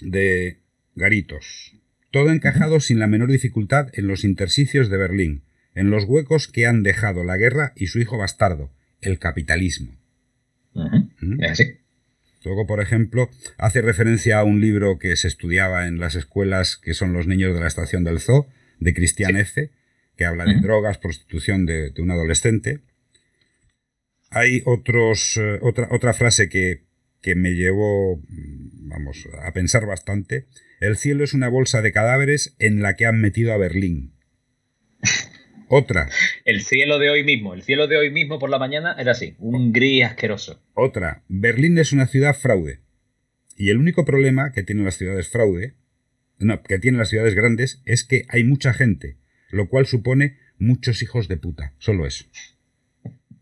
de 0.00 0.60
garitos, 0.94 1.76
todo 2.10 2.30
encajado 2.30 2.80
sin 2.80 2.98
la 2.98 3.06
menor 3.06 3.30
dificultad 3.30 3.88
en 3.92 4.08
los 4.08 4.24
intersicios 4.24 4.90
de 4.90 4.96
Berlín, 4.96 5.44
en 5.74 5.90
los 5.90 6.04
huecos 6.04 6.48
que 6.48 6.66
han 6.66 6.82
dejado 6.82 7.24
la 7.24 7.36
guerra 7.36 7.72
y 7.76 7.86
su 7.86 8.00
hijo 8.00 8.18
bastardo, 8.18 8.72
el 9.00 9.18
capitalismo. 9.18 9.96
Es 11.40 11.50
así. 11.50 11.64
Luego, 12.44 12.66
por 12.66 12.80
ejemplo, 12.80 13.28
hace 13.58 13.82
referencia 13.82 14.38
a 14.38 14.44
un 14.44 14.60
libro 14.60 14.98
que 14.98 15.14
se 15.16 15.28
estudiaba 15.28 15.86
en 15.86 15.98
las 15.98 16.14
escuelas, 16.14 16.76
que 16.76 16.94
son 16.94 17.12
Los 17.12 17.26
niños 17.26 17.54
de 17.54 17.60
la 17.60 17.66
estación 17.66 18.04
del 18.04 18.20
zoo, 18.20 18.46
de 18.78 18.94
Cristian 18.94 19.36
F., 19.36 19.70
que 20.16 20.24
habla 20.24 20.44
de 20.44 20.60
drogas, 20.60 20.98
prostitución 20.98 21.66
de, 21.66 21.92
un 21.98 22.10
adolescente. 22.10 22.80
Hay 24.30 24.62
otros, 24.64 25.36
eh, 25.38 25.58
otra, 25.62 25.88
otra 25.90 26.12
frase 26.12 26.48
que, 26.48 26.84
que 27.20 27.34
me 27.34 27.54
llevó, 27.54 28.20
vamos, 28.28 29.28
a 29.42 29.52
pensar 29.52 29.86
bastante. 29.86 30.46
El 30.80 30.96
cielo 30.96 31.24
es 31.24 31.34
una 31.34 31.48
bolsa 31.48 31.82
de 31.82 31.92
cadáveres 31.92 32.54
en 32.58 32.82
la 32.82 32.96
que 32.96 33.06
han 33.06 33.20
metido 33.20 33.52
a 33.52 33.58
Berlín. 33.58 34.12
Otra. 35.72 36.08
El 36.44 36.62
cielo 36.62 36.98
de 36.98 37.10
hoy 37.10 37.22
mismo, 37.22 37.54
el 37.54 37.62
cielo 37.62 37.86
de 37.86 37.96
hoy 37.96 38.10
mismo 38.10 38.40
por 38.40 38.50
la 38.50 38.58
mañana 38.58 38.96
era 38.98 39.12
así, 39.12 39.36
un 39.38 39.72
gris 39.72 40.04
asqueroso. 40.04 40.60
Otra. 40.74 41.22
Berlín 41.28 41.78
es 41.78 41.92
una 41.92 42.08
ciudad 42.08 42.34
fraude. 42.34 42.80
Y 43.56 43.70
el 43.70 43.78
único 43.78 44.04
problema 44.04 44.50
que 44.50 44.64
tienen 44.64 44.84
las 44.84 44.96
ciudades 44.96 45.28
fraude, 45.28 45.74
no, 46.40 46.60
que 46.64 46.80
tienen 46.80 46.98
las 46.98 47.10
ciudades 47.10 47.36
grandes, 47.36 47.82
es 47.84 48.02
que 48.02 48.24
hay 48.30 48.42
mucha 48.42 48.72
gente, 48.72 49.18
lo 49.50 49.68
cual 49.68 49.86
supone 49.86 50.38
muchos 50.58 51.04
hijos 51.04 51.28
de 51.28 51.36
puta. 51.36 51.72
Solo 51.78 52.04
eso. 52.04 52.24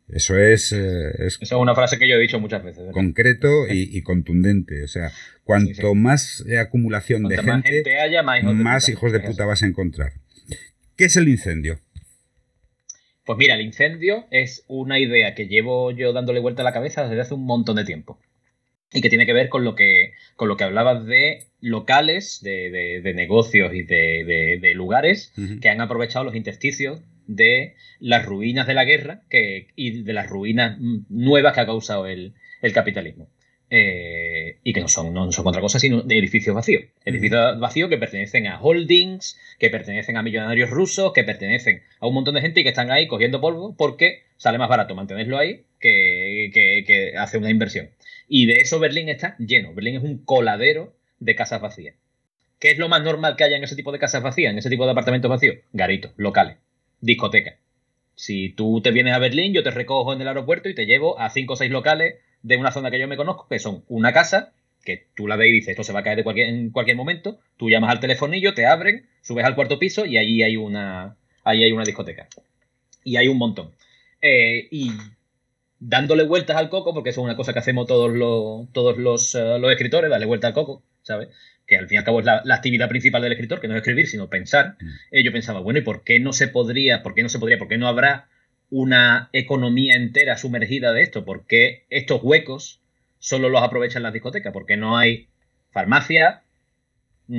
Eso 0.09 0.37
es, 0.37 0.73
eh, 0.73 1.11
Eso 1.19 1.39
es 1.41 1.53
una 1.53 1.75
frase 1.75 1.99
que 1.99 2.07
yo 2.07 2.17
he 2.17 2.21
dicho 2.21 2.39
muchas 2.39 2.63
veces. 2.63 2.93
Concreto 2.93 3.67
y, 3.71 4.03
contundente. 4.03 4.85
O 4.85 4.89
sea, 4.89 5.13
cuanto 5.45 5.95
más 5.95 6.45
acumulación 6.61 7.23
de 7.25 7.39
gente, 7.39 7.99
haya, 7.99 8.23
más 8.23 8.87
hijos 8.91 9.13
de 9.13 9.21
puta 9.21 9.47
vas 9.47 9.63
a 9.63 9.67
encontrar. 9.67 10.13
¿Qué 10.99 11.05
es 11.05 11.17
el 11.17 11.29
incendio? 11.29 11.81
Pues 13.29 13.37
mira, 13.37 13.57
el 13.57 13.61
incendio 13.61 14.25
es 14.31 14.65
una 14.69 14.99
idea 14.99 15.35
que 15.35 15.49
llevo 15.49 15.91
yo 15.91 16.15
dándole 16.15 16.41
vuelta 16.41 16.63
a 16.63 16.65
la 16.65 16.73
cabeza 16.73 17.07
desde 17.07 17.21
hace 17.21 17.35
un 17.35 17.45
montón 17.45 17.77
de 17.77 17.85
tiempo. 17.85 18.19
Y 18.91 19.03
que 19.03 19.11
tiene 19.11 19.27
que 19.27 19.35
ver 19.35 19.51
con 19.51 19.65
lo 19.65 19.75
que, 19.75 20.15
con 20.35 20.49
lo 20.49 20.57
que 20.57 20.65
hablabas 20.65 21.05
de 21.05 21.49
locales, 21.61 22.41
de, 22.43 23.03
negocios 23.15 23.75
y 23.75 23.83
de, 23.83 24.73
lugares 24.75 25.35
que 25.61 25.69
han 25.69 25.83
aprovechado 25.83 26.25
los 26.25 26.37
intersticios 26.37 27.03
de 27.27 27.75
las 28.01 28.25
ruinas 28.25 28.67
de 28.67 28.73
la 28.73 28.87
guerra 28.87 29.21
que, 29.29 29.67
y 29.77 30.05
de 30.05 30.13
las 30.15 30.31
ruinas 30.31 30.79
nuevas 31.11 31.53
que 31.53 31.61
ha 31.61 31.67
causado 31.67 32.07
el 32.07 32.33
capitalismo. 32.73 33.29
Eh, 33.71 34.57
y 34.65 34.73
que 34.73 34.81
no 34.81 34.89
son, 34.89 35.13
no 35.13 35.31
son 35.31 35.47
otra 35.47 35.61
cosa 35.61 35.79
sino 35.79 36.03
de 36.03 36.19
edificios 36.19 36.55
vacíos. 36.55 36.85
Edificios 37.05 37.61
vacíos 37.61 37.91
que 37.91 37.99
pertenecen 37.99 38.47
a 38.47 38.61
holdings, 38.61 39.39
que 39.59 39.69
pertenecen 39.69 40.17
a 40.17 40.23
millonarios 40.23 40.71
rusos, 40.71 41.13
que 41.13 41.25
pertenecen 41.25 41.83
a 42.01 42.07
un 42.07 42.15
montón 42.15 42.35
de 42.35 42.41
gente 42.41 42.61
y 42.61 42.63
que 42.63 42.71
están 42.71 42.91
ahí 42.91 43.07
cogiendo 43.07 43.41
polvo 43.41 43.75
porque 43.77 44.23
sale 44.37 44.59
más 44.59 44.69
barato 44.69 44.95
mantenerlo 44.95 45.37
ahí 45.37 45.65
que, 45.81 46.51
que, 46.53 47.13
hacer 47.19 47.41
una 47.41 47.51
inversión. 47.51 47.91
Y 48.27 48.47
de 48.47 48.61
eso 48.61 48.79
Berlín 48.79 49.09
está 49.09 49.37
lleno. 49.39 49.75
Berlín 49.75 49.97
es 49.97 50.03
un 50.03 50.19
coladero 50.19 50.95
de 51.19 51.35
casas 51.35 51.61
vacías. 51.61 51.95
¿Qué 52.59 52.71
es 52.71 52.79
lo 52.79 52.89
más 52.89 53.03
normal 53.03 53.37
que 53.37 53.45
haya 53.45 53.57
en 53.57 53.65
ese 53.65 53.77
tipo 53.77 53.93
de 53.93 53.99
casas 53.99 54.23
vacías, 54.23 54.51
en 54.51 54.59
ese 54.59 54.71
tipo 54.71 54.85
de 54.85 54.93
apartamentos 54.93 55.31
vacíos? 55.31 55.57
Garitos, 55.73 56.13
locales, 56.17 56.57
discotecas. 57.01 57.57
Si 58.15 58.49
tú 58.49 58.81
te 58.81 58.91
vienes 58.91 59.15
a 59.15 59.21
Berlín, 59.21 59.53
yo 59.53 59.63
te 59.63 59.71
recojo 59.71 60.13
en 60.13 60.21
el 60.21 60.27
aeropuerto 60.27 60.69
y 60.69 60.75
te 60.75 60.87
llevo 60.87 61.21
a 61.21 61.31
cinco 61.31 61.53
o 61.53 61.57
seis 61.57 61.71
locales 61.71 62.17
de 62.43 62.57
una 62.57 62.71
zona 62.71 62.91
que 62.91 62.99
yo 62.99 63.09
me 63.09 63.17
conozco, 63.17 63.47
que 63.49 63.59
son 63.59 63.85
una 63.89 64.13
casa, 64.13 64.53
que 64.85 65.07
tú 65.15 65.27
la 65.27 65.37
ves 65.37 65.49
y 65.49 65.53
dices, 65.53 65.69
esto 65.71 65.85
se 65.85 65.93
va 65.93 66.01
a 66.01 66.03
caer 66.03 66.17
de 66.17 66.25
cualquier, 66.25 66.49
en 66.49 66.71
cualquier 66.71 66.97
momento, 66.97 67.39
tú 67.57 67.69
llamas 67.69 67.91
al 67.91 68.01
telefonillo, 68.01 68.55
te 68.55 68.67
abren, 68.67 69.07
subes 69.23 69.45
al 69.45 69.55
cuarto 69.55 69.79
piso 69.79 70.07
y 70.07 70.19
allí 70.19 70.43
hay 70.43 70.57
una, 70.57 71.17
allí 71.45 71.65
hay 71.65 71.73
una 71.73 71.85
discoteca. 71.85 72.29
Y 73.05 73.17
hay 73.17 73.29
un 73.29 73.39
montón. 73.39 73.73
Eh, 74.21 74.69
y 74.71 74.93
dándole 75.79 76.25
vueltas 76.25 76.57
al 76.57 76.71
coco, 76.71 76.95
porque 76.95 77.11
eso 77.11 77.21
es 77.21 77.25
una 77.25 77.37
cosa 77.37 77.53
que 77.53 77.59
hacemos 77.59 77.87
todos 77.87 78.13
los, 78.13 78.71
todos 78.73 78.99
los, 78.99 79.35
eh, 79.35 79.61
escritores, 79.71 80.11
darle 80.11 80.27
vuelta 80.27 80.49
al 80.49 80.55
coco, 80.55 80.83
¿sabes? 81.03 81.29
Que 81.67 81.77
al 81.77 81.87
fin 81.87 81.97
y 81.97 81.99
al 81.99 82.05
cabo 82.05 82.21
es 82.21 82.27
la, 82.27 82.43
actividad 82.55 82.89
principal 82.89 83.23
del 83.23 83.33
escritor, 83.33 83.61
que 83.61 83.69
no 83.69 83.75
es 83.75 83.81
escribir, 83.81 84.07
sino 84.07 84.29
pensar. 84.29 84.77
Mm. 84.81 84.89
Eh, 85.13 85.25
yo 85.25 85.33
pensaba, 85.33 85.61
bueno, 85.61 85.79
¿y 85.81 85.83
por 85.83 86.03
qué 86.03 86.19
no 86.19 86.33
se 86.33 86.49
podría, 86.49 87.03
por 87.03 87.15
qué 87.15 87.23
no 87.23 87.29
se 87.29 87.39
podría, 87.39 87.59
por 87.59 87.69
qué 87.69 87.79
no 87.79 87.89
habrá 87.89 88.29
una 88.71 89.31
economía 89.33 89.97
entera 89.97 90.37
sumergida 90.37 90.93
de 90.93 91.03
esto? 91.03 91.25
¿Por 91.25 91.47
qué 91.47 91.85
estos 91.91 92.21
huecos 92.23 92.81
solo 93.19 93.49
los 93.49 93.63
aprovechan 93.63 94.03
las 94.03 94.13
discotecas? 94.13 94.53
¿Por 94.53 94.67
qué 94.67 94.77
no 94.77 94.97
hay 94.97 95.29
farmacia, 95.71 96.43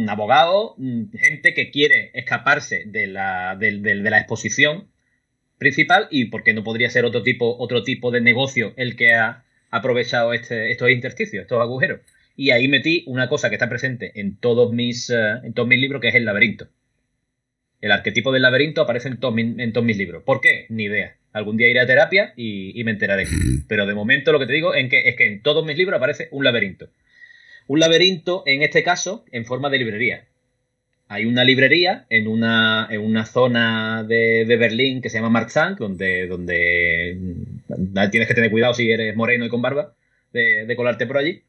abogado, 0.07 0.75
gente 1.13 1.53
que 1.53 1.71
quiere 1.71 2.11
escaparse 2.13 2.83
de 2.85 3.07
la, 3.07 3.55
de, 3.55 3.95
la 3.95 4.19
exposición 4.19 4.87
principal 5.57 6.07
y 6.11 6.25
por 6.25 6.43
qué 6.43 6.53
no 6.53 6.63
podría 6.63 6.89
ser 6.89 7.05
otro 7.05 7.23
tipo, 7.23 7.57
otro 7.57 7.83
tipo 7.83 8.11
de 8.11 8.21
negocio 8.21 8.73
el 8.77 8.95
que 8.95 9.13
ha 9.15 9.43
aprovechado 9.71 10.33
este, 10.33 10.71
estos 10.71 10.89
intersticios, 10.91 11.41
estos 11.41 11.61
agujeros? 11.61 12.01
Y 12.35 12.51
ahí 12.51 12.67
metí 12.67 13.03
una 13.07 13.27
cosa 13.27 13.49
que 13.49 13.55
está 13.55 13.67
presente 13.67 14.11
en 14.15 14.37
todos 14.37 14.71
mis, 14.71 15.09
eh, 15.09 15.39
en 15.43 15.53
todos 15.53 15.67
mis 15.67 15.79
libros, 15.79 16.01
que 16.01 16.07
es 16.09 16.15
el 16.15 16.25
laberinto. 16.25 16.69
El 17.81 17.91
arquetipo 17.91 18.31
del 18.31 18.43
laberinto 18.43 18.81
aparece 18.81 19.09
en 19.09 19.19
todos, 19.19 19.37
en 19.37 19.73
todos 19.73 19.85
mis 19.85 19.97
libros. 19.97 20.23
¿Por 20.23 20.39
qué? 20.39 20.65
Ni 20.69 20.85
idea. 20.85 21.18
Algún 21.31 21.57
día 21.57 21.69
iré 21.69 21.79
a 21.79 21.87
terapia 21.87 22.33
y, 22.35 22.83
me 22.83 22.91
enteraré. 22.91 23.25
Pero 23.67 23.85
de 23.85 23.93
momento 23.93 24.31
lo 24.31 24.39
que 24.39 24.47
te 24.47 24.53
digo 24.53 24.73
es 24.73 24.89
que, 24.89 25.07
es 25.09 25.15
que 25.15 25.27
en 25.27 25.41
todos 25.41 25.65
mis 25.65 25.77
libros 25.77 25.97
aparece 25.97 26.27
un 26.31 26.43
laberinto. 26.43 26.87
Un 27.67 27.79
laberinto, 27.79 28.43
en 28.45 28.63
este 28.63 28.83
caso, 28.83 29.25
en 29.31 29.45
forma 29.45 29.69
de 29.69 29.77
librería. 29.77 30.25
Hay 31.07 31.25
una 31.25 31.43
librería 31.43 32.05
en 32.09 32.27
una, 32.27 32.87
en 32.89 33.01
una 33.01 33.25
zona 33.25 34.03
de, 34.03 34.45
Berlín 34.59 35.01
que 35.01 35.09
se 35.09 35.17
llama 35.17 35.29
Marzahn, 35.29 35.75
donde, 35.75 36.27
donde 36.27 37.17
mm, 37.67 38.09
tienes 38.11 38.27
que 38.27 38.33
tener 38.33 38.51
cuidado 38.51 38.73
si 38.73 38.91
eres 38.91 39.15
moreno 39.15 39.45
y 39.45 39.49
con 39.49 39.61
barba 39.61 39.93
de 40.31 40.75
colarte 40.75 41.07
por 41.07 41.17
allí 41.17 41.43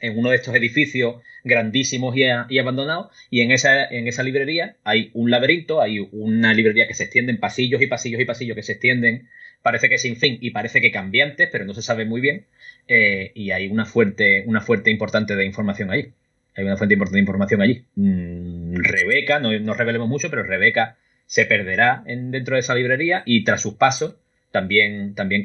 en 0.00 0.18
uno 0.18 0.30
de 0.30 0.36
estos 0.36 0.54
edificios 0.54 1.16
grandísimos 1.44 2.16
y, 2.16 2.58
abandonados, 2.58 3.08
y 3.30 3.40
en 3.40 3.50
esa, 3.50 3.84
en 3.84 4.08
esa 4.08 4.22
librería 4.22 4.76
hay 4.84 5.10
un 5.14 5.30
laberinto, 5.30 5.80
hay 5.80 6.00
una 6.12 6.52
librería 6.54 6.86
que 6.86 6.94
se 6.94 7.04
extiende 7.04 7.32
en 7.32 7.38
pasillos 7.38 7.80
y 7.82 7.86
pasillos 7.86 8.20
y 8.20 8.24
pasillos 8.24 8.56
que 8.56 8.62
se 8.62 8.72
extienden, 8.72 9.28
parece 9.62 9.88
que 9.88 9.98
sin 9.98 10.16
fin 10.16 10.38
y 10.40 10.50
parece 10.50 10.80
que 10.80 10.90
cambiantes, 10.90 11.48
pero 11.50 11.64
no 11.64 11.74
se 11.74 11.82
sabe 11.82 12.04
muy 12.04 12.20
bien, 12.20 12.46
eh, 12.88 13.32
y 13.34 13.50
hay 13.50 13.68
una 13.68 13.86
fuente, 13.86 14.44
una 14.46 14.64
importante 14.86 15.36
de 15.36 15.44
información 15.44 15.90
allí. 15.90 16.12
Hay 16.56 16.64
una 16.64 16.76
fuente 16.76 16.94
importante 16.94 17.16
de 17.16 17.22
información 17.22 17.62
allí. 17.62 17.84
Mm, 17.94 18.74
Rebeca, 18.76 19.38
no, 19.38 19.56
no, 19.60 19.74
revelemos 19.74 20.08
mucho, 20.08 20.30
pero 20.30 20.42
Rebeca 20.42 20.96
se 21.26 21.46
perderá 21.46 22.02
en, 22.06 22.32
dentro 22.32 22.56
de 22.56 22.60
esa 22.60 22.74
librería 22.74 23.22
y 23.24 23.44
tras 23.44 23.62
sus 23.62 23.74
pasos, 23.74 24.16
también, 24.50 25.14
también 25.14 25.44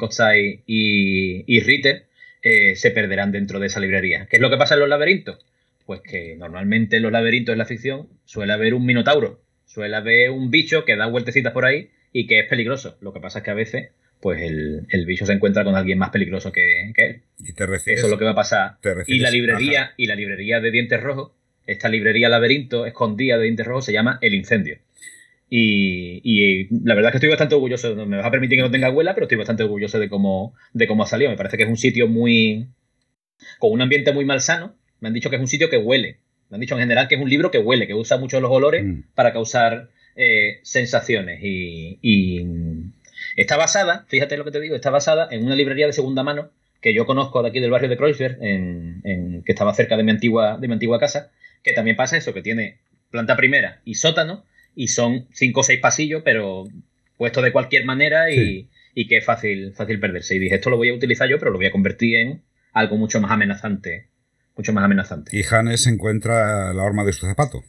y, 0.65 1.44
y 1.45 1.60
Ritter 1.60 2.06
eh, 2.48 2.76
se 2.76 2.92
perderán 2.92 3.32
dentro 3.32 3.60
de 3.60 3.66
esa 3.66 3.80
librería. 3.80 4.28
¿Qué 4.30 4.36
es 4.36 4.42
lo 4.42 4.52
que 4.52 4.58
pasa 4.58 4.76
en 4.76 4.82
los 4.82 4.90
laberintos? 4.90 5.44
Pues 5.88 6.02
que 6.02 6.36
normalmente 6.36 6.98
en 6.98 7.02
los 7.02 7.12
laberintos 7.12 7.54
de 7.54 7.58
la 7.58 7.66
ficción 7.66 8.08
suele 8.24 8.54
haber 8.54 8.76
un 8.76 8.86
minotauro, 8.86 9.42
suele 9.66 9.96
haber 9.96 10.30
un 10.30 10.52
bicho 10.52 10.86
que 10.86 10.96
da 10.96 11.08
vueltecitas 11.08 11.54
por 11.54 11.66
ahí 11.66 11.90
y 12.14 12.28
que 12.28 12.40
es 12.40 12.48
peligroso. 12.48 13.00
Lo 13.02 13.14
que 13.14 13.20
pasa 13.20 13.40
es 13.40 13.46
que 13.46 13.50
a 13.50 13.56
veces 13.56 13.90
pues 14.22 14.44
el, 14.44 15.06
bicho 15.08 15.26
se 15.26 15.34
encuentra 15.34 15.64
con 15.64 15.76
alguien 15.76 15.98
más 15.98 16.12
peligroso 16.12 16.52
que, 16.52 16.92
él. 16.96 17.22
¿Y 17.40 17.54
te 17.54 17.64
Eso 17.64 18.06
es 18.06 18.10
lo 18.10 18.20
que 18.20 18.26
va 18.26 18.40
a 18.40 18.78
la 18.84 19.04
y 19.08 19.18
la 19.18 19.32
librería, 19.32 19.94
y 19.98 20.06
la 20.06 20.14
librería 20.14 20.60
de 20.60 20.70
dientes 20.70 21.02
rojos, 21.02 21.32
esta 21.66 21.90
librería 21.90 22.30
laberinto 22.30 22.86
escondida 22.86 23.38
de 23.38 23.46
dientes 23.46 23.66
rojos 23.66 23.86
se 23.86 23.94
llama 23.94 24.20
El 24.22 24.36
Incendio. 24.36 24.78
Y, 25.50 26.68
la 26.86 26.96
verdad 26.96 27.10
es 27.10 27.12
que 27.14 27.18
estoy 27.18 27.30
bastante 27.30 27.56
orgulloso. 27.56 27.96
Me 27.96 28.18
vas 28.18 28.26
a 28.26 28.32
permitir 28.32 28.58
que 28.58 28.64
no 28.64 28.72
tenga 28.72 28.88
abuela, 28.88 29.14
pero 29.14 29.26
estoy 29.26 29.38
bastante 29.38 29.64
orgulloso 29.64 30.00
de 30.00 30.10
cómo, 30.10 30.54
de 30.74 30.88
cómo 30.88 31.04
ha 31.04 31.08
salido. 31.08 31.30
Me 31.30 31.38
parece 31.38 31.58
que 31.58 31.64
es 31.64 31.70
un 31.70 31.78
sitio 31.78 32.08
muy. 32.08 32.68
con 33.60 33.72
un 33.72 33.82
ambiente 33.82 34.12
muy 34.14 34.26
malsano. 34.26 34.76
Me 35.00 35.10
han 35.10 35.14
dicho 35.14 35.30
que 35.30 35.36
es 35.36 35.42
un 35.42 35.48
sitio 35.48 35.70
que 35.70 35.78
huele. 35.78 36.20
Me 36.50 36.56
han 36.56 36.62
dicho 36.62 36.76
en 36.76 36.82
general 36.82 37.08
que 37.08 37.16
es 37.16 37.22
un 37.22 37.30
libro 37.30 37.52
que 37.52 37.60
huele, 37.60 37.88
que 37.88 37.94
usa 37.94 38.18
mucho 38.18 38.40
los 38.40 38.52
olores 38.52 38.84
mm. 38.84 39.04
para 39.14 39.34
causar 39.34 39.90
eh, 40.16 40.60
sensaciones. 40.64 41.40
Y, 41.42 42.46
está 43.36 43.58
basada, 43.58 44.06
fíjate 44.08 44.38
lo 44.38 44.46
que 44.46 44.52
te 44.52 44.62
digo, 44.62 44.76
está 44.76 44.90
basada 44.90 45.28
en 45.32 45.46
una 45.46 45.56
librería 45.56 45.88
de 45.88 45.94
segunda 45.94 46.24
mano 46.24 46.52
que 46.82 46.94
yo 46.94 47.06
conozco 47.06 47.42
de 47.42 47.50
aquí 47.50 47.60
del 47.60 47.72
barrio 47.72 47.90
de 47.90 47.98
Kreuzberg, 47.98 48.38
en, 48.42 49.42
que 49.44 49.52
estaba 49.52 49.74
cerca 49.74 49.98
de 49.98 50.04
mi 50.04 50.12
antigua, 50.12 50.58
de 50.58 50.68
mi 50.68 50.74
antigua 50.74 51.00
casa, 51.00 51.32
que 51.64 51.74
también 51.74 51.96
pasa 51.98 52.16
eso, 52.16 52.34
que 52.34 52.44
tiene 52.44 52.78
planta 53.10 53.36
primera 53.36 53.82
y 53.86 53.96
sótano 53.96 54.46
y 54.76 54.90
son 54.90 55.28
cinco 55.32 55.62
o 55.62 55.64
seis 55.64 55.80
pasillos, 55.80 56.22
pero 56.24 56.66
puesto 57.18 57.42
de 57.42 57.52
cualquier 57.52 57.86
manera 57.86 58.32
y, 58.32 58.68
que 59.08 59.18
es 59.18 59.26
fácil, 59.26 59.74
fácil 59.74 60.00
perderse. 60.00 60.36
Y 60.36 60.40
dije, 60.40 60.56
esto 60.56 60.70
lo 60.70 60.78
voy 60.78 60.90
a 60.90 60.94
utilizar 60.94 61.30
yo, 61.30 61.40
pero 61.40 61.52
lo 61.52 61.58
voy 61.58 61.68
a 61.68 61.72
convertir 61.72 62.16
en 62.16 62.42
algo 62.74 62.98
mucho 62.98 63.20
más 63.22 63.32
amenazante. 63.32 64.10
Mucho 64.56 64.74
más 64.74 64.86
amenazante. 64.86 65.38
Y 65.38 65.44
Hannes 65.50 65.86
encuentra 65.88 66.74
la 66.74 66.84
horma 66.84 67.04
de 67.04 67.14
su 67.14 67.26
zapato. 67.26 67.64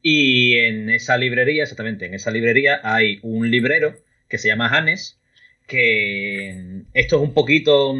Y 0.00 0.56
en 0.56 0.90
esa 0.90 1.16
librería, 1.16 1.62
exactamente, 1.62 2.06
en 2.06 2.14
esa 2.14 2.30
librería 2.30 2.80
hay 2.82 3.18
un 3.22 3.50
librero 3.50 3.94
que 4.28 4.38
se 4.38 4.48
llama 4.48 4.68
Hannes, 4.68 5.20
que 5.66 6.82
esto 6.94 7.16
es 7.16 7.22
un 7.22 7.34
poquito. 7.34 7.94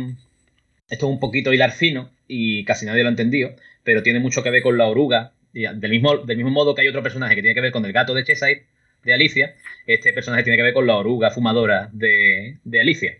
Esto 0.88 1.06
es 1.06 1.12
un 1.12 1.20
poquito 1.20 1.54
hilar 1.54 1.72
fino 1.72 2.10
y 2.28 2.64
casi 2.64 2.84
nadie 2.84 3.02
lo 3.02 3.08
ha 3.08 3.12
entendido, 3.12 3.54
pero 3.82 4.02
tiene 4.02 4.20
mucho 4.20 4.42
que 4.42 4.50
ver 4.50 4.62
con 4.62 4.76
la 4.76 4.86
oruga 4.86 5.32
del 5.52 5.90
mismo, 5.90 6.18
del 6.18 6.36
mismo 6.36 6.50
modo 6.50 6.74
que 6.74 6.82
hay 6.82 6.88
otro 6.88 7.02
personaje 7.02 7.34
que 7.34 7.42
tiene 7.42 7.54
que 7.54 7.60
ver 7.60 7.72
con 7.72 7.84
el 7.84 7.92
gato 7.92 8.14
de 8.14 8.24
Cheshire, 8.24 8.66
de 9.04 9.12
Alicia, 9.12 9.54
este 9.86 10.12
personaje 10.12 10.44
tiene 10.44 10.56
que 10.56 10.62
ver 10.62 10.74
con 10.74 10.86
la 10.86 10.96
oruga 10.96 11.30
fumadora 11.30 11.90
de, 11.92 12.58
Alicia. 12.80 13.18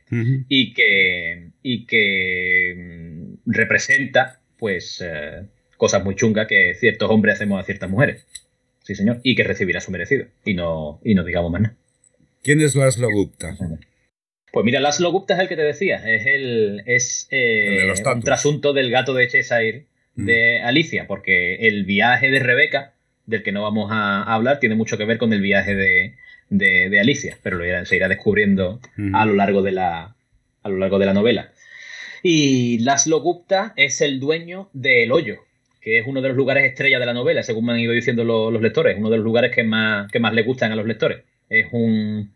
Y 0.49 0.75
que 0.75 1.51
y 1.63 1.87
que 1.87 2.75
mm, 2.77 3.51
representa, 3.51 4.41
pues, 4.59 5.03
eh, 5.05 5.43
cosas 5.77 6.05
muy 6.05 6.15
chungas 6.15 6.47
que 6.47 6.75
ciertos 6.75 7.11
hombres 7.11 7.35
hacemos 7.35 7.61
a 7.61 7.65
ciertas 7.65 7.91
mujeres. 7.91 8.27
Sí, 8.83 8.95
señor. 8.95 9.21
Y 9.23 9.35
que 9.35 9.45
recibirá 9.45 9.81
su 9.81 9.91
merecido. 9.91 10.27
Y 10.45 10.55
no, 10.55 11.01
y 11.05 11.15
no 11.15 11.25
digamos 11.25 11.51
más 11.51 11.63
nada. 11.63 11.77
¿Quién 12.43 12.61
es 12.61 12.75
Laszlo 12.75 13.09
Gupta? 13.11 13.57
Pues 14.53 14.65
mira, 14.65 14.81
Laszlo 14.81 15.11
Gupta 15.13 15.35
es 15.35 15.41
el 15.41 15.49
que 15.49 15.57
te 15.57 15.63
decía. 15.63 15.97
Es 15.97 16.27
el 16.27 16.83
es 16.87 17.29
eh, 17.31 17.93
un 18.13 18.23
trasunto 18.23 18.73
del 18.73 18.91
gato 18.91 19.15
de 19.15 19.29
Cheshire 19.29 19.87
de 20.15 20.61
mm. 20.63 20.67
Alicia, 20.67 21.07
porque 21.07 21.67
el 21.67 21.85
viaje 21.85 22.31
de 22.31 22.39
Rebeca, 22.39 22.93
del 23.27 23.43
que 23.43 23.53
no 23.53 23.63
vamos 23.63 23.91
a, 23.93 24.23
hablar, 24.23 24.61
tiene 24.61 24.75
mucho 24.75 24.99
que 24.99 25.05
ver 25.05 25.19
con 25.19 25.33
el 25.33 25.41
viaje 25.41 25.75
de, 25.75 26.15
Alicia, 27.01 27.39
pero 27.43 27.57
lo 27.57 27.87
se 27.87 27.97
irá 27.97 28.09
descubriendo 28.09 28.81
a 29.15 29.25
lo 29.25 29.33
largo 29.35 29.63
de 29.63 29.73
la 29.73 30.15
a 30.63 30.69
lo 30.69 30.77
largo 30.77 30.99
de 30.99 31.07
la 31.07 31.15
novela. 31.15 31.53
Y 32.23 32.79
Laszlo 32.81 33.21
Gupta 33.21 33.73
es 33.77 34.01
el 34.01 34.21
dueño 34.21 34.69
del 34.73 35.11
hoyo, 35.11 35.39
que 35.81 35.99
es 35.99 36.07
uno 36.07 36.21
de 36.23 36.29
los 36.29 36.37
lugares 36.37 36.65
estrella 36.65 37.01
de 37.01 37.07
la 37.07 37.15
novela, 37.15 37.43
según 37.43 37.67
me 37.67 37.73
han 37.73 37.81
ido 37.81 37.93
diciendo 37.93 38.25
los, 38.25 38.63
lectores, 38.63 38.97
uno 38.97 39.11
de 39.11 39.17
los 39.17 39.25
lugares 39.25 39.55
que 39.55 39.65
más, 39.65 40.11
que 40.11 40.21
más 40.21 40.33
le 40.33 40.43
gustan 40.43 40.73
a 40.73 40.77
los 40.77 40.87
lectores. 40.87 41.25
Es 41.49 41.67
un, 41.73 42.33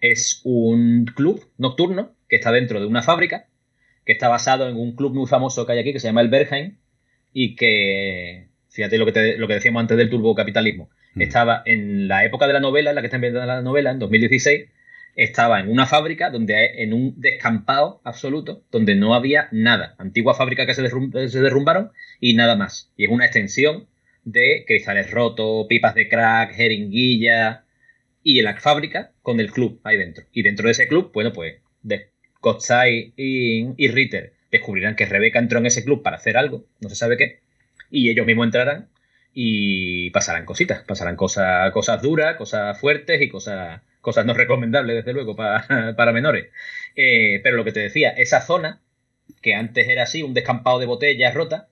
es 0.00 0.42
un 0.44 1.06
club 1.06 1.46
nocturno 1.56 2.12
que 2.28 2.36
está 2.36 2.52
dentro 2.52 2.78
de 2.78 2.86
una 2.86 3.02
fábrica, 3.02 3.46
que 4.04 4.12
está 4.12 4.28
basado 4.28 4.68
en 4.68 4.76
un 4.76 4.96
club 4.96 5.14
muy 5.14 5.26
famoso 5.26 5.66
que 5.66 5.72
hay 5.72 5.78
aquí, 5.78 5.92
que 5.92 6.00
se 6.00 6.08
llama 6.08 6.20
el 6.20 6.28
Bergheim, 6.28 6.76
y 7.32 7.54
que, 7.54 8.48
fíjate 8.68 8.98
lo 8.98 9.06
que, 9.06 9.36
lo 9.36 9.46
que 9.46 9.54
decíamos 9.54 9.80
antes 9.80 9.96
del 9.96 10.10
turbocapitalismo, 10.10 10.90
mm. 11.14 11.22
estaba 11.22 11.62
en 11.64 12.08
la 12.08 12.24
época 12.24 12.46
de 12.46 12.52
la 12.52 12.60
novela, 12.60 12.90
en 12.90 12.96
la 12.96 13.02
que 13.02 13.06
está 13.06 13.16
ambientada 13.16 13.46
la 13.46 13.62
novela, 13.62 13.90
en 13.90 13.98
2016, 13.98 14.68
estaba 15.16 15.60
en 15.60 15.68
una 15.68 15.86
fábrica 15.86 16.30
donde 16.30 16.82
en 16.82 16.92
un 16.92 17.20
descampado 17.20 18.00
absoluto 18.04 18.62
donde 18.70 18.94
no 18.94 19.14
había 19.14 19.48
nada. 19.52 19.94
Antigua 19.98 20.34
fábrica 20.34 20.66
que 20.66 20.74
se, 20.74 20.82
derrumbaron 20.82 21.90
y 22.20 22.34
nada 22.34 22.56
más. 22.56 22.92
Y 22.96 23.04
es 23.04 23.10
una 23.10 23.26
extensión 23.26 23.86
de 24.24 24.64
cristales 24.66 25.10
rotos, 25.10 25.66
pipas 25.68 25.94
de 25.94 26.08
crack, 26.08 26.54
jeringuilla 26.54 27.64
y 28.22 28.42
la 28.42 28.56
fábrica 28.56 29.12
con 29.22 29.40
el 29.40 29.50
club 29.50 29.80
ahí 29.84 29.96
dentro. 29.96 30.24
Y 30.32 30.42
dentro 30.42 30.66
de 30.66 30.72
ese 30.72 30.88
club, 30.88 31.10
bueno, 31.12 31.32
pues 31.32 31.56
de 31.82 32.09
Kotsai 32.40 33.12
y, 33.16 33.66
y 33.76 33.88
Ritter 33.88 34.32
descubrirán 34.50 34.96
que 34.96 35.06
Rebeca 35.06 35.38
entró 35.38 35.58
en 35.58 35.66
ese 35.66 35.84
club 35.84 36.02
para 36.02 36.16
hacer 36.16 36.36
algo, 36.36 36.64
no 36.80 36.88
se 36.88 36.96
sabe 36.96 37.16
qué, 37.16 37.40
y 37.90 38.10
ellos 38.10 38.26
mismos 38.26 38.46
entrarán 38.46 38.88
y 39.32 40.10
pasarán 40.10 40.44
cositas, 40.44 40.82
pasarán 40.82 41.16
cosas, 41.16 41.70
cosas 41.72 42.02
duras, 42.02 42.36
cosas 42.36 42.78
fuertes 42.78 43.22
y 43.22 43.28
cosas 43.28 43.80
cosas 44.00 44.24
no 44.24 44.34
recomendables, 44.34 44.96
desde 44.96 45.12
luego, 45.12 45.36
para, 45.96 46.12
menores. 46.12 46.48
Eh, 46.96 47.40
pero 47.42 47.56
lo 47.56 47.64
que 47.64 47.72
te 47.72 47.80
decía, 47.80 48.10
esa 48.10 48.40
zona, 48.40 48.80
que 49.42 49.54
antes 49.54 49.88
era 49.88 50.04
así, 50.04 50.22
un 50.22 50.34
descampado 50.34 50.78
de 50.78 50.86
botellas 50.86 51.34
rotas, 51.34 51.64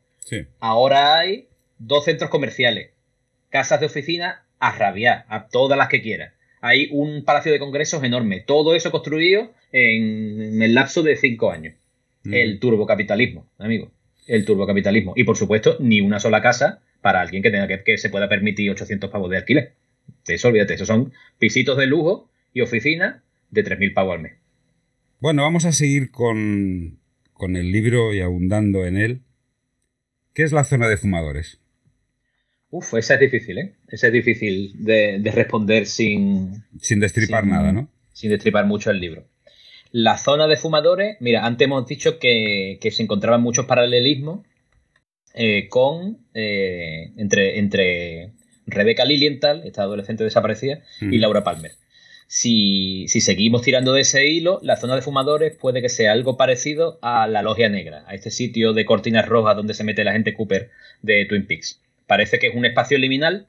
ahora 0.60 1.18
hay 1.18 1.48
dos 1.78 2.04
centros 2.04 2.30
comerciales, 2.30 2.90
casas 3.50 3.80
de 3.80 3.86
oficina 3.86 4.44
a 4.58 4.72
rabiar, 4.72 5.24
a 5.28 5.48
todas 5.48 5.78
las 5.78 5.88
que 5.88 6.02
quieras. 6.02 6.32
Hay 6.60 6.88
un 6.92 7.24
palacio 7.24 7.52
de 7.52 7.58
congresos 7.58 8.02
enorme, 8.02 8.40
todo 8.40 8.74
eso 8.74 8.90
construido 8.90 9.52
en, 9.72 10.60
el 10.62 10.74
lapso 10.74 11.02
de 11.02 11.16
cinco 11.16 11.50
años. 11.50 11.74
Mm. 12.24 12.34
El 12.34 12.58
turbocapitalismo, 12.58 13.46
amigo. 13.58 13.90
El 14.26 14.44
turbocapitalismo. 14.44 15.14
Y 15.16 15.24
por 15.24 15.36
supuesto, 15.36 15.76
ni 15.80 16.00
una 16.00 16.20
sola 16.20 16.42
casa 16.42 16.80
para 17.00 17.20
alguien 17.20 17.42
que 17.42 17.50
tenga 17.50 17.68
que, 17.68 17.82
que 17.82 17.98
se 17.98 18.10
pueda 18.10 18.28
permitir 18.28 18.70
800 18.70 19.10
pavos 19.10 19.30
de 19.30 19.36
alquiler. 19.38 19.72
De 20.26 20.34
eso 20.34 20.48
olvídate, 20.48 20.74
esos 20.74 20.88
son 20.88 21.12
pisitos 21.38 21.76
de 21.76 21.86
lujo 21.86 22.30
y 22.52 22.60
oficina 22.60 23.22
de 23.50 23.64
3.000 23.64 23.94
pavos 23.94 24.14
al 24.14 24.20
mes. 24.22 24.32
Bueno, 25.20 25.42
vamos 25.42 25.64
a 25.64 25.72
seguir 25.72 26.10
con, 26.10 27.00
el 27.40 27.72
libro 27.72 28.14
y 28.14 28.20
abundando 28.20 28.86
en 28.86 28.96
él. 28.96 29.22
¿Qué 30.32 30.44
es 30.44 30.52
la 30.52 30.64
zona 30.64 30.86
de 30.88 30.96
fumadores? 30.96 31.60
Uf, 32.70 32.94
esa 32.94 33.14
es 33.14 33.20
difícil, 33.20 33.58
¿eh? 33.58 33.74
Esa 33.88 34.08
es 34.08 34.12
difícil 34.12 34.72
de, 34.84 35.20
responder 35.34 35.86
sin... 35.86 36.64
Sin 36.80 37.00
destripar 37.00 37.46
nada, 37.46 37.72
¿no? 37.72 37.88
Sin 38.12 38.30
destripar 38.30 38.66
mucho 38.66 38.90
el 38.90 39.00
libro. 39.00 39.26
La 39.90 40.18
zona 40.18 40.46
de 40.46 40.56
fumadores, 40.56 41.16
mira, 41.20 41.46
antes 41.46 41.64
hemos 41.64 41.86
dicho 41.86 42.18
que, 42.18 42.78
se 42.90 43.02
encontraban 43.02 43.40
muchos 43.40 43.66
paralelismos 43.66 44.46
eh, 45.34 45.68
con... 45.68 46.18
Eh, 46.34 47.12
entre, 47.16 47.58
entre 47.58 48.32
Rebeca 48.66 49.04
Lilienthal, 49.04 49.62
esta 49.64 49.82
adolescente 49.82 50.24
desaparecida, 50.24 50.82
y 51.00 51.18
Laura 51.18 51.42
Palmer. 51.42 51.72
Si, 52.26 53.06
seguimos 53.08 53.62
tirando 53.62 53.94
de 53.94 54.02
ese 54.02 54.28
hilo, 54.28 54.60
la 54.62 54.76
zona 54.76 54.94
de 54.94 55.00
fumadores 55.00 55.56
puede 55.56 55.80
que 55.80 55.88
sea 55.88 56.12
algo 56.12 56.36
parecido 56.36 56.98
a 57.00 57.26
la 57.26 57.40
Logia 57.40 57.70
Negra, 57.70 58.04
a 58.06 58.14
este 58.14 58.30
sitio 58.30 58.74
de 58.74 58.84
cortinas 58.84 59.26
rojas 59.26 59.56
donde 59.56 59.72
se 59.72 59.84
mete 59.84 60.04
la 60.04 60.12
gente 60.12 60.34
Cooper 60.34 60.70
de 61.00 61.24
Twin 61.24 61.46
Peaks. 61.46 61.80
Parece 62.08 62.38
que 62.38 62.48
es 62.48 62.56
un 62.56 62.64
espacio 62.64 62.96
liminal, 62.98 63.46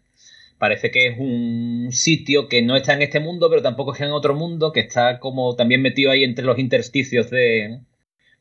parece 0.58 0.92
que 0.92 1.08
es 1.08 1.18
un 1.18 1.88
sitio 1.92 2.50
que 2.50 2.62
no 2.62 2.76
está 2.76 2.94
en 2.94 3.02
este 3.02 3.22
mundo, 3.22 3.50
pero 3.50 3.62
tampoco 3.62 3.94
está 3.94 4.06
en 4.06 4.12
otro 4.12 4.36
mundo, 4.36 4.74
que 4.74 4.82
está 4.82 5.20
como 5.20 5.56
también 5.56 5.82
metido 5.82 6.12
ahí 6.12 6.26
entre 6.26 6.44
los 6.44 6.60
intersticios 6.60 7.32
de, 7.32 7.80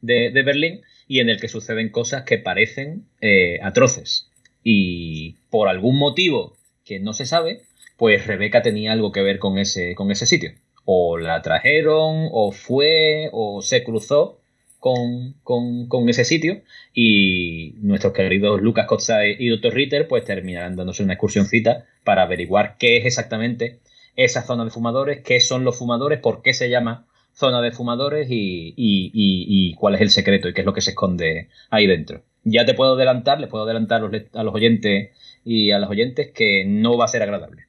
de, 0.01 0.43
Berlín 0.43 0.82
y 1.07 1.20
en 1.20 1.28
el 1.28 1.40
que 1.40 1.47
suceden 1.47 1.90
cosas 1.90 2.24
que 2.24 2.36
parecen 2.36 3.07
eh, 3.20 3.61
atroces. 3.62 4.28
Y 4.65 5.36
por 5.51 5.69
algún 5.69 5.97
motivo 5.97 6.57
que 6.85 6.99
no 6.99 7.12
se 7.12 7.24
sabe, 7.24 7.62
pues 7.97 8.27
Rebeca 8.27 8.61
tenía 8.61 8.90
algo 8.93 9.12
que 9.12 9.23
ver 9.23 9.39
con 9.39 9.57
ese, 9.57 9.95
con 9.95 10.11
ese 10.11 10.27
sitio. 10.27 10.51
O 10.85 11.16
la 11.16 11.43
trajeron, 11.43 12.28
o 12.32 12.51
fue, 12.51 13.28
o 13.31 13.62
se 13.62 13.85
cruzó 13.85 14.40
con, 14.78 16.09
ese 16.09 16.24
sitio. 16.24 16.62
Y 16.94 17.74
nuestros 17.80 18.12
queridos 18.12 18.60
Lucas 18.60 18.86
Kotza 18.86 19.26
y 19.26 19.48
Dr. 19.48 19.74
Ritter, 19.74 20.09
pues 20.09 20.24
terminarán 20.24 20.76
dándose 20.76 21.02
una 21.02 21.14
excursioncita 21.14 21.86
para 22.05 22.22
averiguar 22.22 22.76
qué 22.78 22.96
es 22.96 23.06
exactamente 23.06 23.80
esa 24.16 24.42
zona 24.42 24.64
de 24.64 24.70
fumadores, 24.70 25.20
qué 25.22 25.40
son 25.40 25.64
los 25.64 25.78
fumadores, 25.78 26.18
por 26.18 26.42
qué 26.42 26.52
se 26.52 26.70
llama 26.70 27.06
zona 27.34 27.62
de 27.62 27.70
fumadores 27.70 28.26
y, 28.30 28.74
y, 28.76 29.74
cuál 29.74 29.94
es 29.94 30.00
el 30.00 30.10
secreto 30.10 30.48
y 30.48 30.55
qué 30.55 30.62
es 30.62 30.66
lo 30.66 30.72
que 30.72 30.80
se 30.80 30.90
esconde 30.90 31.48
ahí 31.70 31.86
dentro. 31.86 32.24
Ya 32.42 32.64
te 32.64 32.74
puedo 32.74 32.94
adelantar, 32.94 33.40
les 33.40 33.48
puedo 33.48 33.64
adelantar 33.64 34.02
a 34.32 34.42
los 34.42 34.55
oyentes 34.55 35.10
y 35.44 35.70
a 35.70 35.78
los 35.78 35.88
oyentes 35.88 36.32
que 36.34 36.64
no 36.66 36.96
va 36.96 37.05
a 37.05 37.09
ser 37.09 37.22
agradable. 37.22 37.66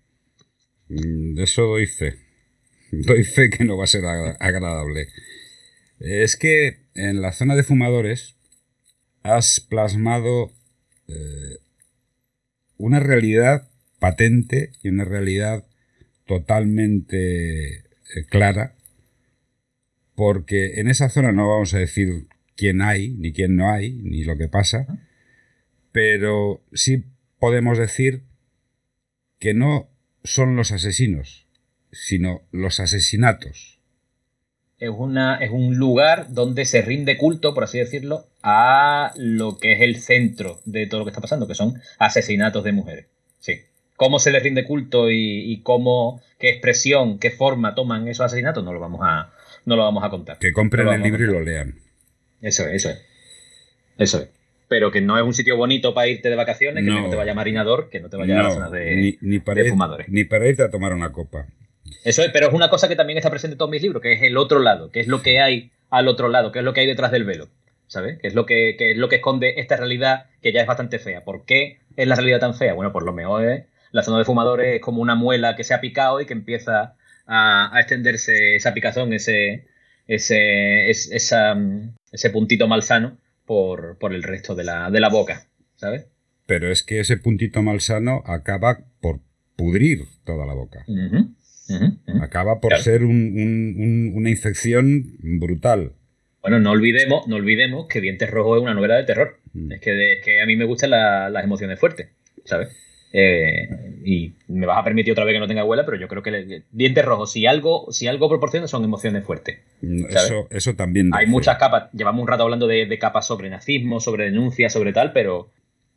Mm, 0.88 1.36
de 1.36 1.44
eso 1.44 1.64
doy 1.64 1.86
fe. 1.86 2.16
Doy 2.92 3.24
fe 3.24 3.52
que 3.52 3.64
no 3.64 3.78
va 3.78 3.84
a 3.84 3.88
ser 3.88 4.04
agradable. 4.06 5.08
Es 6.00 6.36
que 6.36 6.80
en 7.08 7.22
la 7.22 7.32
zona 7.32 7.56
de 7.56 7.64
fumadores 7.64 8.36
has 9.24 9.60
plasmado 9.60 10.52
eh, 11.08 11.58
una 12.78 13.00
realidad 13.00 13.70
patente 14.00 14.72
y 14.84 14.90
una 14.90 15.06
realidad 15.06 15.66
totalmente 16.26 17.78
eh, 17.78 17.84
clara, 18.30 18.76
porque 20.16 20.80
en 20.80 20.90
esa 20.90 21.10
zona 21.10 21.32
no 21.32 21.48
vamos 21.48 21.74
a 21.74 21.80
decir 21.80 22.28
quién 22.56 22.82
hay, 22.82 23.12
ni 23.12 23.32
quién 23.32 23.56
no 23.56 23.72
hay, 23.72 23.94
ni 23.94 24.24
lo 24.24 24.38
que 24.38 24.50
pasa, 24.50 24.86
pero 25.92 26.62
sí 26.74 27.06
podemos 27.40 27.78
decir 27.78 28.24
que 29.40 29.54
no 29.54 29.90
son 30.24 30.56
los 30.58 30.72
asesinos, 30.72 31.48
sino 31.92 32.42
los 32.52 32.80
asesinatos. 32.80 33.79
Es, 34.80 34.90
una, 34.90 35.36
es 35.38 35.52
un 35.52 35.76
lugar 35.76 36.28
donde 36.30 36.66
se 36.66 36.82
rinde 36.82 37.18
culto, 37.18 37.54
por 37.54 37.66
así 37.66 37.80
decirlo, 37.80 38.26
a 38.44 39.12
lo 39.18 39.58
que 39.58 39.74
es 39.74 39.82
el 39.82 39.98
centro 39.98 40.60
de 40.66 40.88
todo 40.88 41.00
lo 41.00 41.06
que 41.06 41.10
está 41.10 41.22
pasando, 41.22 41.48
que 41.48 41.56
son 41.56 41.82
asesinatos 41.98 42.64
de 42.64 42.72
mujeres. 42.72 43.06
Sí. 43.40 43.62
Cómo 43.96 44.20
se 44.20 44.32
les 44.32 44.42
rinde 44.42 44.64
culto 44.64 45.12
y, 45.12 45.62
cómo, 45.64 46.22
qué 46.40 46.50
expresión, 46.50 47.20
qué 47.20 47.32
forma 47.32 47.76
toman 47.76 48.08
esos 48.08 48.26
asesinatos, 48.26 48.64
no 48.64 48.72
lo 48.72 48.80
vamos 48.80 49.02
a, 49.04 49.32
no 49.66 49.76
lo 49.76 49.84
vamos 49.84 50.04
a 50.04 50.10
contar. 50.10 50.38
Que 50.40 50.54
compren 50.54 50.88
el 50.88 51.02
libro 51.02 51.26
y 51.26 51.28
lo 51.28 51.42
lean. 51.42 51.76
Eso 52.42 52.66
es, 52.68 52.76
eso 52.76 52.90
es. 52.92 53.02
Eso 53.98 54.20
es 54.20 54.30
pero 54.70 54.92
que 54.92 55.02
no 55.02 55.18
es 55.18 55.24
un 55.24 55.34
sitio 55.34 55.58
bonito 55.58 55.94
para 55.94 56.08
irte 56.08 56.30
de 56.30 56.36
vacaciones, 56.36 56.86
que 56.86 56.92
no, 56.92 57.10
te 57.10 57.16
vaya 57.16 57.34
marinador, 57.34 57.90
que 57.90 58.00
no 58.00 58.08
te 58.08 58.16
vaya 58.16 58.40
a 58.40 58.44
la 58.44 58.52
zona 58.52 58.70
de, 58.70 59.18
ni, 59.20 59.40
para 59.40 59.66
fumadores. 59.66 60.08
Ni 60.08 60.24
para 60.24 60.48
irte 60.48 60.64
a 60.64 60.70
tomar 60.70 60.94
una 60.94 61.12
copa. 61.12 61.48
Eso 62.04 62.24
es, 62.24 62.32
pero 62.32 62.48
es 62.48 62.54
una 62.54 62.70
cosa 62.70 62.88
que 62.88 62.96
también 62.96 63.18
está 63.18 63.30
presente 63.30 63.54
en 63.54 63.58
todos 63.58 63.72
mis 63.72 63.82
libros, 63.82 64.02
que 64.02 64.14
es 64.14 64.24
el 64.24 64.38
otro 64.38 64.60
lado, 64.60 64.92
que 64.92 65.00
es 65.00 65.08
lo 65.08 65.22
que 65.22 65.40
hay 65.40 65.72
al 65.90 66.08
otro 66.08 66.30
lado, 66.30 66.52
que 66.52 66.60
es 66.60 66.66
lo 66.66 66.74
que 66.74 66.82
hay 66.82 66.88
detrás 66.88 67.12
del 67.12 67.24
velo, 67.24 67.50
¿sabes? 67.88 68.20
Que 68.20 68.28
es 68.28 68.36
lo 68.36 68.46
que, 68.46 68.76
es 68.78 68.98
lo 68.98 69.10
que 69.10 69.18
esconde 69.18 69.60
esta 69.60 69.78
realidad 69.78 70.26
que 70.42 70.52
ya 70.52 70.62
es 70.62 70.68
bastante 70.68 71.00
fea. 71.00 71.24
¿Por 71.24 71.46
qué 71.46 71.80
es 71.96 72.08
la 72.08 72.16
realidad 72.16 72.40
tan 72.40 72.56
fea? 72.56 72.74
Bueno, 72.74 72.92
por 72.92 73.04
lo 73.04 73.14
mejor 73.14 73.46
es 73.46 73.64
la 73.92 74.04
zona 74.04 74.20
de 74.20 74.26
fumadores 74.26 74.76
es 74.76 74.82
como 74.82 75.02
una 75.02 75.16
muela 75.16 75.56
que 75.56 75.64
se 75.64 75.74
ha 75.74 75.82
picado 75.82 76.22
y 76.22 76.26
que 76.26 76.34
empieza 76.34 76.96
a, 77.26 77.72
extenderse 77.80 78.56
esa 78.56 78.74
picazón, 78.74 79.14
ese, 79.14 79.66
ese, 80.08 80.90
ese 80.90 82.30
puntito 82.32 82.68
malsano 82.68 83.18
por, 83.46 83.98
el 84.12 84.24
resto 84.24 84.56
de 84.56 84.64
la, 84.64 84.92
de 84.92 85.00
la 85.00 85.10
boca, 85.10 85.48
¿sabes? 85.76 86.08
Pero 86.46 86.72
es 86.72 86.84
que 86.84 87.00
ese 87.00 87.18
puntito 87.18 87.62
malsano 87.62 88.24
acaba 88.26 88.80
por 89.02 89.20
pudrir 89.56 90.06
toda 90.24 90.46
la 90.46 90.54
boca. 90.54 90.86
Acaba 92.22 92.60
por 92.60 92.76
ser 92.78 93.04
una 93.04 94.30
infección 94.30 95.18
brutal. 95.20 95.94
Bueno, 96.42 96.60
no 96.60 96.72
olvidemos, 96.72 97.28
no 97.28 97.36
olvidemos 97.36 97.88
que 97.88 98.02
Dientes 98.02 98.30
Rojos 98.30 98.58
es 98.58 98.64
una 98.64 98.74
novela 98.74 98.96
de 98.96 99.04
terror. 99.04 99.40
Mm. 99.54 99.72
Es, 99.74 99.82
que, 99.82 100.22
que 100.24 100.42
a 100.42 100.46
mí 100.46 100.56
me 100.56 100.66
gustan 100.66 100.92
las 100.92 101.44
emociones 101.44 101.80
fuertes, 101.80 102.10
¿sabes? 102.46 102.70
Eh, 103.12 103.68
y 104.06 104.34
me 104.48 104.68
vas 104.68 104.78
a 104.78 104.84
permitir 104.84 105.12
otra 105.12 105.26
vez 105.26 105.34
que 105.34 105.40
no 105.40 105.48
tenga 105.48 105.62
abuela, 105.62 105.84
pero 105.84 105.98
yo 105.98 106.08
creo 106.08 106.22
que 106.22 106.64
Dientes 106.72 107.04
Rojos, 107.04 107.32
si 107.32 107.46
algo, 107.48 107.92
si 107.92 108.08
algo 108.08 108.30
proporciona, 108.30 108.68
son 108.68 108.84
emociones 108.84 109.24
fuertes. 109.26 109.60
Eso, 109.82 110.48
eso 110.52 110.76
también. 110.76 111.10
Hay 111.14 111.26
muchas 111.26 111.58
capas. 111.58 111.92
Llevamos 111.92 112.22
un 112.22 112.28
rato 112.28 112.44
hablando 112.44 112.68
de, 112.68 112.86
de 112.86 113.00
capas 113.00 113.26
sobre 113.26 113.50
nazismo, 113.50 114.00
sobre 114.00 114.26
denuncia, 114.26 114.70
sobre 114.70 114.94
tal, 114.94 115.12
pero 115.12 115.50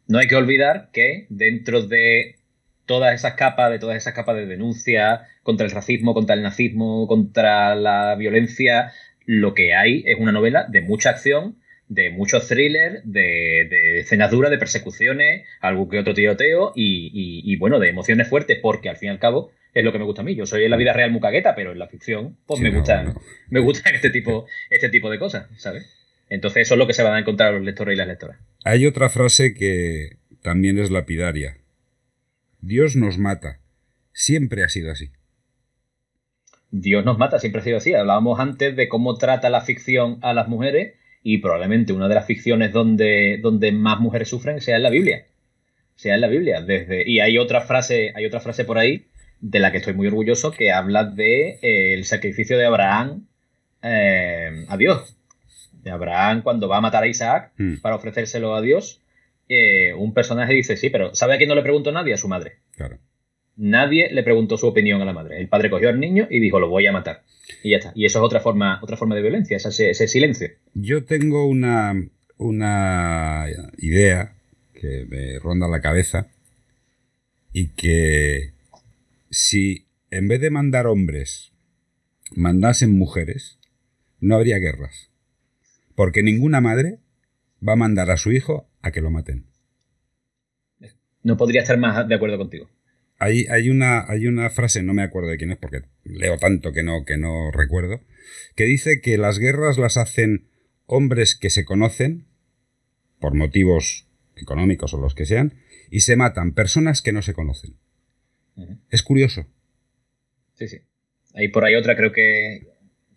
no 0.09 0.19
hay 0.19 0.27
que 0.27 0.37
olvidar 0.37 0.89
que 0.93 1.27
dentro 1.29 1.83
de 1.87 2.37
todas 2.87 3.15
esas 3.15 3.35
capas, 3.35 3.71
de 3.71 3.79
todas 3.79 3.97
esas 3.97 4.15
capas 4.15 4.37
de 4.37 4.47
denuncia 4.47 5.29
contra 5.43 5.67
el 5.67 5.73
racismo, 5.73 6.15
contra 6.15 6.35
el 6.35 6.43
nazismo, 6.43 7.07
contra 7.07 7.75
la 7.75 8.15
violencia, 8.17 8.93
lo 9.27 9.55
que 9.55 9.75
hay 9.75 10.03
es 10.07 10.19
una 10.19 10.33
novela 10.33 10.67
de 10.69 10.81
mucha 10.81 11.11
acción, 11.11 11.57
de 11.89 12.11
muchos 12.11 12.49
thrillers, 12.49 13.01
de, 13.05 13.67
de 13.69 13.99
escenas 14.01 14.31
duras, 14.31 14.51
de 14.51 14.59
persecuciones, 14.59 15.47
algún 15.61 15.91
que 15.91 15.99
otro 15.99 16.15
tiroteo 16.15 16.73
y, 16.75 17.57
bueno, 17.57 17.79
de 17.79 17.89
emociones 17.89 18.29
fuertes, 18.29 18.59
porque 18.61 18.89
al 18.89 18.97
fin 18.97 19.09
y 19.09 19.13
al 19.13 19.19
cabo 19.19 19.53
es 19.75 19.85
lo 19.85 19.93
que 19.93 19.99
me 19.99 20.05
gusta 20.05 20.23
a 20.23 20.25
mí. 20.25 20.35
Yo 20.35 20.47
soy 20.47 20.65
en 20.65 20.71
la 20.71 20.77
vida 20.77 20.93
real 20.93 21.11
muy 21.11 21.21
cagueta, 21.21 21.55
pero 21.55 21.73
en 21.73 21.79
la 21.79 21.89
ficción, 21.89 22.37
pues 22.47 22.61
me 22.61 22.71
gustan, 22.71 23.15
me 23.51 23.61
gustan 23.61 23.95
este 23.95 24.11
tipo, 24.11 24.47
este 24.71 24.89
tipo 24.89 25.11
de 25.11 25.19
cosas, 25.19 25.49
¿sabes? 25.57 25.85
Entonces 26.31 26.63
eso 26.63 26.75
es 26.75 26.79
lo 26.79 26.87
que 26.87 26.95
se 26.95 27.03
van 27.03 27.15
a 27.15 27.19
encontrar 27.19 27.53
los 27.53 27.63
lectores 27.63 27.95
y 27.95 27.99
las 27.99 28.09
lectoras. 28.09 28.39
Hay 28.65 28.87
otra 28.87 29.11
frase 29.11 29.53
que 29.53 30.17
también 30.41 30.79
es 30.79 30.91
lapidaria. 30.91 31.57
Dios 32.63 32.95
nos 32.95 33.19
mata. 33.19 33.59
Siempre 34.13 34.63
ha 34.63 34.69
sido 34.69 34.93
así. 34.93 35.11
Dios 36.71 37.05
nos 37.05 37.19
mata, 37.19 37.41
siempre 37.41 37.61
ha 37.61 37.65
sido 37.65 37.77
así. 37.77 37.93
Hablábamos 37.93 38.39
antes 38.39 38.77
de 38.77 38.89
cómo 38.89 39.19
trata 39.19 39.51
la 39.51 39.63
ficción 39.63 40.19
a 40.23 40.33
las 40.33 40.47
mujeres 40.47 40.95
y 41.25 41.39
probablemente 41.39 41.93
una 41.93 42.09
de 42.09 42.15
las 42.15 42.27
ficciones 42.27 42.73
donde, 42.73 43.39
donde 43.43 43.73
más 43.73 43.99
mujeres 43.99 44.29
sufren 44.29 44.61
sea 44.61 44.77
en 44.77 44.85
la 44.85 44.91
Biblia. 44.91 45.27
Sea 45.97 46.15
en 46.15 46.21
la 46.21 46.29
Biblia. 46.29 46.63
Desde, 46.63 47.03
y 47.09 47.19
hay 47.19 47.37
otra 47.37 47.63
frase, 47.63 48.13
hay 48.15 48.25
otra 48.27 48.41
frase 48.41 48.65
por 48.65 48.79
ahí 48.79 49.07
de 49.41 49.59
la 49.59 49.73
que 49.73 49.79
estoy 49.79 49.95
muy 49.95 50.07
orgulloso 50.07 50.53
que 50.53 50.71
habla 50.71 51.05
de 51.05 51.59
eh, 51.63 51.95
el 51.95 52.05
sacrificio 52.05 52.57
de 52.57 52.65
Abraham 52.65 53.27
eh, 53.83 54.65
a 54.69 54.77
Dios. 54.77 55.17
De 55.73 55.91
Abraham 55.91 56.43
cuando 56.43 56.69
va 56.69 56.77
a 56.77 56.81
matar 56.81 57.03
a 57.03 57.09
Isaac 57.09 57.53
mm. 57.59 57.79
para 57.83 57.97
ofrecérselo 57.97 58.55
a 58.55 58.61
Dios. 58.61 59.02
Eh, 59.49 59.93
un 59.95 60.15
personaje 60.15 60.55
dice, 60.55 60.77
sí, 60.77 60.91
pero 60.91 61.15
¿sabe 61.15 61.35
a 61.35 61.37
quién 61.37 61.49
no 61.49 61.55
le 61.55 61.63
preguntó 61.63 61.93
nadie? 61.93 62.15
A 62.15 62.19
su 62.19 62.29
madre. 62.29 62.59
Claro. 62.77 62.99
Nadie 63.57 64.11
le 64.13 64.23
preguntó 64.23 64.57
su 64.57 64.67
opinión 64.67 65.03
a 65.03 65.05
la 65.05 65.13
madre. 65.13 65.39
El 65.39 65.49
padre 65.49 65.71
cogió 65.71 65.89
al 65.89 66.01
niño 66.01 66.27
y 66.31 66.41
dijo, 66.41 66.59
lo 66.59 66.69
voy 66.69 66.87
a 66.87 66.93
matar. 66.93 67.23
Y 67.63 67.71
ya 67.71 67.79
está. 67.79 67.93
Y 67.95 68.07
eso 68.07 68.19
es 68.19 68.25
otra 68.25 68.41
forma, 68.41 68.81
otra 68.83 68.97
forma 68.97 69.15
de 69.15 69.23
violencia, 69.23 69.57
ese, 69.57 69.91
ese 69.91 70.09
silencio. 70.09 70.49
Yo 70.75 71.05
tengo 71.05 71.47
una, 71.47 71.95
una 72.39 73.47
idea 73.79 74.35
que 74.73 75.07
me 75.09 75.39
ronda 75.39 75.69
la 75.69 75.81
cabeza 75.81 76.29
y 77.53 77.69
que 77.69 78.53
si 79.31 79.87
en 80.11 80.29
vez 80.29 80.41
de 80.41 80.51
mandar 80.51 80.87
hombres 80.87 81.53
mandasen 82.35 82.97
mujeres, 82.97 83.59
no 84.21 84.37
habría 84.37 84.59
guerras. 84.59 85.11
Porque 85.95 86.23
ninguna 86.23 86.61
madre 86.61 86.99
va 87.67 87.75
a 87.75 87.77
mandar 87.77 88.11
a 88.11 88.17
su 88.17 88.33
hijo 88.33 88.69
a 88.81 88.91
que 88.91 89.01
lo 89.01 89.11
maten. 89.11 89.47
No 91.23 91.37
podría 91.37 91.63
estar 91.63 91.79
más 91.79 92.09
de 92.09 92.15
acuerdo 92.15 92.39
contigo. 92.39 92.69
Hay, 93.19 93.71
una, 93.71 94.11
hay 94.11 94.27
una 94.27 94.51
frase, 94.51 94.83
no 94.83 94.95
me 94.95 95.03
acuerdo 95.03 95.29
de 95.29 95.37
quién 95.37 95.53
es 95.53 95.59
porque 95.59 95.83
leo 96.03 96.39
tanto 96.39 96.73
que 96.73 96.83
no, 96.83 97.05
que 97.05 97.19
no 97.19 97.53
recuerdo, 97.53 98.01
que 98.57 98.65
dice 98.65 99.01
que 99.01 99.17
las 99.17 99.39
guerras 99.39 99.79
las 99.79 99.97
hacen 99.97 100.49
hombres 100.87 101.37
que 101.37 101.49
se 101.49 101.65
conocen 101.65 102.27
por 103.21 103.35
motivos 103.35 104.09
económicos 104.35 104.93
o 104.95 104.99
los 104.99 105.15
que 105.15 105.27
sean, 105.27 105.55
y 105.89 106.01
se 106.01 106.17
matan 106.17 106.53
personas 106.53 107.01
que 107.01 107.13
no 107.13 107.23
se 107.23 107.33
conocen. 107.33 107.77
Es 108.91 109.05
curioso. 109.05 109.47
Sí, 110.55 110.67
sí. 110.67 110.79
Hay 111.35 111.49
por 111.49 111.65
ahí 111.65 111.77
otra, 111.77 111.97
creo 111.97 112.13
que 112.13 112.67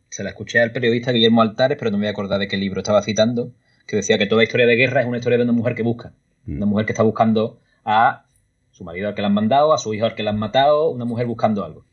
se 0.09 0.23
la 0.23 0.29
escuché 0.29 0.59
al 0.59 0.71
periodista 0.71 1.11
Guillermo 1.11 1.41
Altares, 1.41 1.79
pero 1.79 1.89
no 1.89 1.97
me 1.97 2.03
voy 2.03 2.09
a 2.09 2.11
acordar 2.11 2.39
de 2.39 2.47
qué 2.47 2.57
libro 2.57 2.81
estaba 2.81 3.01
citando, 3.01 3.55
que 3.85 3.97
decía 3.97 4.17
que 4.17 4.25
toda 4.25 4.43
historia 4.43 4.65
de 4.65 4.75
guerra 4.75 5.01
es 5.01 5.07
una 5.07 5.17
historia 5.17 5.37
de 5.37 5.43
una 5.43 5.53
mujer 5.53 5.75
que 5.75 5.83
busca. 5.83 6.13
Mm. 6.45 6.57
Una 6.57 6.65
mujer 6.65 6.85
que 6.85 6.91
está 6.93 7.03
buscando 7.03 7.59
a 7.83 8.25
su 8.71 8.83
marido 8.83 9.07
al 9.07 9.15
que 9.15 9.21
la 9.21 9.27
han 9.27 9.33
mandado, 9.33 9.73
a 9.73 9.77
su 9.77 9.93
hijo 9.93 10.05
al 10.05 10.15
que 10.15 10.23
la 10.23 10.31
han 10.31 10.39
matado, 10.39 10.89
una 10.89 11.05
mujer 11.05 11.27
buscando 11.27 11.63
algo. 11.63 11.85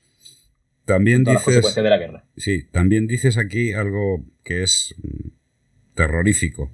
También 0.84 1.22
dices. 1.24 1.74
de 1.74 1.82
la 1.82 1.98
guerra. 1.98 2.24
Sí, 2.36 2.64
también 2.70 3.06
dices 3.06 3.38
aquí 3.38 3.72
algo 3.72 4.24
que 4.42 4.62
es 4.62 4.94
mm, 4.98 5.28
terrorífico. 5.94 6.72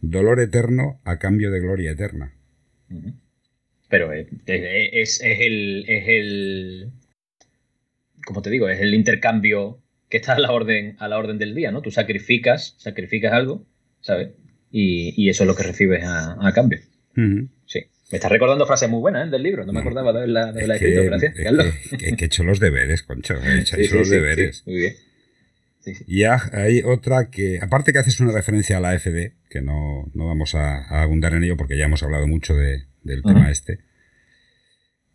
Dolor 0.00 0.40
eterno 0.40 1.00
a 1.04 1.18
cambio 1.18 1.50
de 1.50 1.60
gloria 1.60 1.92
eterna. 1.92 2.34
Pero 3.88 4.12
es, 4.12 4.28
es, 4.46 5.20
el, 5.20 5.84
es 5.88 6.04
el. 6.06 6.92
Como 8.24 8.42
te 8.42 8.50
digo, 8.50 8.68
es 8.68 8.80
el 8.80 8.94
intercambio 8.94 9.80
que 10.08 10.18
está 10.18 10.34
a 10.34 10.38
la 10.38 10.52
orden, 10.52 10.96
a 10.98 11.08
la 11.08 11.18
orden 11.18 11.38
del 11.38 11.54
día, 11.54 11.72
¿no? 11.72 11.82
Tú 11.82 11.90
sacrificas, 11.90 12.74
sacrificas 12.78 13.32
algo, 13.32 13.66
¿sabes? 14.04 14.28
Y, 14.70 15.28
eso 15.28 15.44
es 15.44 15.46
lo 15.48 15.56
que 15.56 15.62
recibes 15.62 16.04
a, 16.04 16.52
cambio. 16.54 16.80
Sí. 17.66 17.80
Me 18.10 18.16
estás 18.18 18.30
recordando 18.30 18.66
frases 18.66 18.90
muy 18.90 19.00
buenas 19.00 19.26
¿eh? 19.26 19.30
del 19.30 19.42
libro, 19.42 19.64
no 19.64 19.72
me 19.72 19.80
acordaba 19.80 20.12
de 20.12 20.26
la, 20.28 20.52
de 20.52 20.66
la 20.66 20.74
escrito, 20.74 21.04
gracias. 21.04 21.34
Es 21.36 21.98
que, 21.98 22.24
he 22.24 22.26
hecho 22.26 22.44
los 22.44 22.60
deberes, 22.60 23.02
concho, 23.02 23.34
he 23.34 23.60
hecho, 23.60 23.76
los 23.96 24.10
deberes. 24.10 24.62
muy 24.66 24.76
bien. 24.76 24.94
Y 26.06 26.22
hay 26.24 26.82
otra 26.82 27.30
que, 27.30 27.58
aparte 27.60 27.92
que 27.92 27.98
haces 27.98 28.20
una 28.20 28.32
referencia 28.32 28.76
a 28.76 28.80
la 28.80 28.90
AFD, 28.90 29.32
que 29.48 29.62
no, 29.62 30.10
vamos 30.14 30.54
a, 30.54 31.02
abundar 31.02 31.34
en 31.34 31.44
ello 31.44 31.56
porque 31.56 31.76
ya 31.76 31.84
hemos 31.84 32.02
hablado 32.02 32.26
mucho 32.26 32.54
del 32.54 33.22
tema 33.22 33.50
este. 33.50 33.80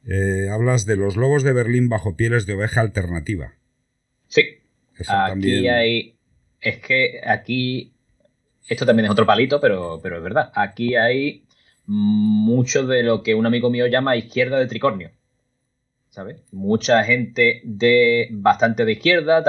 Eh, 0.07 0.47
hablas 0.49 0.85
de 0.85 0.95
los 0.95 1.15
lobos 1.17 1.43
de 1.43 1.53
Berlín 1.53 1.89
bajo 1.89 2.15
pieles 2.15 2.45
de 2.45 2.53
oveja 2.53 2.81
alternativa. 2.81 3.53
Sí. 4.27 4.43
aquí 5.07 5.67
hay. 5.67 6.15
Es 6.61 6.77
que 6.79 7.21
aquí. 7.25 7.93
Esto 8.69 8.85
también 8.85 9.05
es 9.05 9.11
otro 9.11 9.25
palito, 9.25 9.59
pero, 9.59 9.99
pero 10.01 10.17
es 10.17 10.23
verdad. 10.23 10.51
Aquí 10.53 10.95
hay 10.95 11.43
mucho 11.87 12.85
de 12.85 13.01
lo 13.01 13.23
que 13.23 13.33
un 13.33 13.47
amigo 13.47 13.71
mío 13.71 13.87
llama 13.87 14.15
izquierda 14.15 14.59
de 14.59 14.67
tricornio. 14.67 15.09
¿Sabes? 16.11 16.43
Mucha 16.51 17.03
gente 17.03 17.61
de 17.63 18.29
bastante 18.31 18.85
de 18.85 18.93
izquierda, 18.93 19.43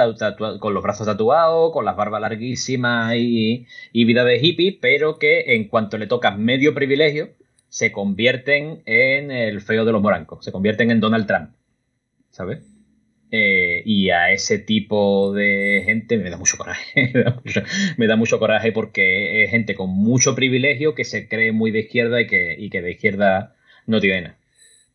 con 0.59 0.73
los 0.73 0.83
brazos 0.83 1.05
tatuados, 1.05 1.71
con 1.71 1.85
las 1.85 1.95
barbas 1.95 2.21
larguísimas 2.21 3.13
y, 3.15 3.67
vida 3.93 4.23
de 4.23 4.37
hippie, 4.37 4.77
pero 4.81 5.19
que 5.19 5.55
en 5.55 5.67
cuanto 5.67 5.97
le 5.99 6.07
tocas 6.07 6.37
medio 6.37 6.73
privilegio, 6.73 7.29
se 7.69 7.91
convierten 7.91 8.81
en 8.85 9.31
el 9.31 9.61
feo 9.61 9.85
de 9.85 9.91
los 9.91 10.01
morancos, 10.01 10.43
se 10.43 10.51
convierten 10.51 10.91
en 10.91 10.99
Donald 10.99 11.27
Trump. 11.27 11.51
¿Sabes? 12.31 12.70
Eh, 13.33 13.81
y 13.85 14.09
a 14.09 14.33
ese 14.33 14.59
tipo 14.59 15.33
de 15.33 15.83
gente 15.85 16.17
me 16.17 16.29
da 16.29 16.37
mucho 16.37 16.57
coraje. 16.57 17.13
me, 17.97 18.07
da 18.07 18.17
mucho, 18.17 18.39
coraje 18.39 18.73
porque 18.73 19.43
es 19.43 19.51
gente 19.51 19.73
con 19.73 19.89
mucho 19.89 20.35
privilegio 20.35 20.95
que 20.95 21.05
se 21.05 21.29
cree 21.29 21.53
muy 21.53 21.71
de 21.71 21.79
izquierda 21.79 22.21
y 22.21 22.27
que, 22.27 22.69
que 22.69 22.81
de 22.81 22.91
izquierda 22.91 23.55
no 23.87 24.01
tiene 24.01 24.21
nada. 24.21 24.37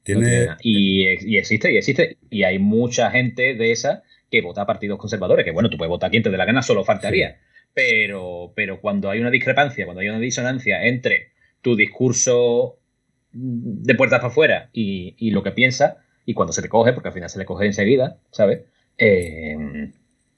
¿Tiene... 0.02 0.48
Y, 0.60 1.06
existe, 1.38 1.72
y 1.72 1.78
existe. 1.78 2.18
Y 2.28 2.42
hay 2.42 2.58
mucha 2.58 3.10
gente 3.10 3.54
de 3.54 3.72
esa 3.72 4.02
que 4.30 4.42
vota 4.42 4.62
a 4.62 4.66
partidos 4.66 4.98
conservadores. 4.98 5.44
Que 5.44 5.52
bueno, 5.52 5.70
tú 5.70 5.78
puedes 5.78 5.88
votar 5.88 6.08
a 6.08 6.10
quien 6.10 6.22
te 6.22 6.30
dé 6.30 6.36
la 6.36 6.44
gana, 6.44 6.60
solo 6.60 6.84
faltaría. 6.84 7.38
Pero, 7.72 8.52
pero 8.54 8.80
cuando 8.82 9.08
hay 9.10 9.20
una 9.20 9.30
discrepancia, 9.30 9.86
cuando 9.86 10.02
hay 10.02 10.10
una 10.10 10.20
disonancia 10.20 10.86
entre 10.86 11.32
tu 11.62 11.74
discurso 11.74 12.78
de 13.32 13.94
puertas 13.94 14.20
para 14.20 14.30
afuera 14.30 14.70
y, 14.72 15.14
y 15.18 15.30
lo 15.30 15.42
que 15.42 15.52
piensas, 15.52 15.96
y 16.26 16.34
cuando 16.34 16.52
se 16.52 16.60
te 16.60 16.68
coge, 16.68 16.92
porque 16.92 17.08
al 17.08 17.14
final 17.14 17.30
se 17.30 17.38
le 17.38 17.46
coge 17.46 17.66
enseguida, 17.66 18.18
¿sabes? 18.32 18.62
Eh, 18.98 19.56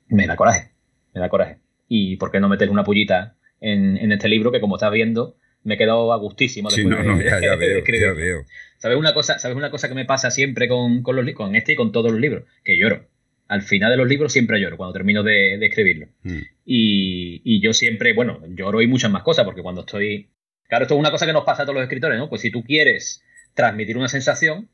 me 0.09 0.27
da 0.27 0.37
coraje, 0.37 0.71
me 1.15 1.21
da 1.21 1.31
coraje. 1.31 1.59
Y 1.89 2.17
por 2.17 2.31
qué 2.31 2.39
no 2.39 2.49
meter 2.49 2.71
una 2.71 2.85
pullita 2.85 3.37
en, 3.61 4.13
este 4.13 4.29
libro 4.29 4.53
que 4.53 4.61
como 4.61 4.77
estás 4.77 4.93
viendo 4.93 5.35
me 5.65 5.75
he 5.75 5.79
quedado 5.79 6.13
a 6.13 6.17
gustísimo 6.19 6.71
sí, 6.71 6.85
no, 6.85 7.03
no, 7.03 7.21
ya, 7.21 7.39
veo, 7.57 7.83
ya 7.85 8.13
veo. 8.13 8.45
¿Sabes 8.77 8.97
una 8.97 9.13
cosa, 9.13 9.39
¿sabes 9.39 9.57
una 9.57 9.71
cosa 9.71 9.89
que 9.89 9.95
me 9.95 10.05
pasa 10.05 10.31
siempre 10.31 10.69
con, 10.69 11.03
con, 11.03 11.17
los, 11.17 11.35
con 11.35 11.57
este 11.57 11.73
y 11.73 11.77
con 11.77 11.91
todos 11.91 12.13
los 12.13 12.21
libros? 12.21 12.45
Que 12.63 12.79
lloro. 12.79 13.09
Al 13.49 13.63
final 13.63 13.91
de 13.91 13.97
los 13.97 14.07
libros 14.07 14.33
siempre 14.33 14.61
lloro 14.61 14.77
cuando 14.77 14.93
termino 14.93 15.23
de, 15.23 15.55
escribirlo. 15.65 16.07
Mm. 16.23 16.39
Y, 16.67 17.41
y, 17.45 17.61
yo 17.61 17.73
siempre, 17.73 18.13
bueno, 18.13 18.41
lloro 18.47 18.83
y 18.83 18.87
muchas 18.87 19.11
más 19.11 19.23
cosas, 19.23 19.47
porque 19.47 19.63
cuando 19.63 19.81
estoy... 19.81 20.29
Claro, 20.69 20.85
esto 20.85 20.95
es 20.95 21.01
una 21.01 21.11
cosa 21.11 21.25
que 21.25 21.33
nos 21.33 21.45
pasa 21.45 21.63
a 21.63 21.65
todos 21.65 21.77
los 21.77 21.83
escritores, 21.83 22.19
¿no? 22.19 22.29
Pues 22.29 22.43
si 22.43 22.51
tú 22.51 22.63
quieres 22.63 23.23
transmitir 23.55 23.97
una 23.97 24.09
sensación, 24.09 24.69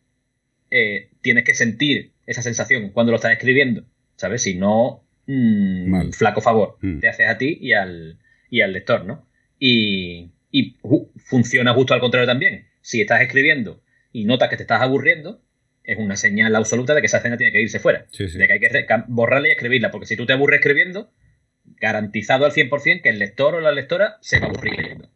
eh, 0.76 1.10
tienes 1.22 1.44
que 1.44 1.54
sentir 1.54 2.14
esa 2.26 2.42
sensación 2.42 2.90
cuando 2.90 3.12
lo 3.12 3.16
estás 3.16 3.30
escribiendo, 3.30 3.84
¿sabes? 4.16 4.42
Si 4.42 4.56
no, 4.56 5.04
mm, 5.26 6.10
flaco 6.10 6.40
favor, 6.40 6.78
mm. 6.80 6.98
te 6.98 7.08
haces 7.08 7.28
a 7.28 7.38
ti 7.38 7.58
y 7.60 7.74
al, 7.74 8.18
y 8.50 8.60
al 8.60 8.72
lector, 8.72 9.04
¿no? 9.04 9.28
Y, 9.58 10.32
funciona 11.16 11.74
justo 11.74 11.94
al 11.94 12.00
contrario 12.00 12.26
también. 12.26 12.66
Si 12.80 13.00
estás 13.00 13.22
escribiendo 13.22 13.82
y 14.12 14.24
notas 14.24 14.48
que 14.48 14.56
te 14.56 14.64
estás 14.64 14.82
aburriendo, 14.82 15.40
es 15.84 15.96
una 15.96 16.16
señal 16.16 16.56
absoluta 16.56 16.92
de 16.94 17.00
que 17.00 17.06
esa 17.06 17.18
escena 17.18 17.36
tiene 17.36 17.52
que 17.52 17.62
irse 17.62 17.78
fuera. 17.78 18.06
De 18.18 18.46
que 18.46 18.52
hay 18.52 18.58
que 18.58 18.86
borrarla 19.06 19.48
y 19.48 19.52
escribirla, 19.52 19.92
porque 19.92 20.06
si 20.06 20.16
tú 20.16 20.26
te 20.26 20.32
aburres 20.32 20.58
escribiendo, 20.58 21.12
garantizado 21.64 22.46
al 22.46 22.52
100% 22.52 23.00
que 23.00 23.10
el 23.10 23.20
lector 23.20 23.54
o 23.54 23.60
la 23.60 23.70
lectora 23.70 24.16
se 24.20 24.40
va 24.40 24.46
a 24.46 24.50
aburrir 24.50 24.76
leyendo. 24.76 25.08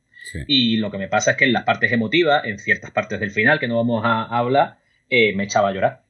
Y 0.46 0.76
lo 0.76 0.90
que 0.90 0.98
me 0.98 1.08
pasa 1.08 1.32
es 1.32 1.36
que 1.36 1.44
en 1.44 1.52
las 1.52 1.64
partes 1.64 1.90
emotivas, 1.92 2.44
en 2.44 2.58
ciertas 2.58 2.90
partes 2.90 3.20
del 3.20 3.30
final, 3.30 3.58
que 3.58 3.68
no 3.68 3.76
vamos 3.76 4.02
a, 4.04 4.24
hablar, 4.24 4.78
eh, 5.08 5.34
me 5.34 5.44
echaba 5.44 5.68
a 5.68 5.72
llorar. 5.72 6.02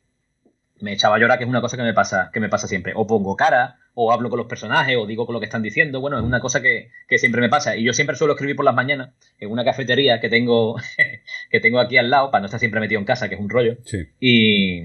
Me 0.81 0.93
echaba 0.93 1.17
a 1.17 1.19
llorar, 1.19 1.39
que 1.39 1.45
es 1.45 1.51
una 1.51 1.61
cosa 1.61 1.77
que 1.77 1.83
me 1.83 1.93
pasa, 1.93 2.31
que 2.33 2.41
me 2.41 2.49
pasa 2.49 2.69
siempre. 2.69 2.93
O 2.95 3.07
pongo 3.07 3.37
cara, 3.37 3.77
o 3.95 4.13
hablo 4.13 4.31
con 4.31 4.39
los 4.39 4.47
personajes, 4.47 4.97
o 4.97 5.07
digo 5.07 5.27
con 5.27 5.35
lo 5.35 5.41
que 5.41 5.47
están 5.47 5.63
diciendo. 5.63 6.01
Bueno, 6.01 6.19
es 6.19 6.25
una 6.25 6.41
cosa 6.41 6.63
que, 6.63 6.91
siempre 7.17 7.41
me 7.41 7.49
pasa. 7.49 7.77
Y 7.77 7.85
yo 7.85 7.93
siempre 7.93 8.15
suelo 8.17 8.35
escribir 8.35 8.55
por 8.55 8.65
las 8.65 8.75
mañanas 8.75 9.11
en 9.41 9.51
una 9.51 9.65
cafetería 9.65 10.21
que 10.21 10.29
tengo, 10.29 10.77
que 11.51 11.61
tengo 11.61 11.81
aquí 11.81 11.97
al 11.97 12.11
lado, 12.11 12.31
para 12.31 12.43
no 12.43 12.47
estar 12.47 12.61
siempre 12.61 12.81
metido 12.81 13.01
en 13.01 13.07
casa, 13.07 13.29
que 13.29 13.35
es 13.35 13.41
un 13.41 13.51
rollo. 13.51 13.77
Y, 14.21 14.83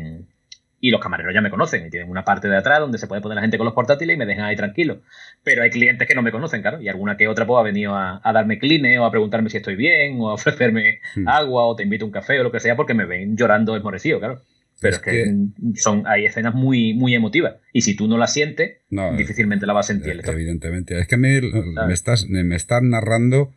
y 0.84 0.91
los 0.91 0.99
camareros 0.99 1.34
ya 1.34 1.39
me 1.39 1.49
conocen 1.49 1.88
y 1.88 1.89
tienen 1.89 2.10
una 2.10 2.26
parte 2.26 2.49
de 2.49 2.57
atrás 2.57 2.81
donde 2.81 2.97
se 2.97 3.07
puede 3.07 3.22
poner 3.22 3.38
la 3.38 3.41
gente 3.41 3.57
con 3.57 3.64
los 3.64 3.73
portátiles 3.73 4.15
y 4.15 4.18
me 4.18 4.26
dejan 4.26 4.43
ahí 4.43 4.57
tranquilo. 4.57 4.99
Pero 5.41 5.64
hay 5.64 5.69
clientes 5.69 6.05
que 6.05 6.14
no 6.14 6.22
me 6.22 6.34
conocen, 6.34 6.61
claro, 6.61 6.81
y 6.81 6.89
alguna 6.89 7.15
que 7.15 7.30
otra 7.30 7.47
pues 7.47 7.57
ha 7.57 7.64
venido 7.64 7.95
a, 7.95 8.19
darme 8.34 8.60
cline 8.60 8.99
o 8.99 9.05
a 9.05 9.10
preguntarme 9.10 9.49
si 9.49 9.55
estoy 9.55 9.77
bien 9.77 10.18
o 10.19 10.30
a 10.30 10.34
ofrecerme 10.34 10.99
hmm. 11.15 11.26
agua 11.26 11.68
o 11.68 11.77
te 11.77 11.84
invito 11.84 12.03
a 12.03 12.07
un 12.07 12.11
café 12.11 12.38
o 12.41 12.43
lo 12.43 12.51
que 12.51 12.60
sea 12.60 12.76
porque 12.76 12.93
me 12.93 13.05
ven 13.05 13.38
llorando 13.38 13.77
esmorecido, 13.77 14.19
claro. 14.19 14.41
Pero 14.81 14.97
es, 14.97 15.01
que, 15.01 15.34
son, 15.76 16.03
hay 16.05 16.26
escenas 16.26 16.53
muy, 16.53 16.93
muy 16.93 17.15
emotivas. 17.15 17.55
Y 17.72 17.84
si 17.84 17.95
tú 17.95 18.10
no 18.10 18.18
las 18.18 18.34
sientes, 18.34 18.80
difícilmente 19.15 19.65
la 19.65 19.72
vas 19.72 19.89
a 19.89 19.93
sentir. 19.93 20.19
Evidentemente. 20.22 20.99
Es 20.99 21.07
que 21.07 21.15
me, 21.15 21.39
me, 21.39 21.93
estás, 21.93 22.27
me 22.27 22.55
estás 22.57 22.84
narrando 22.84 23.53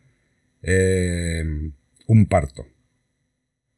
eh, 0.63 1.43
un 2.05 2.25
parto. 2.27 2.65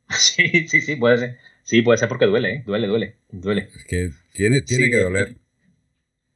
Sí, 0.10 0.68
sí, 0.68 0.82
sí, 0.82 0.96
puede 0.96 1.18
ser. 1.18 1.38
Sí, 1.70 1.84
puede 1.84 2.00
ser 2.00 2.10
porque 2.10 2.26
duele, 2.26 2.52
¿eh? 2.52 2.64
Duele, 2.66 2.88
duele, 2.88 3.18
duele. 3.30 3.70
Es 3.76 3.86
que 3.86 4.10
tiene, 4.34 4.64
tiene 4.64 4.90
que 4.90 5.04
doler. 5.04 5.36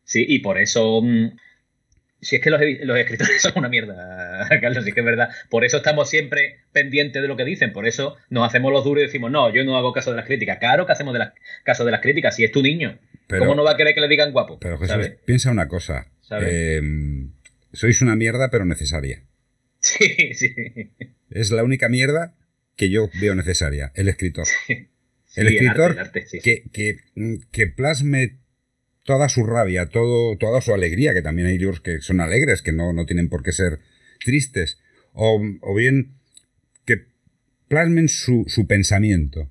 Sí, 0.03 0.23
y 0.30 0.38
por 0.41 0.60
eso. 0.60 1.01
Mm, 1.01 1.35
si 2.22 2.35
es 2.35 2.41
que 2.43 2.51
los, 2.51 2.61
escritores 2.61 3.41
son 3.41 3.53
una 3.55 3.68
mierda, 3.68 4.47
Carlos, 4.61 4.85
sí 4.85 4.91
que 4.91 4.99
es 4.99 5.05
verdad. 5.07 5.30
Por 5.49 5.65
eso 5.65 5.77
estamos 5.77 6.07
siempre 6.07 6.60
pendientes 6.72 7.19
de 7.19 7.27
lo 7.27 7.35
que 7.35 7.45
dicen. 7.45 7.73
Por 7.73 7.88
eso 7.88 8.15
nos 8.30 8.47
hacemos 8.47 8.72
los 8.72 8.84
duros 8.84 9.01
y 9.01 9.07
decimos, 9.07 9.31
no, 9.31 9.51
yo 9.51 9.64
no 9.64 9.76
hago 9.76 9.91
caso 9.91 10.11
de 10.11 10.18
las 10.18 10.27
críticas. 10.27 10.60
Claro 10.60 10.85
que 10.85 10.91
hacemos 10.91 11.14
de 11.14 11.19
las, 11.19 11.34
caso 11.64 11.84
de 11.84 11.89
las 11.89 12.01
críticas. 12.01 12.35
Si 12.35 12.43
es 12.43 12.51
tu 12.51 12.61
niño, 12.61 12.99
¿cómo 13.27 13.55
no 13.55 13.64
va 13.64 13.72
a 13.72 13.76
querer 13.76 13.95
que 13.95 14.01
le 14.01 14.10
digan 14.10 14.34
guapo? 14.34 14.60
Pero 14.60 14.77
Jesús, 14.77 15.14
piensa 15.26 15.49
una 15.49 15.68
cosa. 15.68 16.11
Em, 16.30 17.31
sois 17.72 18.03
una 18.03 18.15
mierda, 18.15 18.51
pero 18.51 18.65
necesaria. 18.65 19.23
Sí, 19.80 20.34
sí. 20.35 20.53
Es 21.31 21.49
la 21.49 21.64
única 21.64 21.89
mierda 21.89 22.35
que 22.77 22.91
yo 22.91 23.10
veo 23.19 23.34
necesaria, 23.34 23.91
el 23.95 24.07
escritor. 24.07 24.45
Sí 24.45 24.93
el 25.35 25.47
escritor 25.47 26.11
que, 26.43 26.97
mm, 27.15 27.35
que, 27.51 27.68
plasme 27.68 28.39
toda 29.03 29.30
su 29.30 29.45
rabia, 29.45 29.88
todo, 29.88 30.38
toda 30.38 30.61
su 30.61 30.73
alegría, 30.73 31.14
que 31.14 31.22
también 31.22 31.47
hay 31.47 31.57
libros 31.57 31.81
que 31.81 31.99
son 32.01 32.22
alegres, 32.22 32.61
que 32.61 32.72
no, 32.72 32.93
no 32.93 33.05
tienen 33.05 33.30
por 33.30 33.43
qué 33.43 33.51
ser 33.51 33.80
tristes, 34.23 34.80
o, 35.14 35.39
bien 35.76 36.15
que 36.85 37.05
plasmen 37.68 38.10
su, 38.10 38.45
pensamiento 38.68 39.49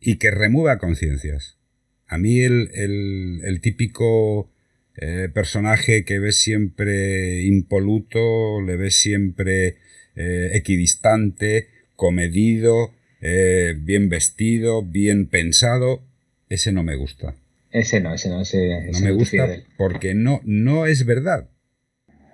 y 0.00 0.16
que 0.16 0.30
remueva 0.30 0.78
conciencias. 0.78 1.58
A 2.06 2.18
mí 2.18 2.40
el, 2.40 3.58
típico 3.62 4.52
eh, 4.96 5.28
personaje 5.32 6.04
que 6.04 6.18
ves 6.18 6.36
siempre 6.36 7.42
impoluto, 7.42 8.60
le 8.60 8.76
ves 8.76 8.96
siempre 9.00 9.76
eh, 10.14 10.50
equidistante, 10.54 11.68
comedido, 11.96 12.95
eh, 13.20 13.74
bien 13.78 14.08
vestido, 14.08 14.82
bien 14.82 15.26
pensado, 15.26 16.02
ese 16.48 16.72
no 16.72 16.82
me 16.82 16.96
gusta. 16.96 17.34
Ese 17.70 18.00
no, 18.00 18.14
ese 18.14 18.28
no, 18.28 18.40
ese, 18.40 18.90
no 18.92 19.00
me 19.00 19.12
gusta 19.12 19.48
porque 19.76 20.14
no, 20.14 20.40
no 20.44 20.86
es 20.86 21.04
verdad. 21.04 21.48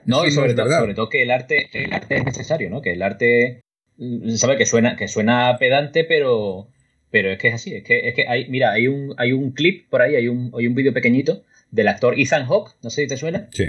No, 0.04 0.26
y 0.26 0.30
sobre, 0.30 0.54
todo 0.54 1.08
que 1.08 1.22
el 1.22 1.30
arte, 1.30 1.68
el 1.72 1.92
arte 1.92 2.16
es 2.16 2.24
necesario, 2.24 2.70
¿no? 2.70 2.82
Que 2.82 2.92
el 2.92 3.02
arte, 3.02 3.62
mm, 3.98 4.30
sabe 4.30 4.56
que 4.56 4.66
suena, 4.66 4.96
que 4.96 5.08
suena 5.08 5.56
pedante, 5.58 6.04
pero, 6.04 6.68
pero 7.10 7.30
es 7.30 7.38
que 7.38 7.48
es 7.48 7.54
así. 7.54 7.74
Es 7.74 7.84
que, 7.84 8.08
es 8.08 8.14
que 8.14 8.26
hay, 8.26 8.48
mira, 8.48 8.72
hay 8.72 8.88
un, 8.88 9.14
hay 9.16 9.32
un 9.32 9.52
clip 9.52 9.88
por 9.88 10.02
ahí, 10.02 10.16
hay 10.16 10.28
un, 10.28 10.52
hay 10.56 10.66
un 10.66 10.74
vídeo 10.74 10.92
pequeñito 10.92 11.44
del 11.70 11.88
actor 11.88 12.18
Ethan 12.18 12.46
Hawke, 12.46 12.72
no 12.82 12.90
sé 12.90 13.02
si 13.02 13.08
te 13.08 13.16
suena. 13.16 13.48
Sí. 13.52 13.64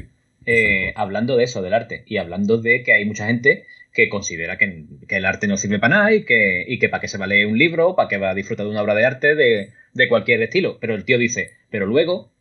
Eh, 0.45 0.91
hablando 0.95 1.38
de 1.38 1.45
eso, 1.45 1.61
del 1.61 1.73
arte, 1.73 2.03
y 2.06 2.18
hablando 2.18 2.57
de 2.57 2.84
que 2.84 2.94
hay 2.94 3.06
mucha 3.06 3.27
gente 3.27 3.65
que 3.94 4.10
considera 4.10 4.57
que, 4.57 4.86
el 5.07 5.26
arte 5.26 5.48
no 5.48 5.56
sirve 5.56 5.80
para 5.80 5.98
nada 5.98 6.14
y 6.14 6.26
que, 6.26 6.65
y 6.68 6.80
que 6.80 6.90
para 6.90 6.99
qué 6.99 7.07
se 7.07 7.20
va 7.20 7.26
a 7.26 7.28
leer 7.28 7.45
un 7.45 7.57
libro, 7.57 7.95
para 7.95 8.10
qué 8.10 8.18
va 8.18 8.32
a 8.32 8.36
disfrutar 8.36 8.65
de 8.65 8.72
una 8.72 8.82
obra 8.82 8.95
de 8.95 9.06
arte 9.06 9.36
de, 9.36 10.10
cualquier 10.10 10.41
estilo. 10.41 10.80
Pero 10.80 10.95
el 10.95 11.06
tío 11.06 11.20
dice, 11.20 11.52
pero 11.70 11.86
luego 11.86 12.32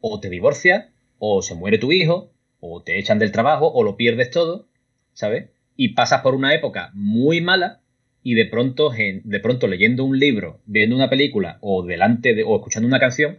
o 0.00 0.20
te 0.20 0.28
divorcias, 0.28 0.86
o 1.18 1.40
se 1.40 1.54
muere 1.54 1.78
tu 1.78 1.92
hijo, 1.92 2.32
o 2.60 2.82
te 2.82 2.98
echan 2.98 3.18
del 3.18 3.32
trabajo, 3.32 3.72
o 3.72 3.84
lo 3.84 3.96
pierdes 3.96 4.30
todo, 4.30 4.68
¿sabes? 5.12 5.48
Y 5.76 5.90
pasas 5.90 6.20
por 6.22 6.34
una 6.34 6.54
época 6.54 6.90
muy 6.92 7.40
mala 7.40 7.80
y 8.22 8.34
de 8.34 8.44
pronto, 8.44 8.90
de 8.90 9.40
pronto 9.40 9.66
leyendo 9.68 10.04
un 10.04 10.18
libro, 10.18 10.60
viendo 10.66 10.96
una 10.96 11.08
película 11.08 11.58
o 11.60 11.84
delante 11.84 12.34
de, 12.34 12.42
o 12.42 12.56
escuchando 12.56 12.88
una 12.88 13.00
canción, 13.00 13.38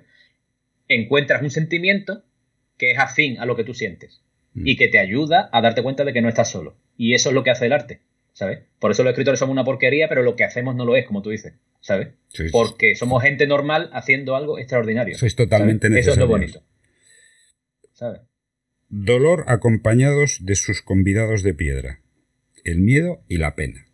encuentras 0.88 1.42
un 1.42 1.52
sentimiento 1.52 2.24
que 2.78 2.92
es 2.92 3.00
afín 3.00 3.40
a 3.40 3.46
lo 3.46 3.56
que 3.56 3.64
tú 3.64 3.74
sientes 3.74 4.25
y 4.56 4.76
mm. 4.76 4.78
que 4.78 4.88
te 4.88 5.00
ayuda 5.00 5.50
a 5.52 5.62
darte 5.62 5.84
cuenta 5.84 6.06
de 6.06 6.14
que 6.14 6.22
no 6.22 6.30
estás 6.30 6.50
solo. 6.50 6.78
Y 6.98 7.14
eso 7.14 7.30
es 7.30 7.36
lo 7.36 7.44
que 7.44 7.52
hace 7.52 7.66
el 7.66 7.74
arte, 7.74 8.02
¿sabes? 8.32 8.60
Por 8.80 8.92
eso 8.92 9.04
los 9.04 9.12
escritores 9.12 9.40
somos 9.40 9.54
una 9.54 9.66
porquería, 9.66 10.08
pero 10.08 10.24
lo 10.24 10.36
que 10.36 10.44
hacemos 10.44 10.76
no 10.76 10.86
lo 10.86 10.96
es, 10.96 11.06
como 11.06 11.22
tú 11.22 11.30
dices, 11.30 11.56
¿sabes? 11.82 12.10
Porque 12.52 12.96
somos 12.96 13.22
gente 13.22 13.48
normal 13.48 13.90
haciendo 13.94 14.36
algo 14.36 14.58
extraordinario. 14.58 15.16
Eso 15.16 15.26
es 15.26 15.36
totalmente 15.36 15.90
necesario. 15.90 16.12
Eso 16.12 16.12
es 16.12 16.18
lo 16.18 16.28
bonito. 16.28 16.64
¿Sabes? 17.94 18.22
Dolor 18.90 19.44
acompañados 19.48 20.46
de 20.46 20.56
sus 20.56 20.82
convidados 20.82 21.44
de 21.44 21.54
piedra. 21.54 22.02
El 22.64 22.80
miedo 22.80 23.24
y 23.28 23.38
la 23.38 23.56
pena. 23.56 23.86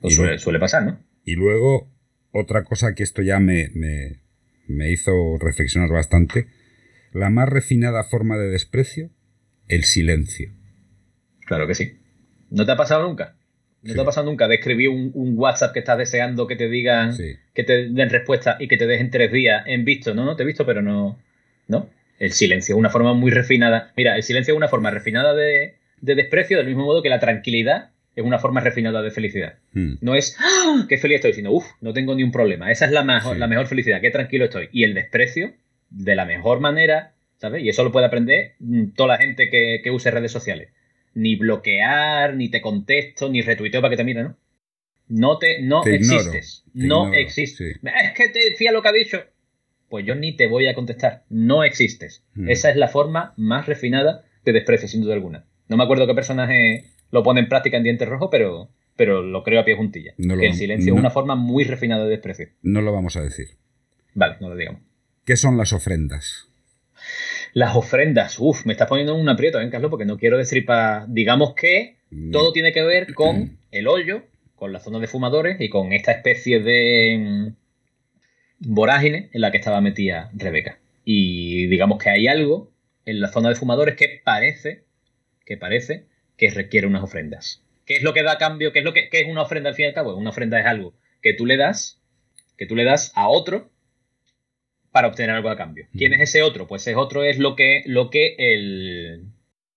Pues 0.00 0.14
suele, 0.14 0.58
pasar, 0.58 0.84
¿no? 0.84 1.04
Y 1.24 1.34
luego, 1.34 1.90
otra 2.32 2.64
cosa 2.64 2.94
que 2.94 3.02
esto 3.02 3.22
ya 3.22 3.40
me, 3.40 3.68
me 3.74 4.90
hizo 4.90 5.12
reflexionar 5.38 5.90
bastante. 5.90 6.46
La 7.12 7.30
más 7.30 7.48
refinada 7.48 8.04
forma 8.04 8.36
de 8.36 8.48
desprecio, 8.48 9.10
el 9.68 9.84
silencio. 9.84 10.50
Claro 11.46 11.66
que 11.66 11.74
sí. 11.74 11.98
¿No 12.50 12.66
te 12.66 12.72
ha 12.72 12.76
pasado 12.76 13.06
nunca? 13.06 13.36
¿No 13.82 13.94
te 13.94 14.00
ha 14.00 14.04
pasado 14.04 14.26
nunca 14.26 14.48
de 14.48 14.56
escribir 14.56 14.88
un, 14.88 15.34
WhatsApp 15.36 15.72
que 15.72 15.78
estás 15.78 15.98
deseando 15.98 16.46
que 16.46 16.56
te 16.56 16.68
digan, 16.68 17.16
que 17.54 17.64
te 17.64 17.88
den 17.88 18.10
respuesta 18.10 18.56
y 18.58 18.68
que 18.68 18.76
te 18.76 18.86
dejen 18.86 19.10
tres 19.10 19.32
días 19.32 19.62
en 19.66 19.84
visto? 19.84 20.14
No, 20.14 20.24
no, 20.24 20.36
te 20.36 20.42
he 20.42 20.46
visto, 20.46 20.66
pero 20.66 20.82
no. 20.82 21.18
¿No? 21.68 21.88
El 22.18 22.32
silencio 22.32 22.74
es 22.74 22.78
una 22.78 22.90
forma 22.90 23.14
muy 23.14 23.30
refinada. 23.30 23.92
Mira, 23.96 24.16
el 24.16 24.22
silencio 24.22 24.52
es 24.52 24.56
una 24.56 24.68
forma 24.68 24.90
refinada 24.90 25.34
de, 25.34 25.76
desprecio, 26.00 26.56
del 26.56 26.66
mismo 26.66 26.84
modo 26.84 27.02
que 27.02 27.08
la 27.08 27.20
tranquilidad 27.20 27.90
es 28.16 28.24
una 28.24 28.40
forma 28.40 28.60
refinada 28.60 29.00
de 29.00 29.12
felicidad. 29.12 29.54
Hmm. 29.72 29.94
No 30.00 30.16
es, 30.16 30.36
¡Ah! 30.40 30.86
qué 30.88 30.98
feliz 30.98 31.16
estoy, 31.16 31.34
sino, 31.34 31.52
uff, 31.52 31.66
no 31.80 31.92
tengo 31.92 32.16
ni 32.16 32.24
un 32.24 32.32
problema. 32.32 32.72
Esa 32.72 32.86
es 32.86 32.90
la 32.90 33.04
mejor, 33.04 33.36
la 33.36 33.46
mejor 33.46 33.68
felicidad, 33.68 34.00
qué 34.00 34.10
tranquilo 34.10 34.46
estoy. 34.46 34.68
Y 34.72 34.82
el 34.82 34.94
desprecio, 34.94 35.52
de 35.90 36.16
la 36.16 36.24
mejor 36.24 36.60
manera, 36.60 37.14
¿sabes? 37.38 37.62
Y 37.62 37.68
eso 37.68 37.84
lo 37.84 37.92
puede 37.92 38.06
aprender 38.06 38.54
mm, 38.60 38.90
toda 38.96 39.10
la 39.10 39.18
gente 39.18 39.50
que, 39.50 39.80
que 39.82 39.90
use 39.90 40.10
redes 40.10 40.32
sociales 40.32 40.70
ni 41.18 41.36
bloquear, 41.36 42.36
ni 42.36 42.48
te 42.48 42.60
contesto, 42.60 43.28
ni 43.28 43.42
retuiteo 43.42 43.80
para 43.80 43.90
que 43.90 43.96
te 43.96 44.04
miren, 44.04 44.24
¿no? 44.24 44.36
No 45.08 45.38
te, 45.38 45.62
no 45.62 45.84
existes. 45.84 46.64
no 46.74 47.12
existes. 47.14 47.80
Es 47.82 48.12
que 48.14 48.28
te 48.28 48.50
decía 48.50 48.72
lo 48.72 48.82
que 48.82 48.88
ha 48.88 48.92
dicho. 48.92 49.18
Pues 49.88 50.04
yo 50.04 50.14
ni 50.14 50.36
te 50.36 50.46
voy 50.46 50.66
a 50.66 50.74
contestar. 50.74 51.24
No 51.30 51.64
existes. 51.64 52.22
Hmm. 52.34 52.50
Esa 52.50 52.70
es 52.70 52.76
la 52.76 52.88
forma 52.88 53.32
más 53.36 53.66
refinada 53.66 54.24
de 54.44 54.52
desprecio, 54.52 54.86
sin 54.86 55.00
duda 55.00 55.14
alguna. 55.14 55.46
No 55.68 55.78
me 55.78 55.84
acuerdo 55.84 56.06
qué 56.06 56.14
personaje 56.14 56.84
lo 57.10 57.22
pone 57.22 57.40
en 57.40 57.48
práctica 57.48 57.78
en 57.78 57.84
dientes 57.84 58.06
rojos, 58.06 58.28
pero, 58.30 58.68
pero 58.96 59.22
lo 59.22 59.42
creo 59.42 59.60
a 59.60 59.64
pie 59.64 59.76
juntilla. 59.76 60.12
que 60.16 60.46
el 60.46 60.54
silencio 60.54 60.92
es 60.92 61.00
una 61.00 61.10
forma 61.10 61.36
muy 61.36 61.64
refinada 61.64 62.04
de 62.04 62.10
desprecio. 62.10 62.48
No 62.62 62.82
lo 62.82 62.92
vamos 62.92 63.16
a 63.16 63.22
decir. 63.22 63.48
Vale, 64.14 64.36
no 64.40 64.50
lo 64.50 64.56
digamos. 64.56 64.82
¿Qué 65.28 65.36
son 65.36 65.58
las 65.58 65.74
ofrendas? 65.74 66.48
Las 67.52 67.76
ofrendas, 67.76 68.38
uff, 68.38 68.64
me 68.64 68.72
estás 68.72 68.88
poniendo 68.88 69.14
un 69.14 69.28
aprieto, 69.28 69.60
¿eh, 69.60 69.68
Carlos? 69.68 69.90
Porque 69.90 70.06
no 70.06 70.16
quiero 70.16 70.38
decir 70.38 70.64
para. 70.64 71.04
Digamos 71.06 71.52
que 71.52 71.96
mm. 72.08 72.30
todo 72.30 72.50
tiene 72.50 72.72
que 72.72 72.82
ver 72.82 73.12
con 73.12 73.38
mm. 73.38 73.58
el 73.72 73.88
hoyo, 73.88 74.22
con 74.54 74.72
la 74.72 74.80
zona 74.80 75.00
de 75.00 75.06
fumadores 75.06 75.60
y 75.60 75.68
con 75.68 75.92
esta 75.92 76.12
especie 76.12 76.60
de 76.60 77.18
mm, 77.18 78.70
vorágine 78.70 79.28
en 79.34 79.42
la 79.42 79.50
que 79.50 79.58
estaba 79.58 79.82
metida 79.82 80.30
Rebeca. 80.32 80.78
Y 81.04 81.66
digamos 81.66 82.02
que 82.02 82.08
hay 82.08 82.26
algo 82.26 82.70
en 83.04 83.20
la 83.20 83.28
zona 83.28 83.50
de 83.50 83.54
fumadores 83.54 83.96
que 83.96 84.22
parece, 84.24 84.84
que 85.44 85.58
parece 85.58 86.06
que 86.38 86.48
requiere 86.48 86.86
unas 86.86 87.02
ofrendas. 87.02 87.62
¿Qué 87.84 87.96
es 87.96 88.02
lo 88.02 88.14
que 88.14 88.22
da 88.22 88.38
cambio? 88.38 88.72
¿Qué 88.72 88.78
es 88.78 88.84
lo 88.86 88.94
que 88.94 89.10
qué 89.10 89.20
es 89.20 89.28
una 89.28 89.42
ofrenda 89.42 89.68
al 89.68 89.74
fin 89.74 89.84
y 89.84 89.88
al 89.88 89.94
cabo? 89.94 90.16
Una 90.16 90.30
ofrenda 90.30 90.58
es 90.58 90.64
algo 90.64 90.94
que 91.20 91.34
tú 91.34 91.44
le 91.44 91.58
das, 91.58 92.00
que 92.56 92.64
tú 92.64 92.74
le 92.74 92.84
das 92.84 93.12
a 93.14 93.28
otro 93.28 93.68
para 94.92 95.08
obtener 95.08 95.34
algo 95.34 95.50
a 95.50 95.56
cambio. 95.56 95.86
¿Quién 95.96 96.14
es 96.14 96.20
ese 96.20 96.42
otro? 96.42 96.66
Pues 96.66 96.82
ese 96.82 96.96
otro 96.96 97.24
es 97.24 97.38
lo 97.38 97.56
que, 97.56 97.82
lo 97.86 98.10
que 98.10 98.34
el, 98.38 99.26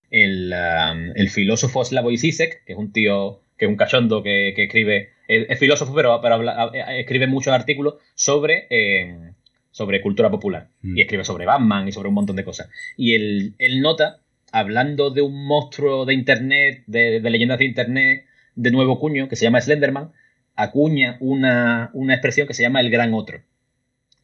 el, 0.10 0.54
um, 0.54 1.12
el 1.16 1.30
filósofo 1.30 1.84
Slavoj 1.84 2.18
Zizek, 2.18 2.64
que 2.66 2.74
es 2.74 2.80
un 2.80 2.92
tío, 2.92 3.42
que 3.58 3.66
es 3.66 3.70
un 3.70 3.78
cachondo 3.78 4.24
que, 4.24 4.50
escribe, 4.56 5.10
es, 5.28 5.60
filósofo, 5.60 5.94
pero, 5.94 6.20
pero 6.22 6.72
escribe 6.98 7.28
muchos 7.28 7.54
artículos 7.54 7.96
sobre, 8.16 8.68
eh, 8.70 9.32
sobre 9.72 10.02
cultura 10.02 10.30
popular. 10.30 10.70
Mm. 10.82 10.98
Y 10.98 11.02
escribe 11.02 11.24
sobre 11.24 11.46
Batman 11.46 11.88
y 11.88 11.92
sobre 11.92 12.10
un 12.10 12.16
montón 12.16 12.36
de 12.36 12.46
cosas. 12.46 12.70
Y 12.98 13.16
él, 13.16 13.56
él 13.58 13.82
nota, 13.82 14.22
hablando 14.52 15.10
de 15.10 15.22
un 15.22 15.46
monstruo 15.46 16.06
de 16.06 16.14
Internet, 16.14 16.84
de, 16.88 17.20
de 17.20 17.30
leyendas 17.30 17.60
de 17.60 17.66
Internet, 17.66 18.26
de 18.56 18.72
nuevo 18.72 19.00
cuño, 19.00 19.30
que 19.30 19.36
se 19.36 19.46
llama 19.46 19.62
Slenderman, 19.62 20.12
acuña 20.56 21.18
una, 21.20 21.90
una 21.94 22.14
expresión 22.14 22.48
que 22.48 22.54
se 22.54 22.64
llama 22.64 22.82
el 22.82 22.90
gran 22.90 23.14
otro. 23.14 23.42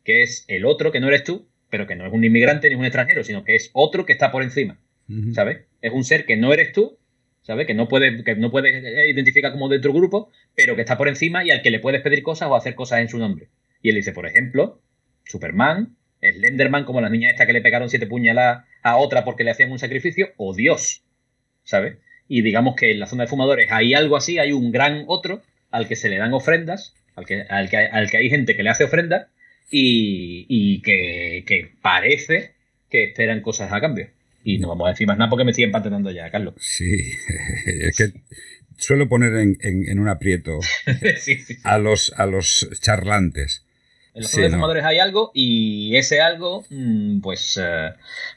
Que 0.07 0.23
es 0.23 0.45
el 0.47 0.63
otro 0.63 0.93
que 0.93 1.01
no 1.01 1.09
eres 1.09 1.25
tú, 1.25 1.49
pero 1.69 1.85
que 1.85 1.97
no 1.97 2.05
es 2.05 2.13
un 2.13 2.23
inmigrante 2.23 2.69
ni 2.69 2.75
un 2.75 2.85
extranjero, 2.85 3.25
sino 3.25 3.43
que 3.43 3.55
es 3.55 3.71
otro 3.73 4.05
que 4.05 4.13
está 4.13 4.31
por 4.31 4.41
encima. 4.41 4.79
¿sabes? 5.33 5.65
Es 5.81 5.91
un 5.91 6.05
ser 6.05 6.25
que 6.25 6.37
no 6.37 6.53
eres 6.53 6.71
tú, 6.71 6.97
¿sabes? 7.41 7.67
Que 7.67 7.73
no 7.73 7.89
puedes 7.89 8.23
que 8.23 8.35
no 8.35 8.49
puedes 8.49 8.81
identificar 9.13 9.51
como 9.51 9.67
de 9.67 9.79
tu 9.79 9.91
grupo, 9.91 10.31
pero 10.55 10.75
que 10.75 10.81
está 10.81 10.97
por 10.97 11.09
encima 11.09 11.43
y 11.43 11.51
al 11.51 11.61
que 11.61 11.71
le 11.71 11.79
puedes 11.79 12.01
pedir 12.01 12.23
cosas 12.23 12.47
o 12.49 12.55
hacer 12.55 12.73
cosas 12.73 12.99
en 12.99 13.09
su 13.09 13.17
nombre. 13.17 13.49
Y 13.81 13.89
él 13.89 13.95
dice, 13.95 14.13
por 14.13 14.25
ejemplo, 14.25 14.81
Superman, 15.25 15.97
Slenderman, 16.21 16.85
como 16.85 17.01
las 17.01 17.11
niñas 17.11 17.31
estas 17.31 17.47
que 17.47 17.53
le 17.53 17.61
pegaron 17.61 17.89
siete 17.89 18.07
puñaladas 18.07 18.65
a 18.81 18.95
otra 18.95 19.25
porque 19.25 19.43
le 19.43 19.51
hacían 19.51 19.71
un 19.71 19.79
sacrificio, 19.79 20.29
o 20.37 20.55
Dios, 20.55 21.03
¿sabes? 21.63 21.97
Y 22.29 22.41
digamos 22.41 22.75
que 22.75 22.91
en 22.91 22.99
la 22.99 23.07
zona 23.07 23.23
de 23.23 23.29
fumadores 23.29 23.71
hay 23.71 23.93
algo 23.93 24.17
así, 24.17 24.39
hay 24.39 24.51
un 24.51 24.71
gran 24.71 25.03
otro 25.07 25.41
al 25.69 25.87
que 25.89 25.95
se 25.95 26.09
le 26.09 26.17
dan 26.17 26.33
ofrendas, 26.33 26.95
al 27.15 27.25
que, 27.25 27.41
al 27.43 27.69
que, 27.69 27.77
al 27.77 28.09
que 28.09 28.17
hay 28.17 28.29
gente 28.29 28.55
que 28.55 28.63
le 28.63 28.69
hace 28.69 28.85
ofrendas 28.85 29.27
y, 29.69 30.45
y 30.49 30.81
que, 30.81 31.43
que 31.47 31.71
parece 31.81 32.53
que 32.89 33.05
esperan 33.05 33.41
cosas 33.41 33.71
a 33.71 33.81
cambio. 33.81 34.09
Y 34.43 34.59
no 34.59 34.69
vamos 34.69 34.87
a 34.87 34.91
decir 34.91 35.07
más 35.07 35.17
nada 35.17 35.29
porque 35.29 35.43
me 35.43 35.53
siguen 35.53 35.71
patenando 35.71 36.09
ya, 36.11 36.29
Carlos. 36.31 36.53
Sí, 36.59 37.11
es 37.65 37.97
que 37.97 38.13
suelo 38.77 39.09
poner 39.09 39.33
en, 39.35 39.57
en- 39.61 39.87
en 39.89 39.99
un 39.99 40.07
aprieto 40.07 40.59
sí, 41.17 41.35
sí, 41.35 41.37
sí. 41.37 41.57
a 41.63 41.77
los, 41.79 42.13
a 42.17 42.25
los 42.25 42.69
charlantes. 42.81 43.63
En 44.13 44.21
los 44.23 44.31
zona 44.31 44.43
de 44.45 44.49
no. 44.49 44.55
fumadores 44.57 44.83
hay 44.83 44.97
algo 44.99 45.31
y 45.35 45.95
ese 45.95 46.21
algo, 46.21 46.65
mm, 46.71 47.19
pues, 47.21 47.59
eh, 47.61 47.89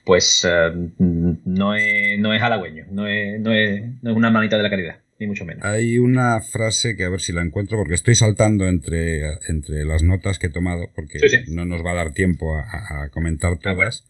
pues 0.04 0.46
eh, 0.46 0.70
mm, 0.98 1.32
no, 1.46 1.74
es, 1.74 2.18
no 2.18 2.34
es 2.34 2.42
halagüeño, 2.42 2.86
no 2.90 3.06
es, 3.06 3.40
no, 3.40 3.52
es, 3.54 3.82
no 4.02 4.10
es 4.10 4.16
una 4.16 4.30
manita 4.30 4.56
de 4.58 4.62
la 4.62 4.68
caridad, 4.70 4.98
ni 5.20 5.26
mucho 5.28 5.44
menos. 5.44 5.64
Hay 5.64 5.98
una 5.98 6.40
frase 6.40 6.96
que 6.96 7.04
a 7.04 7.08
ver 7.10 7.20
si 7.20 7.32
la 7.32 7.42
encuentro, 7.42 7.76
porque 7.78 7.94
estoy 7.94 8.14
saltando 8.16 8.66
entre, 8.66 9.20
entre 9.48 9.84
las 9.84 10.02
notas 10.02 10.38
que 10.40 10.46
he 10.48 10.50
tomado, 10.50 10.90
porque 10.94 11.18
Sí, 11.20 11.28
sí. 11.28 11.36
no 11.54 11.64
nos 11.66 11.84
va 11.84 11.92
a 11.92 11.96
dar 11.96 12.12
tiempo 12.12 12.56
a, 12.56 13.08
comentar 13.10 13.58
todas. 13.58 14.04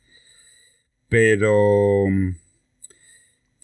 Pero 1.08 2.06
mm, 2.08 2.36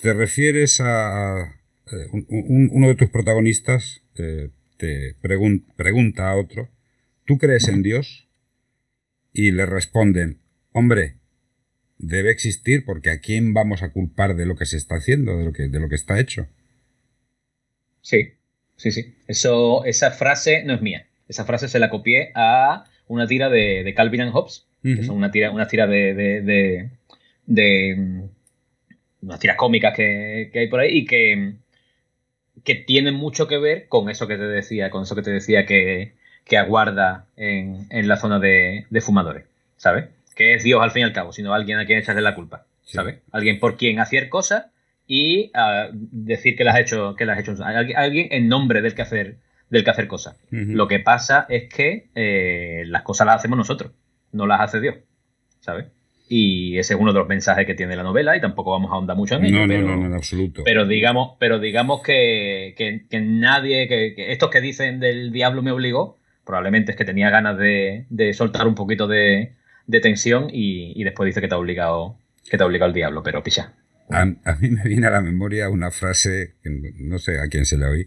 te 0.03 0.13
refieres 0.13 0.81
a, 0.81 1.43
a- 1.43 1.61
eh, 1.93 2.07
un- 2.13 2.27
un- 2.29 2.71
uno 2.73 2.89
de 2.89 2.97
tus 2.97 3.11
protagonistas 3.11 4.03
eh, 4.17 4.51
te 4.77 5.15
pregun- 5.23 5.65
pregunta 5.77 6.29
a 6.31 6.37
otro, 6.37 6.69
¿tú 7.25 7.39
crees 7.39 7.69
en 7.69 7.83
Dios? 7.83 8.29
Y 9.33 9.53
le 9.53 9.67
responden, 9.67 10.41
hombre, 10.73 11.17
debe 11.99 12.31
existir 12.31 12.85
porque 12.85 13.11
a 13.11 13.21
quién 13.21 13.55
vamos 13.55 13.83
a 13.83 13.91
culpar 13.93 14.35
de 14.35 14.47
lo 14.47 14.57
que 14.57 14.67
se 14.67 14.77
está 14.77 14.97
haciendo, 14.97 15.37
de 15.39 15.45
lo 15.45 15.53
que, 15.53 15.69
de 15.69 15.79
lo 15.81 15.89
que 15.89 15.95
está 15.95 16.19
hecho. 16.19 16.49
Sí, 18.07 18.35
sí, 18.77 18.93
sí. 18.93 19.17
Eso, 19.27 19.85
esa 19.85 20.13
frase 20.13 20.63
no 20.63 20.75
es 20.75 20.81
mía. 20.81 21.07
Esa 21.27 21.45
frase 21.45 21.67
se 21.67 21.81
la 21.81 21.91
copié 21.91 22.31
a 22.37 22.85
una 23.09 23.27
tira 23.27 23.49
de, 23.49 23.83
de 23.83 23.95
Calvin 23.95 24.21
and 24.21 24.33
Hobbes, 24.33 24.65
que 24.81 24.93
Ujú. 24.93 25.03
son 25.03 25.17
una 25.17 25.33
tira, 25.33 25.51
una 25.51 25.67
tira 25.67 25.89
de, 25.89 26.15
de, 26.15 26.41
de, 26.43 26.91
de, 27.47 27.95
mm, 27.97 28.23
unas 29.23 29.41
tiras 29.41 29.57
cómicas 29.57 29.93
que, 29.97 30.51
que 30.53 30.61
hay 30.61 30.69
por 30.69 30.79
ahí 30.79 30.99
y 30.99 31.05
que, 31.05 31.55
que 32.63 32.77
tienen 32.77 33.15
mucho 33.15 33.49
que 33.49 33.59
ver 33.59 33.89
con 33.89 34.09
eso 34.09 34.29
que 34.29 34.37
te 34.37 34.47
decía, 34.47 34.89
con 34.91 35.03
eso 35.03 35.17
que 35.17 35.23
te 35.23 35.33
decía 35.33 35.67
que, 35.67 36.13
que 36.45 36.59
aguarda 36.59 37.27
en, 37.37 37.87
en 37.91 38.07
la 38.07 38.19
zona 38.19 38.39
de, 38.39 38.87
de 38.89 39.01
fumadores, 39.01 39.47
¿sabes? 39.79 40.05
Que 40.37 40.55
es 40.55 40.63
Dios 40.63 40.81
al 40.81 40.93
fin 40.93 41.01
y 41.01 41.05
al 41.07 41.13
cabo, 41.13 41.33
sino 41.33 41.55
alguien 41.55 41.79
a 41.79 41.87
quien 41.87 41.99
echarle 41.99 42.23
la 42.23 42.37
culpa, 42.37 42.67
Sí. 42.85 42.95
¿sabes? 42.95 43.17
Alguien 43.33 43.59
por 43.59 43.77
quien 43.77 43.99
hacer 43.99 44.29
cosas 44.29 44.67
y 45.07 45.51
ah, 45.55 45.89
decir 45.93 46.57
que 46.57 46.65
las 46.65 46.75
has 46.75 46.81
hecho, 46.83 47.15
que 47.17 47.25
las 47.27 47.39
has 47.39 47.49
hecho 47.49 47.65
alguien, 47.65 48.29
en 48.31 48.49
nombre 48.49 48.83
del 48.83 48.95
que 48.95 49.03
hacer, 49.03 49.37
del 49.71 49.85
que 49.85 49.91
hacer 49.91 50.07
cosas. 50.09 50.37
Lo 50.75 50.89
que 50.89 51.01
pasa 51.01 51.47
es 51.49 51.73
que 51.73 52.09
eh, 52.15 52.85
las 52.87 53.03
cosas 53.03 53.27
las 53.27 53.37
hacemos 53.37 53.57
nosotros, 53.59 53.93
no 54.33 54.47
las 54.47 54.61
hace 54.61 54.81
Dios, 54.81 54.97
¿sabes? 55.61 55.87
Y 56.29 56.77
ese 56.79 56.95
es 56.95 57.01
uno 57.01 57.13
de 57.13 57.21
los 57.21 57.29
mensajes 57.29 57.67
que 57.67 57.75
tiene 57.75 57.95
la 57.95 58.03
novela 58.03 58.37
y 58.37 58.41
tampoco 58.41 58.73
vamos 58.73 58.91
a 58.91 58.95
ahondar 58.95 59.17
mucho 59.17 59.37
en 59.37 59.45
ello. 59.45 59.59
No, 59.59 59.63
no, 59.63 59.69
pero, 59.69 59.87
no, 59.87 59.97
no, 59.97 60.07
en 60.07 60.15
absoluto. 60.15 60.63
pero 60.65 60.85
digamos, 60.85 61.37
pero 61.39 61.61
digamos 61.61 62.03
que, 62.03 62.75
que- 62.77 63.07
que 63.09 63.21
nadie, 63.21 63.87
que, 63.87 64.15
que 64.17 64.33
estos 64.33 64.51
que 64.51 64.61
dicen 64.61 64.99
del 64.99 65.31
diablo 65.31 65.63
me 65.63 65.71
obligó, 65.71 66.19
probablemente 66.45 66.91
es 66.91 66.97
que 66.97 67.05
tenía 67.05 67.31
ganas 67.31 67.57
de, 67.59 68.07
de 68.11 68.35
soltar 68.35 68.67
un 68.67 68.75
poquito 68.75 69.07
de, 69.07 69.53
de 69.87 70.01
tensión 70.01 70.49
y, 70.53 71.01
y 71.01 71.05
después 71.05 71.27
dice 71.29 71.41
que 71.41 71.47
te 71.47 71.55
ha 71.55 71.59
obligado, 71.59 72.17
que 72.51 72.57
te 72.57 72.63
ha 72.65 72.67
obligado 72.67 72.89
el 72.89 72.95
diablo, 72.95 73.23
pero 73.23 73.45
picha. 73.45 73.73
A, 74.11 74.23
a 74.23 74.55
mí 74.61 74.71
me 74.71 74.83
viene 74.85 75.07
a 75.07 75.11
la 75.11 75.21
memoria 75.21 75.69
una 75.69 75.91
frase, 75.91 76.55
que 76.63 76.71
no 77.01 77.19
sé 77.19 77.39
a 77.41 77.49
quién 77.49 77.65
se 77.67 77.77
la 77.79 77.89
oí, 77.91 78.07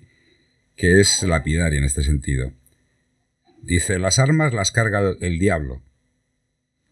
que 0.75 0.99
es 0.99 1.23
lapidaria 1.23 1.77
en 1.79 1.83
este 1.85 2.03
sentido. 2.03 2.53
Dice, 3.61 3.99
las 3.99 4.19
armas 4.19 4.53
las 4.53 4.71
carga 4.71 4.99
el, 5.01 5.17
el 5.21 5.39
diablo 5.39 5.81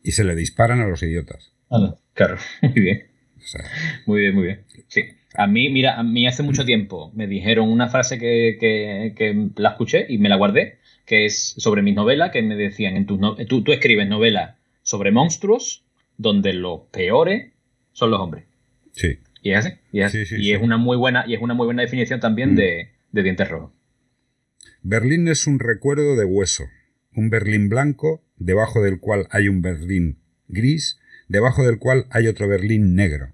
y 0.03 0.11
se 0.11 0.23
le 0.23 0.35
disparan 0.35 0.81
a 0.81 0.87
los 0.87 1.01
idiotas. 1.03 1.53
Claro, 2.13 2.37
muy 2.61 2.73
bien. 2.81 3.07
O 3.37 3.41
sea, 3.47 3.63
Muy 4.05 4.21
bien, 4.21 4.35
muy 4.35 4.43
bien. 4.45 4.65
Sí. 4.87 5.03
A 5.35 5.47
mí, 5.47 5.69
mira, 5.69 5.97
a 5.99 6.03
mí 6.03 6.27
hace 6.27 6.43
mucho 6.43 6.65
tiempo 6.65 7.11
me 7.13 7.27
dijeron 7.27 7.69
una 7.69 7.87
frase 7.89 8.17
que, 8.17 8.57
que- 8.59 9.13
que 9.15 9.49
la 9.61 9.69
escuché 9.69 10.05
y 10.09 10.17
me 10.17 10.29
la 10.29 10.35
guardé, 10.35 10.79
que 11.05 11.25
es 11.25 11.53
sobre 11.57 11.81
mis 11.81 11.95
novelas, 11.95 12.31
que 12.31 12.41
me 12.41 12.55
decían, 12.55 12.95
en 12.97 13.05
tus 13.05 13.19
no- 13.19 13.35
tú, 13.45 13.63
tú 13.63 13.71
escribes 13.71 14.07
novelas 14.09 14.55
sobre 14.81 15.11
monstruos 15.11 15.85
donde 16.17 16.53
los 16.53 16.81
peores 16.91 17.53
son 17.93 18.11
los 18.11 18.19
hombres. 18.19 18.45
Sí. 18.97 19.19
Y 19.43 19.51
es 19.51 19.59
así. 19.65 19.69
Y 19.93 20.01
es, 20.01 20.11
Sí, 20.11 20.25
sí, 20.25 20.35
y 20.39 20.51
es 20.51 20.61
una 20.61 20.77
muy 20.77 20.97
buena, 20.97 21.23
y 21.27 21.33
es 21.35 21.41
una 21.41 21.53
muy 21.53 21.65
buena 21.65 21.81
definición 21.83 22.19
también 22.19 22.53
Mm. 22.53 22.55
de, 22.57 22.89
de 23.11 23.23
dientes 23.23 23.47
rojos. 23.47 23.71
Berlín 24.81 25.27
es 25.27 25.47
un 25.47 25.59
recuerdo 25.59 26.15
de 26.15 26.25
hueso, 26.25 26.65
un 27.15 27.29
Berlín 27.29 27.69
blanco, 27.69 28.23
debajo 28.37 28.81
del 28.83 28.99
cual 28.99 29.27
hay 29.31 29.47
un 29.47 29.61
Berlín 29.61 30.19
gris, 30.47 30.99
debajo 31.27 31.65
del 31.65 31.77
cual 31.79 32.05
hay 32.09 32.27
otro 32.27 32.47
Berlín 32.47 32.95
negro. 32.95 33.33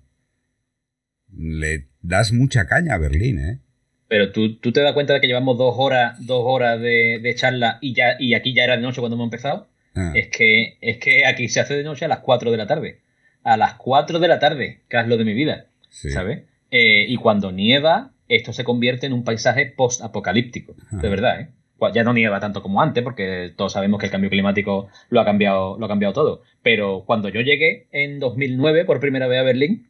Le 1.36 1.88
das 2.02 2.32
mucha 2.32 2.68
caña 2.68 2.94
a 2.96 2.98
Berlín, 3.00 3.40
¿eh? 3.40 3.60
Pero 4.08 4.32
tú, 4.32 4.58
tú 4.58 4.72
te 4.72 4.82
das 4.82 4.94
cuenta 4.94 5.14
de 5.14 5.22
que 5.22 5.28
llevamos 5.28 5.58
dos 5.58 5.74
horas, 5.78 6.24
dos 6.26 6.42
horas 6.46 6.80
de, 6.80 7.20
de 7.22 7.36
charla 7.36 7.80
y 7.82 7.94
ya, 7.96 8.16
y 8.20 8.36
aquí 8.36 8.54
ya 8.54 8.64
era 8.66 8.76
de 8.76 8.84
noche 8.84 9.00
cuando 9.00 9.16
hemos 9.16 9.26
empezado. 9.28 9.68
Ah, 9.96 10.12
Es 10.16 10.28
que, 10.30 10.78
es 10.82 10.98
que 10.98 11.26
aquí 11.26 11.50
se 11.50 11.60
hace 11.60 11.76
de 11.76 11.84
noche 11.84 12.06
a 12.06 12.08
las 12.08 12.20
4 12.20 12.52
de 12.52 12.58
la 12.58 12.68
tarde. 12.68 13.00
A 13.44 13.58
las 13.58 13.76
4 13.76 14.20
de 14.20 14.28
la 14.28 14.40
tarde, 14.40 14.82
que 14.90 15.00
es 15.00 15.08
lo 15.08 15.18
de 15.18 15.26
mi 15.26 15.34
vida, 15.34 15.68
sí. 15.90 16.10
¿sabes? 16.10 16.44
Eh, 16.72 17.06
y 17.08 17.18
cuando 17.18 17.52
nieva, 17.52 18.12
esto 18.28 18.54
se 18.54 18.64
convierte 18.64 19.06
en 19.06 19.14
un 19.14 19.24
paisaje 19.24 19.66
post-apocalíptico, 19.66 20.76
de 20.92 21.10
verdad, 21.10 21.42
¿eh? 21.42 21.50
Cu- 21.78 21.92
Ya 21.94 22.04
no 22.04 22.14
nieva 22.14 22.40
tanto 22.40 22.62
como 22.62 22.82
antes, 22.82 23.04
porque 23.04 23.52
todos 23.56 23.74
sabemos 23.74 24.00
que 24.00 24.06
el 24.08 24.12
cambio 24.12 24.30
climático 24.30 24.88
lo 25.10 25.20
ha 25.22 25.26
cambiado, 25.26 25.78
lo 25.78 25.86
ha 25.86 25.90
cambiado 25.90 26.14
todo. 26.14 26.42
Pero 26.62 27.04
cuando 27.06 27.30
yo 27.30 27.42
llegué 27.42 27.88
en 27.92 28.20
2009 28.20 28.86
por 28.86 29.00
primera 29.00 29.28
vez 29.28 29.40
a 29.40 29.44
Berlín, 29.44 29.90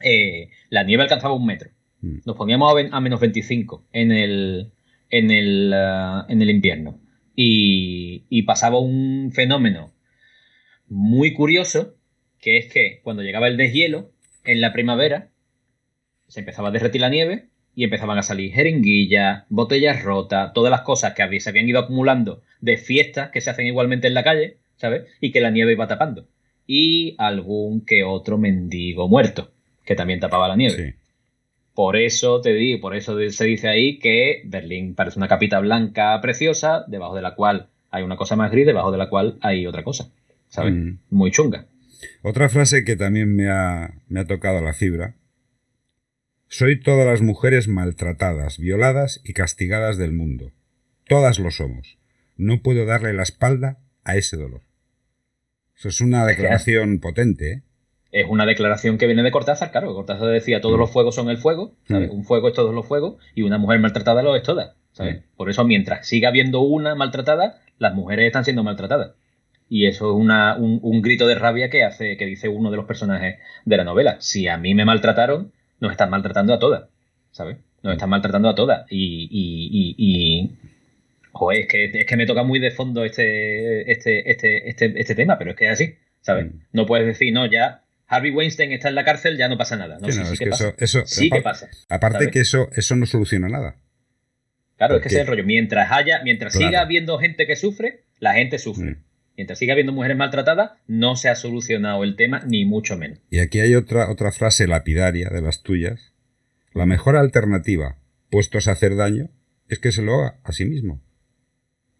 eh, 0.00 0.50
la 0.70 0.82
nieve 0.84 1.02
alcanzaba 1.04 1.34
un 1.34 1.46
metro. 1.46 1.70
Mm. 2.02 2.18
Nos 2.26 2.36
poníamos 2.36 2.74
a 2.92 3.00
menos 3.00 3.20
25 3.20 3.86
en 3.92 4.12
el, 4.12 4.72
en 5.08 5.30
el, 5.30 5.72
ah, 5.74 6.26
en 6.28 6.42
el 6.42 6.50
invierno. 6.50 7.00
Y, 7.34 8.24
y 8.28 8.42
pasaba 8.42 8.78
un 8.78 9.32
fenómeno 9.32 9.92
muy 10.88 11.32
curioso, 11.32 11.94
que 12.44 12.58
es 12.58 12.70
que 12.70 13.00
cuando 13.02 13.22
llegaba 13.22 13.48
el 13.48 13.56
deshielo, 13.56 14.10
en 14.44 14.60
la 14.60 14.74
primavera, 14.74 15.30
se 16.28 16.40
empezaba 16.40 16.68
a 16.68 16.72
derretir 16.72 17.00
la 17.00 17.08
nieve 17.08 17.46
y 17.74 17.84
empezaban 17.84 18.18
a 18.18 18.22
salir 18.22 18.52
jeringuillas, 18.52 19.44
botellas 19.48 20.02
rotas, 20.02 20.52
todas 20.52 20.70
las 20.70 20.82
cosas 20.82 21.14
que 21.14 21.40
se 21.40 21.48
habían 21.48 21.66
ido 21.70 21.78
acumulando 21.78 22.42
de 22.60 22.76
fiestas 22.76 23.30
que 23.30 23.40
se 23.40 23.48
hacen 23.48 23.66
igualmente 23.66 24.08
en 24.08 24.14
la 24.14 24.24
calle, 24.24 24.58
¿sabes? 24.76 25.06
Y 25.22 25.32
que 25.32 25.40
la 25.40 25.50
nieve 25.50 25.72
iba 25.72 25.88
tapando. 25.88 26.26
Y 26.66 27.14
algún 27.16 27.80
que 27.86 28.04
otro 28.04 28.36
mendigo 28.36 29.08
muerto, 29.08 29.50
que 29.86 29.94
también 29.94 30.20
tapaba 30.20 30.46
la 30.46 30.56
nieve. 30.56 30.76
Sí. 30.76 30.98
Por 31.72 31.96
eso 31.96 32.42
te 32.42 32.52
digo, 32.52 32.78
por 32.82 32.94
eso 32.94 33.18
se 33.30 33.44
dice 33.46 33.68
ahí 33.68 33.98
que 33.98 34.42
Berlín 34.44 34.94
parece 34.94 35.18
una 35.18 35.28
capita 35.28 35.60
blanca 35.60 36.20
preciosa, 36.20 36.84
debajo 36.88 37.16
de 37.16 37.22
la 37.22 37.36
cual 37.36 37.68
hay 37.90 38.02
una 38.02 38.16
cosa 38.16 38.36
más 38.36 38.50
gris, 38.50 38.66
debajo 38.66 38.92
de 38.92 38.98
la 38.98 39.08
cual 39.08 39.38
hay 39.40 39.66
otra 39.66 39.82
cosa. 39.82 40.10
¿Sabes? 40.48 40.74
Mm. 40.74 40.98
Muy 41.08 41.30
chunga. 41.30 41.68
Otra 42.22 42.48
frase 42.48 42.84
que 42.84 42.96
también 42.96 43.34
me 43.34 43.50
ha, 43.50 43.94
me 44.08 44.20
ha 44.20 44.26
tocado 44.26 44.60
la 44.60 44.72
fibra. 44.72 45.16
Soy 46.48 46.80
todas 46.80 47.06
las 47.06 47.20
mujeres 47.20 47.68
maltratadas, 47.68 48.58
violadas 48.58 49.20
y 49.24 49.32
castigadas 49.32 49.96
del 49.96 50.12
mundo. 50.12 50.52
Todas 51.08 51.38
lo 51.38 51.50
somos. 51.50 51.98
No 52.36 52.62
puedo 52.62 52.86
darle 52.86 53.12
la 53.12 53.22
espalda 53.22 53.78
a 54.04 54.16
ese 54.16 54.36
dolor. 54.36 54.62
Eso 55.76 55.88
es 55.88 56.00
una 56.00 56.24
declaración 56.26 56.98
potente, 57.02 57.52
¿eh? 57.52 57.62
Es 58.14 58.26
una 58.28 58.46
declaración 58.46 58.96
que 58.96 59.06
viene 59.06 59.24
de 59.24 59.32
Cortázar, 59.32 59.72
claro. 59.72 59.92
Cortázar 59.92 60.28
decía 60.28 60.60
todos 60.60 60.78
los 60.78 60.88
fuegos 60.88 61.16
son 61.16 61.30
el 61.30 61.38
fuego, 61.38 61.74
¿sabes? 61.88 62.10
Mm. 62.10 62.14
Un 62.14 62.24
fuego 62.24 62.46
es 62.46 62.54
todos 62.54 62.72
los 62.72 62.86
fuegos 62.86 63.16
y 63.34 63.42
una 63.42 63.58
mujer 63.58 63.80
maltratada 63.80 64.22
lo 64.22 64.36
es 64.36 64.44
toda, 64.44 64.76
¿sabes? 64.92 65.16
Mm. 65.16 65.36
Por 65.36 65.50
eso 65.50 65.64
mientras 65.64 66.06
siga 66.06 66.28
habiendo 66.28 66.60
una 66.60 66.94
maltratada, 66.94 67.60
las 67.78 67.92
mujeres 67.92 68.26
están 68.26 68.44
siendo 68.44 68.62
maltratadas. 68.62 69.14
Y 69.68 69.86
eso 69.86 70.10
es 70.10 70.16
una, 70.16 70.56
un, 70.56 71.02
grito 71.02 71.26
de 71.26 71.34
rabia 71.34 71.70
que 71.70 71.84
hace, 71.84 72.16
que 72.16 72.26
dice 72.26 72.48
uno 72.48 72.70
de 72.70 72.76
los 72.76 72.86
personajes 72.86 73.38
de 73.64 73.76
la 73.76 73.84
novela. 73.84 74.16
Si 74.20 74.46
a 74.46 74.56
mí 74.56 74.74
me 74.74 74.84
maltrataron, 74.84 75.52
nos 75.80 75.92
están 75.92 76.10
maltratando 76.10 76.54
a 76.54 76.58
todas, 76.58 76.84
¿sabes? 77.30 77.56
Nos 77.82 77.94
están 77.94 78.10
maltratando 78.10 78.48
a 78.48 78.54
todas. 78.54 78.86
Y, 78.90 79.28
y, 79.30 79.94
y, 79.98 80.56
joder, 81.32 81.60
es 81.60 81.68
que, 81.68 81.84
es 81.84 82.06
que 82.06 82.16
me 82.16 82.26
toca 82.26 82.42
muy 82.42 82.60
de 82.60 82.70
fondo 82.70 83.04
este, 83.04 83.90
este, 83.90 84.30
este, 84.30 84.68
este, 84.68 84.92
este 85.00 85.14
tema, 85.14 85.38
pero 85.38 85.52
es 85.52 85.56
que 85.56 85.64
es 85.66 85.72
así, 85.72 85.94
¿sabes? 86.20 86.46
Mm. 86.46 86.58
No 86.72 86.86
puedes 86.86 87.06
decir, 87.06 87.32
no, 87.32 87.46
ya 87.46 87.84
Harvey 88.06 88.30
Weinstein 88.30 88.72
está 88.72 88.88
en 88.88 88.94
la 88.94 89.04
cárcel, 89.04 89.36
ya 89.36 89.48
no 89.48 89.56
pasa 89.56 89.76
nada. 89.76 89.98
No, 89.98 90.10
sí, 90.10 90.38
que 90.38 90.46
pasa. 90.46 90.74
Eso, 90.78 91.06
sí 91.06 91.30
que 91.30 91.40
pasa. 91.40 91.68
Aparte 91.88 92.30
que 92.30 92.40
eso, 92.40 92.68
eso 92.76 92.96
no 92.96 93.06
soluciona 93.06 93.48
nada. 93.48 93.76
Claro, 94.76 94.96
es 94.96 95.02
que 95.02 95.08
ese 95.08 95.16
es 95.16 95.22
el 95.22 95.26
rollo. 95.28 95.44
Mientras 95.44 95.90
haya, 95.90 96.22
mientras 96.22 96.52
siga 96.52 96.80
habiendo 96.80 97.18
gente 97.18 97.46
que 97.46 97.56
sufre, 97.56 98.04
la 98.18 98.34
gente 98.34 98.58
sufre. 98.58 98.92
Mm. 98.92 99.04
Mientras 99.36 99.58
siga 99.58 99.72
habiendo 99.72 99.92
mujeres 99.92 100.16
maltratadas, 100.16 100.72
no 100.86 101.16
se 101.16 101.28
ha 101.28 101.34
solucionado 101.34 102.04
el 102.04 102.16
tema, 102.16 102.42
ni 102.46 102.64
mucho 102.64 102.96
menos. 102.96 103.18
Y 103.30 103.40
aquí 103.40 103.60
hay 103.60 103.74
otra, 103.74 104.10
otra 104.10 104.30
frase 104.30 104.66
lapidaria 104.68 105.28
de 105.30 105.42
las 105.42 105.62
tuyas. 105.62 106.12
La 106.72 106.86
mejor 106.86 107.16
alternativa, 107.16 107.98
puestos 108.30 108.68
a 108.68 108.72
hacer 108.72 108.96
daño, 108.96 109.30
es 109.68 109.78
que 109.78 109.92
se 109.92 110.02
lo 110.02 110.14
haga 110.14 110.38
a 110.44 110.52
sí 110.52 110.64
mismo. 110.64 111.00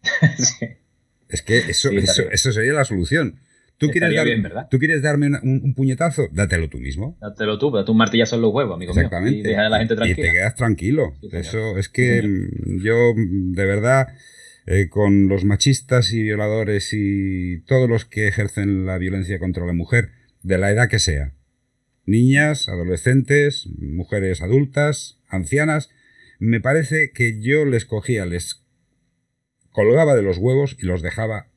Es 1.27 1.41
que 1.41 1.57
eso, 1.57 1.89
eso, 1.91 2.51
sería 2.51 2.73
la 2.73 2.85
solución. 2.85 3.39
¿Tú 3.77 3.89
quieres, 3.89 4.11
¿Tú 4.69 4.77
quieres, 4.77 5.01
darme 5.01 5.27
un, 5.41 5.73
puñetazo? 5.73 6.27
Dátelo 6.31 6.69
tú 6.69 6.77
mismo. 6.77 7.17
Dátelo 7.19 7.57
tú, 7.57 7.71
pero 7.71 7.83
tú 7.83 7.93
martillas 7.93 8.31
en 8.31 8.41
los 8.41 8.53
huevos, 8.53 8.75
amigo 8.75 8.93
Exactamente. 8.93 9.31
Mío, 9.31 9.39
y 9.39 9.49
deja 9.49 9.65
a 9.65 9.69
la 9.69 9.79
gente 9.79 9.95
tranquila. 9.95 10.21
Y 10.21 10.29
te 10.29 10.31
quedas 10.31 10.55
tranquilo. 10.55 11.13
Eso 11.31 11.77
es 11.77 11.89
que 11.89 12.21
yo, 12.81 12.95
de 13.15 13.65
verdad, 13.65 14.09
eh, 14.65 14.89
con 14.89 15.27
los 15.27 15.45
machistas 15.45 16.11
y 16.11 16.23
violadores 16.23 16.89
y 16.91 17.59
todos 17.61 17.89
los 17.89 18.05
que 18.05 18.27
ejercen 18.27 18.85
la 18.85 18.97
violencia 18.97 19.39
contra 19.39 19.65
la 19.65 19.73
mujer, 19.73 20.11
de 20.41 20.57
la 20.57 20.71
edad 20.71 20.89
que 20.89 20.99
sea, 20.99 21.33
niñas, 22.05 22.69
adolescentes, 22.69 23.67
mujeres 23.79 24.41
adultas, 24.41 25.19
ancianas, 25.27 25.89
me 26.39 26.61
parece 26.61 27.11
que 27.11 27.39
yo 27.41 27.65
les 27.65 27.85
cogía, 27.85 28.25
les 28.25 28.65
colgaba 29.71 30.15
de 30.15 30.23
los 30.23 30.37
huevos 30.37 30.77
y 30.79 30.85
los 30.85 31.01
dejaba 31.01 31.47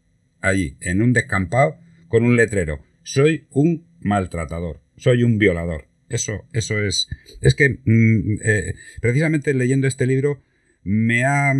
allí, 0.40 0.76
en 0.80 1.02
un 1.02 1.12
descampado, 1.12 1.76
con 2.08 2.24
un 2.24 2.36
letrero. 2.36 2.80
Soy 3.02 3.46
un 3.50 3.86
maltratador, 4.00 4.80
soy 4.96 5.22
un 5.22 5.38
violador. 5.38 5.88
Eso, 6.08 6.46
eso 6.52 6.82
es. 6.82 7.08
Es 7.42 7.54
que 7.54 7.80
mm, 7.84 8.38
eh, 8.42 8.74
precisamente 9.00 9.52
leyendo 9.52 9.86
este 9.86 10.06
libro 10.06 10.42
me 10.82 11.24
ha 11.24 11.54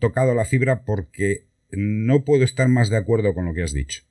tocado 0.00 0.34
la 0.34 0.44
fibra 0.44 0.84
porque 0.84 1.46
no 1.70 2.24
puedo 2.24 2.44
estar 2.44 2.68
más 2.68 2.90
de 2.90 2.96
acuerdo 2.96 3.34
con 3.34 3.44
lo 3.44 3.54
que 3.54 3.62
has 3.62 3.72
dicho. 3.72 4.02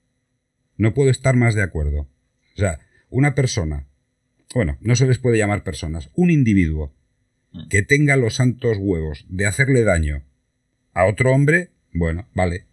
No 0.78 0.94
puedo 0.94 1.10
estar 1.10 1.36
más 1.36 1.56
de 1.56 1.64
acuerdo. 1.64 2.10
O 2.56 2.58
sea, 2.58 2.80
una 3.10 3.36
persona, 3.36 3.88
bueno, 4.54 4.78
no 4.82 4.96
se 4.96 5.08
les 5.08 5.20
puede 5.20 5.38
llamar 5.38 5.64
personas, 5.64 6.10
un 6.14 6.32
individuo 6.32 6.94
mm. 7.52 7.70
que 7.70 7.82
tenga 7.84 8.18
los 8.18 8.36
santos 8.36 8.78
huevos 8.80 9.26
de 9.30 9.46
hacerle 9.46 9.84
daño 9.84 10.24
a 10.94 11.06
otro 11.06 11.32
hombre, 11.32 11.72
bueno, 11.94 12.28
vale. 12.34 12.66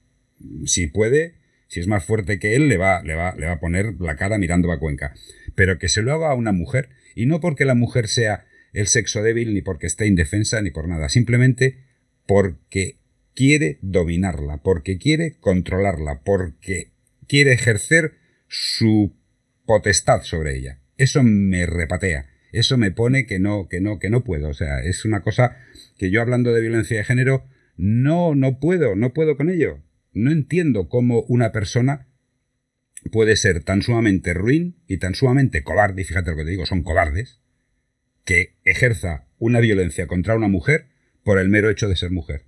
Si 0.65 0.87
puede, 0.87 1.35
si 1.69 1.81
es 1.81 1.87
más 1.87 2.05
fuerte 2.05 2.39
que 2.39 2.55
él, 2.55 2.69
le 2.69 2.77
va, 2.77 3.03
le 3.03 3.15
va, 3.15 3.35
le 3.37 3.47
va 3.47 3.53
a 3.53 3.61
poner 3.61 3.95
la 4.01 4.17
cara 4.17 4.39
mirando 4.39 4.73
a 4.73 4.79
Cuenca. 4.79 5.15
Pero 5.55 5.79
que 5.79 5.89
se 5.89 6.03
lo 6.03 6.13
haga 6.13 6.31
a 6.31 6.35
una 6.35 6.53
mujer, 6.53 6.91
y 7.15 7.27
no 7.27 7.41
porque 7.41 7.65
la 7.65 7.75
mujer 7.75 8.09
sea 8.09 8.47
el 8.73 8.87
sexo 8.87 9.23
débil, 9.23 9.55
ni 9.55 9.63
porque 9.63 9.87
esté 9.87 10.07
indefensa, 10.07 10.61
ni 10.63 10.71
por 10.71 10.89
nada, 10.89 11.09
simplemente 11.09 11.85
porque 12.27 12.99
quiere 13.35 13.79
dominarla, 13.83 14.59
porque 14.59 14.99
quiere 14.99 15.37
controlarla, 15.39 16.23
porque 16.25 16.93
quiere 17.27 17.53
ejercer 17.53 18.15
su 18.49 19.17
potestad 19.67 20.23
sobre 20.23 20.57
ella. 20.57 20.81
Eso 20.97 21.23
me 21.23 21.67
repatea, 21.67 22.27
eso 22.53 22.77
me 22.77 22.91
pone 22.91 23.27
que 23.27 23.39
no, 23.39 23.69
que 23.69 23.81
no, 23.81 23.99
que 23.99 24.11
no 24.11 24.25
puedo. 24.25 24.49
O 24.49 24.55
sea, 24.55 24.81
es 24.81 25.05
una 25.05 25.23
cosa 25.23 25.57
que 25.99 26.11
yo 26.11 26.21
hablando 26.21 26.53
de 26.53 26.61
violencia 26.61 26.97
de 26.97 27.05
género, 27.05 27.45
no, 27.77 28.35
no 28.35 28.61
puedo, 28.61 28.95
no 28.97 29.13
puedo 29.13 29.37
con 29.37 29.51
ello 29.51 29.81
no 30.13 30.31
entiendo 30.31 30.89
cómo 30.89 31.23
una 31.23 31.53
persona 31.53 32.09
puede 33.13 33.37
ser 33.37 33.63
tan 33.63 33.83
sumamente 33.83 34.35
ruin 34.35 34.83
y 34.87 34.99
tan 34.99 35.15
sumamente 35.15 35.63
cobarde, 35.63 36.03
y 36.03 36.05
fíjate 36.05 36.31
lo 36.31 36.37
que 36.37 36.45
te 36.45 36.51
digo, 36.51 36.67
son 36.67 36.83
cobardes, 36.83 37.40
que 38.31 38.55
ejerza 38.65 39.25
una 39.41 39.59
violencia 39.59 40.07
contra 40.07 40.37
una 40.37 40.47
mujer 40.47 40.87
por 41.25 41.41
el 41.41 41.49
mero 41.49 41.69
hecho 41.69 41.89
de 41.89 41.97
ser 41.97 42.13
mujer. 42.13 42.43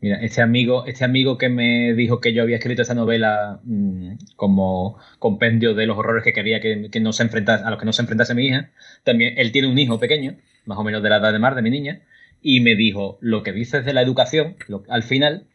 Mira, 0.00 0.16
este 0.16 0.42
amigo, 0.42 0.84
este 0.86 1.04
amigo 1.04 1.38
que 1.38 1.48
me 1.48 1.94
dijo 1.94 2.20
que 2.20 2.32
yo 2.32 2.42
había 2.42 2.56
escrito 2.56 2.82
esta 2.82 2.96
novela 2.96 3.60
mm, 3.62 4.14
como 4.34 4.98
compendio 5.20 5.74
de 5.74 5.86
los 5.86 5.96
horrores 5.96 6.24
que 6.24 6.32
quería 6.32 6.60
que, 6.60 6.90
no 7.00 7.12
se 7.12 7.22
enfrentase, 7.22 7.62
a 7.62 7.70
los 7.70 7.78
que 7.78 7.84
no 7.86 7.92
se 7.92 8.02
enfrentase 8.02 8.34
mi 8.34 8.48
hija, 8.48 8.72
también 9.04 9.34
él 9.36 9.52
tiene 9.52 9.68
un 9.68 9.78
hijo 9.78 10.00
pequeño, 10.00 10.38
más 10.64 10.76
o 10.76 10.82
menos 10.82 11.04
de 11.04 11.10
la 11.10 11.18
edad 11.18 11.32
de 11.32 11.38
Mar, 11.38 11.54
de 11.54 11.62
mi 11.62 11.70
niña, 11.70 12.00
y 12.42 12.58
me 12.58 12.74
dijo, 12.74 13.16
lo 13.20 13.44
que 13.44 13.52
dices 13.52 13.84
de 13.84 13.92
la 13.92 14.02
educación, 14.02 14.56
al 14.88 15.04
final, 15.04 15.46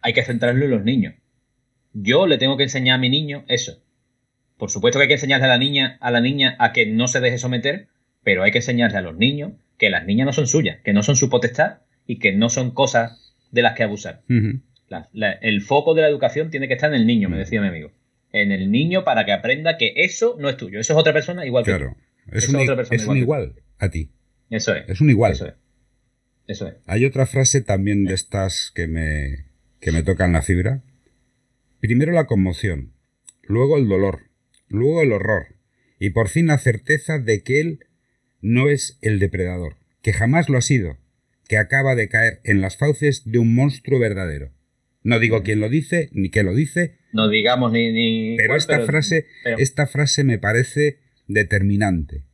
hay 0.00 0.12
que 0.12 0.22
centrarlo 0.22 0.64
en 0.64 0.70
los 0.70 0.84
niños. 0.84 1.14
Yo 1.92 2.28
le 2.28 2.38
tengo 2.38 2.56
que 2.56 2.62
enseñar 2.62 2.94
a 2.94 2.98
mi 2.98 3.10
niño 3.10 3.44
eso. 3.48 3.82
Por 4.58 4.70
supuesto 4.70 5.00
que 5.00 5.02
hay 5.02 5.08
que 5.08 5.14
enseñarle 5.14 5.46
a 5.46 5.48
la 5.48 5.58
niña, 5.58 5.98
a 6.00 6.12
la 6.12 6.20
niña 6.20 6.54
a 6.60 6.72
que 6.72 6.86
no 6.86 7.08
se 7.08 7.18
deje 7.18 7.38
someter, 7.38 7.88
pero 8.22 8.42
hay 8.42 8.50
que 8.50 8.58
enseñarle 8.58 8.98
a 8.98 9.02
los 9.02 9.16
niños 9.16 9.52
que 9.78 9.90
las 9.90 10.04
niñas 10.04 10.26
no 10.26 10.32
son 10.32 10.46
suyas, 10.46 10.78
que 10.84 10.92
no 10.92 11.02
son 11.02 11.16
su 11.16 11.30
potestad 11.30 11.78
y 12.06 12.18
que 12.18 12.32
no 12.32 12.48
son 12.48 12.72
cosas 12.72 13.34
de 13.50 13.62
las 13.62 13.74
que 13.74 13.84
abusar. 13.84 14.22
el 14.28 15.62
foco 15.62 15.94
de 15.94 16.02
la 16.02 16.08
educación 16.08 16.50
tiene 16.50 16.68
que 16.68 16.74
estar 16.74 16.92
en 16.92 17.00
el 17.00 17.06
niño, 17.06 17.28
me 17.28 17.38
decía 17.38 17.60
mi 17.60 17.68
amigo. 17.68 17.92
En 18.32 18.52
el 18.52 18.70
niño 18.70 19.04
para 19.04 19.24
que 19.24 19.32
aprenda 19.32 19.78
que 19.78 19.92
eso 19.96 20.36
no 20.38 20.48
es 20.48 20.56
tuyo, 20.56 20.80
eso 20.80 20.92
es 20.92 20.98
otra 20.98 21.12
persona 21.12 21.46
igual 21.46 21.64
que 21.64 21.72
tú. 21.72 21.96
Es, 22.30 22.48
un, 22.48 22.56
otra 22.56 22.82
es 22.90 23.06
un 23.06 23.16
igual 23.16 23.54
a 23.78 23.88
ti. 23.88 24.10
Eso 24.50 24.74
es. 24.74 24.88
Es 24.88 25.00
un 25.00 25.08
igual. 25.08 25.32
Eso 25.32 25.46
es. 25.46 25.54
Eso 26.46 26.68
es. 26.68 26.74
Hay 26.86 27.04
otra 27.04 27.26
frase 27.26 27.62
también 27.62 28.04
de 28.04 28.14
estas 28.14 28.72
que 28.74 28.86
me, 28.86 29.46
que 29.80 29.92
me 29.92 30.02
tocan 30.02 30.32
la 30.32 30.42
fibra. 30.42 30.82
Primero 31.80 32.12
la 32.12 32.26
conmoción, 32.26 32.92
luego 33.42 33.78
el 33.78 33.88
dolor, 33.88 34.30
luego 34.68 35.02
el 35.02 35.12
horror, 35.12 35.56
y 35.98 36.10
por 36.10 36.28
fin 36.28 36.48
la 36.48 36.58
certeza 36.58 37.18
de 37.18 37.42
que 37.42 37.60
él 37.60 37.86
no 38.40 38.68
es 38.68 38.98
el 39.02 39.18
depredador, 39.18 39.76
que 40.02 40.12
jamás 40.12 40.48
lo 40.48 40.58
ha 40.58 40.62
sido, 40.62 40.96
que 41.48 41.58
acaba 41.58 41.94
de 41.94 42.08
caer 42.08 42.40
en 42.44 42.60
las 42.60 42.76
fauces 42.76 43.22
de 43.24 43.38
un 43.38 43.54
monstruo 43.54 43.98
verdadero. 43.98 44.50
No 45.02 45.18
digo 45.18 45.42
quién 45.42 45.60
lo 45.60 45.68
dice, 45.68 46.10
ni 46.12 46.30
qué 46.30 46.42
lo 46.42 46.54
dice. 46.54 46.98
No 47.12 47.28
digamos 47.28 47.72
ni... 47.72 47.92
ni 47.92 48.36
pero 48.36 48.56
esta 48.56 48.80
frase, 48.80 49.26
esta 49.44 49.86
frase 49.86 50.24
me 50.24 50.38
parece 50.38 50.98
determinante. 51.26 52.24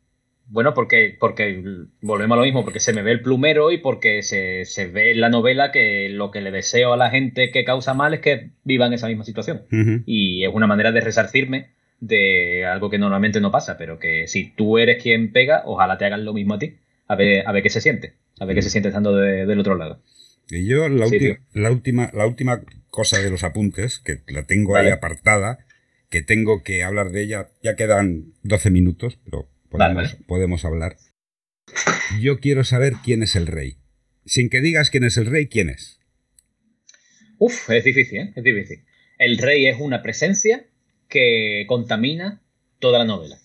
Bueno, 0.47 0.75
porque, 0.75 1.17
porque 1.19 1.63
volvemos 2.01 2.37
a 2.37 2.39
lo 2.39 2.45
mismo, 2.45 2.65
porque 2.65 2.81
se 2.81 2.93
me 2.93 3.03
ve 3.03 3.13
el 3.13 3.23
plumero 3.23 3.73
y 3.73 3.79
porque 3.79 4.23
se, 4.23 4.65
ve 4.93 5.13
en 5.13 5.21
la 5.21 5.31
novela 5.31 5.73
que 5.73 6.09
lo 6.11 6.31
que 6.31 6.41
le 6.41 6.51
deseo 6.51 6.93
a 6.93 6.97
la 6.97 7.11
gente 7.11 7.51
que 7.51 7.65
causa 7.65 7.95
mal 7.95 8.15
es 8.15 8.21
que 8.21 8.51
viva 8.63 8.87
en 8.87 8.93
esa 8.93 9.09
misma 9.09 9.25
situación. 9.25 9.63
Y 10.07 10.45
es 10.45 10.51
una 10.53 10.67
manera 10.67 10.93
de 10.93 11.01
resarcirme 11.01 11.71
de 12.01 12.66
algo 12.66 12.91
que 12.91 12.99
normalmente 12.99 13.41
no 13.41 13.51
pasa, 13.51 13.77
pero 13.79 13.99
que 13.99 14.27
si 14.29 14.53
tú 14.55 14.79
eres 14.79 15.03
quien 15.03 15.33
pega, 15.33 15.62
ojalá 15.65 15.99
te 15.99 16.05
hagan 16.05 16.25
lo 16.25 16.35
mismo 16.35 16.55
a 16.55 16.59
ti, 16.59 16.77
a 17.07 17.16
ver, 17.16 17.47
a 17.47 17.53
ver 17.53 17.62
qué 17.62 17.71
se 17.71 17.81
siente, 17.81 18.15
a 18.39 18.45
ver 18.45 18.57
qué 18.57 18.62
se 18.62 18.71
siente 18.71 18.89
estando 18.89 19.16
del 19.16 19.59
otro 19.59 19.77
lado. 19.77 20.03
Y 20.51 20.66
yo 20.66 20.89
la, 20.89 21.07
la, 21.53 21.71
última, 21.71 22.11
la 22.12 22.27
última 22.27 22.62
cosa 22.91 23.19
de 23.19 23.31
los 23.31 23.45
apuntes, 23.45 23.99
que 23.99 24.21
la 24.29 24.45
tengo 24.47 24.77
ahí 24.77 24.89
apartada, 24.89 25.66
que 26.11 26.23
tengo 26.23 26.62
que 26.62 26.85
hablar 26.85 27.11
de 27.11 27.23
ella, 27.23 27.49
ya 27.62 27.77
quedan 27.77 28.35
12 28.43 28.71
minutos, 28.71 29.19
pero 29.25 29.49
podemos, 30.27 30.65
hablar. 30.65 30.97
Yo 32.21 32.39
quiero 32.39 32.62
saber 32.65 32.95
quién 33.03 33.23
es 33.23 33.35
el 33.37 33.47
rey. 33.47 33.79
Sin 34.27 34.49
que 34.49 34.61
digas 34.61 34.91
quién 34.91 35.05
es 35.05 35.16
el 35.16 35.27
rey, 35.27 35.49
¿quién 35.49 35.71
es? 35.71 35.99
Uf, 37.39 37.69
es 37.71 37.85
difícil, 37.85 38.21
¿eh? 38.21 38.33
Es 38.37 38.45
difícil. 38.45 38.85
El 39.19 39.39
rey 39.39 39.66
es 39.66 39.77
una 39.81 40.03
presencia 40.03 40.66
que 41.15 41.65
contamina 41.69 42.43
toda 42.81 42.99
la 42.99 43.05
novela. 43.05 43.36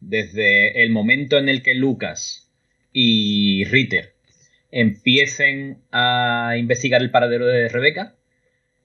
Desde 0.00 0.82
el 0.82 0.90
momento 0.90 1.38
en 1.38 1.48
el 1.48 1.62
que 1.62 1.74
Lucas 1.74 2.50
y 2.92 3.64
Ritter 3.66 4.14
empiecen 4.72 5.78
a 5.92 6.56
investigar 6.58 7.00
el 7.00 7.12
paradero 7.12 7.46
de 7.46 7.68
Rebeca, 7.68 8.16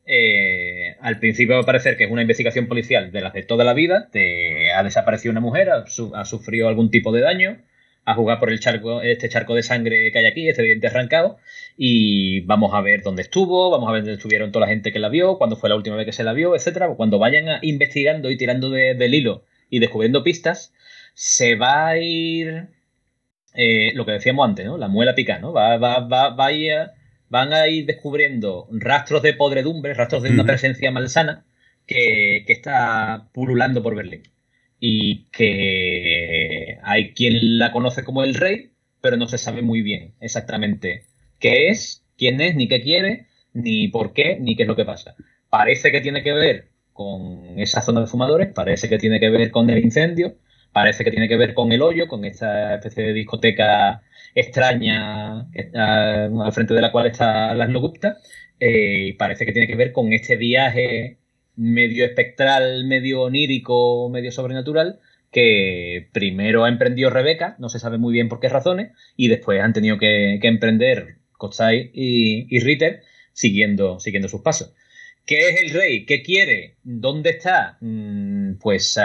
eh, 0.05 0.95
al 1.01 1.19
principio 1.19 1.55
va 1.55 1.61
a 1.61 1.65
parecer 1.65 1.97
que 1.97 2.03
es 2.03 2.11
una 2.11 2.21
investigación 2.21 2.67
policial 2.67 3.11
de 3.11 3.21
las 3.21 3.33
de 3.33 3.41
toda 3.41 3.65
la 3.65 3.73
vida, 3.73 4.09
ha 4.75 4.83
desaparecido 4.83 5.31
una 5.31 5.41
mujer, 5.41 5.69
ha, 5.71 6.25
sufrido 6.25 6.67
algún 6.67 6.91
tipo 6.91 7.11
de 7.11 7.21
daño, 7.21 7.57
ha 8.05 8.15
jugado 8.15 8.39
por 8.39 8.51
el 8.51 8.59
charco, 8.59 9.01
este 9.01 9.29
charco 9.29 9.55
de 9.55 9.63
sangre 9.63 10.11
que 10.11 10.19
hay 10.19 10.25
aquí, 10.25 10.49
este 10.49 10.63
diente 10.63 10.87
arrancado, 10.87 11.37
y 11.77 12.41
vamos 12.41 12.73
a 12.73 12.81
ver 12.81 13.01
dónde 13.03 13.21
estuvo, 13.21 13.69
vamos 13.69 13.89
a 13.89 13.93
ver 13.93 14.01
dónde 14.01 14.15
estuvieron 14.15 14.51
toda 14.51 14.65
la 14.65 14.71
gente 14.71 14.91
que 14.91 14.99
la 14.99 15.09
vio, 15.09 15.37
cuándo 15.37 15.55
fue 15.55 15.69
la 15.69 15.75
última 15.75 15.95
vez 15.95 16.05
que 16.05 16.13
se 16.13 16.23
la 16.23 16.33
vio, 16.33 16.55
etcétera. 16.55 16.89
Cuando 16.95 17.19
vayan 17.19 17.59
investigando 17.61 18.29
y 18.31 18.37
tirando 18.37 18.69
del 18.69 19.13
hilo 19.13 19.43
y 19.69 19.79
descubriendo 19.79 20.23
pistas, 20.23 20.73
se 21.13 21.55
va 21.55 21.89
a 21.89 21.97
ir 21.97 22.67
eh, 23.53 23.91
lo 23.95 24.05
que 24.05 24.13
decíamos 24.13 24.47
antes, 24.47 24.65
¿no? 24.65 24.77
La 24.77 24.87
muela 24.87 25.15
pica, 25.15 25.39
¿no? 25.39 25.53
Va, 25.53 25.77
va, 25.77 25.99
va, 25.99 26.29
va 26.29 26.45
a 26.47 26.51
ir 26.51 26.73
van 27.31 27.53
a 27.53 27.67
ir 27.69 27.85
descubriendo 27.85 28.67
rastros 28.71 29.21
de 29.23 29.33
podredumbre, 29.33 29.93
rastros 29.93 30.23
de 30.23 30.31
una 30.31 30.43
presencia 30.43 30.91
malsana 30.91 31.45
que, 31.87 32.43
está 32.47 33.29
pululando 33.33 33.81
por 33.81 33.95
Berlín 33.95 34.23
y 34.81 35.27
que 35.31 36.40
hay 36.83 37.13
quien 37.13 37.57
la 37.57 37.71
conoce 37.71 38.03
como 38.03 38.23
el 38.23 38.35
rey, 38.35 38.71
pero 39.01 39.17
no 39.17 39.27
se 39.27 39.37
sabe 39.37 39.61
muy 39.61 39.81
bien 39.81 40.13
exactamente 40.19 41.05
qué 41.39 41.69
es, 41.69 42.03
quién 42.17 42.39
es, 42.41 42.55
ni 42.55 42.67
qué 42.67 42.81
quiere, 42.81 43.27
ni 43.53 43.87
por 43.87 44.13
qué, 44.13 44.37
ni 44.39 44.55
qué 44.55 44.63
es 44.63 44.67
lo 44.67 44.75
que 44.75 44.85
pasa. 44.85 45.15
Parece 45.49 45.91
que 45.91 46.01
tiene 46.01 46.23
que 46.23 46.33
ver 46.33 46.69
con 46.93 47.59
esa 47.59 47.81
zona 47.81 48.01
de 48.01 48.07
fumadores, 48.07 48.53
parece 48.53 48.89
que 48.89 48.97
tiene 48.97 49.19
que 49.19 49.29
ver 49.29 49.51
con 49.51 49.69
el 49.69 49.79
incendio, 49.83 50.35
parece 50.71 51.03
que 51.03 51.11
tiene 51.11 51.27
que 51.27 51.37
ver 51.37 51.53
con 51.53 51.71
el 51.71 51.81
hoyo, 51.81 52.07
con 52.07 52.25
esta 52.25 52.75
especie 52.75 53.03
de 53.03 53.13
discoteca 53.13 54.01
extraña 54.35 55.47
al 55.73 56.53
frente 56.53 56.73
de 56.73 56.81
la 56.81 56.91
cual 56.91 57.07
está 57.07 57.53
las 57.53 57.69
Logupta, 57.69 58.17
eh, 58.59 59.07
y 59.09 59.13
parece 59.13 59.45
que 59.45 59.51
tiene 59.51 59.67
que 59.67 59.75
ver 59.75 59.91
con 59.91 60.13
este 60.13 60.35
viaje 60.35 61.17
medio 61.55 62.05
espectral, 62.05 62.85
medio 62.85 63.23
onírico, 63.23 64.09
medio 64.09 64.31
sobrenatural, 64.31 64.99
que 65.31 66.09
primero 66.11 66.65
ha 66.65 66.69
emprendido 66.69 67.09
Rebeca, 67.09 67.55
no 67.57 67.69
se 67.69 67.79
sabe 67.79 67.97
muy 67.97 68.13
bien 68.13 68.29
por 68.29 68.39
qué 68.39 68.49
razones, 68.49 68.91
y 69.15 69.29
después 69.29 69.61
han 69.61 69.73
tenido 69.73 69.97
que, 69.97 70.39
emprender 70.41 71.15
Kotsai 71.37 71.89
y, 71.93 72.59
Ritter 72.59 73.01
siguiendo, 73.33 73.99
siguiendo 73.99 74.27
sus 74.27 74.41
pasos. 74.41 74.73
¿Qué 75.25 75.49
es 75.49 75.61
el 75.61 75.69
rey? 75.69 76.05
¿Qué 76.05 76.23
quiere? 76.23 76.75
¿Dónde 76.83 77.29
está? 77.29 77.77
Mm, 77.79 78.55
pues 78.59 78.99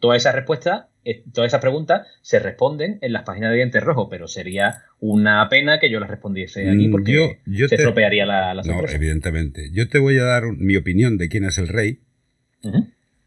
toda 0.00 0.16
esa 0.16 0.32
respuesta, 0.32 0.88
eh, 1.04 1.24
todas 1.32 1.48
esas 1.48 1.60
preguntas 1.60 2.06
se 2.22 2.38
responden 2.38 2.98
en 3.02 3.12
las 3.12 3.24
páginas 3.24 3.50
de 3.50 3.56
Dientes 3.56 3.82
Rojo, 3.82 4.08
pero 4.08 4.28
sería 4.28 4.82
una 5.00 5.46
pena 5.48 5.78
que 5.78 5.90
yo 5.90 6.00
las 6.00 6.08
respondiese 6.08 6.70
aquí 6.70 6.88
mm, 6.88 6.90
porque 6.90 7.38
se 7.68 7.74
estropearía 7.74 8.24
la, 8.24 8.54
la 8.54 8.62
No, 8.62 8.88
evidentemente. 8.88 9.70
Yo 9.72 9.88
te 9.88 9.98
voy 9.98 10.16
a 10.18 10.24
dar 10.24 10.44
mi 10.56 10.76
opinión 10.76 11.18
de 11.18 11.28
quién 11.28 11.44
es 11.44 11.58
el 11.58 11.68
rey 11.68 11.98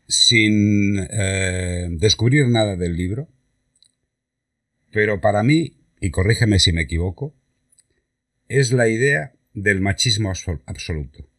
sin 0.09 0.99
eh, 1.09 1.87
descubrir 1.91 2.49
nada 2.49 2.75
del 2.75 2.97
libro, 2.97 3.29
pero 4.91 5.21
para 5.21 5.43
mí, 5.43 5.77
y 6.01 6.11
corrígeme 6.11 6.59
si 6.59 6.73
me 6.73 6.81
equivoco, 6.81 7.33
es 8.49 8.73
la 8.73 8.89
idea 8.89 9.31
del 9.53 9.79
machismo 9.79 10.33
absoluto 10.65 11.29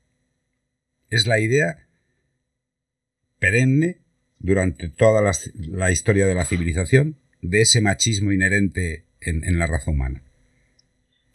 es 1.10 1.26
la 1.26 1.40
idea 1.40 1.86
perenne 3.38 3.98
durante 4.38 4.88
toda 4.88 5.20
la, 5.55 5.90
historia 5.90 6.26
de 6.26 6.34
la 6.34 6.47
civilización 6.47 7.18
de 7.42 7.62
ese 7.62 7.80
machismo 7.80 8.32
inherente 8.32 9.05
en, 9.20 9.59
la 9.59 9.66
raza 9.66 9.90
humana. 9.90 10.22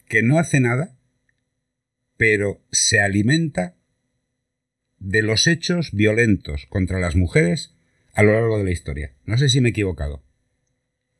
Que 0.08 0.24
no 0.24 0.40
hace 0.40 0.60
nada, 0.60 0.98
pero 2.18 2.64
se 2.72 3.00
alimenta 3.00 3.76
de 5.06 5.22
los 5.22 5.46
hechos 5.48 5.92
violentos 5.94 6.66
contra 6.68 7.00
las 7.00 7.16
mujeres 7.16 7.76
a 8.14 8.24
lo 8.24 8.34
largo 8.34 8.58
de 8.58 8.64
la 8.64 8.72
historia. 8.72 9.12
No 9.26 9.38
sé 9.38 9.50
si 9.50 9.62
me 9.62 9.70
he 9.70 9.72
equivocado. 9.72 10.24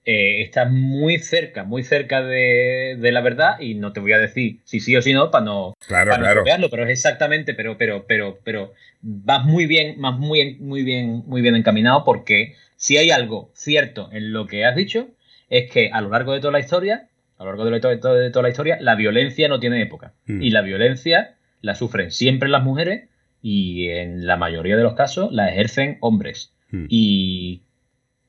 Eh, 0.06 0.42
estás 0.44 0.72
muy 0.72 1.18
cerca, 1.20 1.64
muy 1.64 1.84
cerca 1.84 2.22
de, 2.24 2.98
la 3.00 3.22
verdad 3.22 3.60
y 3.60 3.74
no 3.76 3.92
te 3.92 4.00
voy 4.00 4.14
a 4.14 4.20
decir 4.20 4.60
si 4.64 4.80
sí 4.80 4.96
o 4.96 5.02
si 5.02 5.14
no 5.14 5.32
para 5.32 5.46
no, 5.46 5.74
claro, 5.88 6.70
pero 6.70 6.84
es 6.84 6.90
exactamente, 6.90 7.56
pero, 7.56 7.78
pero, 7.78 8.06
pero, 8.08 8.40
pero 8.44 8.74
vas 9.02 9.46
muy 9.46 9.66
bien, 9.66 10.00
más 10.00 10.18
muy, 10.18 10.58
muy 10.60 10.84
bien, 10.84 11.24
muy 11.26 11.42
bien 11.42 11.56
encaminado 11.56 12.04
porque 12.06 12.54
si 12.76 12.98
hay 12.98 13.10
algo 13.10 13.52
cierto 13.56 14.10
en 14.12 14.32
lo 14.32 14.46
que 14.46 14.64
has 14.64 14.76
dicho 14.76 15.10
es 15.50 15.72
que 15.72 15.90
a 15.92 16.02
lo 16.02 16.10
largo 16.10 16.34
de 16.34 16.40
toda 16.40 16.54
la 16.54 16.60
historia, 16.60 17.08
a 17.38 17.44
lo 17.44 17.56
largo 17.56 17.66
de, 17.66 17.98
toda 17.98 18.44
la 18.44 18.50
historia, 18.50 18.78
la 18.80 18.94
violencia 18.94 19.48
no 19.48 19.60
tiene 19.60 19.82
época 19.82 20.14
hmm. 20.28 20.42
y 20.42 20.52
la 20.52 20.62
violencia 20.62 21.36
la 21.62 21.74
sufren 21.74 22.12
siempre 22.12 22.48
las 22.48 22.64
mujeres 22.64 23.10
y 23.48 23.90
en 23.90 24.26
la 24.26 24.38
mayoría 24.38 24.76
de 24.76 24.84
los 24.84 24.96
casos 24.96 25.32
la 25.32 25.50
ejercen 25.50 25.98
hombres 26.02 26.54
hmm. 26.72 26.86
y 26.90 27.62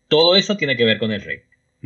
todo 0.09 0.36
eso 0.36 0.56
tiene 0.56 0.76
que 0.76 0.84
ver 0.84 0.98
con 0.98 1.10
el 1.10 1.22
rey 1.22 1.40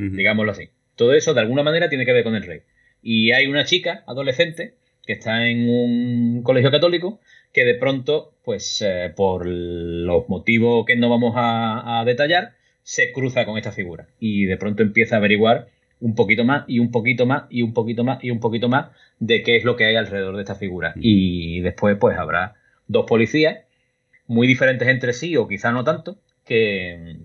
digámoslo 0.09 0.53
así. 0.53 0.71
Todo 0.97 1.15
eso 1.15 1.35
de 1.35 1.41
alguna 1.41 1.63
manera 1.63 1.89
tiene 1.89 2.05
que 2.05 2.13
ver 2.13 2.25
con 2.25 2.35
el 2.35 2.43
rey. 2.43 2.61
Y 3.03 3.33
hay 3.33 3.47
una 3.47 3.65
chica 3.65 4.05
adolescente 4.07 4.75
que 5.07 5.15
está 5.15 5.49
en 5.49 5.69
un 5.69 6.43
colegio 6.43 6.71
católico 6.71 7.21
que 7.53 7.65
de 7.65 7.75
pronto, 7.75 8.35
pues 8.45 8.83
eh, 8.83 9.13
por 9.15 9.47
los 9.47 10.29
motivos 10.29 10.85
que 10.87 10.97
no 10.97 11.09
vamos 11.09 11.35
a, 11.37 12.03
detallar, 12.07 12.53
se 12.83 13.13
cruza 13.13 13.45
con 13.45 13.57
esta 13.57 13.73
figura 13.73 14.09
y 14.19 14.45
de 14.45 14.57
pronto 14.57 14.83
empieza 14.83 15.17
a 15.17 15.19
averiguar 15.19 15.69
un 16.01 16.15
poquito 16.15 16.45
más 16.45 16.65
y 16.67 16.79
un 16.79 16.91
poquito 16.91 17.27
más 17.27 17.45
y 17.51 17.63
un 17.63 17.75
poquito 17.75 18.05
más 18.05 18.23
y 18.23 18.31
un 18.31 18.41
poquito 18.41 18.69
más 18.69 18.89
de 19.19 19.43
qué 19.43 19.57
es 19.57 19.65
lo 19.65 19.77
que 19.77 19.85
hay 19.85 19.97
alrededor 19.97 20.37
de 20.37 20.43
esta 20.43 20.55
figura. 20.55 20.95
Y 20.97 21.61
después 21.61 21.97
pues 22.01 22.17
habrá 22.17 22.55
dos 22.91 23.07
policías 23.07 23.61
muy 24.27 24.47
diferentes 24.47 24.89
entre 24.89 25.13
sí 25.13 25.37
o 25.37 25.49
quizá 25.49 25.73
no 25.73 25.85
tanto, 25.85 26.19
que, 26.45 27.17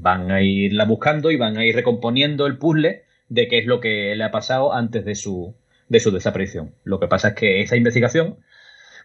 van 0.00 0.30
a 0.30 0.42
irla 0.42 0.84
buscando 0.84 1.30
y 1.30 1.36
van 1.36 1.56
a 1.58 1.64
ir 1.64 1.74
recomponiendo 1.74 2.46
el 2.46 2.58
puzzle 2.58 3.02
de 3.28 3.48
qué 3.48 3.58
es 3.58 3.66
lo 3.66 3.80
que 3.80 4.14
le 4.14 4.24
ha 4.24 4.30
pasado 4.30 4.72
antes 4.72 5.04
de 5.04 5.14
su, 5.14 5.54
de 5.88 6.00
su 6.00 6.10
desaparición. 6.10 6.74
Lo 6.84 7.00
que 7.00 7.08
pasa 7.08 7.28
es 7.28 7.34
que 7.34 7.60
esa 7.60 7.76
investigación 7.76 8.38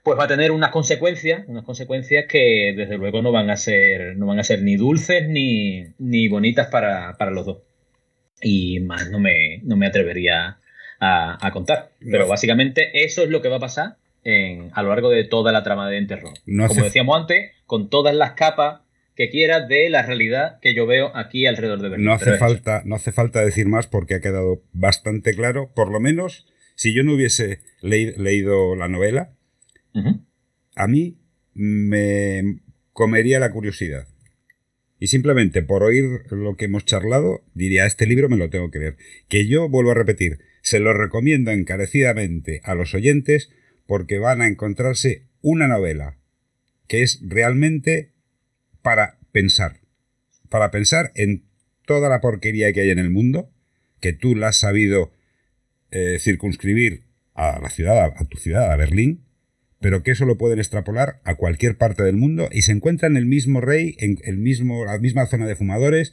pues 0.04 0.18
va 0.18 0.26
a 0.26 0.28
tener 0.28 0.52
unas 0.52 0.72
consecuencias, 0.72 1.44
unas 1.48 1.66
consecuencias 1.66 2.26
que 2.28 2.74
desde 2.76 2.98
luego 2.98 3.22
no 3.22 3.34
van 3.34 3.50
a 3.50 3.58
ser, 3.58 4.16
no 4.16 4.28
van 4.28 4.40
a 4.40 4.44
ser 4.44 4.62
ni 4.62 4.78
dulces 4.78 5.28
ni, 5.28 5.88
ni 5.98 6.30
bonitas 6.30 6.68
para, 6.68 7.16
los 7.32 7.46
dos. 7.46 7.58
Y 8.42 8.80
más 8.80 9.10
no 9.10 9.20
me, 9.20 9.60
no 9.64 9.76
me 9.76 9.88
atrevería 9.88 10.60
a, 11.00 11.52
contar. 11.52 11.92
Pero 12.00 12.28
básicamente 12.28 13.04
eso 13.04 13.24
es 13.24 13.30
lo 13.30 13.42
que 13.42 13.50
va 13.50 13.58
a 13.58 13.62
pasar 13.62 13.98
en, 14.24 14.70
a 14.74 14.84
lo 14.84 14.90
largo 14.90 15.10
de 15.10 15.24
toda 15.24 15.52
la 15.52 15.64
trama 15.64 15.90
de 15.90 15.98
Enterro. 15.98 16.34
Como 16.46 16.84
decíamos 16.84 17.20
antes, 17.20 17.52
con 17.66 17.90
todas 17.90 18.16
las 18.16 18.34
capas 18.34 18.82
que 19.16 19.30
quiera 19.30 19.68
de 19.68 19.90
la 19.90 20.02
realidad 20.04 20.60
que 20.62 20.74
yo 20.74 20.88
veo 20.88 21.16
aquí 21.16 21.46
alrededor 21.46 21.82
de 21.82 21.90
Berlín. 21.90 22.06
No 22.06 22.14
hace, 22.14 22.38
falta, 22.38 22.84
no 22.86 22.96
hace 22.96 23.12
falta 23.12 23.44
decir 23.44 23.68
más 23.68 23.86
porque 23.88 24.16
ha 24.16 24.22
quedado 24.22 24.64
bastante 24.72 25.34
claro, 25.34 25.72
por 25.76 25.91
lo 25.91 26.00
menos 26.00 26.48
si 26.76 26.94
yo 26.94 27.04
no 27.04 27.14
hubiese 27.14 27.60
leído 27.82 28.78
la 28.78 28.88
novela, 28.88 29.34
a 30.76 30.88
mí 30.88 31.18
me 31.54 32.62
comería 32.94 33.40
la 33.41 33.52
curiosidad. 33.52 34.08
Y 35.00 35.08
simplemente 35.08 35.64
por 35.64 35.84
oír 35.84 36.06
lo 36.32 36.56
que 36.56 36.66
hemos 36.66 36.86
charlado, 36.86 37.41
diría, 37.54 37.86
este 37.86 38.06
libro 38.06 38.30
me 38.30 38.38
lo 38.38 38.50
tengo 38.50 38.72
que 38.72 38.80
leer. 38.80 38.98
Que 39.28 39.48
yo, 39.48 39.68
vuelvo 39.68 39.91
a 39.91 39.96
repetir, 39.96 40.40
se 40.62 40.80
lo 40.80 40.94
recomiendo 40.94 41.52
encarecidamente 41.52 42.62
a 42.64 42.76
los 42.76 42.94
oyentes 42.94 43.50
porque 43.90 44.20
van 44.20 44.44
a 44.44 44.48
encontrarse 44.48 45.24
una 45.41 45.68
novela 45.68 46.16
que 46.88 47.02
es 47.02 47.20
realmente 47.24 48.14
para 48.84 49.18
pensar. 49.32 49.80
Para 50.48 50.70
pensar 50.70 51.11
en 51.16 51.45
toda 51.88 52.07
la 52.07 52.22
porquería 52.22 52.72
que 52.72 52.82
hay 52.82 52.91
en 52.91 52.99
el 52.99 53.10
mundo, 53.10 53.49
que 53.99 54.14
tú 54.14 54.36
la 54.36 54.49
has 54.49 54.60
sabido 54.60 55.11
eh, 55.90 56.20
circunscribir 56.20 57.06
a 57.34 57.60
la 57.60 57.72
ciudad, 57.72 58.14
a, 58.16 58.26
tu 58.26 58.38
ciudad, 58.38 58.72
a 58.72 58.76
Berlín, 58.76 59.26
pero 59.82 60.03
que 60.03 60.11
eso 60.11 60.26
lo 60.26 60.38
pueden 60.38 60.60
extrapolar 60.60 61.20
a 61.24 61.34
cualquier 61.34 61.76
parte 61.76 62.03
del 62.03 62.16
mundo 62.16 62.48
y 62.52 62.61
se 62.61 62.74
encuentran 62.74 63.18
el 63.18 63.26
mismo 63.26 63.60
rey, 63.60 63.95
en 63.98 64.20
el 64.24 64.38
mismo, 64.38 64.86
la 64.86 64.99
misma 64.99 65.26
zona 65.26 65.48
de 65.48 65.56
fumadores, 65.56 66.11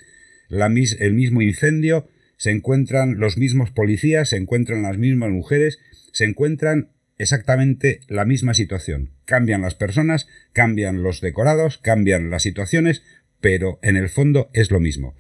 el 0.49 1.13
mismo 1.13 1.43
incendio, 1.43 2.09
se 2.39 2.53
encuentran 2.53 3.19
los 3.19 3.37
mismos 3.37 3.71
policías, 3.71 4.31
se 4.31 4.37
encuentran 4.37 4.81
las 4.81 4.97
mismas 4.97 5.31
mujeres, 5.31 5.79
se 6.13 6.25
encuentran 6.25 6.96
exactamente 7.19 8.01
la 8.09 8.25
misma 8.25 8.55
situación. 8.55 9.13
Cambian 9.25 9.63
las 9.63 9.75
personas, 9.75 10.29
cambian 10.53 11.03
los 11.03 11.21
decorados, 11.21 11.79
cambian 11.79 12.31
las 12.31 12.43
situaciones, 12.43 13.03
pero 13.41 13.79
en 13.83 13.97
el 13.97 14.09
fondo 14.09 14.51
es 14.53 14.71
lo 14.71 14.81
mismo. 14.81 15.15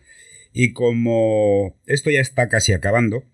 Y 0.53 0.73
como 0.73 1.79
esto 1.87 2.11
ya 2.11 2.21
está 2.21 2.49
casi 2.49 2.73
acabando, 2.73 3.25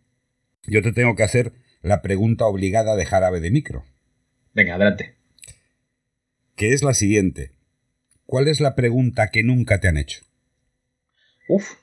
yo 0.66 0.82
te 0.82 0.92
tengo 0.92 1.14
que 1.16 1.22
hacer 1.22 1.52
la 1.82 2.02
pregunta 2.02 2.46
obligada 2.46 2.96
de 2.96 3.06
jarabe 3.06 3.40
de 3.40 3.50
micro. 3.50 3.84
Venga, 4.54 4.74
adelante. 4.74 5.14
Que 6.56 6.72
es 6.72 6.82
la 6.82 6.94
siguiente. 6.94 7.52
¿Cuál 8.26 8.48
es 8.48 8.60
la 8.60 8.74
pregunta 8.74 9.30
que 9.30 9.42
nunca 9.42 9.80
te 9.80 9.88
han 9.88 9.96
hecho? 9.96 10.24
Uf, 11.48 11.74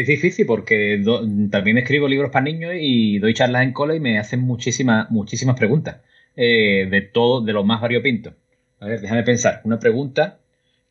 es 0.00 0.06
difícil 0.06 0.46
porque 0.46 1.02
también 1.50 1.78
escribo 1.78 2.08
libros 2.08 2.30
para 2.30 2.44
niños 2.44 2.72
y 2.78 3.18
doy 3.18 3.34
charlas 3.34 3.62
en 3.62 3.72
cola 3.72 3.94
y 3.94 4.00
me 4.00 4.18
hacen 4.18 4.40
muchísimas, 4.40 5.10
muchísimas 5.10 5.56
preguntas. 5.56 6.00
Eh, 6.36 6.88
de 6.90 7.02
todo, 7.02 7.42
de 7.42 7.52
lo 7.52 7.64
más 7.64 7.80
variopinto. 7.80 8.34
A 8.80 8.86
ver, 8.86 9.00
déjame 9.00 9.22
pensar. 9.22 9.60
Una 9.64 9.78
pregunta 9.78 10.40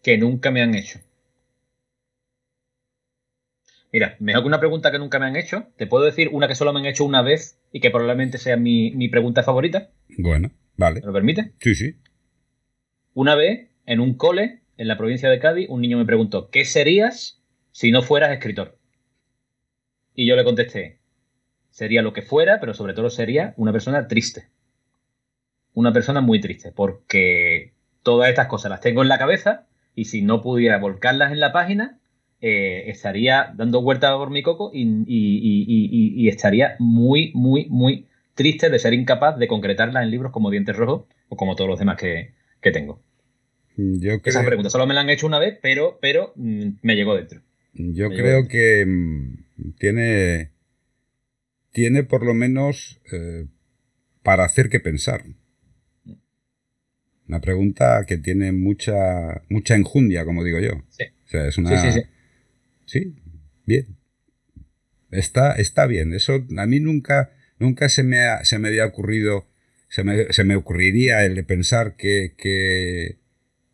que 0.03 0.17
nunca 0.17 0.51
me 0.51 0.61
han 0.61 0.75
hecho. 0.75 0.99
Mira, 3.91 4.15
mejor 4.19 4.43
que 4.43 4.47
una 4.47 4.59
pregunta 4.59 4.91
que 4.91 4.99
nunca 4.99 5.19
me 5.19 5.25
han 5.25 5.35
hecho. 5.35 5.65
Te 5.77 5.87
puedo 5.87 6.05
decir 6.05 6.29
una 6.31 6.47
que 6.47 6.55
solo 6.55 6.71
me 6.71 6.79
han 6.79 6.85
hecho 6.85 7.03
una 7.03 7.21
vez 7.21 7.59
y 7.71 7.81
que 7.81 7.89
probablemente 7.89 8.37
sea 8.37 8.55
mi, 8.55 8.91
mi 8.91 9.09
pregunta 9.09 9.43
favorita. 9.43 9.89
Bueno, 10.17 10.51
vale. 10.77 11.01
¿Me 11.01 11.07
lo 11.07 11.13
permite? 11.13 11.51
Sí, 11.59 11.75
sí. 11.75 11.95
Una 13.13 13.35
vez, 13.35 13.67
en 13.85 13.99
un 13.99 14.13
cole, 14.13 14.61
en 14.77 14.87
la 14.87 14.97
provincia 14.97 15.29
de 15.29 15.39
Cádiz, 15.39 15.67
un 15.69 15.81
niño 15.81 15.97
me 15.97 16.05
preguntó, 16.05 16.49
¿qué 16.49 16.63
serías 16.63 17.41
si 17.71 17.91
no 17.91 18.01
fueras 18.01 18.31
escritor? 18.31 18.77
Y 20.21 20.27
yo 20.27 20.35
le 20.35 20.43
contesté, 20.43 20.99
sería 21.71 22.03
lo 22.03 22.13
que 22.13 22.21
fuera, 22.21 22.59
pero 22.59 22.75
sobre 22.75 22.93
todo 22.93 23.09
sería 23.09 23.55
una 23.57 23.71
persona 23.71 24.07
triste. 24.07 24.49
Una 25.73 25.91
persona 25.91 26.21
muy 26.21 26.39
triste, 26.39 26.71
porque 26.71 27.73
todas 28.03 28.29
estas 28.29 28.45
cosas 28.45 28.69
las 28.69 28.81
tengo 28.81 29.01
en 29.01 29.09
la 29.09 29.17
cabeza 29.17 29.65
y 29.95 30.05
si 30.05 30.21
no 30.21 30.43
pudiera 30.43 30.77
volcarlas 30.77 31.31
en 31.31 31.39
la 31.39 31.51
página, 31.51 31.97
eh, 32.39 32.83
estaría 32.91 33.51
dando 33.57 33.81
vueltas 33.81 34.11
por 34.11 34.29
mi 34.29 34.43
coco 34.43 34.69
y, 34.71 36.29
estaría 36.29 36.75
muy, 36.77 37.31
muy, 37.33 37.65
muy 37.71 38.05
triste 38.35 38.69
de 38.69 38.77
ser 38.77 38.93
incapaz 38.93 39.39
de 39.39 39.47
concretarlas 39.47 40.03
en 40.03 40.11
libros 40.11 40.31
como 40.31 40.51
Dientes 40.51 40.75
Rojos 40.75 41.05
o 41.29 41.35
como 41.35 41.55
todos 41.55 41.67
los 41.67 41.79
demás 41.79 41.97
que, 41.97 42.35
tengo. 42.61 43.01
Yo 43.75 44.19
Esa 44.23 44.45
pregunta 44.45 44.69
solo 44.69 44.85
me 44.85 44.93
la 44.93 45.01
han 45.01 45.09
hecho 45.09 45.25
una 45.25 45.39
vez, 45.39 45.57
pero, 45.63 45.97
pero 45.99 46.31
mm, 46.35 46.73
me 46.83 46.95
llegó 46.95 47.15
dentro. 47.15 47.41
Yo 47.73 48.09
creo 48.09 48.47
que 48.47 48.85
mm, 48.85 49.50
tiene, 49.77 50.51
tiene 51.71 52.03
por 52.03 52.25
lo 52.25 52.33
menos 52.33 53.01
eh, 53.11 53.47
para 54.23 54.45
hacer 54.45 54.69
que 54.69 54.79
pensar. 54.79 55.25
Una 57.27 57.39
pregunta 57.39 58.05
que 58.07 58.17
tiene 58.17 58.51
mucha, 58.51 59.43
mucha 59.49 59.75
enjundia, 59.75 60.25
como 60.25 60.43
digo 60.43 60.59
yo. 60.59 60.83
Sí. 60.89 61.05
O 61.25 61.29
sea, 61.29 61.47
es 61.47 61.57
una... 61.57 61.91
Sí, 61.91 61.99
sí, 61.99 62.05
sí. 62.85 63.15
bien. 63.65 63.97
Está, 65.11 65.53
está 65.53 65.87
bien. 65.87 66.13
Eso 66.13 66.45
a 66.57 66.65
mí 66.65 66.79
nunca, 66.79 67.31
nunca 67.59 67.89
se, 67.89 68.03
me 68.03 68.25
se 68.43 68.59
me 68.59 68.69
había 68.69 68.85
ocurrido, 68.85 69.47
se 69.87 70.03
me, 70.03 70.31
se 70.31 70.43
me 70.43 70.55
ocurriría 70.55 71.25
el 71.25 71.35
de 71.35 71.43
pensar 71.43 71.95
que, 71.95 72.33
que, 72.37 73.19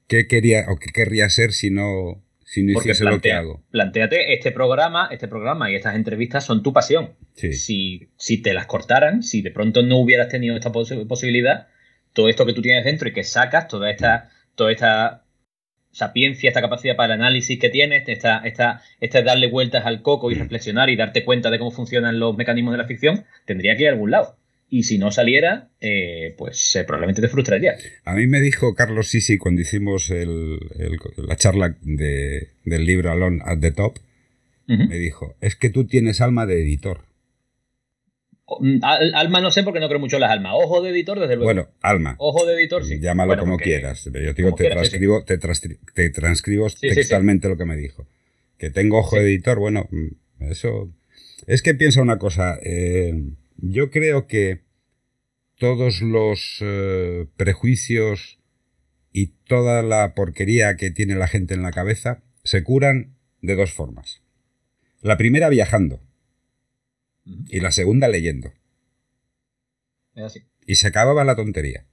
que, 0.07 0.27
quería 0.27 0.65
o 0.69 0.77
que 0.77 0.91
querría 0.91 1.30
ser 1.30 1.53
si 1.53 1.69
no, 1.69 2.23
si 2.57 2.63
no 2.63 2.79
hiciese 2.79 3.03
lo 3.03 3.21
que 3.21 3.34
hago. 3.34 3.63
Plantéate, 3.69 4.34
este 4.34 4.51
programa, 4.51 5.09
este 5.11 5.27
programa 5.27 5.69
y 5.69 5.75
estas 5.75 5.95
entrevistas 5.95 6.43
son 6.43 6.63
tu 6.63 6.73
pasión. 6.73 7.13
Si, 7.35 8.09
si 8.17 8.41
te 8.41 8.53
las 8.53 8.65
cortaran, 8.65 9.21
si 9.21 9.43
de 9.43 9.51
pronto 9.51 9.84
no 9.84 9.97
hubieras 9.97 10.29
tenido 10.29 10.55
esta 10.55 10.71
posibilidad, 10.71 11.67
todo 12.13 12.29
esto 12.29 12.47
que 12.47 12.53
tú 12.53 12.63
tienes 12.63 12.84
dentro 12.84 13.07
y 13.07 13.13
que 13.13 13.23
sacas, 13.23 13.67
toda 13.67 13.91
esta, 13.91 14.31
toda 14.55 14.71
esta 14.71 15.23
sapiencia, 15.91 16.47
esta 16.47 16.61
capacidad 16.61 16.95
para 16.95 17.13
el 17.13 17.21
análisis 17.21 17.59
que 17.59 17.69
tienes, 17.69 18.09
esta, 18.09 18.39
esta, 18.39 18.81
esta 18.99 19.21
darle 19.21 19.51
vueltas 19.51 19.85
al 19.85 20.01
coco 20.01 20.31
y 20.31 20.35
mm. 20.35 20.39
reflexionar 20.39 20.89
y 20.89 20.95
darte 20.95 21.23
cuenta 21.23 21.51
de 21.51 21.59
cómo 21.59 21.69
funcionan 21.69 22.19
los 22.19 22.35
mecanismos 22.35 22.71
de 22.71 22.79
la 22.79 22.88
ficción, 22.88 23.25
tendría 23.45 23.75
que 23.75 23.84
ir 23.84 23.89
a 23.89 23.91
algún 23.91 24.09
lado. 24.09 24.35
Y 24.69 24.84
si 24.84 24.98
no 24.98 25.11
saliera, 25.11 25.69
eh, 25.80 26.35
pues 26.38 26.76
eh, 26.76 26.84
probablemente 26.84 27.22
te 27.22 27.30
frustraría. 27.30 27.76
A 28.03 28.15
mí 28.15 28.27
me 28.27 28.41
dijo 28.41 28.76
Carlos 28.76 29.07
Sisi 29.07 29.38
cuando 29.38 29.61
hicimos 29.61 30.10
la 30.10 31.35
charla 31.38 31.77
del 31.81 32.85
libro 32.85 33.11
Alone 33.11 33.39
at 33.45 33.60
the 33.60 33.72
Top, 33.72 33.99
me 34.68 34.98
dijo, 34.98 35.35
es 35.39 35.56
que 35.56 35.69
tú 35.69 35.88
tienes 35.88 36.19
alma 36.19 36.45
de 36.45 36.61
editor. 36.61 37.07
Mm, 38.60 38.80
alma 38.81 39.41
no 39.41 39.52
sé 39.52 39.64
porque 39.64 39.80
no 39.80 39.88
creo 39.88 39.99
mucho 39.99 40.15
en 40.15 40.22
las 40.22 40.31
almas. 40.31 40.53
Ojo 40.56 40.81
de 40.81 40.91
editor, 40.91 41.19
desde 41.19 41.35
luego. 41.35 41.45
Bueno, 41.45 41.68
alma. 41.81 42.15
Ojo 42.18 42.45
de 42.45 42.56
editor, 42.56 42.85
sí. 42.85 42.99
Llámalo 42.99 43.38
como 43.38 43.57
quieras. 43.57 44.06
Yo 44.06 44.34
digo, 44.34 44.56
te, 44.56 44.69
transcribo, 44.69 45.23
te, 45.23 45.38
transcribo 46.10 46.68
textualmente 46.69 47.49
lo 47.49 47.57
que 47.57 47.65
me 47.65 47.76
dijo. 47.76 48.07
Que 48.57 48.69
tengo 48.69 48.99
ojo 48.99 49.18
de 49.18 49.23
editor, 49.23 49.60
bueno, 49.60 49.88
mm, 49.91 50.49
eso... 50.49 50.89
Es 51.45 51.61
que 51.61 51.76
piensa 51.76 52.02
una 52.02 52.18
cosa. 52.18 52.57
Eh, 52.64 53.14
yo 53.57 53.89
creo 53.91 54.27
que 54.27 54.61
todos 55.57 56.01
los 56.01 56.59
eh, 56.61 57.27
prejuicios 57.35 58.39
y 59.11 59.27
toda 59.47 59.81
la 59.81 60.13
porquería 60.13 60.75
que 60.75 60.91
tiene 60.91 61.15
la 61.15 61.27
gente 61.27 61.53
en 61.53 61.63
la 61.63 61.71
cabeza 61.71 62.23
se 62.43 62.63
curan 62.63 63.15
de 63.41 63.55
dos 63.55 63.73
formas. 63.73 64.21
La 65.01 65.17
primera 65.17 65.49
viajando 65.49 66.01
y 67.25 67.59
la 67.59 67.71
segunda 67.71 68.07
leyendo. 68.07 68.53
Y 70.65 70.75
se 70.75 70.88
acababa 70.88 71.23
la 71.23 71.35
tontería. 71.35 71.85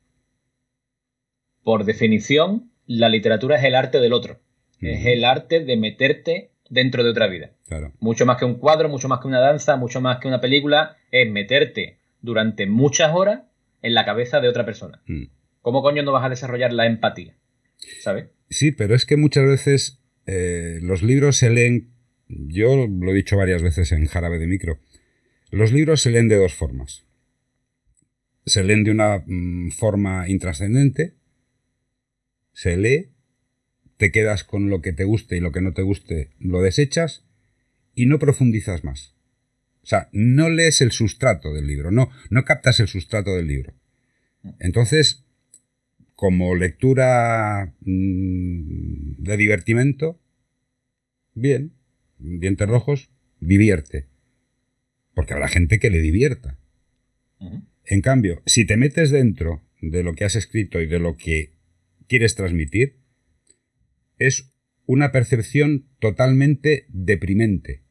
Por 1.62 1.84
definición, 1.84 2.70
la 2.86 3.08
literatura 3.08 3.56
es 3.58 3.64
el 3.64 3.74
arte 3.74 4.00
del 4.00 4.12
otro. 4.12 4.40
Es 4.80 5.06
el 5.06 5.24
arte 5.24 5.64
de 5.64 5.76
meterte 5.78 6.50
dentro 6.68 7.04
de 7.04 7.10
otra 7.10 7.26
vida. 7.26 7.53
Mucho 7.98 8.26
más 8.26 8.38
que 8.38 8.44
un 8.44 8.54
cuadro, 8.54 8.88
mucho 8.88 9.08
más 9.08 9.20
que 9.20 9.28
una 9.28 9.40
danza, 9.40 9.76
mucho 9.76 10.00
más 10.00 10.18
que 10.18 10.28
una 10.28 10.40
película, 10.40 10.96
es 11.10 11.30
meterte 11.30 11.98
durante 12.20 12.66
muchas 12.66 13.14
horas 13.14 13.42
en 13.82 13.94
la 13.94 14.04
cabeza 14.04 14.40
de 14.40 14.48
otra 14.48 14.64
persona. 14.64 15.02
Mm. 15.06 15.24
¿Cómo 15.62 15.82
coño 15.82 16.02
no 16.02 16.12
vas 16.12 16.24
a 16.24 16.28
desarrollar 16.28 16.72
la 16.72 16.86
empatía? 16.86 17.34
¿Sabes? 18.00 18.26
Sí, 18.50 18.72
pero 18.72 18.94
es 18.94 19.06
que 19.06 19.16
muchas 19.16 19.46
veces 19.46 20.00
eh, 20.26 20.78
los 20.82 21.02
libros 21.02 21.36
se 21.36 21.50
leen, 21.50 21.90
yo 22.28 22.86
lo 22.86 23.10
he 23.10 23.14
dicho 23.14 23.36
varias 23.36 23.62
veces 23.62 23.92
en 23.92 24.06
Jarabe 24.06 24.38
de 24.38 24.46
Micro, 24.46 24.78
los 25.50 25.72
libros 25.72 26.02
se 26.02 26.10
leen 26.10 26.28
de 26.28 26.36
dos 26.36 26.54
formas. 26.54 27.04
Se 28.46 28.62
leen 28.62 28.84
de 28.84 28.90
una 28.90 29.22
mm, 29.26 29.70
forma 29.70 30.28
intrascendente, 30.28 31.14
se 32.52 32.76
lee 32.76 33.10
te 33.96 34.10
quedas 34.10 34.44
con 34.44 34.70
lo 34.70 34.82
que 34.82 34.92
te 34.92 35.04
guste 35.04 35.36
y 35.36 35.40
lo 35.40 35.52
que 35.52 35.60
no 35.60 35.72
te 35.72 35.82
guste 35.82 36.30
lo 36.38 36.60
desechas 36.60 37.24
y 37.94 38.06
no 38.06 38.18
profundizas 38.18 38.84
más. 38.84 39.14
O 39.82 39.86
sea, 39.86 40.08
no 40.12 40.48
lees 40.48 40.80
el 40.80 40.92
sustrato 40.92 41.52
del 41.52 41.66
libro, 41.66 41.90
no, 41.90 42.10
no 42.30 42.44
captas 42.44 42.80
el 42.80 42.88
sustrato 42.88 43.34
del 43.34 43.46
libro. 43.46 43.74
Entonces, 44.58 45.24
como 46.14 46.54
lectura 46.54 47.74
mm, 47.80 49.22
de 49.22 49.36
divertimento, 49.36 50.20
bien, 51.34 51.72
dientes 52.18 52.68
rojos, 52.68 53.10
divierte. 53.40 54.06
Porque 55.14 55.34
habrá 55.34 55.48
gente 55.48 55.78
que 55.78 55.90
le 55.90 56.00
divierta. 56.00 56.58
En 57.84 58.00
cambio, 58.00 58.42
si 58.46 58.64
te 58.64 58.76
metes 58.76 59.10
dentro 59.10 59.62
de 59.80 60.02
lo 60.02 60.14
que 60.14 60.24
has 60.24 60.34
escrito 60.34 60.80
y 60.80 60.86
de 60.86 60.98
lo 60.98 61.16
que 61.16 61.52
quieres 62.08 62.34
transmitir, 62.34 62.96
es 64.18 64.50
una 64.86 65.12
percepción 65.12 65.86
totalmente 65.98 66.86
deprimente. 66.88 67.83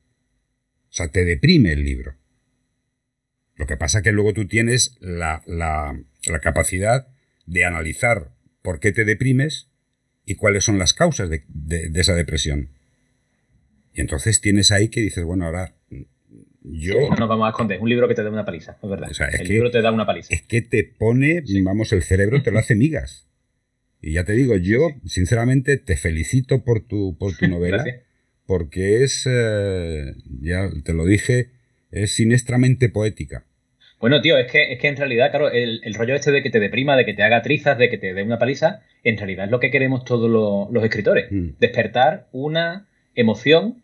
O 0.93 0.95
sea, 0.95 1.07
te 1.07 1.25
deprime 1.25 1.71
el 1.71 1.83
libro. 1.83 2.13
Lo 3.55 3.65
que 3.65 3.77
pasa 3.77 3.97
es 3.97 4.03
que 4.03 4.11
luego 4.11 4.31
tú 4.31 4.45
tienes 4.47 4.95
la, 5.01 5.41
capacidad 6.43 7.07
de 7.47 7.65
analizar 7.65 8.29
por 8.61 8.79
qué 8.79 8.91
te 8.91 9.03
deprimes 9.03 9.71
y 10.23 10.35
cuáles 10.35 10.63
son 10.63 10.77
las 10.77 10.93
causas 10.93 11.31
de, 11.31 11.91
esa 11.95 12.13
depresión. 12.13 12.69
Y 13.91 14.01
entonces 14.01 14.39
tienes 14.39 14.71
ahí 14.71 14.89
que 14.89 15.01
dices, 15.01 15.23
bueno, 15.23 15.45
ahora 15.45 15.73
yo... 16.61 17.09
no 17.17 17.27
vamos 17.27 17.47
a 17.47 17.49
esconder, 17.49 17.79
un 17.81 17.89
libro 17.89 18.07
que 18.07 18.13
te 18.13 18.21
da 18.21 18.29
una 18.29 18.45
paliza, 18.45 18.77
es 18.79 18.87
verdad. 18.87 19.09
el 19.39 19.47
libro 19.47 19.71
te 19.71 19.81
da 19.81 19.91
una 19.91 20.05
paliza. 20.05 20.31
Es 20.31 20.43
que 20.43 20.61
te 20.61 20.83
pone, 20.83 21.43
vamos, 21.63 21.91
el 21.91 22.03
cerebro 22.03 22.43
te 22.43 22.51
lo 22.51 22.59
hace 22.59 22.75
migas. 22.75 23.27
Y 23.99 24.13
ya 24.13 24.25
te 24.25 24.33
digo, 24.33 24.57
yo 24.57 24.89
sinceramente 25.07 25.77
te 25.77 25.97
felicito 25.97 26.63
por 26.63 26.85
tu, 26.85 27.17
por 27.17 27.35
tu 27.35 27.47
novela, 27.47 27.83
porque 28.45 29.03
es, 29.03 29.27
eh, 29.29 30.13
ya 30.41 30.69
te 30.83 30.93
lo 30.93 31.05
dije, 31.05 31.49
es 31.91 32.15
siniestramente 32.15 32.89
poética. 32.89 33.45
Bueno, 33.99 34.19
tío, 34.21 34.37
es 34.37 34.51
que, 34.51 34.73
es 34.73 34.79
que 34.79 34.89
en 34.89 34.97
realidad, 34.97 35.31
claro, 35.31 35.49
el, 35.49 35.81
rollo 35.93 36.15
este 36.15 36.31
de 36.31 36.43
que 36.43 36.49
te 36.49 36.59
deprima, 36.59 36.97
de 36.97 37.05
que 37.05 37.13
te 37.13 37.23
haga 37.23 37.41
trizas, 37.41 37.77
de 37.77 37.89
que 37.89 37.97
te 37.97 38.13
dé 38.13 38.23
una 38.23 38.37
paliza, 38.37 38.81
en 39.03 39.17
realidad 39.17 39.45
es 39.45 39.51
lo 39.51 39.61
que 39.61 39.71
queremos 39.71 40.03
todos 40.03 40.29
los, 40.29 40.83
escritores. 40.83 41.31
Mm. 41.31 41.51
Despertar 41.59 42.27
una 42.33 42.89
emoción, 43.15 43.81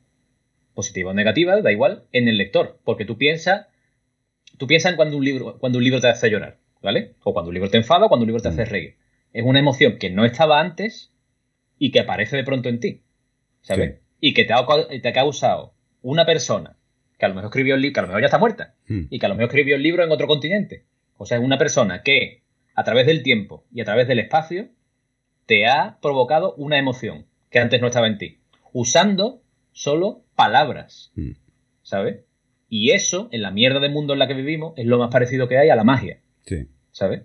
positiva 0.73 1.11
o 1.11 1.13
negativa, 1.13 1.61
da 1.61 1.71
igual, 1.71 2.03
en 2.11 2.27
el 2.27 2.37
lector. 2.37 2.79
Porque 2.83 3.05
tú 3.05 3.17
piensas, 3.17 3.67
tú 4.57 4.67
piensas 4.67 4.91
en 4.91 4.95
cuando 4.97 5.15
un 5.15 5.23
libro, 5.23 5.57
cuando 5.59 5.77
un 5.77 5.85
libro 5.85 6.01
te 6.01 6.07
hace 6.07 6.29
llorar, 6.29 6.57
¿vale? 6.81 7.13
O 7.23 7.31
cuando 7.31 7.49
un 7.49 7.53
libro 7.53 7.69
te 7.69 7.77
enfada 7.77 8.07
o 8.07 8.09
cuando 8.09 8.23
un 8.23 8.27
libro 8.27 8.41
te 8.41 8.49
hace 8.49 8.65
mm. 8.65 8.69
reír 8.69 8.95
es 9.33 9.43
una 9.43 9.59
emoción 9.59 9.97
que 9.97 10.09
no 10.09 10.25
estaba 10.25 10.59
antes 10.59 11.11
y 11.77 11.91
que 11.91 11.99
aparece 11.99 12.37
de 12.37 12.43
pronto 12.43 12.69
en 12.69 12.79
ti. 12.79 13.01
¿Sabes? 13.61 13.99
Y 14.19 14.33
que 14.33 14.45
te 14.45 14.53
ha, 14.53 14.65
te 15.01 15.07
ha, 15.07 15.13
causado 15.13 15.73
una 16.01 16.25
persona 16.25 16.75
que 17.17 17.25
a 17.25 17.29
lo 17.29 17.35
mejor 17.35 17.49
escribió 17.49 17.75
el 17.75 17.81
libro, 17.81 17.93
que 17.93 17.99
a 17.99 18.03
lo 18.03 18.07
mejor 18.07 18.21
ya 18.21 18.27
está 18.27 18.37
muerta, 18.37 18.75
hmm. 18.87 19.03
y 19.09 19.19
que 19.19 19.25
a 19.25 19.29
lo 19.29 19.35
mejor 19.35 19.49
escribió 19.49 19.75
el 19.75 19.83
libro 19.83 20.03
en 20.03 20.11
otro 20.11 20.27
continente. 20.27 20.85
O 21.17 21.25
sea, 21.25 21.37
es 21.37 21.43
una 21.43 21.57
persona 21.57 22.01
que 22.03 22.43
a 22.75 22.83
través 22.83 23.05
del 23.05 23.23
tiempo 23.23 23.65
y 23.73 23.81
a 23.81 23.85
través 23.85 24.07
del 24.07 24.19
espacio 24.19 24.69
te 25.45 25.67
ha 25.67 25.97
provocado 26.01 26.53
una 26.55 26.77
emoción 26.77 27.25
que 27.49 27.59
antes 27.59 27.81
no 27.81 27.87
estaba 27.87 28.07
en 28.07 28.17
ti, 28.17 28.39
usando 28.71 29.41
solo 29.71 30.23
palabras. 30.35 31.11
Hmm. 31.15 31.31
¿Sabes? 31.81 32.21
Y 32.69 32.91
eso, 32.91 33.29
en 33.31 33.41
la 33.41 33.51
mierda 33.51 33.79
del 33.79 33.91
mundo 33.91 34.13
en 34.13 34.19
la 34.19 34.27
que 34.27 34.35
vivimos, 34.35 34.73
es 34.77 34.85
lo 34.85 34.99
más 34.99 35.09
parecido 35.11 35.47
que 35.47 35.57
hay 35.57 35.69
a 35.69 35.75
la 35.75 35.83
magia. 35.83 36.21
Sí. 36.45 36.67
¿Sabes? 36.91 37.23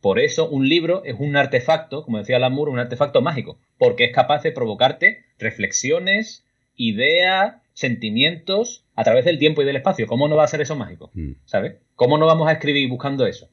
Por 0.00 0.18
eso 0.18 0.48
un 0.48 0.68
libro 0.68 1.04
es 1.04 1.16
un 1.18 1.36
artefacto, 1.36 2.04
como 2.04 2.18
decía 2.18 2.38
Lamour, 2.38 2.70
un 2.70 2.78
artefacto 2.78 3.20
mágico, 3.20 3.58
porque 3.78 4.04
es 4.04 4.14
capaz 4.14 4.42
de 4.42 4.52
provocarte 4.52 5.24
reflexiones, 5.38 6.44
ideas, 6.76 7.56
sentimientos 7.74 8.84
a 8.94 9.04
través 9.04 9.24
del 9.24 9.38
tiempo 9.38 9.62
y 9.62 9.66
del 9.66 9.76
espacio. 9.76 10.06
¿Cómo 10.06 10.28
no 10.28 10.36
va 10.36 10.44
a 10.44 10.48
ser 10.48 10.62
eso 10.62 10.74
mágico? 10.74 11.10
Mm. 11.14 11.32
¿Sabes? 11.44 11.74
¿Cómo 11.96 12.16
no 12.16 12.26
vamos 12.26 12.48
a 12.48 12.52
escribir 12.52 12.88
buscando 12.88 13.26
eso? 13.26 13.50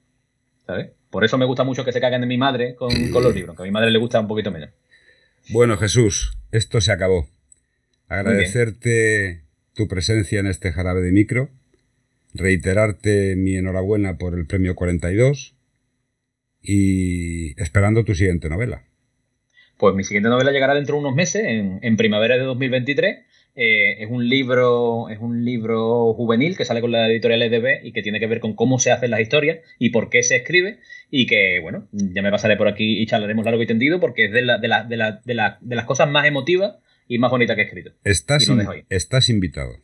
¿Sabes? 0.66 0.92
Por 1.10 1.26
eso 1.26 1.38
me 1.38 1.46
gusta 1.46 1.64
mucho 1.64 1.84
que 1.84 1.92
se 1.92 2.02
caguen 2.02 2.22
de 2.22 2.28
mi 2.28 2.38
madre 2.38 2.76
con, 2.76 2.90
los 2.90 3.36
libros, 3.36 3.56
que 3.56 3.64
a 3.64 3.66
mi 3.66 3.72
madre 3.72 3.92
le 3.92 4.00
gusta 4.00 4.20
un 4.20 4.28
poquito 4.28 4.52
menos. 4.52 4.70
Bueno, 5.50 5.78
Jesús, 5.78 6.38
esto 6.52 6.82
se 6.82 6.92
acabó. 6.92 7.28
Agradecerte 8.10 9.44
tu 9.74 9.88
presencia 9.88 10.40
en 10.40 10.48
este 10.48 10.72
jarabe 10.72 11.02
de 11.02 11.12
micro, 11.12 11.50
reiterarte 12.34 13.36
mi 13.36 13.56
enhorabuena 13.56 14.18
por 14.18 14.34
el 14.34 14.46
premio 14.46 14.76
42 14.76 15.57
y 16.68 17.60
esperando 17.62 18.04
tu 18.04 18.14
siguiente 18.14 18.50
novela. 18.50 18.84
Pues 19.78 19.96
mi 19.96 20.04
siguiente 20.04 20.30
novela 20.30 20.52
llegará 20.52 20.74
dentro 20.74 20.96
de 20.96 21.02
unos 21.02 21.16
meses, 21.16 21.44
en, 21.46 21.98
primavera 21.98 22.36
de 22.36 22.44
2023. 22.44 23.20
Eh, 23.56 24.04
es 24.04 24.10
un 24.10 24.28
libro, 24.28 25.10
es 25.10 25.20
un 25.20 25.46
libro 25.46 26.14
juvenil 26.14 26.58
que 26.58 26.66
sale 26.66 26.82
con 26.82 26.92
la 26.92 27.08
editorial 27.10 27.42
EDB 27.42 27.86
y 27.86 27.92
que 27.94 28.02
tiene 28.02 28.20
que 28.20 28.28
ver 28.28 28.40
con 28.40 28.54
cómo 28.54 28.80
se 28.80 28.92
hacen 28.92 29.12
las 29.12 29.22
historias 29.22 29.60
y 29.80 29.92
por 29.92 30.10
qué 30.10 30.24
se 30.24 30.36
escribe. 30.36 30.80
Y 31.10 31.26
que, 31.26 31.60
bueno, 31.62 31.88
ya 31.92 32.22
me 32.22 32.32
pasaré 32.32 32.58
por 32.58 32.68
aquí 32.68 33.02
y 33.02 33.06
charlaremos 33.06 33.46
largo 33.46 33.62
y 33.62 33.68
tendido 33.68 34.00
porque 34.00 34.26
es 34.26 34.32
de, 34.32 34.42
la, 34.42 34.58
de, 34.58 34.68
la, 34.68 34.84
de, 34.84 34.98
la, 34.98 35.58
de, 35.62 35.76
las 35.76 35.86
cosas 35.86 36.10
más 36.10 36.26
emotivas 36.26 36.76
y 37.08 37.18
más 37.20 37.32
bonitas 37.32 37.56
que 37.56 37.62
he 37.62 37.66
escrito. 37.66 37.92
Estás, 38.04 38.48
estás 38.90 39.30
invitado. 39.30 39.78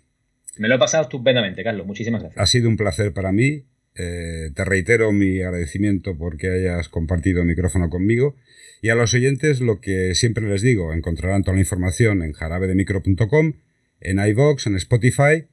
Me 0.58 0.68
lo 0.68 0.76
he 0.76 0.80
pasado 0.80 1.04
estupendamente, 1.04 1.64
Carlos. 1.64 1.88
Muchísimas 1.88 2.22
gracias. 2.22 2.42
Ha 2.42 2.46
sido 2.48 2.68
un 2.68 2.78
placer 2.78 3.14
para 3.14 3.32
mí. 3.32 3.64
Eh, 3.96 4.52
te 4.56 4.66
reitero 4.66 5.12
mi 5.12 5.42
agradecimiento 5.42 6.18
porque 6.18 6.50
hayas 6.50 6.90
compartido 6.90 7.42
el 7.42 7.48
micrófono 7.48 7.90
conmigo. 7.90 8.36
Y 8.82 8.90
a 8.90 8.96
los 8.96 9.14
oyentes 9.14 9.62
lo 9.62 9.80
que 9.80 10.16
siempre 10.16 10.48
les 10.48 10.62
digo, 10.62 10.94
encontrarán 10.94 11.44
toda 11.44 11.56
la 11.56 11.62
información 11.62 12.22
en 12.22 12.34
jarabedemicro.com, 12.34 13.54
en 14.02 14.20
iVox, 14.20 14.68
en 14.68 14.76
Spotify 14.76 15.46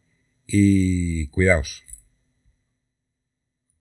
y 0.47 1.29
cuidaos. 1.29 1.85